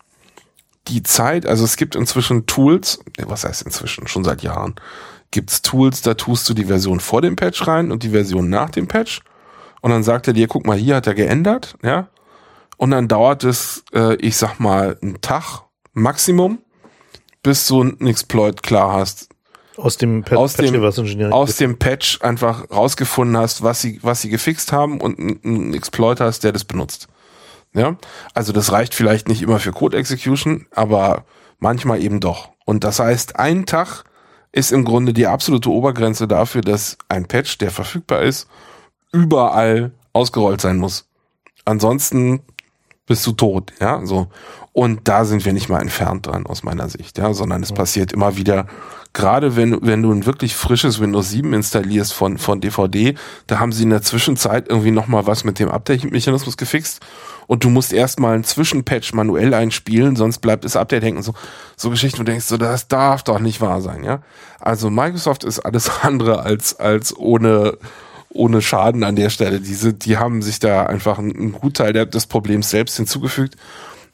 die 0.89 1.03
Zeit, 1.03 1.47
also 1.47 1.65
es 1.65 1.77
gibt 1.77 1.97
inzwischen 1.97 2.47
Tools, 2.47 3.01
was 3.25 3.45
heißt 3.45 3.63
inzwischen, 3.63 4.07
schon 4.07 4.25
seit 4.25 4.43
Jahren, 4.43 4.75
gibt's 5.31 5.63
Tools, 5.63 6.03
da 6.03 6.15
tust 6.15 6.49
du 6.49 6.55
die 6.55 6.67
Version 6.67 7.01
vor 7.01 7.23
dem 7.23 7.37
Patch 7.37 7.67
rein 7.67 7.91
und 7.91 8.03
die 8.03 8.11
Version 8.11 8.49
nach 8.49 8.71
dem 8.71 8.87
Patch. 8.87 9.23
Und 9.81 9.91
dann 9.91 10.03
sagt 10.03 10.27
er 10.29 10.33
dir, 10.33 10.49
guck 10.49 10.67
mal, 10.67 10.77
hier 10.77 10.97
hat 10.97 11.07
er 11.07 11.15
geändert, 11.15 11.77
ja. 11.83 12.09
Und 12.77 12.91
dann 12.91 13.09
dauert 13.09 13.45
es, 13.45 13.85
äh, 13.93 14.17
ich 14.17 14.37
sag 14.37 14.59
mal, 14.59 14.99
einen 15.03 15.21
Tag 15.21 15.63
Maximum, 15.93 16.59
bis 17.43 17.67
du 17.67 17.81
einen 17.81 18.07
Exploit 18.07 18.63
klar 18.63 18.93
hast. 18.93 19.29
Aus 19.77 19.97
dem 19.97 20.23
pa 20.23 20.37
aus 20.37 20.55
Patch 20.55 20.73
dem, 20.73 21.33
aus 21.33 21.57
dem 21.57 21.79
Patch 21.79 22.23
einfach 22.23 22.71
rausgefunden 22.71 23.37
hast, 23.37 23.63
was 23.63 23.81
sie, 23.81 23.99
was 24.03 24.23
sie 24.23 24.31
gefixt 24.31 24.73
haben 24.73 25.01
und 25.01 25.19
einen 25.19 25.75
Exploit 25.75 26.21
hast, 26.21 26.45
der 26.45 26.53
das 26.53 26.65
benutzt. 26.65 27.09
Ja, 27.75 27.97
also 28.33 28.53
das 28.53 28.73
reicht 28.73 28.95
vielleicht 28.95 29.29
nicht 29.29 29.43
immer 29.43 29.59
für 29.59 29.73
Code 29.73 29.99
Execution, 29.99 30.67
aber 30.75 31.27
manchmal 31.59 32.03
eben 32.03 32.21
doch. 32.21 32.51
Und 32.65 32.85
das 32.85 33.01
heißt, 33.01 33.39
ein 33.39 33.67
Tag 33.67 34.05
ist 34.51 34.73
im 34.73 34.85
Grunde 34.85 35.13
die 35.13 35.27
absolute 35.27 35.71
Obergrenze 35.71 36.27
dafür, 36.27 36.63
dass 36.63 36.97
ein 37.11 37.27
Patch, 37.27 37.59
der 37.59 37.71
verfügbar 37.71 38.23
ist, 38.23 38.49
überall 39.13 39.93
ausgerollt 40.15 40.63
sein 40.63 40.79
muss. 40.79 41.07
Ansonsten 41.67 42.41
bist 43.07 43.27
du 43.27 43.33
tot, 43.33 43.73
ja, 43.81 44.05
so. 44.05 44.29
Und 44.73 45.09
da 45.09 45.25
sind 45.25 45.45
wir 45.45 45.53
nicht 45.53 45.69
mal 45.69 45.81
entfernt 45.81 46.27
dran 46.27 46.47
aus 46.47 46.63
meiner 46.63 46.89
Sicht, 46.89 47.19
ja, 47.19 47.33
sondern 47.35 47.63
es 47.63 47.73
passiert 47.73 48.13
immer 48.13 48.37
wieder, 48.37 48.67
gerade 49.17 49.57
wenn, 49.57 49.79
wenn 49.81 50.03
du 50.03 50.13
ein 50.13 50.27
wirklich 50.27 50.55
frisches 50.55 51.01
Windows 51.01 51.31
7 51.31 51.55
installierst 51.55 52.13
von, 52.13 52.37
von 52.37 52.61
DVD, 52.61 53.15
da 53.47 53.59
haben 53.59 53.73
sie 53.73 53.85
in 53.85 53.91
der 53.91 54.03
Zwischenzeit 54.03 54.69
irgendwie 54.69 54.91
nochmal 54.91 55.27
was 55.27 55.43
mit 55.43 55.59
dem 55.59 55.71
Update-Mechanismus 55.71 56.59
gefixt 56.59 57.01
und 57.47 57.65
du 57.65 57.71
musst 57.71 57.95
erstmal 57.95 58.35
einen 58.35 58.45
Zwischenpatch 58.45 59.15
manuell 59.15 59.55
einspielen, 59.55 60.17
sonst 60.17 60.41
bleibt 60.41 60.67
das 60.67 60.77
Update 60.77 61.03
hängen. 61.03 61.23
So, 61.23 61.33
so 61.77 61.89
Geschichten, 61.89 62.19
wo 62.19 62.25
du 62.25 62.31
denkst, 62.31 62.45
so, 62.45 62.59
das 62.59 62.89
darf 62.89 63.23
doch 63.23 63.39
nicht 63.39 63.63
wahr 63.63 63.81
sein, 63.81 64.05
ja. 64.05 64.21
Also 64.61 64.91
Microsoft 64.91 65.45
ist 65.45 65.61
alles 65.61 65.91
andere 66.03 66.41
als, 66.41 66.79
als 66.79 67.17
ohne, 67.17 67.79
ohne 68.29 68.61
Schaden 68.61 69.03
an 69.03 69.17
der 69.17 69.31
Stelle. 69.31 69.61
Diese, 69.61 69.95
die 69.95 70.19
haben 70.19 70.43
sich 70.43 70.59
da 70.59 70.85
einfach 70.85 71.19
einen, 71.19 71.35
einen 71.35 71.53
Gutteil 71.53 71.95
des 71.95 72.27
Problems 72.27 72.69
selbst 72.69 72.99
hinzugefügt. 72.99 73.57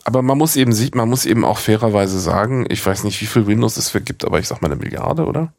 Aber 0.05 0.23
man 0.23 0.39
muss 0.39 0.57
eben 0.57 0.73
sieht, 0.73 0.95
man 0.95 1.09
muss 1.09 1.27
eben 1.27 1.45
auch 1.45 1.59
fairerweise 1.59 2.19
sagen, 2.19 2.67
ich 2.69 2.85
weiß 2.85 3.05
nicht, 3.05 3.21
wie 3.21 3.27
viel 3.27 3.47
Windows 3.47 3.77
es 3.77 3.93
gibt, 4.05 4.25
aber 4.25 4.41
ich 4.41 4.49
sag 4.49 4.61
mal 4.61 4.71
eine 4.71 4.81
Milliarde, 4.81 5.27
oder? 5.27 5.53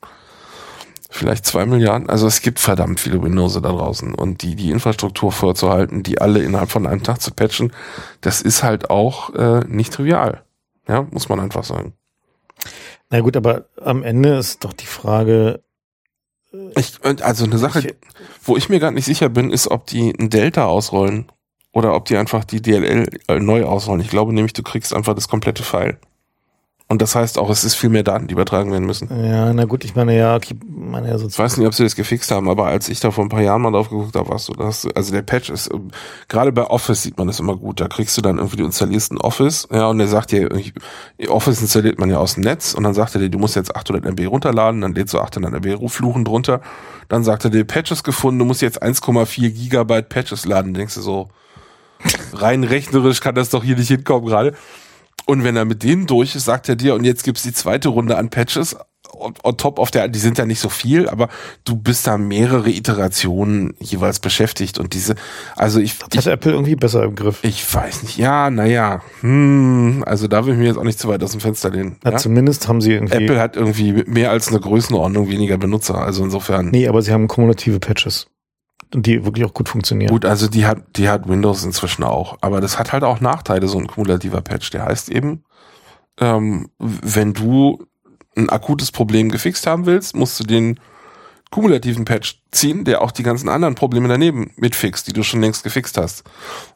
vielleicht 1.13 1.45
zwei 1.45 1.65
Milliarden. 1.65 2.09
Also 2.09 2.27
es 2.27 2.41
gibt 2.41 2.59
verdammt 2.59 2.99
viele 2.99 3.21
Windows 3.21 3.53
da 3.53 3.59
draußen 3.59 4.15
und 4.15 4.41
die 4.41 4.55
die 4.55 4.71
Infrastruktur 4.71 5.31
vorzuhalten, 5.31 6.03
die 6.03 6.19
alle 6.19 6.41
innerhalb 6.41 6.71
von 6.71 6.87
einem 6.87 7.03
Tag 7.03 7.21
zu 7.21 7.31
patchen, 7.31 7.71
das 8.21 8.41
ist 8.41 8.63
halt 8.63 8.89
auch 8.89 9.33
äh, 9.35 9.63
nicht 9.67 9.93
trivial. 9.93 10.43
Ja, 10.87 11.07
muss 11.11 11.29
man 11.29 11.39
einfach 11.39 11.63
sagen. 11.63 11.93
Na 13.09 13.19
gut, 13.21 13.37
aber 13.37 13.65
am 13.79 14.03
Ende 14.03 14.37
ist 14.37 14.63
doch 14.63 14.73
die 14.73 14.87
Frage. 14.87 15.63
Äh, 16.51 16.79
ich, 16.79 16.99
also 17.03 17.45
eine 17.45 17.57
Sache, 17.57 17.79
ich, 17.79 17.95
wo 18.43 18.57
ich 18.57 18.69
mir 18.69 18.79
gar 18.79 18.91
nicht 18.91 19.05
sicher 19.05 19.29
bin, 19.29 19.51
ist, 19.51 19.69
ob 19.69 19.85
die 19.85 20.13
ein 20.17 20.29
Delta 20.29 20.65
ausrollen 20.65 21.31
oder 21.73 21.95
ob 21.95 22.05
die 22.05 22.15
einfach 22.15 22.45
die 22.45 22.61
DLL 22.61 23.07
äh, 23.27 23.39
neu 23.39 23.65
ausrollen. 23.65 24.01
Ich 24.01 24.09
glaube 24.09 24.33
nämlich, 24.33 24.53
du 24.53 24.63
kriegst 24.63 24.93
einfach 24.93 25.15
das 25.15 25.27
komplette 25.27 25.63
File. 25.63 25.97
Und 26.89 27.01
das 27.01 27.15
heißt 27.15 27.39
auch, 27.39 27.49
es 27.49 27.63
ist 27.63 27.73
viel 27.73 27.89
mehr 27.89 28.03
Daten, 28.03 28.27
die 28.27 28.33
übertragen 28.33 28.71
werden 28.71 28.85
müssen. 28.85 29.09
Ja, 29.09 29.51
na 29.51 29.65
gut, 29.65 29.83
ich 29.83 29.95
meine 29.95 30.15
ja, 30.15 30.35
okay, 30.35 30.55
meine 30.67 31.07
ja 31.07 31.17
so 31.17 31.27
Ich 31.27 31.39
weiß 31.39 31.57
nicht, 31.57 31.65
ob 31.65 31.73
sie 31.73 31.83
das 31.83 31.95
gefixt 31.95 32.29
haben, 32.29 32.49
aber 32.49 32.67
als 32.67 32.87
ich 32.87 32.99
da 32.99 33.09
vor 33.09 33.23
ein 33.23 33.29
paar 33.29 33.41
Jahren 33.41 33.63
mal 33.63 33.71
drauf 33.71 33.89
geguckt 33.89 34.15
habe, 34.15 34.29
warst 34.29 34.49
du 34.49 34.53
das, 34.53 34.85
also 34.93 35.11
der 35.11 35.23
Patch 35.23 35.49
ist, 35.49 35.71
gerade 36.27 36.51
bei 36.51 36.63
Office 36.69 37.01
sieht 37.01 37.17
man 37.17 37.25
das 37.25 37.39
immer 37.39 37.55
gut. 37.55 37.79
Da 37.79 37.87
kriegst 37.87 38.15
du 38.17 38.21
dann 38.21 38.37
irgendwie, 38.37 38.57
du 38.57 38.65
installierst 38.65 39.11
ein 39.11 39.17
Office, 39.17 39.67
ja, 39.71 39.87
und 39.87 39.97
der 39.97 40.07
sagt 40.07 40.33
dir, 40.33 40.49
Office 41.29 41.61
installiert 41.61 41.99
man 41.99 42.11
ja 42.11 42.17
aus 42.17 42.35
dem 42.35 42.43
Netz 42.43 42.75
und 42.75 42.83
dann 42.83 42.93
sagt 42.93 43.15
er 43.15 43.21
dir, 43.21 43.29
du 43.29 43.39
musst 43.39 43.55
jetzt 43.55 43.75
800 43.75 44.05
MB 44.05 44.27
runterladen, 44.27 44.81
dann 44.81 44.93
lädst 44.93 45.15
du 45.15 45.19
800 45.19 45.51
MB 45.51 45.89
Fluchen 45.89 46.25
drunter, 46.25 46.61
dann 47.07 47.23
sagt 47.23 47.45
er 47.45 47.49
dir, 47.49 47.63
Patches 47.63 48.03
gefunden, 48.03 48.37
du 48.37 48.45
musst 48.45 48.61
jetzt 48.61 48.83
1,4 48.83 49.49
Gigabyte 49.49 50.09
Patches 50.09 50.45
laden, 50.45 50.75
denkst 50.75 50.93
du 50.93 51.01
so, 51.01 51.29
rein 52.33 52.63
rechnerisch 52.63 53.21
kann 53.21 53.35
das 53.35 53.49
doch 53.49 53.63
hier 53.63 53.75
nicht 53.75 53.89
hinkommen 53.89 54.27
gerade. 54.27 54.53
Und 55.25 55.43
wenn 55.43 55.55
er 55.55 55.65
mit 55.65 55.83
denen 55.83 56.05
durch 56.05 56.35
ist, 56.35 56.45
sagt 56.45 56.67
er 56.67 56.75
dir, 56.75 56.95
und 56.95 57.05
jetzt 57.05 57.23
gibt's 57.23 57.43
die 57.43 57.53
zweite 57.53 57.89
Runde 57.89 58.17
an 58.17 58.29
Patches 58.29 58.75
on, 59.13 59.33
on 59.43 59.57
top 59.57 59.79
auf 59.79 59.91
der, 59.91 60.07
die 60.07 60.19
sind 60.19 60.37
ja 60.37 60.45
nicht 60.45 60.59
so 60.59 60.69
viel, 60.69 61.07
aber 61.07 61.29
du 61.65 61.75
bist 61.75 62.07
da 62.07 62.17
mehrere 62.17 62.69
Iterationen 62.69 63.75
jeweils 63.79 64.19
beschäftigt 64.19 64.79
und 64.79 64.93
diese, 64.93 65.15
also 65.55 65.79
ich. 65.79 65.97
Das 66.09 66.25
hat 66.25 66.33
Apple 66.33 66.51
irgendwie 66.51 66.75
besser 66.75 67.03
im 67.03 67.15
Griff. 67.15 67.39
Ich 67.43 67.73
weiß 67.73 68.03
nicht, 68.03 68.17
ja, 68.17 68.49
naja, 68.49 69.01
hm, 69.21 70.03
also 70.05 70.27
da 70.27 70.45
will 70.45 70.53
ich 70.53 70.59
mir 70.59 70.67
jetzt 70.67 70.77
auch 70.77 70.83
nicht 70.83 70.99
zu 70.99 71.07
weit 71.07 71.23
aus 71.23 71.31
dem 71.31 71.41
Fenster 71.41 71.69
lehnen. 71.69 71.97
Na, 72.03 72.11
ja? 72.11 72.17
Zumindest 72.17 72.67
haben 72.67 72.81
sie 72.81 72.93
irgendwie. 72.93 73.23
Apple 73.23 73.39
hat 73.39 73.55
irgendwie 73.55 74.03
mehr 74.05 74.31
als 74.31 74.49
eine 74.49 74.59
Größenordnung 74.59 75.29
weniger 75.29 75.57
Benutzer, 75.57 75.99
also 75.99 76.23
insofern. 76.23 76.69
Nee, 76.69 76.87
aber 76.87 77.01
sie 77.01 77.11
haben 77.11 77.27
kumulative 77.27 77.79
Patches 77.79 78.27
und 78.95 79.05
die 79.05 79.25
wirklich 79.25 79.45
auch 79.45 79.53
gut 79.53 79.69
funktionieren. 79.69 80.11
Gut, 80.11 80.25
also 80.25 80.47
die 80.47 80.65
hat, 80.65 80.79
die 80.95 81.09
hat 81.09 81.27
Windows 81.27 81.63
inzwischen 81.63 82.03
auch. 82.03 82.37
Aber 82.41 82.61
das 82.61 82.79
hat 82.79 82.93
halt 82.93 83.03
auch 83.03 83.21
Nachteile, 83.21 83.67
so 83.67 83.77
ein 83.77 83.87
kumulativer 83.87 84.41
Patch. 84.41 84.69
Der 84.71 84.85
heißt 84.85 85.09
eben, 85.09 85.43
ähm, 86.19 86.69
wenn 86.79 87.33
du 87.33 87.85
ein 88.35 88.49
akutes 88.49 88.91
Problem 88.91 89.29
gefixt 89.29 89.67
haben 89.67 89.85
willst, 89.85 90.15
musst 90.15 90.39
du 90.39 90.43
den 90.43 90.79
kumulativen 91.53 92.03
Patch 92.03 92.41
ziehen, 92.51 92.83
der 92.83 93.03
auch 93.03 93.11
die 93.11 93.21
ganzen 93.21 93.47
anderen 93.47 93.75
Probleme 93.75 94.07
daneben 94.07 94.51
mitfixt, 94.55 95.07
die 95.07 95.13
du 95.13 95.21
schon 95.21 95.39
längst 95.39 95.63
gefixt 95.63 95.97
hast. 95.99 96.23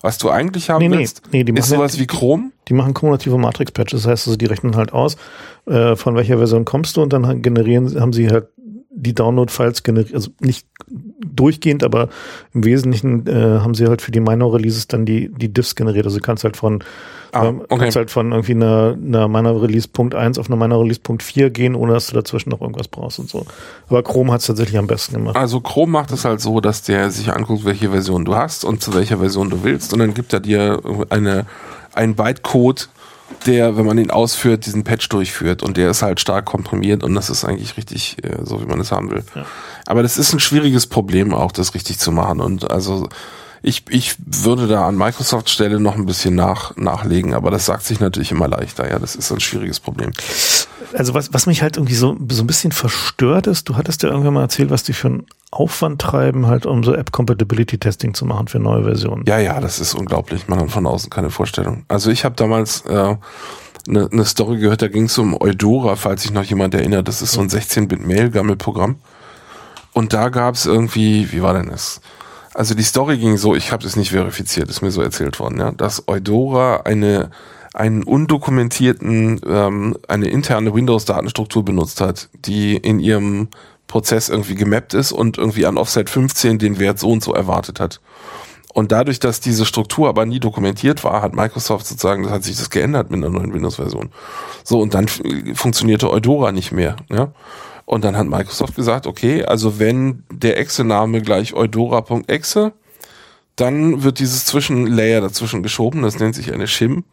Was 0.02 0.20
du 0.20 0.30
eigentlich 0.30 0.70
haben 0.70 0.88
nee, 0.88 0.96
willst, 0.96 1.24
nee, 1.32 1.44
nee, 1.44 1.60
ist 1.60 1.70
sowas 1.70 1.96
ja, 1.96 2.02
wie 2.02 2.08
Chrome. 2.08 2.52
Die 2.68 2.74
machen 2.74 2.94
kumulative 2.94 3.40
Matrix-Patches, 3.40 4.04
das 4.04 4.12
heißt 4.12 4.28
also, 4.28 4.38
die 4.38 4.46
rechnen 4.46 4.76
halt 4.76 4.94
aus, 4.94 5.18
äh, 5.66 5.96
von 5.96 6.16
welcher 6.16 6.38
Version 6.38 6.64
kommst 6.64 6.96
du 6.96 7.02
und 7.02 7.12
dann 7.12 7.42
generieren, 7.42 8.00
haben 8.00 8.14
sie 8.14 8.30
halt 8.30 8.50
die 8.98 9.14
Download-Files 9.14 9.84
generiert, 9.84 10.16
also 10.16 10.32
nicht 10.40 10.68
durchgehend, 10.88 11.84
aber 11.84 12.10
im 12.54 12.66
Wesentlichen 12.66 13.28
äh, 13.28 13.60
haben 13.60 13.76
sie 13.76 13.88
halt 13.88 14.02
für 14.02 14.12
die 14.12 14.20
Minor 14.20 14.56
Releases 14.56 14.88
dann 14.88 15.06
die, 15.06 15.30
die 15.30 15.54
Diffs 15.54 15.76
generiert. 15.76 16.06
Also 16.06 16.18
du 16.18 16.24
kannst 16.24 16.44
halt 16.44 16.58
von, 16.58 16.84
ah, 17.32 17.46
ähm, 17.46 17.62
okay. 17.62 17.78
kannst 17.78 17.96
halt 17.96 18.12
von 18.12 18.32
irgendwie 18.32 18.54
einer, 18.54 18.98
einer 19.00 19.28
Minor 19.28 19.62
Release 19.62 19.88
Punkt 19.88 20.16
1 20.16 20.40
auf 20.40 20.48
eine 20.50 20.56
Minor 20.56 20.82
Release 20.82 21.00
Punkt 21.00 21.22
4 21.22 21.52
gehen, 21.52 21.76
ohne 21.76 21.94
dass 21.94 22.08
du 22.08 22.16
dazwischen 22.16 22.50
noch 22.50 22.62
irgendwas 22.62 22.88
brauchst 22.88 23.20
und 23.20 23.30
so. 23.30 23.46
Aber 23.88 24.02
Chrome 24.02 24.32
hat 24.34 24.42
es 24.42 24.48
tatsächlich 24.48 24.80
am 24.80 24.88
besten 24.88 25.14
gemacht. 25.16 25.36
Also 25.36 25.60
Chrome 25.60 25.92
macht 25.92 26.12
es 26.12 26.26
halt 26.26 26.42
so, 26.42 26.60
dass 26.60 26.82
der 26.82 27.12
sich 27.12 27.32
anguckt, 27.32 27.66
welche 27.66 27.92
Version 27.92 28.26
du 28.26 28.36
hast 28.36 28.66
und 28.66 28.82
zu 28.82 28.96
welcher 28.96 29.20
Version 29.20 29.52
du 29.52 29.64
willst 29.64 29.94
und 29.94 30.00
dann 30.00 30.16
gibt 30.16 30.34
er 30.34 30.40
dir 30.40 30.82
eine, 31.10 31.46
ein 31.94 32.16
Bytecode, 32.16 32.90
der, 33.46 33.78
wenn 33.78 33.86
man 33.86 33.98
ihn 33.98 34.12
ausführt, 34.12 34.66
diesen 34.66 34.84
Patch 34.84 35.10
durchführt 35.10 35.64
und 35.64 35.78
der 35.78 35.90
ist 35.90 36.02
halt 36.02 36.20
stark 36.20 36.46
komprimiert 36.46 37.04
und 37.04 37.14
das 37.16 37.30
ist 37.30 37.46
eigentlich 37.46 37.78
richtig 37.78 38.24
äh, 38.24 38.38
so, 38.44 38.62
wie 38.62 38.66
man 38.66 38.80
es 38.80 38.92
haben 38.92 39.12
will. 39.12 39.24
Ja. 39.36 39.46
Aber 39.86 40.04
das 40.04 40.18
ist 40.18 40.34
ein 40.34 40.40
schwieriges 40.40 40.88
Problem 40.88 41.34
auch, 41.34 41.52
das 41.52 41.74
richtig 41.74 42.00
zu 42.00 42.12
machen 42.12 42.40
und 42.40 42.70
also 42.70 43.10
ich, 43.68 43.84
ich 43.90 44.16
würde 44.26 44.68
da 44.68 44.88
an 44.88 44.98
Microsoft 44.98 45.50
Stelle 45.50 45.82
noch 45.82 45.96
ein 45.96 46.06
bisschen 46.06 46.36
nach, 46.36 46.76
nachlegen, 46.78 47.34
aber 47.34 47.52
das 47.52 47.66
sagt 47.66 47.84
sich 47.84 48.00
natürlich 48.00 48.32
immer 48.32 48.48
leichter. 48.48 48.90
Ja, 48.90 48.98
das 48.98 49.16
ist 49.16 49.30
ein 49.30 49.42
schwieriges 49.42 49.82
Problem. 49.82 50.12
Also 50.94 51.14
was, 51.14 51.34
was 51.34 51.48
mich 51.48 51.62
halt 51.62 51.76
irgendwie 51.76 51.96
so, 51.96 52.16
so 52.30 52.44
ein 52.44 52.48
bisschen 52.48 52.72
verstört 52.72 53.46
ist, 53.46 53.68
du 53.68 53.76
hattest 53.76 54.04
ja 54.04 54.10
irgendwann 54.10 54.36
mal 54.36 54.42
erzählt, 54.42 54.70
was 54.70 54.84
die 54.84 54.94
für 54.94 55.10
einen 55.10 55.26
Aufwand 55.52 56.00
treiben, 56.00 56.48
halt 56.48 56.66
um 56.66 56.84
so 56.84 56.94
App-Compatibility-Testing 56.94 58.14
zu 58.14 58.26
machen 58.26 58.48
für 58.48 58.60
neue 58.60 58.86
Versionen. 58.86 59.26
Ja, 59.28 59.38
ja, 59.38 59.60
das 59.60 59.80
ist 59.80 59.94
unglaublich. 59.96 60.48
Man 60.48 60.60
hat 60.60 60.72
von 60.72 60.86
außen 60.86 61.10
keine 61.10 61.30
Vorstellung. 61.30 61.84
Also 61.90 62.10
ich 62.10 62.24
habe 62.24 62.36
damals 62.36 62.86
äh, 62.86 63.16
eine, 63.88 64.10
eine 64.10 64.26
Story 64.26 64.60
gehört, 64.60 64.82
da 64.82 64.88
ging 64.88 65.06
es 65.06 65.18
um 65.18 65.40
Eudora, 65.40 65.98
falls 65.98 66.22
sich 66.22 66.32
noch 66.32 66.44
jemand 66.44 66.74
erinnert. 66.74 67.10
Das 67.10 67.22
ist 67.22 67.34
so 67.34 67.42
ein 67.42 67.50
16-Bit-Mail-Gammel-Programm. 67.50 68.96
Und 69.92 70.14
da 70.14 70.30
gab 70.30 70.56
es 70.56 70.66
irgendwie, 70.66 71.34
wie 71.34 71.42
war 71.42 71.54
denn 71.54 71.70
das? 71.70 72.00
Also 72.58 72.74
die 72.74 72.84
Story 72.84 73.20
ging 73.20 73.38
so, 73.38 73.54
ich 73.54 73.72
habe 73.72 73.86
es 73.86 73.96
nicht 73.96 74.10
verifiziert, 74.10 74.68
ist 74.68 74.82
mir 74.82 74.90
so 74.90 75.04
erzählt 75.04 75.40
worden, 75.40 75.60
ja, 75.60 75.72
dass 75.72 76.08
Eudora 76.08 76.82
eine 76.86 77.30
einen 77.76 78.02
undokumentierten, 78.02 79.40
ähm, 79.48 79.96
eine 80.08 80.30
interne 80.30 80.74
Windows-Datenstruktur 80.74 81.64
benutzt 81.64 82.02
hat, 82.02 82.30
die 82.34 82.76
in 82.76 83.00
ihrem 83.00 83.50
Prozess 83.86 84.30
irgendwie 84.30 84.56
gemappt 84.56 84.96
ist 84.96 85.12
und 85.12 85.38
irgendwie 85.38 85.68
an 85.68 85.78
Offset 85.78 86.10
15 86.10 86.58
den 86.58 86.80
Wert 86.80 86.98
so 86.98 87.12
und 87.12 87.24
so 87.24 87.36
erwartet 87.36 87.80
hat. 87.80 88.02
Und 88.74 88.92
dadurch, 88.92 89.20
dass 89.20 89.42
diese 89.42 89.68
Struktur 89.68 90.10
aber 90.10 90.26
nie 90.26 90.40
dokumentiert 90.40 91.04
war, 91.04 91.22
hat 91.22 91.36
Microsoft 91.36 91.86
sozusagen, 91.86 92.24
das 92.24 92.32
hat 92.32 92.44
sich 92.44 92.58
das 92.58 92.72
geändert 92.72 93.12
mit 93.12 93.24
einer 93.24 93.30
neuen 93.30 93.54
Windows-Version. 93.54 94.10
So, 94.64 94.80
und 94.80 94.96
dann 94.96 95.08
funktionierte 95.08 96.10
Eudora 96.10 96.52
nicht 96.52 96.72
mehr, 96.72 96.96
ja. 97.12 97.32
Und 97.88 98.04
dann 98.04 98.18
hat 98.18 98.28
Microsoft 98.28 98.76
gesagt, 98.76 99.08
okay, 99.08 99.46
also 99.46 99.80
wenn 99.80 100.24
der 100.30 100.60
Exe-Name 100.60 101.22
gleich 101.22 101.54
eudora.exe, 101.54 102.74
dann 103.56 104.04
wird 104.04 104.20
dieses 104.20 104.44
Zwischenlayer 104.44 105.22
dazwischen 105.22 105.64
geschoben, 105.64 106.02
das 106.02 106.20
nennt 106.20 106.36
sich 106.36 106.54
eine 106.54 106.68
Shim. 106.68 107.06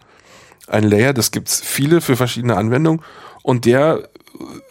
Ein 0.66 0.82
Layer, 0.82 1.12
das 1.12 1.30
gibt's 1.30 1.60
viele 1.60 2.01
für 2.01 2.16
verschiedene 2.16 2.56
Anwendungen 2.56 3.02
und 3.44 3.66
der 3.66 4.09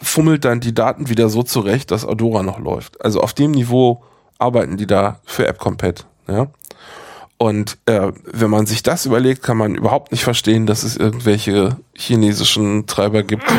fummelt 0.02 0.44
dann 0.44 0.60
die 0.60 0.74
Daten 0.74 1.08
wieder 1.08 1.30
so 1.30 1.42
zurecht, 1.42 1.90
dass 1.90 2.06
Eudora 2.06 2.42
noch 2.42 2.58
läuft. 2.58 3.02
Also 3.02 3.22
auf 3.22 3.32
dem 3.32 3.52
Niveau 3.52 4.04
arbeiten 4.38 4.76
die 4.76 4.86
da 4.86 5.20
für 5.24 5.48
AppCompat, 5.48 6.04
ja. 6.28 6.48
Und 7.38 7.78
äh, 7.86 8.12
wenn 8.24 8.50
man 8.50 8.66
sich 8.66 8.82
das 8.82 9.06
überlegt, 9.06 9.42
kann 9.42 9.56
man 9.56 9.74
überhaupt 9.74 10.12
nicht 10.12 10.22
verstehen, 10.24 10.66
dass 10.66 10.82
es 10.82 10.98
irgendwelche 10.98 11.78
chinesischen 11.94 12.86
Treiber 12.86 13.22
gibt, 13.22 13.50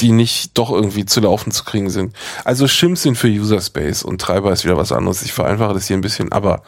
die 0.00 0.12
nicht 0.12 0.56
doch 0.56 0.70
irgendwie 0.70 1.04
zu 1.04 1.20
laufen 1.20 1.50
zu 1.50 1.64
kriegen 1.64 1.90
sind. 1.90 2.14
Also 2.44 2.66
Shims 2.66 3.02
sind 3.02 3.16
für 3.16 3.28
User 3.28 3.60
Space 3.60 4.02
und 4.02 4.20
Treiber 4.20 4.52
ist 4.52 4.64
wieder 4.64 4.76
was 4.76 4.92
anderes. 4.92 5.22
Ich 5.22 5.32
vereinfache 5.32 5.74
das 5.74 5.86
hier 5.86 5.96
ein 5.96 6.02
bisschen, 6.02 6.32
aber 6.32 6.62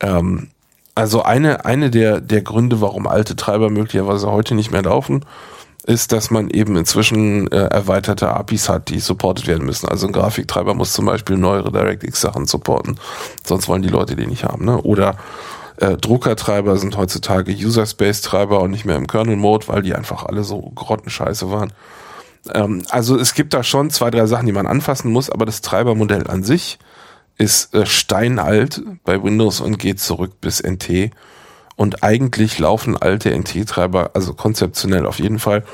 ähm, 0.00 0.48
also 0.94 1.22
eine, 1.22 1.64
eine 1.64 1.90
der, 1.90 2.20
der 2.20 2.42
Gründe, 2.42 2.80
warum 2.80 3.06
alte 3.06 3.36
Treiber 3.36 3.70
möglicherweise 3.70 4.30
heute 4.30 4.54
nicht 4.54 4.70
mehr 4.70 4.82
laufen, 4.82 5.24
ist, 5.84 6.12
dass 6.12 6.30
man 6.30 6.48
eben 6.50 6.76
inzwischen 6.76 7.50
äh, 7.50 7.64
erweiterte 7.66 8.28
APIs 8.28 8.68
hat, 8.68 8.88
die 8.88 9.00
supported 9.00 9.46
werden 9.46 9.66
müssen. 9.66 9.88
Also 9.88 10.06
ein 10.06 10.12
Grafiktreiber 10.12 10.74
muss 10.74 10.92
zum 10.92 11.06
Beispiel 11.06 11.36
neuere 11.36 11.72
DirectX-Sachen 11.72 12.46
supporten, 12.46 13.00
sonst 13.44 13.68
wollen 13.68 13.82
die 13.82 13.88
Leute 13.88 14.14
die 14.14 14.26
nicht 14.26 14.44
haben. 14.44 14.64
Ne? 14.64 14.80
Oder 14.80 15.16
äh, 15.78 15.96
Druckertreiber 15.96 16.76
sind 16.76 16.96
heutzutage 16.96 17.52
User-Space-Treiber 17.52 18.60
und 18.60 18.70
nicht 18.70 18.84
mehr 18.84 18.96
im 18.96 19.08
Kernel-Mode, 19.08 19.68
weil 19.68 19.82
die 19.82 19.94
einfach 19.94 20.24
alle 20.24 20.44
so 20.44 20.60
grottenscheiße 20.60 21.50
waren. 21.50 21.72
Ähm, 22.52 22.82
also 22.90 23.18
es 23.18 23.34
gibt 23.34 23.54
da 23.54 23.62
schon 23.62 23.90
zwei, 23.90 24.10
drei 24.10 24.26
Sachen, 24.26 24.46
die 24.46 24.52
man 24.52 24.66
anfassen 24.66 25.12
muss, 25.12 25.30
aber 25.30 25.46
das 25.46 25.60
Treibermodell 25.60 26.26
an 26.26 26.42
sich 26.42 26.78
ist 27.38 27.74
äh, 27.74 27.86
steinalt 27.86 28.82
bei 29.04 29.22
Windows 29.22 29.60
und 29.60 29.78
geht 29.78 30.00
zurück 30.00 30.40
bis 30.40 30.62
NT. 30.62 31.10
Und 31.76 32.02
eigentlich 32.02 32.58
laufen 32.58 32.96
alte 32.96 33.36
NT-Treiber, 33.36 34.10
also 34.14 34.34
konzeptionell 34.34 35.06
auf 35.06 35.18
jeden 35.18 35.38
Fall, 35.38 35.64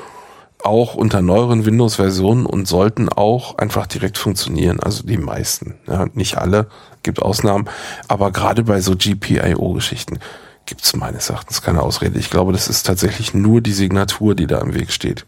auch 0.63 0.95
unter 0.95 1.21
neueren 1.21 1.65
Windows-Versionen 1.65 2.45
und 2.45 2.67
sollten 2.67 3.09
auch 3.09 3.57
einfach 3.57 3.87
direkt 3.87 4.17
funktionieren. 4.17 4.79
Also 4.79 5.03
die 5.03 5.17
meisten. 5.17 5.75
Ja, 5.87 6.07
nicht 6.13 6.37
alle, 6.37 6.67
gibt 7.03 7.21
Ausnahmen. 7.21 7.69
Aber 8.07 8.31
gerade 8.31 8.63
bei 8.63 8.81
so 8.81 8.95
GPIO-Geschichten 8.95 10.19
gibt 10.65 10.83
es 10.83 10.95
meines 10.95 11.29
Erachtens 11.29 11.61
keine 11.61 11.81
Ausrede. 11.81 12.19
Ich 12.19 12.29
glaube, 12.29 12.51
das 12.51 12.67
ist 12.67 12.85
tatsächlich 12.85 13.33
nur 13.33 13.61
die 13.61 13.71
Signatur, 13.71 14.35
die 14.35 14.47
da 14.47 14.59
im 14.59 14.73
Weg 14.73 14.91
steht. 14.91 15.25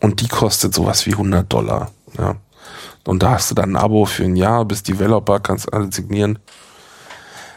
Und 0.00 0.20
die 0.20 0.28
kostet 0.28 0.74
sowas 0.74 1.06
wie 1.06 1.12
100 1.12 1.52
Dollar. 1.52 1.90
Ja. 2.16 2.36
Und 3.04 3.22
da 3.22 3.32
hast 3.32 3.50
du 3.50 3.54
dann 3.54 3.72
ein 3.72 3.76
Abo 3.76 4.04
für 4.04 4.24
ein 4.24 4.36
Jahr, 4.36 4.64
bist 4.64 4.88
Developer, 4.88 5.40
kannst 5.40 5.72
alle 5.72 5.90
signieren. 5.92 6.38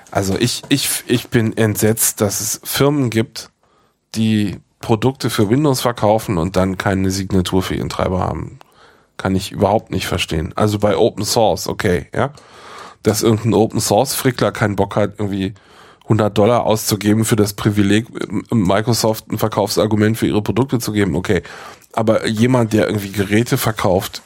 Also 0.10 0.38
ich, 0.38 0.62
ich, 0.70 1.04
ich 1.08 1.30
bin 1.30 1.56
entsetzt, 1.56 2.22
dass 2.22 2.42
es 2.42 2.62
Firmen 2.64 3.10
gibt, 3.10 3.50
die 4.16 4.60
Produkte 4.82 5.30
für 5.30 5.50
Windows 5.50 5.82
verkaufen 5.82 6.38
und 6.38 6.56
dann 6.56 6.78
keine 6.78 7.12
Signatur 7.12 7.64
für 7.64 7.76
ihren 7.76 7.90
Treiber 7.90 8.20
haben. 8.20 8.60
Kann 9.18 9.36
ich 9.36 9.52
überhaupt 9.52 9.92
nicht 9.92 10.08
verstehen. 10.08 10.54
Also 10.56 10.80
bei 10.80 10.98
Open 10.98 11.24
Source, 11.24 11.68
okay, 11.68 12.08
ja. 12.14 12.34
Dass 13.04 13.24
irgendein 13.24 13.54
Open 13.54 13.80
Source 13.80 14.14
Frickler 14.14 14.52
keinen 14.52 14.76
Bock 14.76 14.96
hat, 14.96 15.14
irgendwie 15.18 15.54
100 16.12 16.38
Dollar 16.38 16.66
auszugeben 16.66 17.24
für 17.24 17.38
das 17.38 17.54
Privileg, 17.54 18.08
Microsoft 18.52 19.32
ein 19.32 19.38
Verkaufsargument 19.38 20.18
für 20.18 20.28
ihre 20.28 20.42
Produkte 20.42 20.80
zu 20.80 20.92
geben, 20.92 21.16
okay. 21.16 21.42
Aber 21.94 22.28
jemand, 22.28 22.74
der 22.74 22.88
irgendwie 22.88 23.12
Geräte 23.12 23.58
verkauft, 23.58 24.22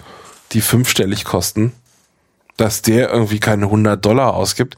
die 0.51 0.61
fünfstellig 0.61 1.25
kosten, 1.25 1.73
dass 2.57 2.81
der 2.81 3.11
irgendwie 3.11 3.39
keine 3.39 3.65
100 3.65 4.03
Dollar 4.03 4.33
ausgibt, 4.33 4.77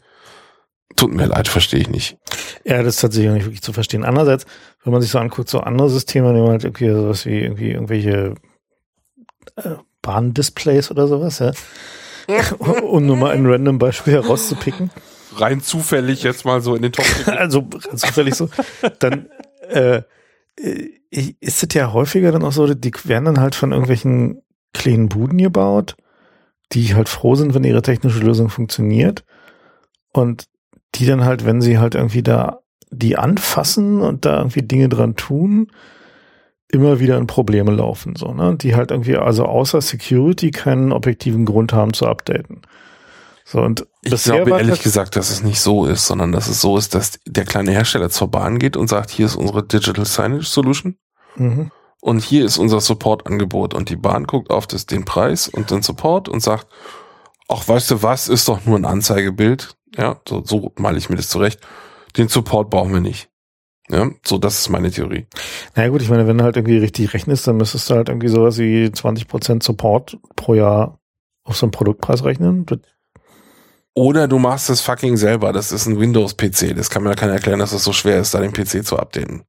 tut 0.97 1.13
mir 1.13 1.27
leid, 1.27 1.47
verstehe 1.47 1.79
ich 1.79 1.89
nicht. 1.89 2.17
Ja, 2.65 2.83
das 2.83 2.95
ist 2.95 3.01
tatsächlich 3.01 3.29
auch 3.29 3.35
nicht 3.35 3.45
wirklich 3.45 3.61
zu 3.61 3.71
verstehen. 3.71 4.03
Andererseits, 4.03 4.45
wenn 4.83 4.91
man 4.91 5.01
sich 5.01 5.11
so 5.11 5.19
anguckt, 5.19 5.47
so 5.47 5.61
andere 5.61 5.89
Systeme, 5.89 6.33
nehmen 6.33 6.49
halt 6.49 6.65
okay, 6.65 6.91
sowas 6.91 7.25
wie 7.25 7.39
irgendwie 7.39 7.71
irgendwelche 7.71 8.35
äh, 9.55 9.75
Bahndisplays 10.01 10.91
oder 10.91 11.07
sowas, 11.07 11.39
ja. 11.39 11.51
um 12.59 13.05
nur 13.05 13.15
mal 13.15 13.31
ein 13.31 13.45
random 13.45 13.79
Beispiel 13.79 14.13
herauszupicken. 14.21 14.91
Rein 15.39 15.61
zufällig 15.61 16.23
jetzt 16.23 16.45
mal 16.45 16.61
so 16.61 16.75
in 16.75 16.81
den 16.81 16.91
Top. 16.91 17.05
also 17.25 17.67
rein 17.89 17.97
zufällig 17.97 18.35
so. 18.35 18.49
Dann 18.99 19.29
äh, 19.69 20.01
ist 21.39 21.63
es 21.63 21.73
ja 21.73 21.93
häufiger 21.93 22.31
dann 22.31 22.43
auch 22.43 22.51
so, 22.51 22.73
die 22.73 22.91
werden 23.03 23.25
dann 23.25 23.39
halt 23.39 23.55
von 23.55 23.71
irgendwelchen 23.71 24.41
kleinen 24.73 25.09
Buden 25.09 25.37
gebaut, 25.37 25.95
die 26.73 26.95
halt 26.95 27.09
froh 27.09 27.35
sind, 27.35 27.53
wenn 27.53 27.63
ihre 27.63 27.81
technische 27.81 28.19
Lösung 28.19 28.49
funktioniert. 28.49 29.23
Und 30.11 30.47
die 30.95 31.05
dann 31.05 31.25
halt, 31.25 31.45
wenn 31.45 31.61
sie 31.61 31.77
halt 31.77 31.95
irgendwie 31.95 32.23
da 32.23 32.59
die 32.89 33.17
anfassen 33.17 34.01
und 34.01 34.25
da 34.25 34.37
irgendwie 34.37 34.61
Dinge 34.61 34.89
dran 34.89 35.15
tun, 35.15 35.71
immer 36.69 36.99
wieder 36.99 37.17
in 37.17 37.27
Probleme 37.27 37.71
laufen, 37.71 38.15
so, 38.15 38.33
ne? 38.33 38.55
Die 38.57 38.75
halt 38.75 38.91
irgendwie, 38.91 39.15
also 39.15 39.45
außer 39.45 39.81
Security 39.81 40.51
keinen 40.51 40.91
objektiven 40.91 41.45
Grund 41.45 41.73
haben 41.73 41.93
zu 41.93 42.07
updaten. 42.07 42.61
So, 43.49 43.61
und 43.61 43.87
ich 44.01 44.23
glaube 44.23 44.51
ehrlich 44.51 44.81
gesagt, 44.81 45.15
dass 45.15 45.29
es 45.29 45.41
nicht 45.41 45.61
so 45.61 45.85
ist, 45.85 46.05
sondern 46.05 46.33
dass 46.33 46.49
es 46.49 46.59
so 46.59 46.77
ist, 46.77 46.93
dass 46.93 47.17
der 47.25 47.45
kleine 47.45 47.71
Hersteller 47.71 48.09
zur 48.09 48.27
Bahn 48.29 48.59
geht 48.59 48.75
und 48.75 48.89
sagt, 48.89 49.09
hier 49.09 49.25
ist 49.25 49.37
unsere 49.37 49.65
Digital 49.65 50.03
Signage 50.03 50.43
Solution. 50.43 50.97
Mhm. 51.37 51.71
Und 52.01 52.23
hier 52.25 52.43
ist 52.43 52.57
unser 52.57 52.81
Support-Angebot. 52.81 53.73
Und 53.73 53.87
die 53.87 53.95
Bahn 53.95 54.25
guckt 54.27 54.51
auf 54.51 54.67
das, 54.67 54.85
den 54.85 55.05
Preis 55.05 55.47
und 55.47 55.71
den 55.71 55.81
Support 55.81 56.27
und 56.27 56.41
sagt, 56.41 56.67
ach, 57.47 57.65
weißt 57.65 57.89
du 57.89 58.03
was, 58.03 58.27
ist 58.27 58.49
doch 58.49 58.65
nur 58.65 58.77
ein 58.77 58.83
Anzeigebild. 58.83 59.77
Ja, 59.95 60.19
so, 60.27 60.43
so 60.43 60.73
male 60.75 60.97
ich 60.97 61.09
mir 61.09 61.15
das 61.15 61.29
zurecht. 61.29 61.61
Den 62.17 62.27
Support 62.27 62.69
brauchen 62.69 62.91
wir 62.91 62.99
nicht. 62.99 63.29
Ja, 63.87 64.09
so, 64.25 64.37
das 64.39 64.59
ist 64.59 64.67
meine 64.67 64.91
Theorie. 64.91 65.25
Na 65.73 65.83
naja, 65.83 65.91
gut, 65.91 66.01
ich 66.01 66.09
meine, 66.09 66.27
wenn 66.27 66.37
du 66.37 66.43
halt 66.43 66.57
irgendwie 66.57 66.79
richtig 66.79 67.13
rechnest, 67.13 67.47
dann 67.47 67.55
müsstest 67.55 67.89
du 67.89 67.95
halt 67.95 68.09
irgendwie 68.09 68.27
sowas 68.27 68.57
wie 68.57 68.87
20% 68.87 69.63
Support 69.63 70.17
pro 70.35 70.53
Jahr 70.53 70.99
auf 71.45 71.55
so 71.55 71.65
einen 71.65 71.71
Produktpreis 71.71 72.25
rechnen. 72.25 72.65
Oder 73.97 74.27
du 74.27 74.37
machst 74.37 74.69
es 74.69 74.81
fucking 74.81 75.17
selber. 75.17 75.51
Das 75.51 75.71
ist 75.71 75.87
ein 75.87 75.99
Windows-PC. 75.99 76.75
Das 76.75 76.91
kann 76.91 77.01
mir 77.01 77.15
keiner 77.15 77.33
erklären, 77.33 77.57
dass 77.57 77.71
es 77.71 77.83
so 77.83 77.93
schwer 77.93 78.19
ist, 78.19 78.31
da 78.33 78.39
den 78.39 78.53
PC 78.53 78.85
zu 78.85 78.97
updaten 78.97 79.43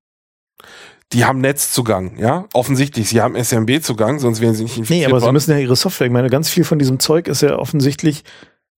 die 1.12 1.24
haben 1.24 1.40
Netzzugang, 1.40 2.18
ja, 2.18 2.44
offensichtlich. 2.52 3.08
Sie 3.08 3.22
haben 3.22 3.34
SMB-Zugang, 3.34 4.18
sonst 4.18 4.40
wären 4.40 4.54
sie 4.54 4.64
nicht 4.64 4.76
infiziert 4.76 4.98
Nee, 5.00 5.06
aber 5.06 5.12
worden. 5.22 5.24
sie 5.24 5.32
müssen 5.32 5.50
ja 5.52 5.58
ihre 5.58 5.76
Software, 5.76 6.06
ich 6.06 6.12
meine, 6.12 6.28
ganz 6.28 6.50
viel 6.50 6.64
von 6.64 6.78
diesem 6.78 7.00
Zeug 7.00 7.28
ist 7.28 7.40
ja 7.40 7.56
offensichtlich 7.58 8.24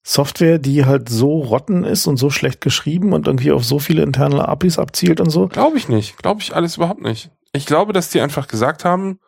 Software, 0.04 0.58
die 0.58 0.86
halt 0.86 1.08
so 1.08 1.40
rotten 1.40 1.82
ist 1.84 2.06
und 2.06 2.18
so 2.18 2.30
schlecht 2.30 2.60
geschrieben 2.60 3.12
und 3.12 3.26
irgendwie 3.26 3.50
auf 3.52 3.64
so 3.64 3.78
viele 3.80 4.02
interne 4.02 4.46
APIs 4.48 4.78
abzielt 4.78 5.20
und 5.20 5.30
so. 5.30 5.48
Glaube 5.48 5.76
ich 5.76 5.88
nicht. 5.88 6.18
Glaube 6.18 6.40
ich 6.40 6.54
alles 6.54 6.76
überhaupt 6.76 7.02
nicht. 7.02 7.30
Ich 7.52 7.66
glaube, 7.66 7.92
dass 7.92 8.10
die 8.10 8.20
einfach 8.20 8.46
gesagt 8.46 8.84
haben, 8.84 9.18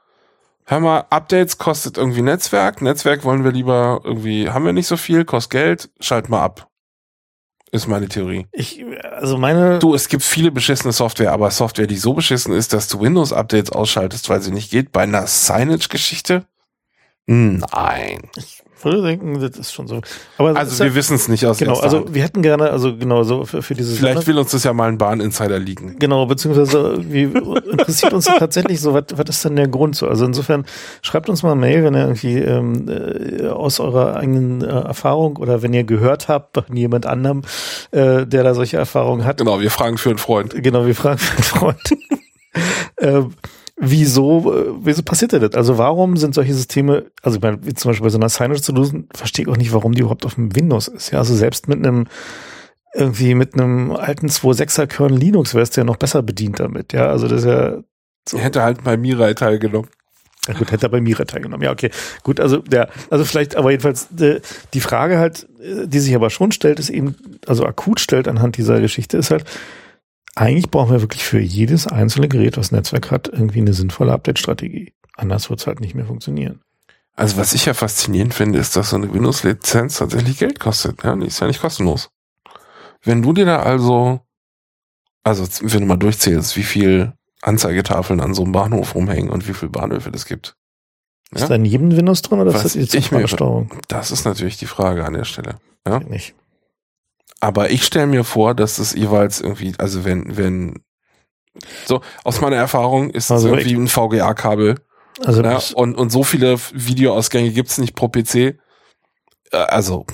hör 0.65 0.81
mal, 0.81 1.05
Updates 1.11 1.59
kostet 1.59 1.99
irgendwie 1.99 2.23
Netzwerk. 2.23 2.83
Netzwerk 2.83 3.25
wollen 3.25 3.45
wir 3.45 3.53
lieber 3.53 4.01
irgendwie, 4.05 4.51
haben 4.51 4.65
wir 4.65 4.73
nicht 4.73 4.87
so 4.87 4.97
viel, 4.97 5.25
kostet 5.25 5.51
Geld, 5.51 5.91
schalt 6.01 6.29
mal 6.29 6.43
ab. 6.43 6.69
Ist 7.71 7.87
meine 7.87 8.07
Theorie. 8.07 8.47
Ich, 8.53 8.85
also 9.13 9.39
meine. 9.39 9.79
Du, 9.79 9.95
es 9.95 10.09
gibt 10.09 10.23
viele 10.23 10.51
beschissene 10.51 10.93
Software, 10.93 11.33
aber 11.33 11.51
Software, 11.51 11.87
die 11.87 11.97
so 11.97 12.13
beschissen 12.13 12.53
ist, 12.53 12.75
dass 12.75 12.87
du 12.87 13.01
Windows-Updates 13.01 13.73
ausschaltest, 13.73 14.29
weil 14.29 14.43
sie 14.43 14.51
nicht 14.51 14.71
geht, 14.71 14.93
bei 14.93 15.03
einer 15.03 15.27
Signage-Geschichte? 15.27 16.45
Nein. 17.25 18.29
Ich 18.37 18.62
würde 18.85 19.03
denken, 19.03 19.41
das 19.41 19.59
ist 19.59 19.73
schon 19.73 19.87
so. 19.87 20.01
Aber 20.39 20.57
also 20.57 20.85
wir 20.85 20.95
wissen 20.95 21.15
es 21.15 21.29
nicht 21.29 21.47
aus 21.47 21.59
Genau, 21.59 21.79
also 21.79 22.13
wir 22.13 22.23
hätten 22.23 22.43
gerne, 22.43 22.71
also 22.71 22.97
genau 22.97 23.23
so 23.23 23.45
für, 23.45 23.63
für 23.63 23.75
dieses. 23.75 23.99
Vielleicht 23.99 24.27
will 24.27 24.39
uns 24.39 24.51
das 24.51 24.65
ja 24.65 24.73
mal 24.73 24.89
ein 24.89 24.99
Bahn-Insider 24.99 25.59
liegen. 25.59 25.99
Genau, 25.99 26.27
beziehungsweise 26.27 26.99
wie 27.13 27.23
interessiert 27.23 28.13
uns 28.13 28.27
tatsächlich 28.27 28.81
so, 28.81 28.95
was, 28.95 29.05
was 29.15 29.29
ist 29.29 29.45
denn 29.45 29.57
der 29.57 29.69
Grund 29.69 29.97
so? 29.97 30.09
Also 30.09 30.25
insofern 30.25 30.65
schreibt 31.03 31.29
uns 31.29 31.43
mal 31.43 31.55
Mail, 31.55 31.85
wenn 31.85 31.95
ihr 31.95 32.03
irgendwie 32.03 32.39
ähm, 32.39 32.89
äh, 32.89 33.49
aus 33.49 33.81
eurer 33.81 34.17
eigenen 34.17 34.63
äh, 34.63 34.67
Erfahrung 34.67 35.37
oder 35.37 35.63
wenn 35.63 35.73
ihr 35.73 35.85
gehört 35.85 36.29
habt 36.29 36.57
von 36.57 36.77
jemand 36.77 37.07
anderem, 37.07 37.43
äh, 37.91 38.27
der 38.27 38.45
da 38.45 38.55
solche 38.55 38.77
Erfahrungen 38.77 39.25
hat. 39.25 39.39
Genau, 39.39 39.61
wir 39.61 39.71
fragen 39.71 39.99
für 39.99 40.11
einen 40.11 40.19
Freund. 40.19 40.55
Genau, 40.63 40.87
wir 40.87 40.95
fragen 40.95 41.19
für 41.19 41.35
einen 41.35 41.43
Freund. 41.43 41.99
ähm, 43.01 43.35
wieso, 43.77 44.55
äh, 44.55 44.73
wieso 44.83 45.03
passiert 45.03 45.33
das? 45.33 45.55
Also 45.55 45.79
warum 45.79 46.17
sind 46.17 46.35
solche 46.35 46.55
Systeme, 46.55 47.07
also 47.23 47.37
ich 47.37 47.43
meine, 47.43 47.65
wie 47.65 47.75
zum 47.75 47.91
Beispiel 47.91 48.05
bei 48.05 48.11
so 48.11 48.19
einer 48.19 48.29
Signage 48.29 48.63
Solution, 48.63 49.09
verstehe 49.15 49.45
ich 49.45 49.51
auch 49.51 49.57
nicht, 49.57 49.73
warum 49.73 49.93
die 49.93 50.01
überhaupt 50.01 50.27
auf 50.27 50.35
dem 50.35 50.55
Windows 50.55 50.89
ist. 50.89 51.11
Ja, 51.11 51.19
also 51.19 51.35
selbst 51.35 51.69
mit 51.69 51.79
einem 51.79 52.07
irgendwie 52.95 53.35
mit 53.35 53.55
einem 53.55 53.93
alten 53.93 54.27
2.6er 54.27 54.87
Kernel 54.87 55.19
Linux 55.19 55.55
wärst 55.55 55.77
du 55.77 55.81
ja 55.81 55.85
noch 55.85 55.97
besser 55.97 56.23
bedient 56.23 56.61
damit. 56.61 56.93
Ja, 56.93 57.09
also 57.09 57.27
das 57.27 57.41
ist 57.41 57.47
ja 57.47 57.79
so. 58.29 58.37
Er 58.37 58.45
hätte 58.45 58.63
halt 58.63 58.85
bei 58.85 58.97
Mirai 58.97 59.35
teilgenommen. 59.35 59.89
Ja 60.47 60.55
gut, 60.55 60.73
hätte 60.73 60.87
er 60.87 60.91
bei 60.91 61.01
Mirai 61.01 61.25
teilgenommen. 61.25 61.65
Ja, 61.65 61.73
okay. 61.73 61.91
Gut, 62.23 62.41
also 62.41 62.63
ja, 62.71 62.89
also 63.11 63.25
vielleicht, 63.25 63.57
aber 63.57 63.71
jedenfalls 63.71 64.09
äh, 64.21 64.41
die 64.75 64.81
Frage 64.81 65.19
halt, 65.19 65.49
äh, 65.61 65.87
die 65.87 66.01
sich 66.01 66.15
aber 66.15 66.31
schon 66.31 66.53
stellt, 66.53 66.79
ist 66.79 66.91
eben, 66.91 67.17
also 67.47 67.65
akut 67.65 68.01
stellt 68.01 68.29
anhand 68.29 68.57
dieser 68.57 68.81
Geschichte, 68.81 69.17
ist 69.17 69.31
halt, 69.31 69.45
eigentlich 70.35 70.71
brauchen 70.71 70.93
wir 70.93 71.01
wirklich 71.03 71.25
für 71.25 71.41
jedes 71.41 71.87
einzelne 71.87 72.29
Gerät, 72.29 72.57
was 72.57 72.73
Netzwerk 72.73 73.11
hat, 73.11 73.29
irgendwie 73.29 73.61
eine 73.61 73.75
sinnvolle 73.75 74.13
Update-Strategie. 74.13 74.93
Anders 75.15 75.51
wird 75.51 75.61
es 75.61 75.67
halt 75.67 75.81
nicht 75.81 75.95
mehr 75.95 76.07
funktionieren. 76.07 76.61
Also 77.15 77.37
was 77.37 77.53
ich 77.53 77.67
ja 77.67 77.75
faszinierend 77.75 78.33
finde, 78.33 78.59
ist, 78.59 78.75
dass 78.75 78.91
so 78.91 78.97
eine 78.97 79.13
Windows-Lizenz 79.13 79.99
tatsächlich 79.99 80.39
Geld 80.39 80.59
kostet. 80.59 81.03
Ja, 81.03 81.15
die 81.15 81.27
ist 81.27 81.41
ja 81.41 81.47
nicht 81.47 81.61
kostenlos. 81.61 82.11
Wenn 83.03 83.21
du 83.21 83.33
dir 83.33 83.45
da 83.45 83.59
also, 83.59 84.21
also 85.23 85.47
wenn 85.61 85.81
du 85.81 85.87
mal 85.87 85.97
durchzählst, 85.97 86.57
wie 86.57 86.63
viel 86.63 87.13
Anzeigetafeln 87.43 88.21
an 88.21 88.35
so 88.35 88.43
einem 88.43 88.53
Bahnhof 88.53 88.95
rumhängen 88.95 89.31
und 89.31 89.47
wie 89.47 89.53
viele 89.53 89.71
Bahnhöfe 89.71 90.11
das 90.11 90.25
gibt. 90.25 90.57
Ja? 91.35 91.43
Ist 91.43 91.51
da 91.51 91.57
in 91.57 91.65
jedem 91.65 91.95
Windows 91.95 92.23
drin 92.23 92.41
oder 92.41 92.55
was 92.55 92.65
ist 92.65 92.95
das 92.95 92.95
jetzt 92.95 93.13
mir, 93.13 93.69
Das 93.89 94.11
ist 94.11 94.25
natürlich 94.25 94.57
die 94.57 94.67
Frage 94.67 95.05
an 95.05 95.15
der 95.15 95.25
Stelle. 95.25 95.57
Ja? 95.87 95.99
Nicht. 96.01 96.35
Aber 97.43 97.71
ich 97.71 97.85
stelle 97.85 98.07
mir 98.07 98.23
vor, 98.23 98.55
dass 98.55 98.79
es 98.79 98.95
jeweils 98.95 99.41
irgendwie, 99.41 99.73
also 99.77 100.05
wenn, 100.05 100.37
wenn, 100.37 100.85
so, 101.85 102.01
aus 102.23 102.41
meiner 102.41 102.55
Erfahrung 102.55 103.11
ist 103.11 103.33
also 103.33 103.49
es 103.49 103.67
irgendwie 103.67 103.75
ein 103.75 103.89
VGA-Kabel 103.89 104.77
Also 105.25 105.43
ja, 105.43 105.61
und, 105.75 105.97
und 105.97 106.13
so 106.13 106.23
viele 106.23 106.57
Videoausgänge 106.73 107.51
gibt's 107.51 107.79
nicht 107.79 107.97
pro 107.97 108.09
PC. 108.09 108.37
Äh, 108.37 108.57
also 109.51 110.07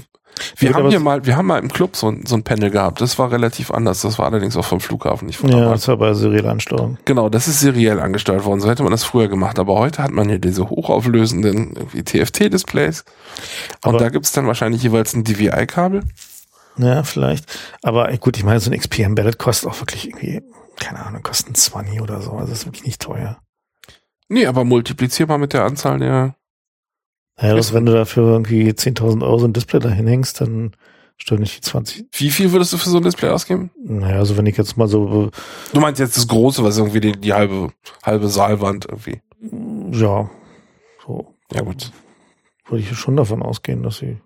wir 0.56 0.72
haben 0.72 0.88
hier 0.88 1.00
mal, 1.00 1.26
wir 1.26 1.36
haben 1.36 1.46
mal 1.46 1.59
im 1.59 1.70
Club 1.70 1.96
so 1.96 2.09
ein, 2.09 2.24
so 2.24 2.34
ein 2.34 2.44
Panel 2.44 2.70
gehabt. 2.70 3.02
Das 3.02 3.18
war 3.18 3.30
relativ 3.30 3.72
anders. 3.72 4.00
Das 4.00 4.18
war 4.18 4.24
allerdings 4.24 4.56
auch 4.56 4.64
vom 4.64 4.80
Flughafen, 4.80 5.26
nicht 5.26 5.36
von 5.36 5.50
Ja, 5.50 5.68
das 5.70 5.86
war 5.86 5.98
bei 5.98 6.14
seriell 6.14 6.46
Ansteuerung. 6.46 6.96
Genau, 7.05 7.28
das 7.28 7.46
ist 7.46 7.60
seriell 7.60 8.00
angesteuert 8.00 8.46
worden. 8.46 8.60
So 8.60 8.70
hätte 8.70 8.84
man 8.84 8.92
das 8.92 9.05
früher 9.05 9.28
gemacht. 9.28 9.59
Aber 9.59 9.74
heute 9.74 10.02
hat 10.02 10.12
man 10.12 10.30
hier 10.30 10.38
diese 10.38 10.70
hochauflösenden 10.70 11.74
TFT-Displays. 11.92 13.05
Und 13.84 14.00
da 14.00 14.09
gibt's 14.09 14.32
dann 14.32 14.46
wahrscheinlich 14.46 14.82
jeweils 14.82 15.12
ein 15.12 15.24
DVI-Kabel. 15.24 16.05
Ja, 16.78 17.02
vielleicht. 17.02 17.46
Aber 17.82 18.14
gut, 18.18 18.36
ich 18.36 18.44
meine, 18.44 18.60
so 18.60 18.70
ein 18.70 18.78
XP 18.78 19.00
Embedded 19.00 19.38
kostet 19.38 19.68
auch 19.68 19.80
wirklich 19.80 20.06
irgendwie, 20.06 20.42
keine 20.76 21.05
Ahnung, 21.05 21.22
kostet 21.22 21.50
ein 21.50 21.55
20 21.55 22.00
oder 22.00 22.22
so. 22.22 22.32
Also 22.32 22.50
das 22.50 22.60
ist 22.60 22.66
wirklich 22.66 22.84
nicht 22.84 23.02
teuer. 23.02 23.38
Nee, 24.28 24.46
aber 24.46 24.64
multiplizierbar 24.64 25.38
mit 25.38 25.52
der 25.52 25.64
Anzahl 25.64 25.98
der 25.98 26.38
ja, 27.40 27.55
dass 27.55 27.72
wenn 27.72 27.86
du 27.86 27.92
dafür 27.92 28.32
irgendwie 28.32 28.68
10.000 28.70 29.22
Euro 29.22 29.38
so 29.38 29.46
ein 29.46 29.52
Display 29.52 29.78
dahin 29.78 30.09
hängst, 30.09 30.40
dann 30.40 30.72
stören 31.16 31.40
nicht 31.40 31.56
die 31.56 31.60
20. 31.60 32.06
Wie 32.12 32.30
viel 32.30 32.52
würdest 32.52 32.72
du 32.72 32.78
für 32.78 32.90
so 32.90 32.96
ein 32.96 33.05
Display 33.05 33.30
ausgeben? 33.30 33.70
Naja, 33.80 34.16
also 34.16 34.36
wenn 34.36 34.46
ich 34.46 34.56
jetzt 34.56 34.76
mal 34.76 34.88
so. 34.88 35.30
Du 35.72 35.80
meinst 35.80 36.00
jetzt 36.00 36.16
das 36.16 36.26
große, 36.26 36.64
was 36.64 36.78
irgendwie 36.78 37.00
die, 37.00 37.12
die 37.12 37.32
halbe, 37.32 37.72
halbe 38.02 38.28
Saalwand 38.28 38.86
irgendwie. 38.86 39.20
Ja. 39.92 40.28
So. 41.06 41.34
Ja, 41.52 41.62
gut. 41.62 41.92
Würde 42.66 42.82
ich 42.82 42.96
schon 42.96 43.16
davon 43.16 43.42
ausgehen, 43.42 43.84
dass 43.84 43.98
sie. 43.98 44.18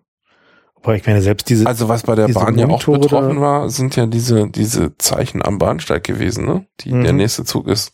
Aber 0.83 0.97
ich 0.97 1.07
meine, 1.07 1.23
selbst 1.23 1.49
diese. 1.49 1.67
Also 1.67 1.89
was 1.89 2.03
bei 2.03 2.15
der 2.15 2.29
Bahn 2.29 2.59
ja 2.59 2.67
auch 2.67 2.85
betroffen 2.85 3.41
war, 3.41 3.71
sind 3.71 3.95
ja 3.97 4.07
diese, 4.07 4.49
diese 4.49 4.97
Zeichen 4.99 5.45
am 5.45 5.59
Bahnsteig 5.59 6.05
gewesen, 6.05 6.45
ne? 6.45 6.67
Die 6.81 6.93
mhm. 6.93 7.05
der 7.05 7.13
nächste 7.13 7.45
Zug 7.45 7.69
ist. 7.69 7.93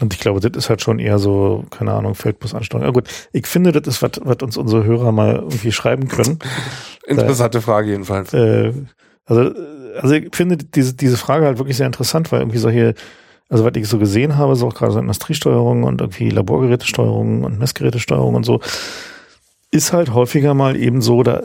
Und 0.00 0.14
ich 0.14 0.20
glaube, 0.20 0.40
das 0.40 0.52
ist 0.56 0.70
halt 0.70 0.80
schon 0.80 0.98
eher 0.98 1.18
so, 1.18 1.64
keine 1.70 1.92
Ahnung, 1.92 2.14
Feldbusansteuerung. 2.14 2.86
Ja 2.86 2.92
gut, 2.92 3.08
ich 3.32 3.46
finde, 3.46 3.72
das 3.72 3.86
ist, 3.86 4.02
was, 4.02 4.12
was 4.22 4.36
uns 4.42 4.56
unsere 4.56 4.84
Hörer 4.84 5.12
mal 5.12 5.36
irgendwie 5.36 5.72
schreiben 5.72 6.08
können. 6.08 6.38
Interessante 7.06 7.58
äh, 7.58 7.60
Frage 7.60 7.90
jedenfalls. 7.90 8.32
Äh, 8.32 8.72
also, 9.26 9.52
also 10.00 10.14
ich 10.14 10.34
finde 10.34 10.56
diese, 10.56 10.94
diese 10.94 11.16
Frage 11.16 11.44
halt 11.44 11.58
wirklich 11.58 11.76
sehr 11.76 11.86
interessant, 11.86 12.32
weil 12.32 12.40
irgendwie 12.40 12.58
solche, 12.58 12.94
also 13.48 13.64
was 13.64 13.72
ich 13.74 13.88
so 13.88 13.98
gesehen 13.98 14.36
habe, 14.38 14.56
so 14.56 14.68
auch 14.68 14.74
gerade 14.74 14.92
so 14.92 14.98
Industriesteuerung 14.98 15.82
und 15.82 16.00
irgendwie 16.00 16.30
Laborgerätesteuerung 16.30 17.44
und 17.44 17.58
Messgerätesteuerung 17.58 18.34
und 18.34 18.44
so, 18.44 18.60
ist 19.70 19.92
halt 19.92 20.14
häufiger 20.14 20.54
mal 20.54 20.76
eben 20.76 21.02
so, 21.02 21.22
da, 21.22 21.42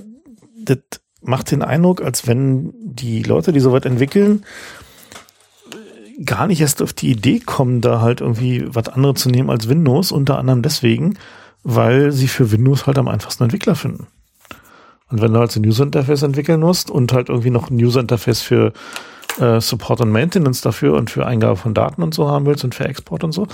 das 0.65 0.79
macht 1.21 1.51
den 1.51 1.61
Eindruck, 1.61 2.01
als 2.01 2.27
wenn 2.27 2.73
die 2.81 3.23
Leute, 3.23 3.51
die 3.51 3.59
sowas 3.59 3.83
entwickeln, 3.83 4.45
gar 6.23 6.47
nicht 6.47 6.61
erst 6.61 6.81
auf 6.81 6.93
die 6.93 7.11
Idee 7.11 7.39
kommen, 7.39 7.81
da 7.81 7.99
halt 7.99 8.21
irgendwie 8.21 8.65
was 8.67 8.87
anderes 8.87 9.21
zu 9.21 9.29
nehmen 9.29 9.49
als 9.49 9.67
Windows, 9.67 10.11
unter 10.11 10.37
anderem 10.37 10.61
deswegen, 10.61 11.17
weil 11.63 12.11
sie 12.11 12.27
für 12.27 12.51
Windows 12.51 12.85
halt 12.85 12.97
am 12.97 13.07
einfachsten 13.07 13.43
Entwickler 13.43 13.75
finden. 13.75 14.07
Und 15.09 15.21
wenn 15.21 15.33
du 15.33 15.39
halt 15.39 15.51
so 15.51 15.59
ein 15.59 15.65
User 15.65 15.83
Interface 15.83 16.23
entwickeln 16.23 16.61
musst 16.61 16.89
und 16.89 17.13
halt 17.13 17.29
irgendwie 17.29 17.49
noch 17.49 17.69
ein 17.69 17.75
User 17.75 17.99
Interface 17.99 18.41
für 18.41 18.73
äh, 19.39 19.59
Support 19.59 20.01
und 20.01 20.11
Maintenance 20.11 20.61
dafür 20.61 20.93
und 20.95 21.09
für 21.09 21.25
Eingabe 21.25 21.57
von 21.57 21.73
Daten 21.73 22.01
und 22.01 22.13
so 22.13 22.27
haben 22.27 22.45
willst 22.45 22.63
und 22.63 22.73
für 22.73 22.85
Export 22.85 23.23
und 23.23 23.31
so, 23.31 23.47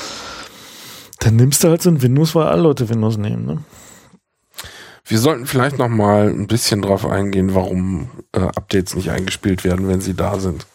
dann 1.19 1.35
nimmst 1.35 1.63
du 1.63 1.69
halt 1.69 1.81
so 1.81 1.89
ein 1.89 2.01
Windows, 2.01 2.35
weil 2.35 2.47
alle 2.47 2.61
Leute 2.61 2.89
Windows 2.89 3.17
nehmen. 3.17 3.45
Ne? 3.45 3.57
Wir 5.11 5.19
sollten 5.19 5.45
vielleicht 5.45 5.77
noch 5.77 5.89
mal 5.89 6.29
ein 6.29 6.47
bisschen 6.47 6.81
drauf 6.81 7.05
eingehen, 7.05 7.53
warum 7.53 8.09
äh, 8.31 8.39
Updates 8.39 8.95
nicht 8.95 9.11
eingespielt 9.11 9.65
werden, 9.65 9.89
wenn 9.89 9.99
sie 9.99 10.13
da 10.13 10.39
sind. 10.39 10.65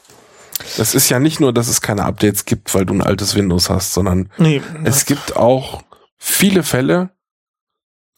Das 0.77 0.95
ist 0.95 1.09
ja 1.09 1.19
nicht 1.19 1.41
nur, 1.41 1.55
dass 1.55 1.69
es 1.69 1.81
keine 1.81 2.05
Updates 2.05 2.45
gibt, 2.45 2.75
weil 2.75 2.85
du 2.85 2.93
ein 2.93 3.01
altes 3.01 3.35
Windows 3.35 3.71
hast, 3.71 3.95
sondern 3.95 4.29
nee, 4.37 4.61
es 4.85 5.07
gibt 5.07 5.37
auch 5.37 5.83
viele 6.19 6.65
Fälle. 6.65 7.09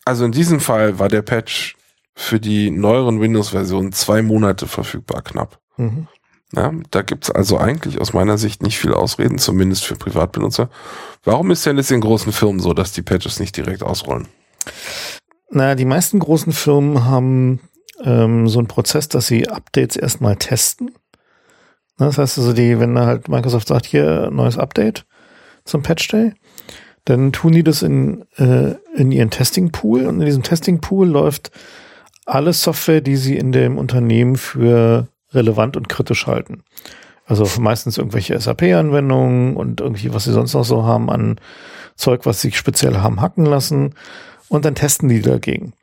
Also 0.04 0.24
in 0.24 0.32
diesem 0.32 0.58
Fall 0.58 0.98
war 0.98 1.06
der 1.06 1.22
Patch 1.22 1.76
für 2.16 2.40
die 2.40 2.72
neueren 2.72 3.20
Windows-Versionen 3.20 3.92
zwei 3.92 4.20
Monate 4.20 4.66
verfügbar, 4.66 5.22
knapp. 5.22 5.60
Mhm. 5.76 6.08
Ja, 6.52 6.72
da 6.90 7.02
gibt's 7.02 7.30
also 7.30 7.58
eigentlich 7.58 8.00
aus 8.00 8.12
meiner 8.12 8.38
Sicht 8.38 8.60
nicht 8.60 8.78
viel 8.78 8.92
Ausreden, 8.92 9.38
zumindest 9.38 9.84
für 9.84 9.94
Privatbenutzer. 9.94 10.68
Warum 11.22 11.52
ist 11.52 11.64
denn 11.64 11.76
jetzt 11.76 11.92
in 11.92 12.00
großen 12.00 12.32
Firmen 12.32 12.58
so, 12.58 12.74
dass 12.74 12.90
die 12.90 13.02
Patches 13.02 13.38
nicht 13.38 13.56
direkt 13.56 13.84
ausrollen? 13.84 14.26
Naja, 15.50 15.74
die 15.74 15.84
meisten 15.84 16.18
großen 16.18 16.52
Firmen 16.52 17.04
haben 17.04 17.60
ähm, 18.02 18.48
so 18.48 18.58
einen 18.58 18.68
Prozess, 18.68 19.08
dass 19.08 19.26
sie 19.26 19.48
Updates 19.48 19.96
erstmal 19.96 20.36
testen 20.36 20.90
das 21.98 22.16
heißt 22.16 22.38
also, 22.38 22.52
die, 22.52 22.78
wenn 22.78 22.98
halt 22.98 23.28
Microsoft 23.28 23.68
sagt, 23.68 23.86
hier 23.86 24.30
neues 24.30 24.56
Update 24.56 25.04
zum 25.64 25.82
Patch 25.82 26.08
Day, 26.08 26.32
dann 27.04 27.32
tun 27.32 27.52
die 27.52 27.64
das 27.64 27.82
in, 27.82 28.24
äh, 28.36 28.74
in 28.94 29.12
ihren 29.12 29.30
Testing 29.30 29.72
Pool 29.72 30.06
und 30.06 30.20
in 30.20 30.26
diesem 30.26 30.42
Testing 30.42 30.80
Pool 30.80 31.08
läuft 31.08 31.50
alle 32.24 32.52
Software, 32.52 33.00
die 33.00 33.16
sie 33.16 33.36
in 33.36 33.52
dem 33.52 33.78
Unternehmen 33.78 34.36
für 34.36 35.08
relevant 35.32 35.76
und 35.76 35.88
kritisch 35.88 36.26
halten. 36.26 36.62
Also 37.26 37.46
meistens 37.60 37.98
irgendwelche 37.98 38.38
SAP-Anwendungen 38.38 39.56
und 39.56 39.80
irgendwie, 39.80 40.14
was 40.14 40.24
sie 40.24 40.32
sonst 40.32 40.54
noch 40.54 40.64
so 40.64 40.84
haben 40.84 41.10
an 41.10 41.36
Zeug, 41.96 42.24
was 42.24 42.40
sich 42.40 42.56
speziell 42.56 42.98
haben 42.98 43.20
hacken 43.20 43.44
lassen. 43.44 43.94
Und 44.48 44.64
dann 44.64 44.74
testen 44.74 45.08
die 45.08 45.20
dagegen. 45.20 45.74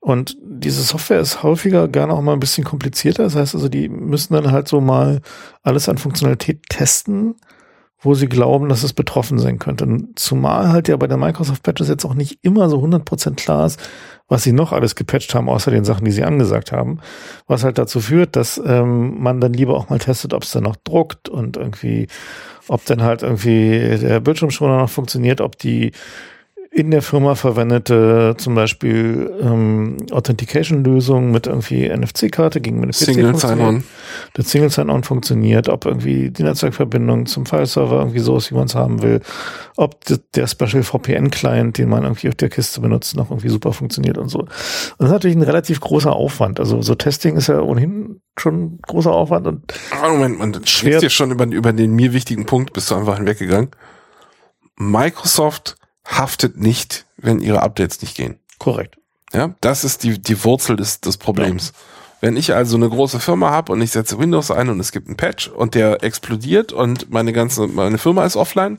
Und 0.00 0.36
diese 0.40 0.82
Software 0.82 1.20
ist 1.20 1.42
häufiger 1.42 1.88
gerne 1.88 2.14
auch 2.14 2.22
mal 2.22 2.32
ein 2.32 2.40
bisschen 2.40 2.64
komplizierter. 2.64 3.24
Das 3.24 3.36
heißt 3.36 3.54
also, 3.54 3.68
die 3.68 3.88
müssen 3.88 4.34
dann 4.34 4.52
halt 4.52 4.68
so 4.68 4.80
mal 4.80 5.20
alles 5.62 5.88
an 5.88 5.98
Funktionalität 5.98 6.62
testen, 6.68 7.34
wo 8.00 8.14
sie 8.14 8.28
glauben, 8.28 8.68
dass 8.68 8.84
es 8.84 8.92
betroffen 8.92 9.38
sein 9.38 9.58
könnte. 9.58 9.84
Und 9.84 10.18
zumal 10.18 10.68
halt 10.68 10.88
ja 10.88 10.96
bei 10.96 11.06
der 11.06 11.16
Microsoft 11.16 11.62
Patches 11.62 11.88
jetzt 11.88 12.04
auch 12.04 12.14
nicht 12.14 12.38
immer 12.42 12.68
so 12.68 12.78
100% 12.78 13.34
klar 13.34 13.66
ist, 13.66 13.80
was 14.28 14.42
sie 14.42 14.52
noch 14.52 14.72
alles 14.72 14.94
gepatcht 14.94 15.34
haben, 15.34 15.48
außer 15.48 15.70
den 15.70 15.84
Sachen, 15.84 16.04
die 16.04 16.12
sie 16.12 16.24
angesagt 16.24 16.72
haben. 16.72 17.00
Was 17.46 17.64
halt 17.64 17.78
dazu 17.78 18.00
führt, 18.00 18.36
dass 18.36 18.60
ähm, 18.64 19.20
man 19.20 19.40
dann 19.40 19.52
lieber 19.52 19.74
auch 19.74 19.88
mal 19.88 19.98
testet, 19.98 20.34
ob 20.34 20.42
es 20.42 20.52
dann 20.52 20.64
noch 20.64 20.76
druckt 20.76 21.28
und 21.28 21.56
irgendwie, 21.56 22.06
ob 22.68 22.84
dann 22.84 23.02
halt 23.02 23.22
irgendwie 23.22 23.98
der 23.98 24.20
Bildschirmschoner 24.20 24.78
noch 24.78 24.90
funktioniert, 24.90 25.40
ob 25.40 25.58
die 25.58 25.92
in 26.76 26.90
der 26.90 27.00
Firma 27.00 27.34
verwendete 27.34 28.34
zum 28.36 28.54
Beispiel 28.54 29.34
ähm, 29.40 29.96
Authentication-Lösung 30.10 31.30
mit 31.30 31.46
irgendwie 31.46 31.88
NFC-Karte 31.88 32.60
gegen 32.60 32.82
eine 32.82 32.88
PC 32.88 32.96
Single 32.96 33.34
Sign-On. 33.34 33.82
Der 34.36 34.44
Single 34.44 34.68
Sign-On 34.68 35.02
funktioniert, 35.02 35.70
ob 35.70 35.86
irgendwie 35.86 36.30
die 36.30 36.42
Netzwerkverbindung 36.42 37.24
zum 37.24 37.46
File-Server 37.46 37.98
irgendwie 37.98 38.18
so 38.18 38.36
ist, 38.36 38.50
wie 38.50 38.56
man 38.56 38.66
es 38.66 38.74
haben 38.74 39.00
will, 39.00 39.22
ob 39.78 40.04
der 40.34 40.46
Special 40.46 40.82
VPN-Client, 40.82 41.78
den 41.78 41.88
man 41.88 42.02
irgendwie 42.02 42.28
auf 42.28 42.34
der 42.34 42.50
Kiste 42.50 42.82
benutzt, 42.82 43.16
noch 43.16 43.30
irgendwie 43.30 43.48
super 43.48 43.72
funktioniert 43.72 44.18
und 44.18 44.28
so. 44.28 44.40
Und 44.40 44.50
das 44.98 45.06
ist 45.08 45.12
natürlich 45.12 45.36
ein 45.36 45.42
relativ 45.42 45.80
großer 45.80 46.12
Aufwand. 46.12 46.60
Also 46.60 46.82
so 46.82 46.94
Testing 46.94 47.36
ist 47.36 47.46
ja 47.46 47.58
ohnehin 47.58 48.20
schon 48.38 48.80
großer 48.82 49.12
Aufwand 49.12 49.46
und 49.46 49.72
Moment, 50.02 50.38
man 50.38 50.66
schwer 50.66 51.00
dir 51.00 51.08
schon 51.08 51.30
über, 51.30 51.46
über 51.46 51.72
den 51.72 51.94
mir 51.94 52.12
wichtigen 52.12 52.44
Punkt, 52.44 52.74
bist 52.74 52.90
du 52.90 52.96
einfach 52.96 53.16
hinweggegangen. 53.16 53.70
Microsoft 54.78 55.76
haftet 56.06 56.56
nicht, 56.56 57.04
wenn 57.16 57.40
ihre 57.40 57.62
Updates 57.62 58.00
nicht 58.02 58.16
gehen. 58.16 58.38
Korrekt. 58.58 58.98
Ja, 59.32 59.54
das 59.60 59.84
ist 59.84 60.02
die, 60.04 60.20
die 60.20 60.44
Wurzel 60.44 60.76
des, 60.76 61.00
des 61.00 61.16
Problems. 61.16 61.68
Ja. 61.74 61.80
Wenn 62.20 62.36
ich 62.36 62.54
also 62.54 62.76
eine 62.76 62.88
große 62.88 63.20
Firma 63.20 63.50
habe 63.50 63.72
und 63.72 63.80
ich 63.82 63.90
setze 63.90 64.18
Windows 64.18 64.50
ein 64.50 64.68
und 64.68 64.80
es 64.80 64.92
gibt 64.92 65.08
einen 65.08 65.16
Patch 65.16 65.48
und 65.48 65.74
der 65.74 66.02
explodiert 66.02 66.72
und 66.72 67.10
meine 67.10 67.32
ganze, 67.32 67.66
meine 67.66 67.98
Firma 67.98 68.24
ist 68.24 68.36
offline, 68.36 68.78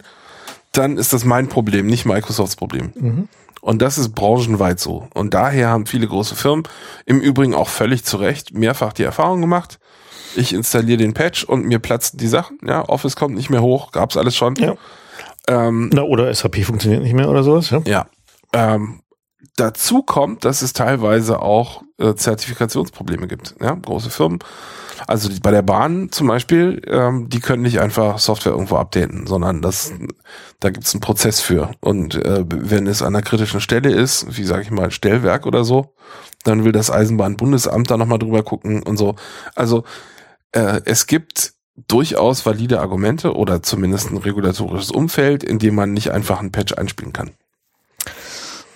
dann 0.72 0.98
ist 0.98 1.14
das 1.14 1.26
mein 1.26 1.48
Problem, 1.48 1.86
nicht 1.88 2.06
Microsofts 2.06 2.56
Problem. 2.56 2.91
Mhm. 2.95 3.30
Und 3.62 3.82
das 3.82 3.98
ist 3.98 4.16
branchenweit 4.16 4.80
so. 4.80 5.08
Und 5.14 5.34
daher 5.34 5.70
haben 5.70 5.86
viele 5.86 6.08
große 6.08 6.36
Firmen 6.36 6.64
im 7.06 7.20
Übrigen 7.20 7.54
auch 7.54 7.70
völlig 7.70 8.06
zu 8.06 8.18
Recht 8.18 8.54
mehrfach 8.54 8.94
die 8.94 9.04
Erfahrung 9.04 9.41
gemacht. 9.41 9.80
Ich 10.36 10.54
installiere 10.54 10.98
den 10.98 11.14
Patch 11.14 11.44
und 11.44 11.66
mir 11.66 11.80
platzen 11.80 12.20
die 12.20 12.28
Sachen. 12.28 12.60
Ja, 12.66 12.88
Office 12.88 13.16
kommt 13.16 13.36
nicht 13.36 13.49
mehr 13.49 13.62
hoch, 13.62 13.91
gab's 13.91 14.18
alles 14.18 14.36
schon. 14.36 14.56
Ja. 14.56 14.76
Ähm, 15.48 15.90
Na, 15.94 16.03
oder 16.03 16.34
SAP 16.34 16.64
funktioniert 16.64 17.03
nicht 17.03 17.14
mehr 17.14 17.30
oder 17.30 17.44
sowas, 17.44 17.69
ja. 17.69 17.82
Ja. 17.86 18.07
Ähm, 18.53 19.02
dazu 19.56 20.03
kommt, 20.03 20.45
dass 20.45 20.61
es 20.61 20.74
teilweise 20.74 21.41
auch 21.41 21.84
äh, 21.98 22.15
Zertifikationsprobleme 22.15 23.28
gibt. 23.28 23.56
Ja, 23.61 23.74
große 23.74 24.10
Firmen. 24.10 24.40
Also 25.06 25.30
die, 25.30 25.40
bei 25.40 25.52
der 25.52 25.61
Bahn 25.61 26.11
zum 26.11 26.28
Beispiel, 26.28 26.82
ähm, 26.88 27.30
die 27.30 27.40
können 27.40 27.61
nicht 27.64 27.80
einfach 27.80 28.18
Software 28.19 28.53
irgendwo 28.53 28.78
updaten, 28.78 29.28
sondern 29.28 29.61
das, 29.61 29.94
da 30.60 30.69
gibt 30.69 30.86
es 30.86 30.94
einen 30.94 31.02
Prozess 31.02 31.40
für. 31.40 31.72
Und 31.82 32.15
äh, 32.15 32.44
wenn 32.48 32.88
es 32.88 33.02
an 33.02 33.15
einer 33.15 33.22
kritischen 33.22 33.61
Stelle 33.61 33.91
ist, 33.91 34.38
wie 34.38 34.44
sage 34.44 34.64
ich 34.64 34.72
mal, 34.72 34.91
Stellwerk 34.91 35.45
oder 35.45 35.64
so, 35.64 35.94
dann 36.44 36.64
will 36.64 36.72
das 36.72 36.90
Eisenbahnbundesamt 36.90 37.91
da 37.91 37.98
nochmal 37.98 38.19
drüber 38.19 38.44
gucken 38.44 38.82
und 38.84 38.98
so. 38.98 39.15
Also 39.56 39.84
äh, 40.52 40.82
es 40.86 41.07
gibt 41.07 41.53
durchaus 41.88 42.45
valide 42.45 42.80
Argumente 42.80 43.36
oder 43.36 43.62
zumindest 43.62 44.10
ein 44.10 44.18
regulatorisches 44.18 44.91
Umfeld, 44.91 45.44
in 45.44 45.60
dem 45.60 45.76
man 45.76 45.94
nicht 45.94 46.12
einfach 46.12 46.40
einen 46.40 46.52
Patch 46.52 46.74
einspielen 46.74 47.14
kann. 47.14 47.32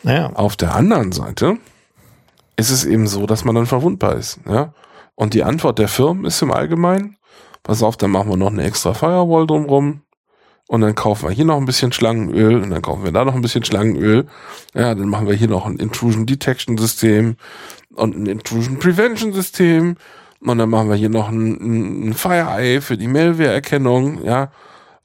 Naja. 0.03 0.31
Auf 0.33 0.55
der 0.55 0.75
anderen 0.75 1.11
Seite 1.11 1.57
ist 2.57 2.69
es 2.69 2.85
eben 2.85 3.07
so, 3.07 3.25
dass 3.25 3.43
man 3.43 3.55
dann 3.55 3.65
verwundbar 3.65 4.15
ist. 4.15 4.39
Ja? 4.47 4.73
Und 5.15 5.33
die 5.33 5.43
Antwort 5.43 5.79
der 5.79 5.87
Firmen 5.87 6.25
ist 6.25 6.41
im 6.41 6.51
Allgemeinen, 6.51 7.17
pass 7.63 7.83
auf, 7.83 7.97
dann 7.97 8.11
machen 8.11 8.29
wir 8.29 8.37
noch 8.37 8.51
eine 8.51 8.63
extra 8.63 8.93
Firewall 8.93 9.47
drumrum. 9.47 10.01
und 10.67 10.81
dann 10.81 10.95
kaufen 10.95 11.27
wir 11.27 11.35
hier 11.35 11.45
noch 11.45 11.57
ein 11.57 11.65
bisschen 11.65 11.91
Schlangenöl 11.91 12.61
und 12.63 12.69
dann 12.69 12.81
kaufen 12.81 13.03
wir 13.03 13.11
da 13.11 13.25
noch 13.25 13.35
ein 13.35 13.41
bisschen 13.41 13.65
Schlangenöl. 13.65 14.27
Ja, 14.73 14.95
dann 14.95 15.09
machen 15.09 15.27
wir 15.27 15.35
hier 15.35 15.49
noch 15.49 15.65
ein 15.65 15.77
Intrusion 15.77 16.25
Detection 16.25 16.77
System 16.77 17.35
und 17.93 18.15
ein 18.15 18.25
Intrusion 18.25 18.79
Prevention 18.79 19.33
System 19.33 19.97
und 20.43 20.57
dann 20.57 20.69
machen 20.69 20.89
wir 20.89 20.95
hier 20.95 21.09
noch 21.09 21.29
ein, 21.29 22.09
ein 22.09 22.13
FireEye 22.13 22.81
für 22.81 22.97
die 22.97 23.07
Malware-Erkennung, 23.07 24.23
ja, 24.23 24.51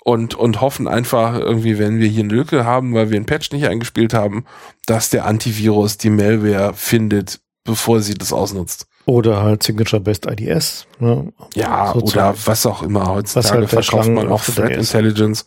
und, 0.06 0.36
und 0.36 0.60
hoffen 0.60 0.86
einfach 0.86 1.36
irgendwie, 1.36 1.80
wenn 1.80 1.98
wir 1.98 2.06
hier 2.06 2.22
eine 2.22 2.32
Lücke 2.32 2.64
haben, 2.64 2.94
weil 2.94 3.10
wir 3.10 3.16
einen 3.16 3.26
Patch 3.26 3.50
nicht 3.50 3.66
eingespielt 3.66 4.14
haben, 4.14 4.44
dass 4.86 5.10
der 5.10 5.26
Antivirus 5.26 5.98
die 5.98 6.10
Malware 6.10 6.74
findet, 6.74 7.40
bevor 7.64 8.00
sie 8.00 8.14
das 8.14 8.32
ausnutzt. 8.32 8.86
Oder 9.06 9.42
halt 9.42 9.64
Signature-Based 9.64 10.26
IDS. 10.26 10.86
Ne? 11.00 11.32
Ja, 11.54 11.92
sozusagen. 11.92 12.28
oder 12.30 12.46
was 12.46 12.66
auch 12.66 12.84
immer. 12.84 13.06
Heutzutage 13.08 13.58
halt 13.58 13.68
verkauft 13.68 14.08
man 14.08 14.28
auch 14.28 14.44
Threat 14.44 14.76
Intelligence. 14.76 15.44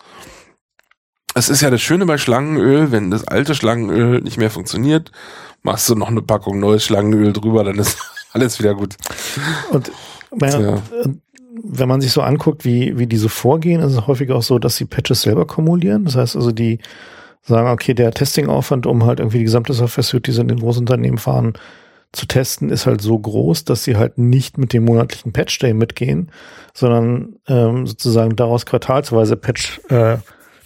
Es 1.35 1.47
ist 1.47 1.61
ja 1.61 1.69
das 1.69 1.81
Schöne 1.81 2.05
bei 2.05 2.17
Schlangenöl, 2.17 2.91
wenn 2.91 3.11
das 3.11 3.25
alte 3.25 3.55
Schlangenöl 3.55 4.19
nicht 4.21 4.37
mehr 4.37 4.49
funktioniert, 4.49 5.11
machst 5.63 5.87
du 5.87 5.95
noch 5.95 6.09
eine 6.09 6.21
Packung 6.21 6.59
neues 6.59 6.83
Schlangenöl 6.83 7.31
drüber, 7.31 7.63
dann 7.63 7.79
ist 7.79 7.97
alles 8.31 8.59
wieder 8.59 8.75
gut. 8.75 8.95
Und 9.71 9.91
ja, 10.41 10.81
wenn 11.63 11.87
man 11.87 12.01
sich 12.01 12.11
so 12.11 12.21
anguckt, 12.21 12.65
wie, 12.65 12.97
wie 12.97 13.07
diese 13.07 13.29
vorgehen, 13.29 13.81
ist 13.81 13.93
es 13.93 14.07
häufig 14.07 14.31
auch 14.31 14.43
so, 14.43 14.59
dass 14.59 14.75
sie 14.75 14.85
Patches 14.85 15.23
selber 15.23 15.45
kumulieren. 15.45 16.05
Das 16.05 16.15
heißt 16.15 16.35
also, 16.35 16.51
die 16.51 16.79
sagen, 17.41 17.69
okay, 17.69 17.93
der 17.93 18.11
Testing-Aufwand, 18.11 18.85
um 18.85 19.05
halt 19.05 19.19
irgendwie 19.19 19.39
die 19.39 19.45
gesamte 19.45 19.73
Software-Suite, 19.73 20.27
die 20.27 20.31
sie 20.31 20.41
in 20.41 20.47
den 20.47 20.59
Großunternehmen 20.59 21.17
fahren, 21.17 21.53
zu 22.11 22.25
testen, 22.25 22.69
ist 22.69 22.85
halt 22.85 23.01
so 23.01 23.17
groß, 23.19 23.65
dass 23.65 23.83
sie 23.83 23.95
halt 23.95 24.17
nicht 24.17 24.57
mit 24.57 24.73
dem 24.73 24.85
monatlichen 24.85 25.31
Patch-Day 25.31 25.73
mitgehen, 25.73 26.31
sondern 26.73 27.35
ähm, 27.47 27.85
sozusagen 27.85 28.35
daraus 28.35 28.65
quartalsweise 28.65 29.35
Patch, 29.35 29.79
äh, 29.89 30.17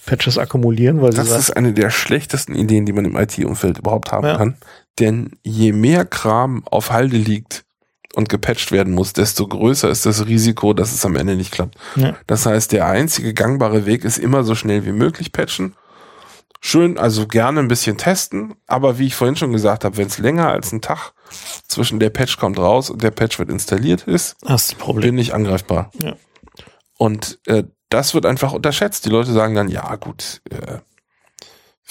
Patches 0.06 0.38
akkumulieren. 0.38 1.02
Weil 1.02 1.11
das 1.11 1.31
ist 1.31 1.52
eine 1.52 1.73
der 1.73 1.90
schlechtesten 1.90 2.56
Ideen, 2.56 2.85
die 2.85 2.94
man 2.94 3.06
im 3.06 3.18
IT-Umfeld 3.18 3.80
überhaupt 3.80 4.11
haben 4.11 4.27
ja. 4.27 4.38
kann. 4.38 4.56
Denn 4.99 5.31
je 5.43 5.73
mehr 5.73 6.05
Kram 6.05 6.63
auf 6.65 6.91
Halde 6.91 7.17
liegt 7.17 7.65
und 8.15 8.29
gepatcht 8.29 8.71
werden 8.71 8.93
muss, 8.93 9.13
desto 9.13 9.47
größer 9.47 9.89
ist 9.89 10.05
das 10.05 10.27
Risiko, 10.27 10.73
dass 10.73 10.93
es 10.93 11.03
am 11.05 11.15
Ende 11.15 11.35
nicht 11.35 11.51
klappt. 11.51 11.75
Ja. 11.95 12.15
Das 12.27 12.45
heißt, 12.45 12.71
der 12.71 12.85
einzige 12.87 13.33
gangbare 13.33 13.85
Weg 13.85 14.03
ist 14.03 14.19
immer 14.19 14.43
so 14.43 14.53
schnell 14.53 14.85
wie 14.85 14.91
möglich 14.91 15.31
patchen 15.31 15.75
schön, 16.63 16.97
also 16.97 17.27
gerne 17.27 17.59
ein 17.59 17.67
bisschen 17.67 17.97
testen, 17.97 18.55
aber 18.67 18.97
wie 18.97 19.07
ich 19.07 19.15
vorhin 19.15 19.35
schon 19.35 19.51
gesagt 19.51 19.83
habe, 19.83 19.97
wenn 19.97 20.07
es 20.07 20.17
länger 20.17 20.47
als 20.47 20.71
ein 20.71 20.81
Tag 20.81 21.11
zwischen 21.67 21.99
der 21.99 22.09
Patch 22.09 22.37
kommt 22.37 22.57
raus 22.57 22.89
und 22.89 23.03
der 23.03 23.11
Patch 23.11 23.37
wird 23.37 23.49
installiert 23.49 24.03
ist, 24.03 24.37
bin 25.01 25.17
ich 25.17 25.33
angreifbar. 25.33 25.91
Ja. 25.99 26.15
Und 26.97 27.39
äh, 27.47 27.65
das 27.89 28.13
wird 28.13 28.25
einfach 28.25 28.53
unterschätzt. 28.53 29.05
Die 29.05 29.09
Leute 29.09 29.33
sagen 29.33 29.55
dann, 29.55 29.67
ja 29.67 29.93
gut, 29.97 30.41
äh, 30.49 30.77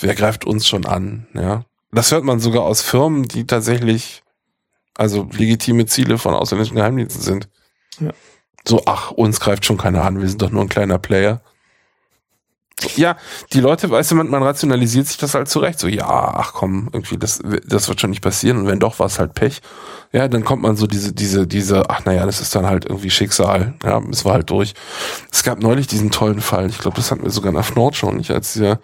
wer 0.00 0.14
greift 0.14 0.46
uns 0.46 0.66
schon 0.66 0.86
an? 0.86 1.26
Ja, 1.34 1.66
das 1.93 2.10
hört 2.10 2.24
man 2.24 2.40
sogar 2.40 2.62
aus 2.62 2.82
Firmen, 2.82 3.24
die 3.24 3.47
tatsächlich 3.47 4.23
also 4.94 5.28
legitime 5.32 5.86
Ziele 5.86 6.19
von 6.19 6.35
ausländischen 6.35 6.77
Geheimdiensten 6.77 7.23
sind. 7.23 7.48
Ja. 8.01 8.12
So, 8.66 8.82
ach, 8.86 9.10
uns 9.10 9.40
greift 9.40 9.64
schon 9.64 9.78
keiner 9.78 10.05
an, 10.05 10.20
wir 10.20 10.28
sind 10.28 10.43
doch 10.43 10.51
nur 10.51 10.62
ein 10.62 10.69
kleiner 10.69 10.98
Player 10.98 11.43
ja, 12.97 13.16
die 13.52 13.60
Leute, 13.60 13.90
weißt 13.90 14.10
du, 14.10 14.14
man, 14.16 14.28
man 14.28 14.43
rationalisiert 14.43 15.06
sich 15.06 15.16
das 15.16 15.35
halt 15.35 15.48
zurecht. 15.48 15.78
So, 15.78 15.89
ja, 15.89 16.06
ach 16.06 16.52
komm, 16.52 16.89
irgendwie, 16.93 17.16
das, 17.16 17.40
das 17.66 17.89
wird 17.89 18.01
schon 18.01 18.10
nicht 18.10 18.23
passieren. 18.23 18.59
Und 18.59 18.66
wenn 18.66 18.81
doch, 18.81 18.98
war 18.98 19.06
es 19.06 19.19
halt 19.19 19.35
Pech. 19.35 19.60
Ja, 20.12 20.28
dann 20.28 20.44
kommt 20.44 20.62
man 20.62 20.77
so 20.77 20.86
diese, 20.86 21.12
diese, 21.12 21.47
diese, 21.47 21.89
ach 21.89 22.05
naja, 22.05 22.27
das 22.27 22.40
ist 22.40 22.55
dann 22.55 22.66
halt 22.66 22.85
irgendwie 22.85 23.10
Schicksal. 23.10 23.74
Ja, 23.85 24.01
müssen 24.01 24.27
wir 24.27 24.32
halt 24.32 24.51
durch. 24.51 24.74
Es 25.31 25.43
gab 25.43 25.62
neulich 25.62 25.86
diesen 25.86 26.10
tollen 26.10 26.40
Fall. 26.40 26.69
Ich 26.69 26.78
glaube, 26.78 26.97
das 26.97 27.10
hatten 27.10 27.23
wir 27.23 27.31
sogar 27.31 27.52
nach 27.52 27.74
Nord 27.74 27.97
schon, 27.97 28.16
nicht 28.16 28.31
als 28.31 28.55
der, 28.55 28.81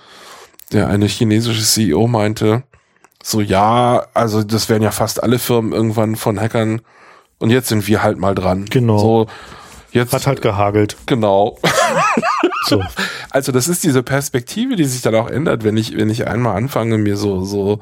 der 0.73 0.89
eine 0.89 1.07
chinesische 1.07 1.63
CEO 1.63 2.07
meinte, 2.07 2.65
so, 3.23 3.41
ja, 3.41 4.07
also 4.15 4.43
das 4.43 4.69
werden 4.69 4.83
ja 4.83 4.91
fast 4.91 5.23
alle 5.23 5.39
Firmen 5.39 5.73
irgendwann 5.73 6.17
von 6.17 6.41
Hackern 6.41 6.81
und 7.39 7.51
jetzt 7.51 7.69
sind 7.69 7.87
wir 7.87 8.03
halt 8.03 8.19
mal 8.19 8.35
dran. 8.35 8.67
Genau. 8.67 8.99
So, 8.99 9.27
jetzt. 9.93 10.13
Hat 10.13 10.27
halt 10.27 10.43
gehagelt. 10.43 10.97
Genau. 11.07 11.59
So. 12.67 12.83
Also 13.31 13.51
das 13.51 13.67
ist 13.67 13.83
diese 13.83 14.03
Perspektive, 14.03 14.77
die 14.77 14.85
sich 14.85 15.01
dann 15.01 15.15
auch 15.15 15.31
ändert, 15.31 15.65
wenn 15.65 15.79
ich, 15.79 15.97
wenn 15.97 16.11
ich 16.11 16.27
einmal 16.27 16.55
anfange, 16.55 16.99
mir 16.99 17.17
so, 17.17 17.43
so, 17.43 17.81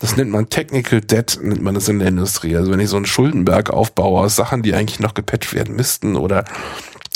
das 0.00 0.16
nennt 0.16 0.30
man 0.30 0.48
Technical 0.48 1.00
Debt, 1.00 1.38
nennt 1.42 1.62
man 1.62 1.74
das 1.74 1.88
in 1.88 1.98
der 1.98 2.08
Industrie. 2.08 2.56
Also 2.56 2.72
wenn 2.72 2.80
ich 2.80 2.88
so 2.88 2.96
einen 2.96 3.06
Schuldenberg 3.06 3.70
aufbaue 3.70 4.20
aus 4.20 4.34
Sachen, 4.34 4.62
die 4.62 4.74
eigentlich 4.74 4.98
noch 4.98 5.14
gepatcht 5.14 5.54
werden 5.54 5.76
müssten 5.76 6.16
oder 6.16 6.44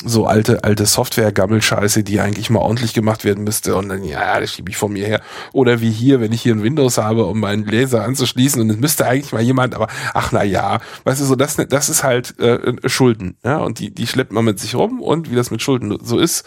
so 0.03 0.27
alte, 0.27 0.63
alte 0.63 0.85
Software-Gammelscheiße, 0.85 2.03
die 2.03 2.19
eigentlich 2.19 2.51
mal 2.51 2.59
ordentlich 2.59 2.93
gemacht 2.93 3.23
werden 3.23 3.43
müsste 3.43 3.75
und 3.75 3.89
dann, 3.89 4.03
ja, 4.03 4.39
das 4.39 4.53
schiebe 4.53 4.69
ich 4.69 4.77
von 4.77 4.93
mir 4.93 5.07
her. 5.07 5.21
Oder 5.51 5.81
wie 5.81 5.89
hier, 5.89 6.19
wenn 6.19 6.31
ich 6.31 6.43
hier 6.43 6.53
ein 6.53 6.61
Windows 6.61 6.99
habe, 6.99 7.25
um 7.25 7.39
meinen 7.39 7.65
Laser 7.65 8.03
anzuschließen 8.03 8.61
und 8.61 8.69
es 8.69 8.77
müsste 8.77 9.07
eigentlich 9.07 9.33
mal 9.33 9.41
jemand, 9.41 9.73
aber 9.73 9.87
ach 10.13 10.31
na 10.31 10.43
ja, 10.43 10.79
weißt 11.05 11.21
du, 11.21 11.25
so 11.25 11.35
das, 11.35 11.55
das 11.55 11.89
ist 11.89 12.03
halt 12.03 12.37
äh, 12.39 12.75
Schulden, 12.87 13.37
ja, 13.43 13.57
und 13.57 13.79
die, 13.79 13.89
die 13.89 14.05
schleppt 14.05 14.31
man 14.31 14.45
mit 14.45 14.59
sich 14.59 14.75
rum 14.75 15.01
und 15.01 15.31
wie 15.31 15.35
das 15.35 15.49
mit 15.49 15.63
Schulden 15.63 15.97
so 16.03 16.19
ist, 16.19 16.45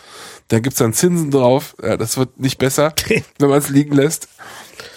da 0.48 0.60
gibt's 0.60 0.78
dann 0.78 0.93
Zinsen 0.93 1.32
drauf, 1.32 1.74
ja, 1.82 1.97
das 1.97 2.16
wird 2.16 2.39
nicht 2.39 2.59
besser, 2.59 2.94
wenn 3.39 3.48
man 3.48 3.59
es 3.59 3.70
liegen 3.70 3.94
lässt. 3.94 4.28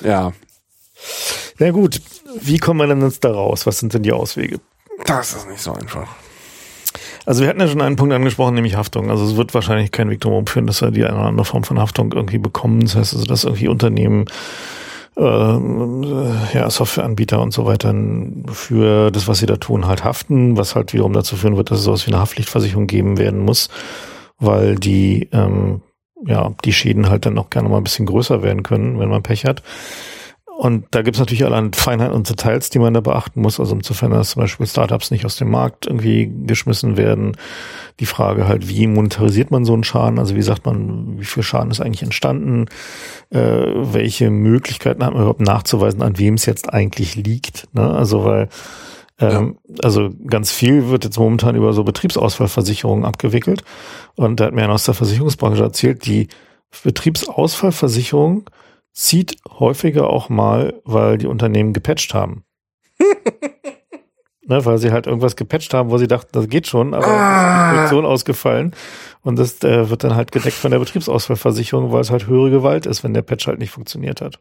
Ja. 0.01 0.33
Na 1.59 1.71
gut, 1.71 2.01
wie 2.39 2.57
kommt 2.57 2.79
man 2.79 2.89
denn 2.89 3.01
jetzt 3.01 3.23
da 3.23 3.31
raus? 3.31 3.65
Was 3.65 3.79
sind 3.79 3.93
denn 3.93 4.03
die 4.03 4.11
Auswege? 4.11 4.59
Das 5.05 5.33
ist 5.33 5.47
nicht 5.47 5.61
so 5.61 5.73
einfach. 5.73 6.07
Also 7.25 7.41
wir 7.43 7.49
hatten 7.49 7.59
ja 7.59 7.67
schon 7.67 7.81
einen 7.81 7.95
Punkt 7.95 8.13
angesprochen, 8.13 8.55
nämlich 8.55 8.75
Haftung. 8.75 9.09
Also 9.09 9.25
es 9.25 9.35
wird 9.35 9.53
wahrscheinlich 9.53 9.91
kein 9.91 10.09
Weg 10.09 10.21
drum 10.21 10.47
führen, 10.47 10.67
dass 10.67 10.81
wir 10.81 10.91
die 10.91 11.05
eine 11.05 11.15
oder 11.15 11.27
andere 11.27 11.45
Form 11.45 11.63
von 11.63 11.79
Haftung 11.79 12.11
irgendwie 12.13 12.39
bekommen. 12.39 12.81
Das 12.81 12.95
heißt 12.95 13.13
also, 13.13 13.25
dass 13.25 13.43
irgendwie 13.43 13.67
Unternehmen 13.67 14.25
äh, 15.17 15.21
ja, 15.21 16.69
Softwareanbieter 16.69 17.41
und 17.41 17.53
so 17.53 17.65
weiter 17.65 17.93
für 18.51 19.11
das, 19.11 19.27
was 19.27 19.39
sie 19.39 19.45
da 19.45 19.57
tun, 19.57 19.85
halt 19.85 20.03
haften, 20.03 20.57
was 20.57 20.75
halt 20.75 20.93
wiederum 20.93 21.13
dazu 21.13 21.35
führen 21.35 21.57
wird, 21.57 21.71
dass 21.71 21.79
es 21.79 21.85
sowas 21.85 22.07
wie 22.07 22.11
eine 22.11 22.21
Haftpflichtversicherung 22.21 22.87
geben 22.87 23.17
werden 23.17 23.39
muss, 23.39 23.69
weil 24.39 24.75
die 24.75 25.29
ähm, 25.31 25.81
ja 26.25 26.53
die 26.63 26.73
Schäden 26.73 27.09
halt 27.09 27.25
dann 27.25 27.37
auch 27.37 27.49
gerne 27.49 27.69
mal 27.69 27.77
ein 27.77 27.83
bisschen 27.83 28.05
größer 28.05 28.41
werden 28.41 28.63
können, 28.63 28.99
wenn 28.99 29.09
man 29.09 29.23
Pech 29.23 29.45
hat. 29.45 29.63
Und 30.61 30.85
da 30.91 31.01
gibt 31.01 31.15
es 31.15 31.19
natürlich 31.19 31.43
allein 31.43 31.73
Feinheiten 31.73 32.13
und 32.13 32.29
Details, 32.29 32.69
die 32.69 32.77
man 32.77 32.93
da 32.93 33.01
beachten 33.01 33.41
muss. 33.41 33.59
Also 33.59 33.73
um 33.73 33.81
zu 33.81 33.95
verhindern, 33.95 34.19
dass 34.19 34.29
zum 34.29 34.43
Beispiel 34.43 34.67
Startups 34.67 35.09
nicht 35.09 35.25
aus 35.25 35.35
dem 35.35 35.49
Markt 35.49 35.87
irgendwie 35.87 36.31
geschmissen 36.45 36.97
werden. 36.97 37.35
Die 37.99 38.05
Frage 38.05 38.47
halt, 38.47 38.69
wie 38.69 38.85
monetarisiert 38.85 39.49
man 39.49 39.65
so 39.65 39.73
einen 39.73 39.83
Schaden? 39.83 40.19
Also 40.19 40.35
wie 40.35 40.43
sagt 40.43 40.67
man, 40.67 41.19
wie 41.19 41.25
viel 41.25 41.41
Schaden 41.41 41.71
ist 41.71 41.81
eigentlich 41.81 42.03
entstanden? 42.03 42.67
Äh, 43.31 43.39
welche 43.39 44.29
Möglichkeiten 44.29 45.03
hat 45.03 45.13
man 45.13 45.23
überhaupt 45.23 45.41
nachzuweisen, 45.41 46.03
an 46.03 46.19
wem 46.19 46.35
es 46.35 46.45
jetzt 46.45 46.71
eigentlich 46.71 47.15
liegt? 47.15 47.67
Ne? 47.73 47.89
Also 47.89 48.23
weil 48.23 48.49
ähm, 49.17 49.57
ja. 49.67 49.75
Also 49.83 50.11
ganz 50.27 50.51
viel 50.51 50.89
wird 50.89 51.05
jetzt 51.05 51.17
momentan 51.17 51.55
über 51.55 51.73
so 51.73 51.83
Betriebsausfallversicherungen 51.83 53.03
abgewickelt. 53.03 53.63
Und 54.13 54.39
da 54.39 54.45
hat 54.45 54.53
mir 54.53 54.65
einer 54.65 54.73
aus 54.73 54.85
der 54.85 54.93
Versicherungsbranche 54.93 55.63
erzählt, 55.63 56.05
die 56.05 56.27
Betriebsausfallversicherung 56.83 58.47
zieht 58.93 59.37
häufiger 59.49 60.09
auch 60.09 60.29
mal, 60.29 60.81
weil 60.83 61.17
die 61.17 61.27
Unternehmen 61.27 61.73
gepatcht 61.73 62.13
haben. 62.13 62.43
ne, 64.51 64.65
weil 64.65 64.77
sie 64.77 64.91
halt 64.91 65.07
irgendwas 65.07 65.35
gepatcht 65.35 65.73
haben, 65.73 65.89
wo 65.89 65.97
sie 65.97 66.07
dachten, 66.07 66.29
das 66.33 66.49
geht 66.49 66.67
schon, 66.67 66.93
aber 66.93 67.07
ah. 67.07 67.71
Produktion 67.73 68.05
ausgefallen. 68.05 68.75
Und 69.21 69.37
das 69.37 69.63
äh, 69.63 69.89
wird 69.89 70.03
dann 70.03 70.15
halt 70.15 70.31
gedeckt 70.31 70.57
von 70.57 70.71
der 70.71 70.79
Betriebsausfallversicherung, 70.79 71.91
weil 71.91 72.01
es 72.01 72.11
halt 72.11 72.27
höhere 72.27 72.49
Gewalt 72.49 72.85
ist, 72.85 73.03
wenn 73.03 73.13
der 73.13 73.21
Patch 73.21 73.47
halt 73.47 73.59
nicht 73.59 73.71
funktioniert 73.71 74.21
hat. 74.21 74.39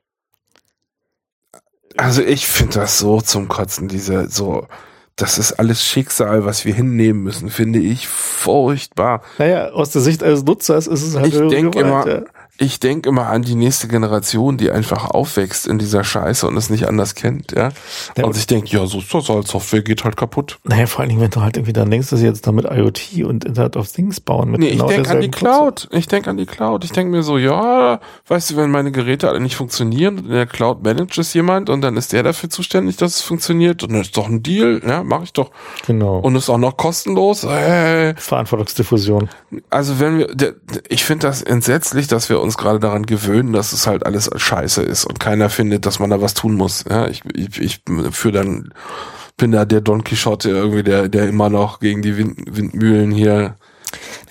Also 1.97 2.23
ich 2.23 2.47
finde 2.47 2.75
das 2.75 2.99
so 2.99 3.21
zum 3.21 3.49
Kotzen, 3.49 3.89
diese 3.89 4.29
so, 4.29 4.67
das 5.17 5.39
ist 5.39 5.53
alles 5.55 5.85
Schicksal, 5.85 6.45
was 6.45 6.65
wir 6.65 6.73
hinnehmen 6.73 7.23
müssen, 7.23 7.51
finde 7.51 7.79
ich 7.79 8.09
furchtbar. 8.09 9.23
Naja, 9.39 9.71
aus 9.71 9.91
der 9.91 10.01
Sicht 10.01 10.23
eines 10.23 10.45
Nutzers 10.45 10.87
ist 10.87 11.03
es 11.03 11.17
halt 11.17 11.27
ich 11.27 11.35
höhere 11.35 11.71
Gewalt. 11.71 11.77
Immer, 11.77 12.09
ja 12.09 12.23
ich 12.61 12.79
denke 12.79 13.09
immer 13.09 13.29
an 13.29 13.41
die 13.41 13.55
nächste 13.55 13.89
Generation, 13.89 14.59
die 14.59 14.71
einfach 14.71 15.07
aufwächst 15.11 15.67
in 15.67 15.79
dieser 15.79 16.05
Scheiße 16.05 16.47
und 16.47 16.59
es 16.59 16.69
nicht 16.69 16.87
anders 16.87 17.15
kennt, 17.15 17.53
ja. 17.53 17.71
ja 18.19 18.25
und 18.25 18.35
sich 18.35 18.47
denkt, 18.47 18.69
ja, 18.69 18.85
so 18.85 18.99
ist 18.99 19.13
das 19.15 19.31
halt, 19.31 19.49
Software 19.49 19.81
geht 19.81 20.05
halt 20.05 20.19
kaputt. 20.19 20.59
Naja, 20.65 20.87
vor 20.87 21.01
allen 21.01 21.09
Dingen, 21.09 21.23
wenn 21.23 21.31
du 21.31 21.41
halt 21.41 21.57
irgendwie 21.57 21.73
dann 21.73 21.91
denkst, 21.91 22.11
dass 22.11 22.21
sie 22.21 22.27
jetzt 22.27 22.47
damit 22.47 22.67
IoT 22.67 23.25
und 23.25 23.47
Internet 23.47 23.79
of 23.79 23.91
Things 23.91 24.21
bauen. 24.21 24.51
Mit 24.51 24.61
nee, 24.61 24.73
genau 24.73 24.91
ich 24.91 24.95
denke 24.95 25.11
an 25.11 25.21
die 25.23 25.31
Cloud. 25.31 25.89
Ich 25.91 26.07
denke 26.07 26.29
an 26.29 26.37
die 26.37 26.45
Cloud. 26.45 26.85
Ich 26.85 26.93
denke 26.93 27.11
mir 27.17 27.23
so, 27.23 27.39
ja, 27.39 27.99
weißt 28.29 28.51
du, 28.51 28.57
wenn 28.57 28.71
meine 28.71 28.93
Geräte 28.93 29.31
alle 29.31 29.41
nicht 29.41 29.57
funktionieren 29.57 30.19
und 30.19 30.27
in 30.27 30.33
der 30.33 30.47
Cloud 30.47 30.83
managt 30.85 31.17
es 31.17 31.33
jemand 31.33 31.71
und 31.71 31.81
dann 31.81 31.97
ist 31.97 32.13
der 32.13 32.23
dafür 32.23 32.51
zuständig, 32.51 32.99
dass 32.99 33.15
es 33.15 33.21
funktioniert 33.23 33.83
und 33.85 33.93
dann 33.93 34.03
ist 34.03 34.15
doch 34.19 34.29
ein 34.29 34.43
Deal, 34.43 34.83
ja, 34.87 35.03
mache 35.03 35.25
ich 35.25 35.33
doch. 35.33 35.51
Genau. 35.87 36.19
Und 36.19 36.37
ist 36.37 36.51
auch 36.51 36.59
noch 36.59 36.77
kostenlos. 36.77 37.43
Hey. 37.43 38.13
Verantwortungsdiffusion. 38.17 39.31
Also 39.71 39.99
wenn 39.99 40.19
wir, 40.19 40.57
ich 40.91 41.05
finde 41.05 41.27
das 41.27 41.41
entsetzlich, 41.41 42.07
dass 42.07 42.29
wir 42.29 42.39
uns 42.39 42.50
uns 42.51 42.59
gerade 42.59 42.81
daran 42.81 43.07
gewöhnen, 43.07 43.53
dass 43.53 43.73
es 43.73 43.87
halt 43.87 44.05
alles 44.05 44.29
scheiße 44.35 44.83
ist 44.83 45.05
und 45.05 45.21
keiner 45.21 45.51
findet, 45.51 45.87
dass 45.87 46.01
man 46.01 46.11
da 46.11 46.21
was 46.21 46.35
tun 46.35 46.55
muss. 46.55 46.85
Ja, 46.89 47.07
ich, 47.07 47.23
ich, 47.33 47.61
ich 47.61 47.83
für 48.11 48.33
dann 48.33 48.75
bin 49.37 49.53
da 49.53 49.65
der 49.65 49.81
Don 49.81 50.03
Quixote 50.03 50.51
irgendwie, 50.51 50.83
der, 50.83 51.09
der 51.09 51.29
immer 51.29 51.49
noch 51.49 51.79
gegen 51.79 52.03
die 52.03 52.17
Wind, 52.17 52.39
Windmühlen 52.51 53.13
hier 53.13 53.57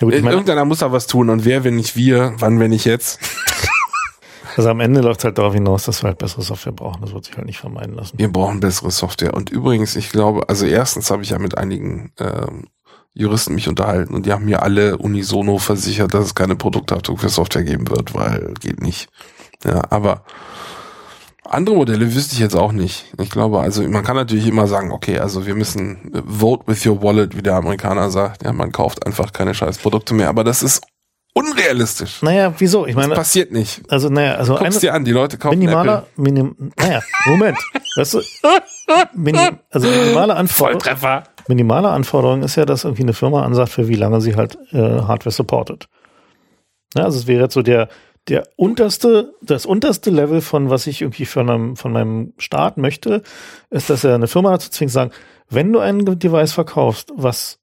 gut, 0.00 0.12
Irgendeiner 0.12 0.66
muss 0.66 0.80
da 0.80 0.92
was 0.92 1.06
tun 1.06 1.30
und 1.30 1.46
wer, 1.46 1.64
wenn 1.64 1.76
nicht 1.76 1.96
wir, 1.96 2.34
wann, 2.36 2.60
wenn 2.60 2.70
nicht 2.70 2.84
jetzt? 2.84 3.18
Also 4.56 4.68
am 4.68 4.80
Ende 4.80 5.00
läuft 5.00 5.20
es 5.20 5.24
halt 5.24 5.38
darauf 5.38 5.54
hinaus, 5.54 5.84
dass 5.84 6.02
wir 6.02 6.08
halt 6.08 6.18
bessere 6.18 6.42
Software 6.42 6.72
brauchen. 6.72 7.00
Das 7.02 7.14
wird 7.14 7.24
sich 7.24 7.36
halt 7.36 7.46
nicht 7.46 7.60
vermeiden 7.60 7.94
lassen. 7.94 8.18
Wir 8.18 8.30
brauchen 8.30 8.58
bessere 8.58 8.90
Software. 8.90 9.32
Und 9.32 9.48
übrigens, 9.48 9.94
ich 9.94 10.10
glaube, 10.10 10.48
also 10.48 10.66
erstens 10.66 11.10
habe 11.10 11.22
ich 11.22 11.30
ja 11.30 11.38
mit 11.38 11.56
einigen 11.56 12.12
ähm, 12.18 12.64
Juristen 13.12 13.54
mich 13.54 13.68
unterhalten 13.68 14.14
und 14.14 14.26
die 14.26 14.32
haben 14.32 14.44
mir 14.44 14.62
alle 14.62 14.96
unisono 14.98 15.58
versichert, 15.58 16.14
dass 16.14 16.26
es 16.26 16.34
keine 16.34 16.56
Produkthaftung 16.56 17.18
für 17.18 17.28
Software 17.28 17.64
geben 17.64 17.88
wird, 17.88 18.14
weil 18.14 18.54
geht 18.60 18.80
nicht. 18.80 19.08
Ja, 19.64 19.82
aber 19.90 20.24
andere 21.44 21.74
Modelle 21.74 22.14
wüsste 22.14 22.34
ich 22.34 22.38
jetzt 22.38 22.54
auch 22.54 22.70
nicht. 22.70 23.06
Ich 23.20 23.28
glaube, 23.28 23.60
also 23.60 23.82
man 23.82 24.04
kann 24.04 24.14
natürlich 24.14 24.46
immer 24.46 24.68
sagen, 24.68 24.92
okay, 24.92 25.18
also 25.18 25.46
wir 25.46 25.56
müssen 25.56 26.22
vote 26.26 26.62
with 26.68 26.86
your 26.86 27.02
wallet, 27.02 27.36
wie 27.36 27.42
der 27.42 27.56
Amerikaner 27.56 28.10
sagt. 28.10 28.44
Ja, 28.44 28.52
man 28.52 28.70
kauft 28.70 29.04
einfach 29.04 29.32
keine 29.32 29.52
scheiß 29.52 29.78
Produkte 29.78 30.14
mehr. 30.14 30.28
Aber 30.28 30.44
das 30.44 30.62
ist 30.62 30.80
unrealistisch. 31.34 32.22
Naja, 32.22 32.54
wieso? 32.58 32.86
Ich 32.86 32.94
meine, 32.94 33.08
das 33.08 33.18
passiert 33.18 33.50
nicht. 33.50 33.82
Also, 33.88 34.08
naja, 34.08 34.34
also 34.34 34.56
guck's 34.56 34.78
dir 34.78 34.94
an, 34.94 35.04
die 35.04 35.10
Leute 35.10 35.38
kaufen 35.38 35.58
minimaler, 35.58 36.06
minim, 36.16 36.54
naja, 36.78 37.00
Moment, 37.26 37.58
weißt 37.96 38.14
du, 38.14 38.20
minim, 39.14 39.58
also 39.70 39.88
minimale 39.88 40.36
Anforderung, 40.36 40.80
Volltreffer. 40.80 41.24
Minimale 41.50 41.90
Anforderung 41.90 42.42
ist 42.42 42.56
ja, 42.56 42.64
dass 42.64 42.84
irgendwie 42.84 43.02
eine 43.02 43.12
Firma 43.12 43.44
ansagt, 43.44 43.72
für 43.72 43.88
wie 43.88 43.96
lange 43.96 44.20
sie 44.20 44.36
halt 44.36 44.56
äh, 44.72 44.78
Hardware 44.78 45.32
supportet. 45.32 45.88
Ja, 46.96 47.04
also 47.04 47.18
es 47.18 47.26
wäre 47.26 47.42
jetzt 47.42 47.54
so 47.54 47.62
der 47.62 47.88
der 48.28 48.48
unterste, 48.56 49.34
das 49.42 49.66
unterste 49.66 50.10
Level 50.10 50.40
von 50.40 50.70
was 50.70 50.86
ich 50.86 51.02
irgendwie 51.02 51.24
von 51.24 51.48
einem, 51.48 51.76
von 51.76 51.92
meinem 51.92 52.32
Staat 52.38 52.76
möchte, 52.76 53.22
ist, 53.70 53.90
dass 53.90 54.04
er 54.04 54.14
eine 54.14 54.28
Firma 54.28 54.52
dazu 54.52 54.70
zwingt, 54.70 54.92
sagen, 54.92 55.10
wenn 55.48 55.72
du 55.72 55.80
ein 55.80 56.04
Device 56.04 56.52
verkaufst, 56.52 57.12
was 57.16 57.58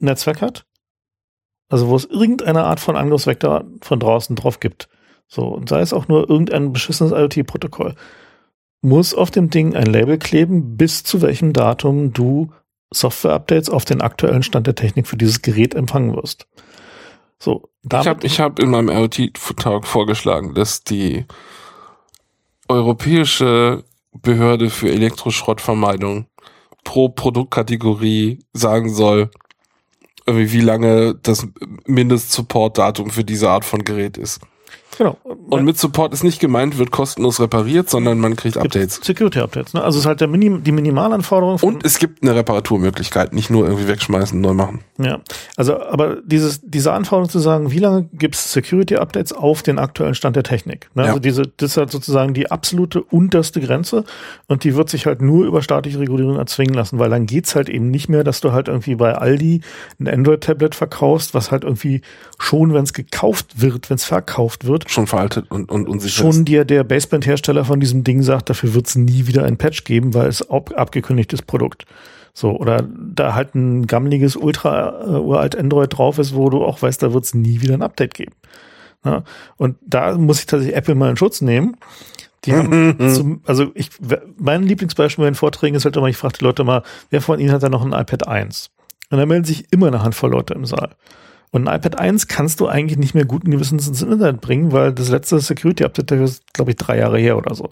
Netzwerk 0.00 0.42
hat, 0.42 0.66
also 1.68 1.88
wo 1.88 1.96
es 1.96 2.04
irgendeine 2.04 2.64
Art 2.64 2.80
von 2.80 2.96
Angriffsvektor 2.96 3.64
von 3.80 4.00
draußen 4.00 4.36
drauf 4.36 4.60
gibt, 4.60 4.88
so, 5.28 5.46
und 5.46 5.68
sei 5.68 5.80
es 5.80 5.92
auch 5.92 6.08
nur 6.08 6.28
irgendein 6.28 6.72
beschissenes 6.72 7.12
IoT-Protokoll, 7.12 7.94
muss 8.82 9.14
auf 9.14 9.30
dem 9.30 9.50
Ding 9.50 9.76
ein 9.76 9.86
Label 9.86 10.18
kleben, 10.18 10.76
bis 10.76 11.04
zu 11.04 11.22
welchem 11.22 11.52
Datum 11.52 12.12
du 12.12 12.50
Software-Updates 12.92 13.70
auf 13.70 13.84
den 13.84 14.00
aktuellen 14.00 14.42
Stand 14.42 14.66
der 14.66 14.74
Technik 14.74 15.06
für 15.06 15.16
dieses 15.16 15.42
Gerät 15.42 15.74
empfangen 15.74 16.14
wirst. 16.16 16.46
So, 17.38 17.70
ich 17.84 18.06
habe 18.06 18.26
ich 18.26 18.40
hab 18.40 18.58
in 18.58 18.70
meinem 18.70 18.90
IoT-Talk 18.90 19.86
vorgeschlagen, 19.86 20.54
dass 20.54 20.84
die 20.84 21.24
europäische 22.68 23.84
Behörde 24.12 24.70
für 24.70 24.90
Elektroschrottvermeidung 24.90 26.26
pro 26.84 27.08
Produktkategorie 27.08 28.40
sagen 28.52 28.92
soll, 28.92 29.30
wie 30.26 30.60
lange 30.60 31.14
das 31.14 31.46
Mindest-Support-Datum 31.86 33.10
für 33.10 33.24
diese 33.24 33.48
Art 33.48 33.64
von 33.64 33.84
Gerät 33.84 34.18
ist. 34.18 34.40
Genau. 35.00 35.16
Und 35.24 35.64
mit 35.64 35.78
Support 35.78 36.12
ist 36.12 36.24
nicht 36.24 36.40
gemeint, 36.40 36.76
wird 36.76 36.90
kostenlos 36.90 37.40
repariert, 37.40 37.88
sondern 37.88 38.18
man 38.18 38.36
kriegt 38.36 38.58
Updates. 38.58 39.00
Security-Updates. 39.02 39.72
Ne? 39.72 39.82
Also 39.82 39.96
es 39.96 40.04
ist 40.04 40.06
halt 40.06 40.20
der 40.20 40.28
Minim 40.28 40.62
die 40.62 40.72
Minimalanforderung. 40.72 41.58
Und 41.62 41.86
es 41.86 41.98
gibt 41.98 42.22
eine 42.22 42.34
Reparaturmöglichkeit, 42.34 43.32
nicht 43.32 43.48
nur 43.48 43.64
irgendwie 43.64 43.88
wegschmeißen, 43.88 44.38
neu 44.38 44.52
machen. 44.52 44.80
Ja, 44.98 45.20
also 45.56 45.80
aber 45.80 46.16
dieses 46.26 46.60
diese 46.60 46.92
Anforderung 46.92 47.30
zu 47.30 47.38
sagen, 47.38 47.72
wie 47.72 47.78
lange 47.78 48.10
gibt 48.12 48.34
es 48.34 48.52
Security-Updates 48.52 49.32
auf 49.32 49.62
den 49.62 49.78
aktuellen 49.78 50.14
Stand 50.14 50.36
der 50.36 50.42
Technik? 50.42 50.90
Ne? 50.94 51.04
Ja. 51.04 51.08
Also 51.08 51.20
diese 51.20 51.44
das 51.56 51.70
ist 51.70 51.76
halt 51.78 51.90
sozusagen 51.90 52.34
die 52.34 52.50
absolute 52.50 53.02
unterste 53.02 53.62
Grenze 53.62 54.04
und 54.48 54.64
die 54.64 54.76
wird 54.76 54.90
sich 54.90 55.06
halt 55.06 55.22
nur 55.22 55.46
über 55.46 55.62
staatliche 55.62 55.98
Regulierung 55.98 56.36
erzwingen 56.36 56.74
lassen, 56.74 56.98
weil 56.98 57.08
dann 57.08 57.24
geht's 57.24 57.54
halt 57.54 57.70
eben 57.70 57.90
nicht 57.90 58.10
mehr, 58.10 58.22
dass 58.22 58.42
du 58.42 58.52
halt 58.52 58.68
irgendwie 58.68 58.96
bei 58.96 59.14
Aldi 59.14 59.62
ein 59.98 60.08
Android-Tablet 60.08 60.74
verkaufst, 60.74 61.32
was 61.32 61.50
halt 61.50 61.64
irgendwie 61.64 62.02
schon, 62.38 62.74
wenn 62.74 62.84
es 62.84 62.92
gekauft 62.92 63.62
wird, 63.62 63.88
wenn 63.88 63.96
es 63.96 64.04
verkauft 64.04 64.66
wird, 64.66 64.89
schon 64.90 65.06
veraltet 65.06 65.50
und, 65.50 65.70
und 65.70 65.88
unsicher 65.88 66.22
Schon 66.32 66.44
dir 66.44 66.64
der 66.64 66.84
Baseband-Hersteller 66.84 67.64
von 67.64 67.80
diesem 67.80 68.04
Ding 68.04 68.22
sagt, 68.22 68.50
dafür 68.50 68.74
wird 68.74 68.88
es 68.88 68.96
nie 68.96 69.26
wieder 69.26 69.44
ein 69.44 69.56
Patch 69.56 69.84
geben, 69.84 70.14
weil 70.14 70.28
es 70.28 70.48
ab, 70.50 70.72
abgekündigtes 70.74 71.42
Produkt. 71.42 71.86
So, 72.32 72.56
oder 72.56 72.86
da 72.98 73.34
halt 73.34 73.54
ein 73.54 73.86
gammeliges, 73.86 74.36
ultra 74.36 75.04
uh, 75.06 75.20
uralt 75.20 75.56
Android 75.56 75.96
drauf 75.96 76.18
ist, 76.18 76.34
wo 76.34 76.48
du 76.50 76.64
auch 76.64 76.80
weißt, 76.80 77.02
da 77.02 77.12
wird 77.12 77.24
es 77.24 77.34
nie 77.34 77.60
wieder 77.60 77.74
ein 77.74 77.82
Update 77.82 78.14
geben. 78.14 78.32
Ja, 79.04 79.24
und 79.56 79.76
da 79.80 80.16
muss 80.16 80.40
ich 80.40 80.46
tatsächlich 80.46 80.76
Apple 80.76 80.94
mal 80.94 81.10
in 81.10 81.16
Schutz 81.16 81.40
nehmen. 81.40 81.76
Die 82.44 82.52
haben 82.52 82.96
zum, 83.14 83.42
also 83.46 83.70
ich, 83.74 83.90
mein 84.38 84.62
Lieblingsbeispiel 84.62 85.24
bei 85.24 85.30
den 85.30 85.34
Vorträgen 85.34 85.76
ist 85.76 85.84
halt 85.84 85.96
immer, 85.96 86.08
ich 86.08 86.16
frage 86.16 86.38
die 86.38 86.44
Leute 86.44 86.64
mal, 86.64 86.82
wer 87.10 87.20
von 87.20 87.38
ihnen 87.40 87.52
hat 87.52 87.62
da 87.62 87.68
noch 87.68 87.84
ein 87.84 87.92
iPad 87.92 88.28
1? 88.28 88.70
Und 89.10 89.18
da 89.18 89.26
melden 89.26 89.44
sich 89.44 89.72
immer 89.72 89.88
eine 89.88 90.02
Handvoll 90.02 90.30
Leute 90.30 90.54
im 90.54 90.64
Saal. 90.64 90.90
Und 91.52 91.66
ein 91.66 91.76
iPad 91.76 91.98
1 91.98 92.28
kannst 92.28 92.60
du 92.60 92.68
eigentlich 92.68 92.98
nicht 92.98 93.14
mehr 93.14 93.24
guten 93.24 93.50
Gewissens 93.50 93.88
ins 93.88 94.02
Internet 94.02 94.40
bringen, 94.40 94.72
weil 94.72 94.92
das 94.92 95.08
letzte 95.08 95.40
Security-Update 95.40 96.12
ist, 96.12 96.52
glaube 96.52 96.70
ich, 96.70 96.76
drei 96.76 96.98
Jahre 96.98 97.18
her 97.18 97.36
oder 97.36 97.54
so. 97.54 97.70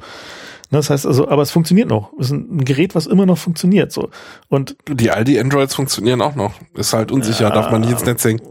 Ne, 0.70 0.78
das 0.78 0.90
heißt 0.90 1.06
also, 1.06 1.28
aber 1.28 1.42
es 1.42 1.50
funktioniert 1.50 1.88
noch. 1.88 2.12
Es 2.18 2.26
ist 2.26 2.32
ein 2.32 2.64
Gerät, 2.64 2.94
was 2.94 3.06
immer 3.06 3.24
noch 3.24 3.38
funktioniert, 3.38 3.90
so. 3.92 4.10
Und. 4.48 4.76
Die 4.88 5.10
Aldi 5.10 5.40
Androids 5.40 5.74
funktionieren 5.74 6.20
auch 6.20 6.34
noch. 6.34 6.55
Ist 6.74 6.92
halt 6.92 7.10
unsicher, 7.10 7.44
ja, 7.44 7.50
darf 7.50 7.70
man 7.70 7.80
nicht 7.80 7.92
ins 7.92 8.05
Netz 8.05 8.24
hängen. 8.24 8.42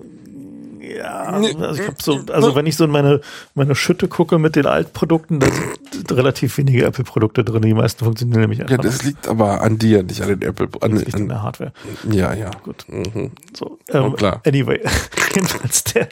Ja, 0.98 1.24
also 1.26 1.74
ich 1.74 1.88
hab 1.88 2.02
so, 2.02 2.19
also 2.32 2.56
wenn 2.56 2.65
ich 2.65 2.76
so 2.76 2.86
in 2.86 2.90
meine, 2.90 3.22
meine 3.53 3.76
Schütte 3.76 4.07
gucke 4.07 4.40
mit 4.40 4.56
den 4.56 4.65
Altprodukten, 4.65 5.40
da 5.40 5.48
sind 5.91 6.11
relativ 6.11 6.57
wenige 6.57 6.86
Apple-Produkte 6.86 7.44
drin. 7.44 7.61
Die 7.61 7.74
meisten 7.74 8.03
funktionieren 8.03 8.41
nämlich 8.41 8.61
einfach. 8.61 8.78
Ja, 8.78 8.82
das 8.82 9.03
liegt 9.03 9.28
aber 9.28 9.61
an 9.61 9.78
dir, 9.78 10.02
nicht 10.02 10.22
an 10.22 10.30
den 10.30 10.41
Apple. 10.41 10.69
An, 10.82 10.91
das 10.91 11.06
liegt 11.06 11.15
an 11.15 11.28
der 11.28 11.44
Hardware. 11.44 11.74
Ja, 12.10 12.34
ja. 12.34 12.49
Gut. 12.64 12.86
Mhm. 12.88 13.32
So, 13.56 13.78
ähm, 13.90 14.06
oh, 14.06 14.11
klar. 14.11 14.41
Anyway, 14.45 14.82
jedenfalls 15.36 15.84
der, 15.84 16.07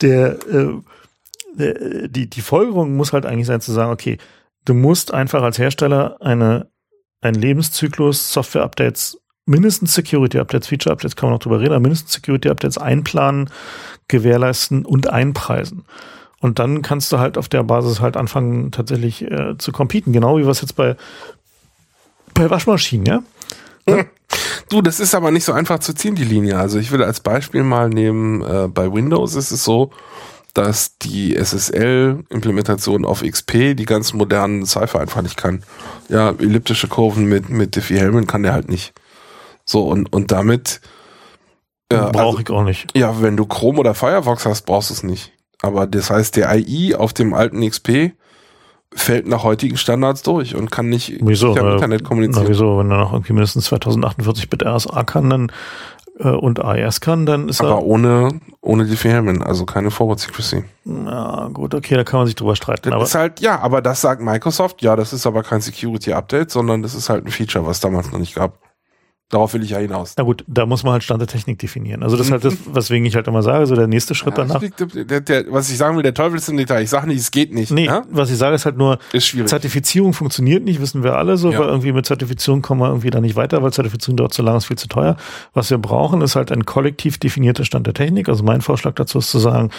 der, 0.00 0.38
der, 0.46 0.54
äh, 0.54 0.68
der, 1.54 2.08
die, 2.08 2.30
die 2.30 2.40
Folgerung 2.40 2.96
muss 2.96 3.12
halt 3.12 3.26
eigentlich 3.26 3.46
sein 3.46 3.60
zu 3.60 3.72
sagen, 3.72 3.92
okay, 3.92 4.16
du 4.64 4.72
musst 4.72 5.12
einfach 5.12 5.42
als 5.42 5.58
Hersteller 5.58 6.16
eine, 6.20 6.70
einen 7.20 7.40
Lebenszyklus 7.40 8.32
Software-Updates 8.32 9.18
mindestens 9.46 9.94
Security-Updates, 9.94 10.68
Feature-Updates 10.68 11.16
kann 11.16 11.28
man 11.28 11.34
noch 11.34 11.42
drüber 11.42 11.60
reden, 11.60 11.72
aber 11.72 11.80
mindestens 11.80 12.12
Security-Updates 12.12 12.78
einplanen, 12.78 13.48
gewährleisten 14.08 14.84
und 14.84 15.08
einpreisen. 15.08 15.84
Und 16.40 16.58
dann 16.58 16.82
kannst 16.82 17.10
du 17.12 17.18
halt 17.18 17.38
auf 17.38 17.48
der 17.48 17.62
Basis 17.62 18.00
halt 18.00 18.16
anfangen, 18.16 18.70
tatsächlich 18.70 19.22
äh, 19.22 19.56
zu 19.56 19.72
competen. 19.72 20.12
Genau 20.12 20.36
wie 20.36 20.42
es 20.42 20.60
jetzt 20.60 20.76
bei, 20.76 20.96
bei 22.34 22.50
Waschmaschinen, 22.50 23.06
ja? 23.06 23.22
Hm. 23.88 24.06
Du, 24.68 24.82
das 24.82 24.98
ist 24.98 25.14
aber 25.14 25.30
nicht 25.30 25.44
so 25.44 25.52
einfach 25.52 25.78
zu 25.78 25.94
ziehen, 25.94 26.16
die 26.16 26.24
Linie. 26.24 26.58
Also 26.58 26.80
ich 26.80 26.90
will 26.90 27.00
als 27.00 27.20
Beispiel 27.20 27.62
mal 27.62 27.88
nehmen, 27.88 28.42
äh, 28.42 28.66
bei 28.66 28.92
Windows 28.92 29.36
ist 29.36 29.52
es 29.52 29.62
so, 29.62 29.92
dass 30.54 30.98
die 30.98 31.36
SSL-Implementation 31.36 33.04
auf 33.04 33.22
XP 33.22 33.76
die 33.76 33.84
ganzen 33.84 34.16
modernen 34.16 34.66
Cypher 34.66 34.98
einfach 34.98 35.22
nicht 35.22 35.36
kann. 35.36 35.62
Ja, 36.08 36.30
elliptische 36.30 36.88
Kurven 36.88 37.26
mit, 37.26 37.48
mit 37.48 37.76
Diffie-Hellman 37.76 38.26
kann 38.26 38.42
der 38.42 38.54
halt 38.54 38.68
nicht. 38.68 38.92
So, 39.66 39.82
und, 39.82 40.12
und 40.12 40.32
damit. 40.32 40.80
Äh, 41.88 41.96
Brauche 41.96 42.18
also, 42.18 42.38
ich 42.38 42.50
auch 42.50 42.64
nicht. 42.64 42.96
Ja, 42.96 43.20
wenn 43.20 43.36
du 43.36 43.46
Chrome 43.46 43.80
oder 43.80 43.94
Firefox 43.94 44.46
hast, 44.46 44.62
brauchst 44.62 44.90
du 44.90 44.94
es 44.94 45.02
nicht. 45.02 45.32
Aber 45.62 45.86
das 45.86 46.10
heißt, 46.10 46.36
der 46.36 46.50
AI 46.50 46.94
auf 46.96 47.12
dem 47.12 47.34
alten 47.34 47.68
XP 47.68 48.12
fällt 48.94 49.26
nach 49.26 49.42
heutigen 49.42 49.76
Standards 49.76 50.22
durch 50.22 50.54
und 50.54 50.70
kann 50.70 50.88
nicht 50.88 51.18
wieso, 51.20 51.54
im 51.56 51.72
Internet 51.72 52.04
kommunizieren. 52.04 52.44
Na, 52.44 52.50
wieso? 52.50 52.78
Wenn 52.78 52.90
er 52.90 52.98
noch 52.98 53.12
irgendwie 53.12 53.32
mindestens 53.32 53.66
2048 53.66 54.48
Bit 54.48 54.64
RSA 54.64 55.04
kann, 55.04 55.28
dann 55.28 55.52
äh, 56.18 56.28
und 56.28 56.64
AES 56.64 57.00
kann, 57.00 57.26
dann 57.26 57.48
ist 57.48 57.60
Aber 57.60 57.70
er. 57.70 57.84
ohne, 57.84 58.40
ohne 58.60 58.86
die 58.86 58.96
Firmen, 58.96 59.42
also 59.42 59.66
keine 59.66 59.90
Forward 59.90 60.20
Secrecy. 60.20 60.64
Na 60.84 61.50
gut, 61.52 61.74
okay, 61.74 61.94
da 61.94 62.04
kann 62.04 62.20
man 62.20 62.26
sich 62.26 62.36
drüber 62.36 62.56
streiten. 62.56 62.90
Das 62.90 62.94
aber 62.94 63.04
ist 63.04 63.14
halt, 63.14 63.40
ja, 63.40 63.60
aber 63.60 63.82
das 63.82 64.00
sagt 64.00 64.22
Microsoft, 64.22 64.82
ja, 64.82 64.96
das 64.96 65.12
ist 65.12 65.26
aber 65.26 65.42
kein 65.42 65.60
Security 65.60 66.12
Update, 66.12 66.50
sondern 66.50 66.82
das 66.82 66.94
ist 66.94 67.10
halt 67.10 67.26
ein 67.26 67.30
Feature, 67.30 67.66
was 67.66 67.80
damals 67.80 68.12
noch 68.12 68.18
nicht 68.18 68.34
gab. 68.34 68.58
Darauf 69.28 69.54
will 69.54 69.62
ich 69.64 69.70
ja 69.70 69.78
hinaus. 69.78 70.14
Na 70.16 70.22
gut, 70.22 70.44
da 70.46 70.66
muss 70.66 70.84
man 70.84 70.92
halt 70.92 71.02
Stand 71.02 71.20
der 71.20 71.26
Technik 71.26 71.58
definieren. 71.58 72.04
Also 72.04 72.16
das 72.16 72.26
ist 72.26 72.32
halt 72.32 72.44
das, 72.44 72.54
weswegen 72.72 73.04
ich 73.06 73.16
halt 73.16 73.26
immer 73.26 73.42
sage, 73.42 73.66
so 73.66 73.74
der 73.74 73.88
nächste 73.88 74.14
Schritt 74.14 74.38
ja, 74.38 74.44
danach. 74.44 74.62
Liegt, 74.62 74.78
der, 75.10 75.20
der, 75.20 75.52
was 75.52 75.68
ich 75.68 75.76
sagen 75.76 75.96
will, 75.96 76.04
der 76.04 76.14
Teufel 76.14 76.36
ist 76.36 76.48
im 76.48 76.56
Detail. 76.56 76.82
Ich 76.82 76.90
sage 76.90 77.08
nicht, 77.08 77.18
es 77.18 77.32
geht 77.32 77.52
nicht. 77.52 77.72
Nee, 77.72 77.86
ja? 77.86 78.04
was 78.08 78.30
ich 78.30 78.36
sage 78.36 78.54
ist 78.54 78.66
halt 78.66 78.76
nur, 78.76 79.00
ist 79.12 79.26
schwierig. 79.26 79.48
Zertifizierung 79.48 80.12
funktioniert 80.12 80.62
nicht, 80.62 80.80
wissen 80.80 81.02
wir 81.02 81.16
alle 81.16 81.38
so, 81.38 81.50
ja. 81.50 81.58
weil 81.58 81.66
irgendwie 81.66 81.90
mit 81.90 82.06
Zertifizierung 82.06 82.62
kommen 82.62 82.80
wir 82.82 82.86
irgendwie 82.86 83.10
da 83.10 83.20
nicht 83.20 83.34
weiter, 83.34 83.64
weil 83.64 83.72
Zertifizierung 83.72 84.16
dauert 84.16 84.32
zu 84.32 84.42
lang, 84.42 84.58
ist 84.58 84.66
viel 84.66 84.78
zu 84.78 84.86
teuer. 84.86 85.16
Was 85.54 85.70
wir 85.70 85.78
brauchen, 85.78 86.20
ist 86.20 86.36
halt 86.36 86.52
ein 86.52 86.64
kollektiv 86.64 87.18
definierter 87.18 87.64
Stand 87.64 87.88
der 87.88 87.94
Technik. 87.94 88.28
Also 88.28 88.44
mein 88.44 88.60
Vorschlag 88.60 88.94
dazu 88.94 89.18
ist 89.18 89.32
zu 89.32 89.40
sagen, 89.40 89.70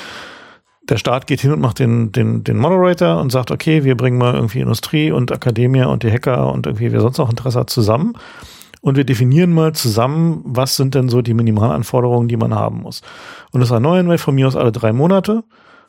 der 0.89 0.97
Staat 0.97 1.25
geht 1.25 1.39
hin 1.39 1.53
und 1.53 1.61
macht 1.61 1.79
den, 1.79 2.11
den, 2.11 2.43
den 2.43 2.57
Moderator 2.57 3.21
und 3.21 3.31
sagt, 3.31 3.51
okay, 3.51 3.85
wir 3.85 3.95
bringen 3.95 4.17
mal 4.17 4.35
irgendwie 4.35 4.59
Industrie 4.59 5.11
und 5.11 5.31
Akademie 5.31 5.83
und 5.83 6.03
die 6.03 6.11
Hacker 6.11 6.51
und 6.51 6.65
irgendwie 6.65 6.91
wer 6.91 6.99
sonst 6.99 7.17
noch 7.17 7.29
Interesse 7.29 7.61
hat 7.61 7.69
zusammen 7.69 8.13
und 8.87 8.95
wir 8.95 9.03
definieren 9.03 9.51
mal 9.51 9.73
zusammen, 9.73 10.41
was 10.45 10.77
sind 10.77 10.95
denn 10.95 11.09
so 11.09 11.21
die 11.21 11.33
Minimalanforderungen, 11.33 12.29
die 12.29 12.37
man 12.37 12.55
haben 12.55 12.83
muss. 12.83 13.01
Und 13.51 13.59
das 13.59 13.69
erneuern 13.69 14.09
wir 14.09 14.17
von 14.17 14.33
mir 14.33 14.47
aus 14.47 14.55
alle 14.55 14.71
drei 14.71 14.93
Monate. 14.93 15.43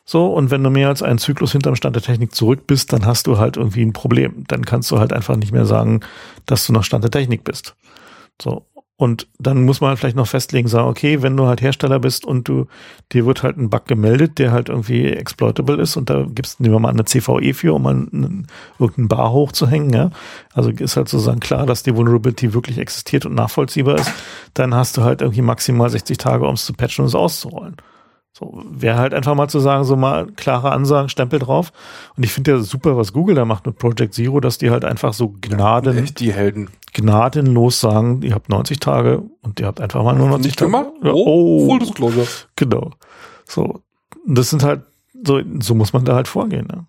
So, 0.05 0.27
und 0.27 0.51
wenn 0.51 0.65
du 0.65 0.71
mehr 0.71 0.89
als 0.89 1.03
einen 1.03 1.19
Zyklus 1.19 1.53
hinterm 1.53 1.77
Stand 1.77 1.95
der 1.95 2.03
Technik 2.03 2.35
zurück 2.35 2.67
bist, 2.67 2.93
dann 2.93 3.07
hast 3.07 3.29
du 3.29 3.39
halt 3.39 3.57
irgendwie 3.57 3.83
ein 3.83 3.93
Problem. 3.93 4.45
Dann 4.49 4.65
kannst 4.65 4.91
du 4.91 4.99
halt 4.99 5.13
einfach 5.13 5.37
nicht 5.37 5.53
mehr 5.53 5.65
sagen, 5.65 6.01
dass 6.47 6.67
du 6.67 6.73
noch 6.73 6.83
Stand 6.83 7.05
der 7.05 7.11
Technik 7.13 7.45
bist. 7.45 7.77
So. 8.43 8.67
Und 9.01 9.29
dann 9.39 9.65
muss 9.65 9.81
man 9.81 9.91
halt 9.91 10.01
vielleicht 10.01 10.17
noch 10.17 10.27
festlegen, 10.27 10.67
sagen, 10.67 10.89
okay, 10.89 11.23
wenn 11.23 11.37
du 11.37 11.47
halt 11.47 11.63
Hersteller 11.63 12.01
bist 12.01 12.25
und 12.25 12.49
du, 12.49 12.67
dir 13.13 13.27
wird 13.27 13.45
halt 13.45 13.57
ein 13.57 13.71
Bug 13.71 13.87
gemeldet, 13.87 14.41
der 14.41 14.51
halt 14.51 14.69
irgendwie 14.71 15.07
exploitable 15.07 15.81
ist 15.81 15.97
und 15.97 16.11
da 16.11 16.27
gibst, 16.29 16.59
nehmen 16.59 16.75
wir 16.75 16.81
mal 16.81 16.89
eine 16.89 17.05
CVE 17.05 17.55
für, 17.55 17.75
um 17.75 17.87
einen, 17.87 18.49
irgendeinen 18.81 19.07
Bar 19.07 19.31
hochzuhängen, 19.31 19.93
ja. 19.93 20.11
Also 20.53 20.71
ist 20.71 20.97
halt 20.97 21.09
sozusagen 21.09 21.39
klar, 21.39 21.65
dass 21.65 21.85
die 21.85 21.95
Vulnerability 21.95 22.55
wirklich 22.55 22.79
existiert 22.79 23.25
und 23.25 23.37
nachvollziehbar 23.37 24.01
ist. 24.01 24.11
Dann 24.55 24.75
hast 24.75 24.97
du 24.97 25.05
halt 25.05 25.23
irgendwie 25.23 25.43
maximal 25.43 25.89
60 25.89 26.19
Tage, 26.19 26.45
um 26.45 26.55
es 26.55 26.65
zu 26.65 26.73
patchen 26.73 27.03
und 27.03 27.09
es 27.09 27.15
auszurollen. 27.15 27.77
So, 28.33 28.63
wäre 28.71 28.99
halt 28.99 29.15
einfach 29.15 29.35
mal 29.35 29.49
zu 29.49 29.59
sagen, 29.59 29.83
so 29.85 29.97
mal 29.97 30.27
klare 30.33 30.71
Ansagen, 30.71 31.09
Stempel 31.09 31.41
drauf. 31.41 31.73
Und 32.17 32.23
ich 32.25 32.33
finde 32.33 32.53
ja 32.53 32.59
super, 32.61 32.97
was 32.97 33.13
Google 33.13 33.35
da 33.35 33.45
macht 33.45 33.67
mit 33.67 33.79
Project 33.79 34.15
Zero, 34.15 34.39
dass 34.39 34.59
die 34.59 34.71
halt 34.71 34.85
einfach 34.85 35.13
so 35.13 35.35
gnaden, 35.41 35.97
ja, 35.97 36.03
die 36.03 36.33
Helden. 36.33 36.71
gnadenlos 36.95 37.81
sagen, 37.81 38.23
ihr 38.23 38.35
habt 38.35 38.49
90 38.49 38.79
Tage 38.79 39.23
und 39.43 39.59
ihr 39.59 39.67
habt 39.67 39.81
einfach 39.81 40.05
mal 40.05 40.15
nur 40.15 40.29
90 40.29 40.47
Nicht 40.47 40.59
Tage. 40.61 40.71
gemacht? 40.71 40.91
Ja, 41.03 41.11
Oh, 41.13 41.65
oh, 41.65 41.69
Full 41.69 41.79
Disclosure. 41.81 42.27
genau. 42.55 42.91
So, 43.45 43.83
das 44.27 44.51
sind 44.51 44.63
halt 44.63 44.83
so, 45.27 45.41
so 45.59 45.75
muss 45.75 45.93
man 45.93 46.05
da 46.05 46.15
halt 46.15 46.29
vorgehen. 46.29 46.67
Ne? 46.69 46.87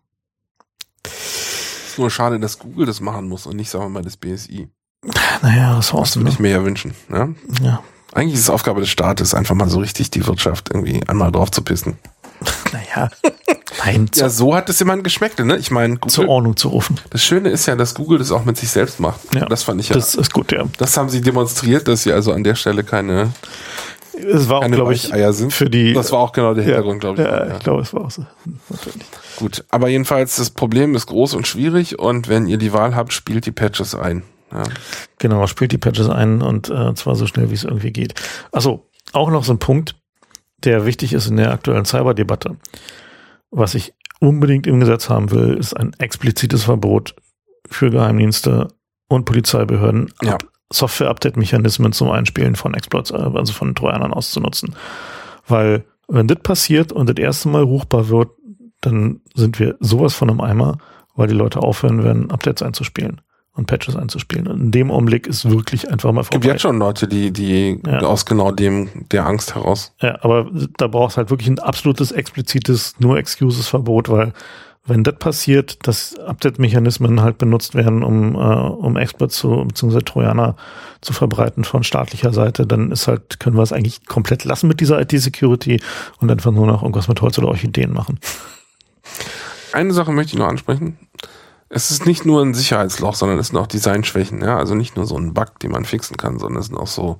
Ist 1.06 1.98
nur 1.98 2.11
schade, 2.11 2.40
dass 2.40 2.60
Google 2.60 2.86
das 2.86 3.02
machen 3.02 3.28
muss 3.28 3.48
und 3.48 3.56
nicht, 3.56 3.70
sagen 3.72 3.86
wir 3.86 3.90
mal, 3.90 4.03
das 4.03 4.18
BSI. 4.18 4.70
Naja, 5.41 5.78
das 5.78 5.90
Das 5.90 6.16
würde 6.18 6.30
ich 6.30 6.40
mir 6.40 6.52
ja 6.52 6.64
wünschen. 6.64 6.94
Ja? 7.10 7.30
Ja. 7.64 7.82
Eigentlich 8.14 8.34
ist 8.36 8.41
es 8.41 8.49
Aufgabe 8.49 8.80
des 8.81 8.90
Staates, 8.90 9.34
einfach 9.34 9.56
mal 9.56 9.69
so 9.69 9.80
richtig 9.80 10.10
die 10.11 10.26
Wirtschaft 10.26 10.69
irgendwie 10.73 11.02
einmal 11.07 11.31
drauf 11.31 11.52
zu 11.52 11.61
pissen. 11.61 11.98
Naja, 12.72 13.10
nein, 13.86 14.10
Ja, 14.15 14.30
so 14.30 14.56
hat 14.56 14.69
es 14.69 14.80
jemand 14.80 15.03
geschmeckt, 15.03 15.40
ne? 15.40 15.57
Ich 15.57 15.72
meine, 15.72 15.99
zur 16.07 16.30
Ordnung 16.30 16.56
zu 16.56 16.69
rufen. 16.69 16.99
das 17.10 17.22
Schöne 17.23 17.49
ist 17.49 17.65
ja, 17.65 17.76
dass 17.76 17.94
Google 17.94 18.18
das 18.19 18.31
auch 18.31 18.45
mit 18.45 18.56
sich 18.57 18.69
selbst 18.69 18.99
macht. 18.99 19.19
Ja. 19.36 19.45
Das 19.45 19.64
fand 19.64 19.81
ich 19.81 19.90
ja. 19.90 19.95
Das 19.95 20.15
ist 20.15 20.34
gut, 20.34 20.52
ja. 20.53 20.64
Das 20.77 20.95
haben 20.95 21.10
sie 21.10 21.22
demonstriert, 21.22 21.88
dass 21.88 22.03
sie 22.03 22.14
also 22.14 22.31
an 22.31 22.44
der 22.45 22.56
Stelle 22.56 22.84
keine, 22.86 23.31
Es 24.14 24.48
war 24.48 24.60
auch, 24.60 24.72
glaube 24.72 24.94
ich, 24.94 25.11
sind. 25.31 25.52
für 25.52 25.69
die. 25.69 25.91
das 25.94 26.11
war 26.14 26.19
auch 26.19 26.31
genau 26.31 26.53
der 26.53 26.64
ja, 26.64 26.68
Hintergrund, 26.69 27.02
glaube 27.02 27.22
ich. 27.22 27.27
Ja, 27.27 27.48
Ja. 27.48 27.53
ich 27.57 27.64
glaube, 27.64 27.81
es 27.81 27.94
war 27.94 28.06
auch 28.06 28.11
so. 28.11 28.26
Natürlich. 28.69 29.06
Gut, 29.38 29.65
aber 29.69 29.90
jedenfalls, 29.90 30.38
das 30.38 30.49
Problem 30.49 30.95
ist 30.95 31.07
groß 31.07 31.34
und 31.34 31.45
schwierig 31.45 31.99
und 31.99 32.30
wenn 32.30 32.48
ihr 32.48 32.57
die 32.57 32.72
Wahl 32.73 32.95
habt, 32.95 33.11
spielt 33.11 33.45
die 33.45 33.52
Patches 33.52 33.95
ein. 33.95 34.23
Ja. 34.51 34.63
Genau, 35.17 35.45
spielt 35.47 35.71
die 35.71 35.77
Patches 35.77 36.09
ein 36.09 36.41
und 36.41 36.69
äh, 36.69 36.93
zwar 36.95 37.15
so 37.15 37.27
schnell, 37.27 37.49
wie 37.49 37.55
es 37.55 37.63
irgendwie 37.63 37.91
geht. 37.91 38.15
Achso, 38.51 38.89
auch 39.13 39.30
noch 39.30 39.43
so 39.43 39.53
ein 39.53 39.59
Punkt, 39.59 39.95
der 40.63 40.85
wichtig 40.85 41.13
ist 41.13 41.27
in 41.27 41.38
der 41.38 41.51
aktuellen 41.51 41.85
Cyberdebatte. 41.85 42.57
Was 43.51 43.76
ich 43.76 43.93
unbedingt 44.19 44.67
im 44.67 44.80
Gesetz 44.80 45.09
haben 45.09 45.31
will, 45.31 45.55
ist 45.55 45.73
ein 45.76 45.93
explizites 45.97 46.63
Verbot 46.63 47.15
für 47.69 47.89
Geheimdienste 47.89 48.67
und 49.07 49.26
Polizeibehörden, 49.26 50.13
Ja. 50.21 50.38
Software-Update-Mechanismen 50.71 51.93
zum 51.93 52.11
Einspielen 52.11 52.55
von 52.55 52.76
Exploits, 52.76 53.11
äh, 53.11 53.15
also 53.15 53.53
von 53.53 53.73
Trojanern 53.73 54.13
auszunutzen. 54.13 54.76
Weil, 55.47 55.85
wenn 56.07 56.27
das 56.27 56.39
passiert 56.43 56.91
und 56.91 57.09
das 57.09 57.17
erste 57.17 57.49
Mal 57.49 57.63
ruchbar 57.63 58.09
wird, 58.09 58.30
dann 58.81 59.21
sind 59.34 59.59
wir 59.59 59.77
sowas 59.80 60.13
von 60.13 60.30
einem 60.30 60.41
Eimer, 60.41 60.77
weil 61.15 61.27
die 61.27 61.34
Leute 61.34 61.59
aufhören 61.59 62.03
werden, 62.03 62.30
Updates 62.31 62.61
einzuspielen 62.61 63.21
und 63.60 63.68
Patches 63.68 63.95
einzuspielen. 63.95 64.48
Und 64.48 64.60
in 64.61 64.72
dem 64.72 64.90
Augenblick 64.91 65.27
ist 65.27 65.49
wirklich 65.49 65.91
einfach 65.91 66.11
mal 66.11 66.22
Es 66.22 66.30
gibt 66.30 66.44
vorbei. 66.44 66.53
jetzt 66.56 66.61
schon 66.64 66.80
Leute, 66.80 67.07
die, 67.07 67.31
die 67.31 67.80
Ja. 67.86 67.99
aus 67.99 68.26
genau 68.26 68.52
dem, 68.52 68.90
der 69.11 69.26
Angst 69.27 69.53
heraus. 69.53 69.94
Ja, 70.02 70.18
aber 70.23 70.48
da 70.77 70.88
brauchst 70.88 71.18
halt 71.18 71.30
wirklich 71.30 71.48
ein 71.49 71.60
absolutes, 71.60 72.11
explizites 72.11 72.95
No-Excuses-Verbot, 72.99 74.10
weil 74.10 74.34
wenn 74.86 75.03
das 75.03 75.15
passiert, 75.19 75.86
dass 75.88 76.18
Update-Mechanismen 76.18 77.22
halt 77.22 77.38
benutzt 77.38 77.76
werden, 77.76 78.02
um, 78.02 78.34
äh, 78.34 78.38
um 78.38 78.98
Exploits 78.98 79.36
zu, 79.36 79.64
beziehungsweise 79.68 80.03
Trojaner 80.03 80.56
zu 81.02 81.14
verbreiten 81.14 81.64
von 81.64 81.84
staatlicher 81.84 82.34
Seite, 82.34 82.65
dann 82.65 82.91
ist 82.91 83.07
halt, 83.07 83.40
können 83.40 83.56
wir 83.56 83.61
es 83.61 83.72
eigentlich 83.72 84.07
komplett 84.07 84.45
lassen 84.45 84.68
mit 84.68 84.80
dieser 84.80 84.99
IT-Security 84.99 85.80
und 86.22 86.31
einfach 86.31 86.52
nur 86.52 86.65
noch 86.65 86.81
irgendwas 86.81 87.07
mit 87.07 87.22
Holz 87.22 87.38
oder 87.38 87.49
Orchideen 87.49 87.94
machen. 87.94 88.19
Eine 89.73 89.94
Sache 89.94 90.11
möchte 90.11 90.34
ich 90.34 90.40
noch 90.40 90.48
ansprechen. 90.48 90.98
Es 91.70 91.91
ist 91.91 92.06
nicht 92.06 92.26
nur 92.26 92.41
ein 92.41 92.56
Sicherheitsloch, 92.56 93.14
sondern 93.14 93.38
es 93.38 93.48
sind 93.48 93.58
auch 93.58 93.68
Designschwächen, 93.68 94.41
ja. 94.41 94.58
Also 94.58 94.74
nicht 94.76 94.96
nur 94.96 95.06
so 95.06 95.18
ein 95.18 95.34
Bug, 95.34 95.60
den 95.60 95.72
man 95.72 95.86
fixen 95.86 96.18
kann, 96.18 96.40
sondern 96.40 96.60
es 96.60 96.68
sind 96.68 96.78
auch 96.78 96.88
so. 96.88 97.20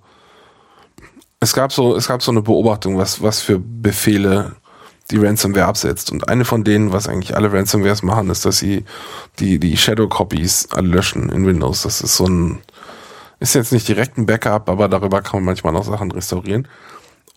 Es 1.40 1.54
gab 1.54 1.72
so, 1.72 1.96
es 1.96 2.08
gab 2.08 2.22
so 2.22 2.32
eine 2.32 2.42
Beobachtung, 2.42 2.98
was, 2.98 3.22
was 3.22 3.42
für 3.42 3.60
Befehle 3.60 4.56
die 5.12 5.18
Ransomware 5.18 5.66
absetzt. 5.66 6.12
Und 6.12 6.28
eine 6.28 6.46
von 6.46 6.64
denen, 6.64 6.92
was 6.92 7.08
eigentlich 7.08 7.36
alle 7.36 7.52
Ransomwares 7.52 8.04
machen, 8.04 8.30
ist, 8.30 8.46
dass 8.46 8.58
sie 8.58 8.86
die, 9.40 9.60
die 9.60 9.78
Shadow 9.78 10.08
Copies 10.08 10.68
alle 10.72 10.88
löschen 10.88 11.30
in 11.30 11.46
Windows. 11.46 11.84
Das 11.84 12.02
ist 12.02 12.18
so 12.18 12.26
ein, 12.26 12.60
ist 13.40 13.56
jetzt 13.56 13.72
nicht 13.72 13.88
direkt 13.88 14.18
ein 14.18 14.26
Backup, 14.26 14.70
aber 14.70 14.88
darüber 14.88 15.22
kann 15.22 15.40
man 15.40 15.46
manchmal 15.46 15.74
noch 15.74 15.86
Sachen 15.86 16.12
restaurieren. 16.12 16.68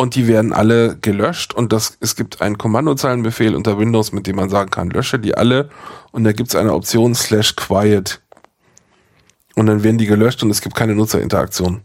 Und 0.02 0.16
die 0.16 0.26
werden 0.26 0.52
alle 0.52 0.96
gelöscht 0.96 1.54
und 1.54 1.72
das, 1.72 1.96
es 2.00 2.16
gibt 2.16 2.42
einen 2.42 2.58
Kommandozeilenbefehl 2.58 3.54
unter 3.54 3.78
Windows, 3.78 4.10
mit 4.10 4.26
dem 4.26 4.34
man 4.34 4.50
sagen 4.50 4.68
kann, 4.68 4.90
lösche 4.90 5.20
die 5.20 5.36
alle 5.36 5.70
und 6.10 6.24
da 6.24 6.32
gibt 6.32 6.48
es 6.48 6.56
eine 6.56 6.74
Option 6.74 7.14
slash 7.14 7.54
quiet. 7.54 8.20
Und 9.54 9.66
dann 9.66 9.84
werden 9.84 9.98
die 9.98 10.06
gelöscht 10.06 10.42
und 10.42 10.50
es 10.50 10.60
gibt 10.60 10.74
keine 10.74 10.96
Nutzerinteraktion. 10.96 11.82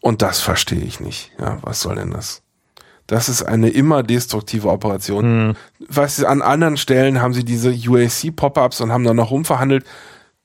Und 0.00 0.22
das 0.22 0.40
verstehe 0.40 0.80
ich 0.80 1.00
nicht. 1.00 1.32
Ja, 1.38 1.58
was 1.60 1.82
soll 1.82 1.96
denn 1.96 2.12
das? 2.12 2.40
Das 3.06 3.28
ist 3.28 3.42
eine 3.42 3.68
immer 3.68 4.02
destruktive 4.04 4.70
Operation. 4.70 5.54
Weißt 5.80 6.20
du, 6.20 6.26
an 6.28 6.40
anderen 6.40 6.78
Stellen 6.78 7.20
haben 7.20 7.34
sie 7.34 7.44
diese 7.44 7.72
UAC-Pop-Ups 7.72 8.80
und 8.80 8.90
haben 8.90 9.04
da 9.04 9.12
noch 9.12 9.32
rumverhandelt. 9.32 9.84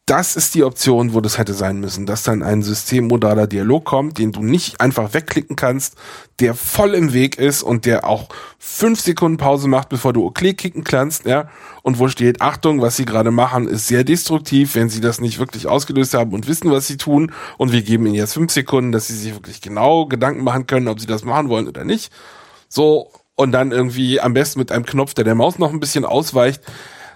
Das 0.08 0.36
ist 0.36 0.54
die 0.54 0.64
Option, 0.64 1.16
wo 1.16 1.22
das 1.22 1.40
hätte 1.40 1.56
sein 1.56 1.80
müssen, 1.80 2.06
dass 2.06 2.22
dann 2.22 2.44
ein 2.44 2.62
systemmodaler 2.62 3.48
Dialog 3.48 3.86
kommt, 3.86 4.20
den 4.20 4.32
du 4.32 4.44
nicht 4.44 4.80
einfach 4.80 5.16
wegklicken 5.16 5.56
kannst, 5.56 5.96
der 6.40 6.54
voll 6.54 6.94
im 6.94 7.12
Weg 7.12 7.40
ist 7.40 7.64
und 7.64 7.88
der 7.88 8.08
auch 8.08 8.30
fünf 8.60 9.02
Sekunden 9.02 9.38
Pause 9.38 9.68
macht, 9.68 9.90
bevor 9.90 10.14
du 10.14 10.24
OK 10.24 10.56
klicken 10.56 10.84
kannst, 10.84 11.26
ja, 11.26 11.50
und 11.82 11.98
wo 11.98 12.08
steht, 12.08 12.40
Achtung, 12.40 12.82
was 12.82 12.98
sie 12.98 13.06
gerade 13.06 13.32
machen, 13.32 13.68
ist 13.68 13.88
sehr 13.88 14.04
destruktiv, 14.04 14.76
wenn 14.76 14.90
sie 14.90 15.02
das 15.02 15.20
nicht 15.20 15.40
wirklich 15.40 15.66
ausgelöst 15.66 16.14
haben 16.14 16.34
und 16.34 16.48
wissen, 16.48 16.70
was 16.70 16.86
sie 16.86 16.98
tun, 16.98 17.32
und 17.58 17.72
wir 17.72 17.82
geben 17.82 18.06
ihnen 18.06 18.14
jetzt 18.14 18.36
fünf 18.36 18.52
Sekunden, 18.52 18.92
dass 18.92 19.08
sie 19.08 19.16
sich 19.16 19.34
wirklich 19.34 19.60
genau 19.60 20.06
Gedanken 20.06 20.44
machen 20.44 20.68
können, 20.68 20.88
ob 20.88 21.00
sie 21.00 21.08
das 21.08 21.24
machen 21.24 21.50
wollen 21.50 21.68
oder 21.68 21.84
nicht. 21.84 22.12
So, 22.70 23.10
und 23.34 23.54
dann 23.54 23.72
irgendwie 23.72 24.22
am 24.22 24.36
besten 24.36 24.60
mit 24.60 24.72
einem 24.72 24.86
Knopf, 24.86 25.16
der 25.16 25.24
der 25.24 25.34
Maus 25.34 25.58
noch 25.58 25.74
ein 25.74 25.80
bisschen 25.80 26.06
ausweicht. 26.06 26.62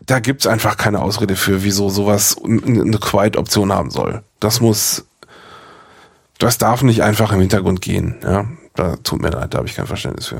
Da 0.09 0.19
gibt's 0.19 0.47
einfach 0.47 0.75
keine 0.75 1.03
Ausrede 1.03 1.35
für, 1.35 1.63
wieso 1.63 1.89
sowas 1.89 2.35
eine 2.43 2.97
Quiet-Option 2.97 3.71
haben 3.71 3.91
soll. 3.91 4.23
Das 4.39 4.59
muss, 4.59 5.05
das 6.39 6.57
darf 6.57 6.81
nicht 6.81 7.03
einfach 7.03 7.31
im 7.31 7.41
Hintergrund 7.41 7.79
gehen. 7.79 8.15
Ja, 8.23 8.47
da 8.73 8.95
tut 8.95 9.21
mir 9.21 9.29
leid, 9.29 9.53
da 9.53 9.59
habe 9.59 9.67
ich 9.67 9.75
kein 9.75 9.85
Verständnis 9.85 10.25
für. 10.25 10.39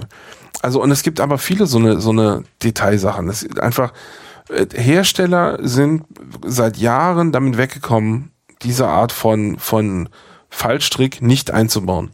Also 0.64 0.82
und 0.82 0.90
es 0.90 1.04
gibt 1.04 1.20
aber 1.20 1.38
viele 1.38 1.68
so 1.68 1.78
eine 1.78 2.02
so 2.02 2.10
eine 2.10 2.46
Detailsachen. 2.64 3.28
Das 3.28 3.44
ist 3.44 3.60
einfach 3.60 3.94
äh, 4.50 4.66
Hersteller 4.74 5.60
sind 5.62 6.04
seit 6.44 6.78
Jahren 6.78 7.32
damit 7.32 7.58
weggekommen, 7.58 8.32
diese 8.64 8.88
Art 8.88 9.12
von 9.12 9.60
von 9.60 10.10
Fallstrick 10.50 11.22
nicht 11.22 11.52
einzubauen 11.52 12.10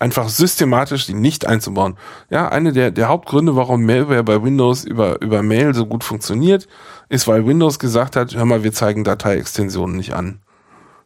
einfach 0.00 0.28
systematisch 0.28 1.06
die 1.06 1.14
nicht 1.14 1.46
einzubauen. 1.46 1.96
Ja, 2.30 2.48
eine 2.48 2.72
der, 2.72 2.90
der 2.90 3.08
Hauptgründe, 3.08 3.56
warum 3.56 3.84
Malware 3.84 4.24
bei 4.24 4.42
Windows 4.42 4.84
über, 4.84 5.20
über 5.20 5.42
Mail 5.42 5.74
so 5.74 5.86
gut 5.86 6.04
funktioniert, 6.04 6.68
ist, 7.08 7.26
weil 7.26 7.46
Windows 7.46 7.78
gesagt 7.78 8.16
hat, 8.16 8.34
hör 8.34 8.44
mal, 8.44 8.62
wir 8.62 8.72
zeigen 8.72 9.04
Dateiextensionen 9.04 9.96
nicht 9.96 10.14
an. 10.14 10.40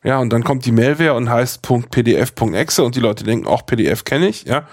Ja, 0.04 0.18
und 0.18 0.32
dann 0.32 0.42
kommt 0.42 0.64
die 0.66 0.72
Malware 0.72 1.14
und 1.14 1.30
heißt 1.30 1.62
.pdf.exe 1.62 2.82
und 2.82 2.96
die 2.96 3.00
Leute 3.00 3.24
denken, 3.24 3.46
auch 3.46 3.66
PDF 3.66 4.04
kenne 4.04 4.28
ich, 4.28 4.44
ja. 4.44 4.66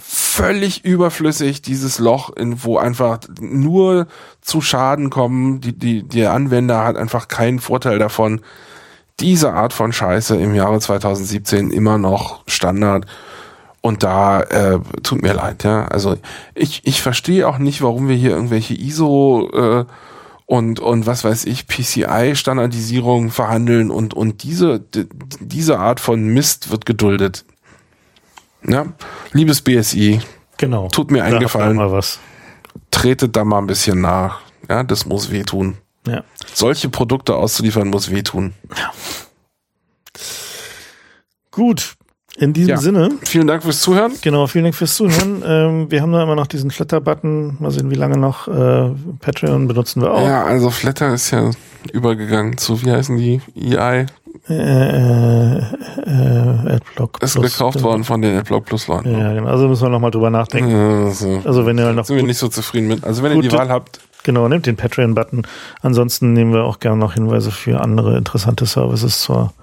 Völlig 0.00 0.84
überflüssig, 0.84 1.60
dieses 1.60 1.98
Loch, 1.98 2.30
in, 2.36 2.62
wo 2.62 2.78
einfach 2.78 3.18
nur 3.40 4.06
zu 4.40 4.60
Schaden 4.60 5.10
kommen, 5.10 5.60
die, 5.60 5.76
die, 5.76 6.06
der 6.06 6.32
Anwender 6.32 6.84
hat 6.84 6.96
einfach 6.96 7.26
keinen 7.26 7.58
Vorteil 7.58 7.98
davon 7.98 8.42
diese 9.20 9.52
Art 9.52 9.72
von 9.72 9.92
Scheiße 9.92 10.36
im 10.36 10.54
Jahre 10.54 10.80
2017 10.80 11.70
immer 11.70 11.98
noch 11.98 12.42
Standard. 12.46 13.06
Und 13.80 14.02
da 14.02 14.40
äh, 14.42 14.80
tut 15.02 15.22
mir 15.22 15.32
leid, 15.34 15.64
ja. 15.64 15.86
Also 15.86 16.16
ich, 16.54 16.82
ich 16.84 17.00
verstehe 17.00 17.46
auch 17.46 17.58
nicht, 17.58 17.80
warum 17.82 18.08
wir 18.08 18.16
hier 18.16 18.30
irgendwelche 18.32 18.74
ISO 18.74 19.48
äh, 19.52 19.84
und, 20.46 20.80
und 20.80 21.06
was 21.06 21.22
weiß 21.24 21.44
ich, 21.44 21.66
PCI-Standardisierung 21.68 23.30
verhandeln 23.30 23.90
und, 23.90 24.14
und 24.14 24.42
diese, 24.42 24.80
diese 25.40 25.78
Art 25.78 26.00
von 26.00 26.22
Mist 26.26 26.70
wird 26.70 26.86
geduldet. 26.86 27.44
Ja, 28.66 28.86
liebes 29.32 29.62
BSI, 29.62 30.20
Genau. 30.56 30.88
tut 30.88 31.10
mir 31.12 31.18
Da 31.20 31.24
eingefallen, 31.26 31.76
Mal 31.76 31.92
was. 31.92 32.18
tretet 32.90 33.36
da 33.36 33.44
mal 33.44 33.58
ein 33.58 33.68
bisschen 33.68 34.00
nach. 34.00 34.40
Ja, 34.68 34.82
das 34.82 35.06
muss 35.06 35.30
wehtun. 35.30 35.78
Ja. 36.06 36.22
Solche 36.54 36.88
Produkte 36.88 37.34
auszuliefern 37.36 37.88
muss 37.88 38.10
wehtun. 38.10 38.54
Gut. 41.50 41.94
In 42.36 42.52
diesem 42.52 42.70
Ja. 42.70 42.76
Sinne, 42.76 43.10
Vielen 43.24 43.48
Dank 43.48 43.64
fürs 43.64 43.80
Zuhören. 43.80 44.12
genau, 44.22 44.46
vielen 44.46 44.62
Dank 44.64 44.76
fürs 44.76 44.94
Zuhören. 44.94 45.42
ähm, 45.44 45.90
wir 45.90 46.00
haben 46.02 46.12
da 46.12 46.22
immer 46.22 46.36
noch 46.36 46.46
diesen 46.46 46.70
Flatter-Button. 46.70 47.56
Mal 47.58 47.72
sehen, 47.72 47.90
wie 47.90 47.96
lange 47.96 48.16
noch. 48.16 48.46
Äh, 48.46 48.90
Patreon 49.18 49.66
benutzen 49.66 50.02
wir 50.02 50.12
auch. 50.12 50.24
Ja, 50.24 50.44
also 50.44 50.70
Flatter 50.70 51.12
ist 51.14 51.32
ja 51.32 51.50
übergegangen 51.92 52.56
zu, 52.56 52.80
wie 52.84 52.92
heißen 52.92 53.16
die? 53.16 53.40
EI? 53.56 54.06
Äh, 54.48 55.58
äh, 55.58 55.62
Adblock 56.76 57.20
Ist 57.22 57.34
Plus, 57.34 57.52
gekauft 57.52 57.82
worden 57.82 58.04
von 58.04 58.22
den 58.22 58.38
Adblock 58.38 58.66
Plus 58.66 58.86
Leuten. 58.86 59.18
Ja, 59.18 59.32
genau. 59.32 59.48
Also 59.48 59.66
müssen 59.66 59.82
wir 59.82 59.88
nochmal 59.90 60.12
drüber 60.12 60.30
nachdenken. 60.30 60.70
Ja, 60.70 61.10
so. 61.10 61.42
Also 61.44 61.66
wenn 61.66 61.76
ihr 61.76 61.92
noch. 61.92 62.04
Sind 62.04 62.16
wir 62.16 62.22
nicht 62.22 62.38
so 62.38 62.46
zufrieden 62.48 62.86
mit. 62.86 63.02
Also 63.04 63.24
wenn 63.24 63.34
ihr 63.34 63.42
die 63.42 63.50
Wahl 63.52 63.68
habt. 63.68 64.00
Genau, 64.28 64.46
nehmt 64.46 64.66
den 64.66 64.76
Patreon-Button. 64.76 65.46
Ansonsten 65.80 66.34
nehmen 66.34 66.52
wir 66.52 66.64
auch 66.64 66.80
gerne 66.80 66.98
noch 66.98 67.14
Hinweise 67.14 67.50
für 67.50 67.80
andere 67.80 68.18
interessante 68.18 68.66
Services 68.66 69.22
zur 69.22 69.54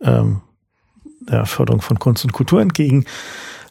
ähm, 0.00 0.40
der 1.20 1.46
Förderung 1.46 1.82
von 1.82 2.00
Kunst 2.00 2.24
und 2.24 2.32
Kultur 2.32 2.60
entgegen. 2.60 3.04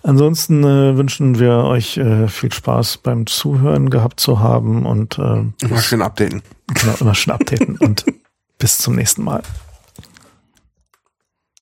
Ansonsten 0.03 0.63
äh, 0.63 0.95
wünschen 0.95 1.37
wir 1.37 1.65
euch 1.65 1.97
äh, 1.97 2.29
viel 2.29 2.53
Spaß 2.53 2.99
beim 2.99 3.27
Zuhören 3.27 3.89
gehabt 3.89 4.21
zu 4.21 4.39
haben 4.39 4.85
und 4.85 5.19
äh, 5.19 5.43
immer 5.65 5.81
schön 5.81 6.01
updaten. 6.01 6.43
Genau, 6.67 6.93
immer 7.01 7.13
schön 7.13 7.33
updaten 7.33 7.77
und 7.79 8.05
bis 8.57 8.77
zum 8.77 8.95
nächsten 8.95 9.25
Mal. 9.25 9.41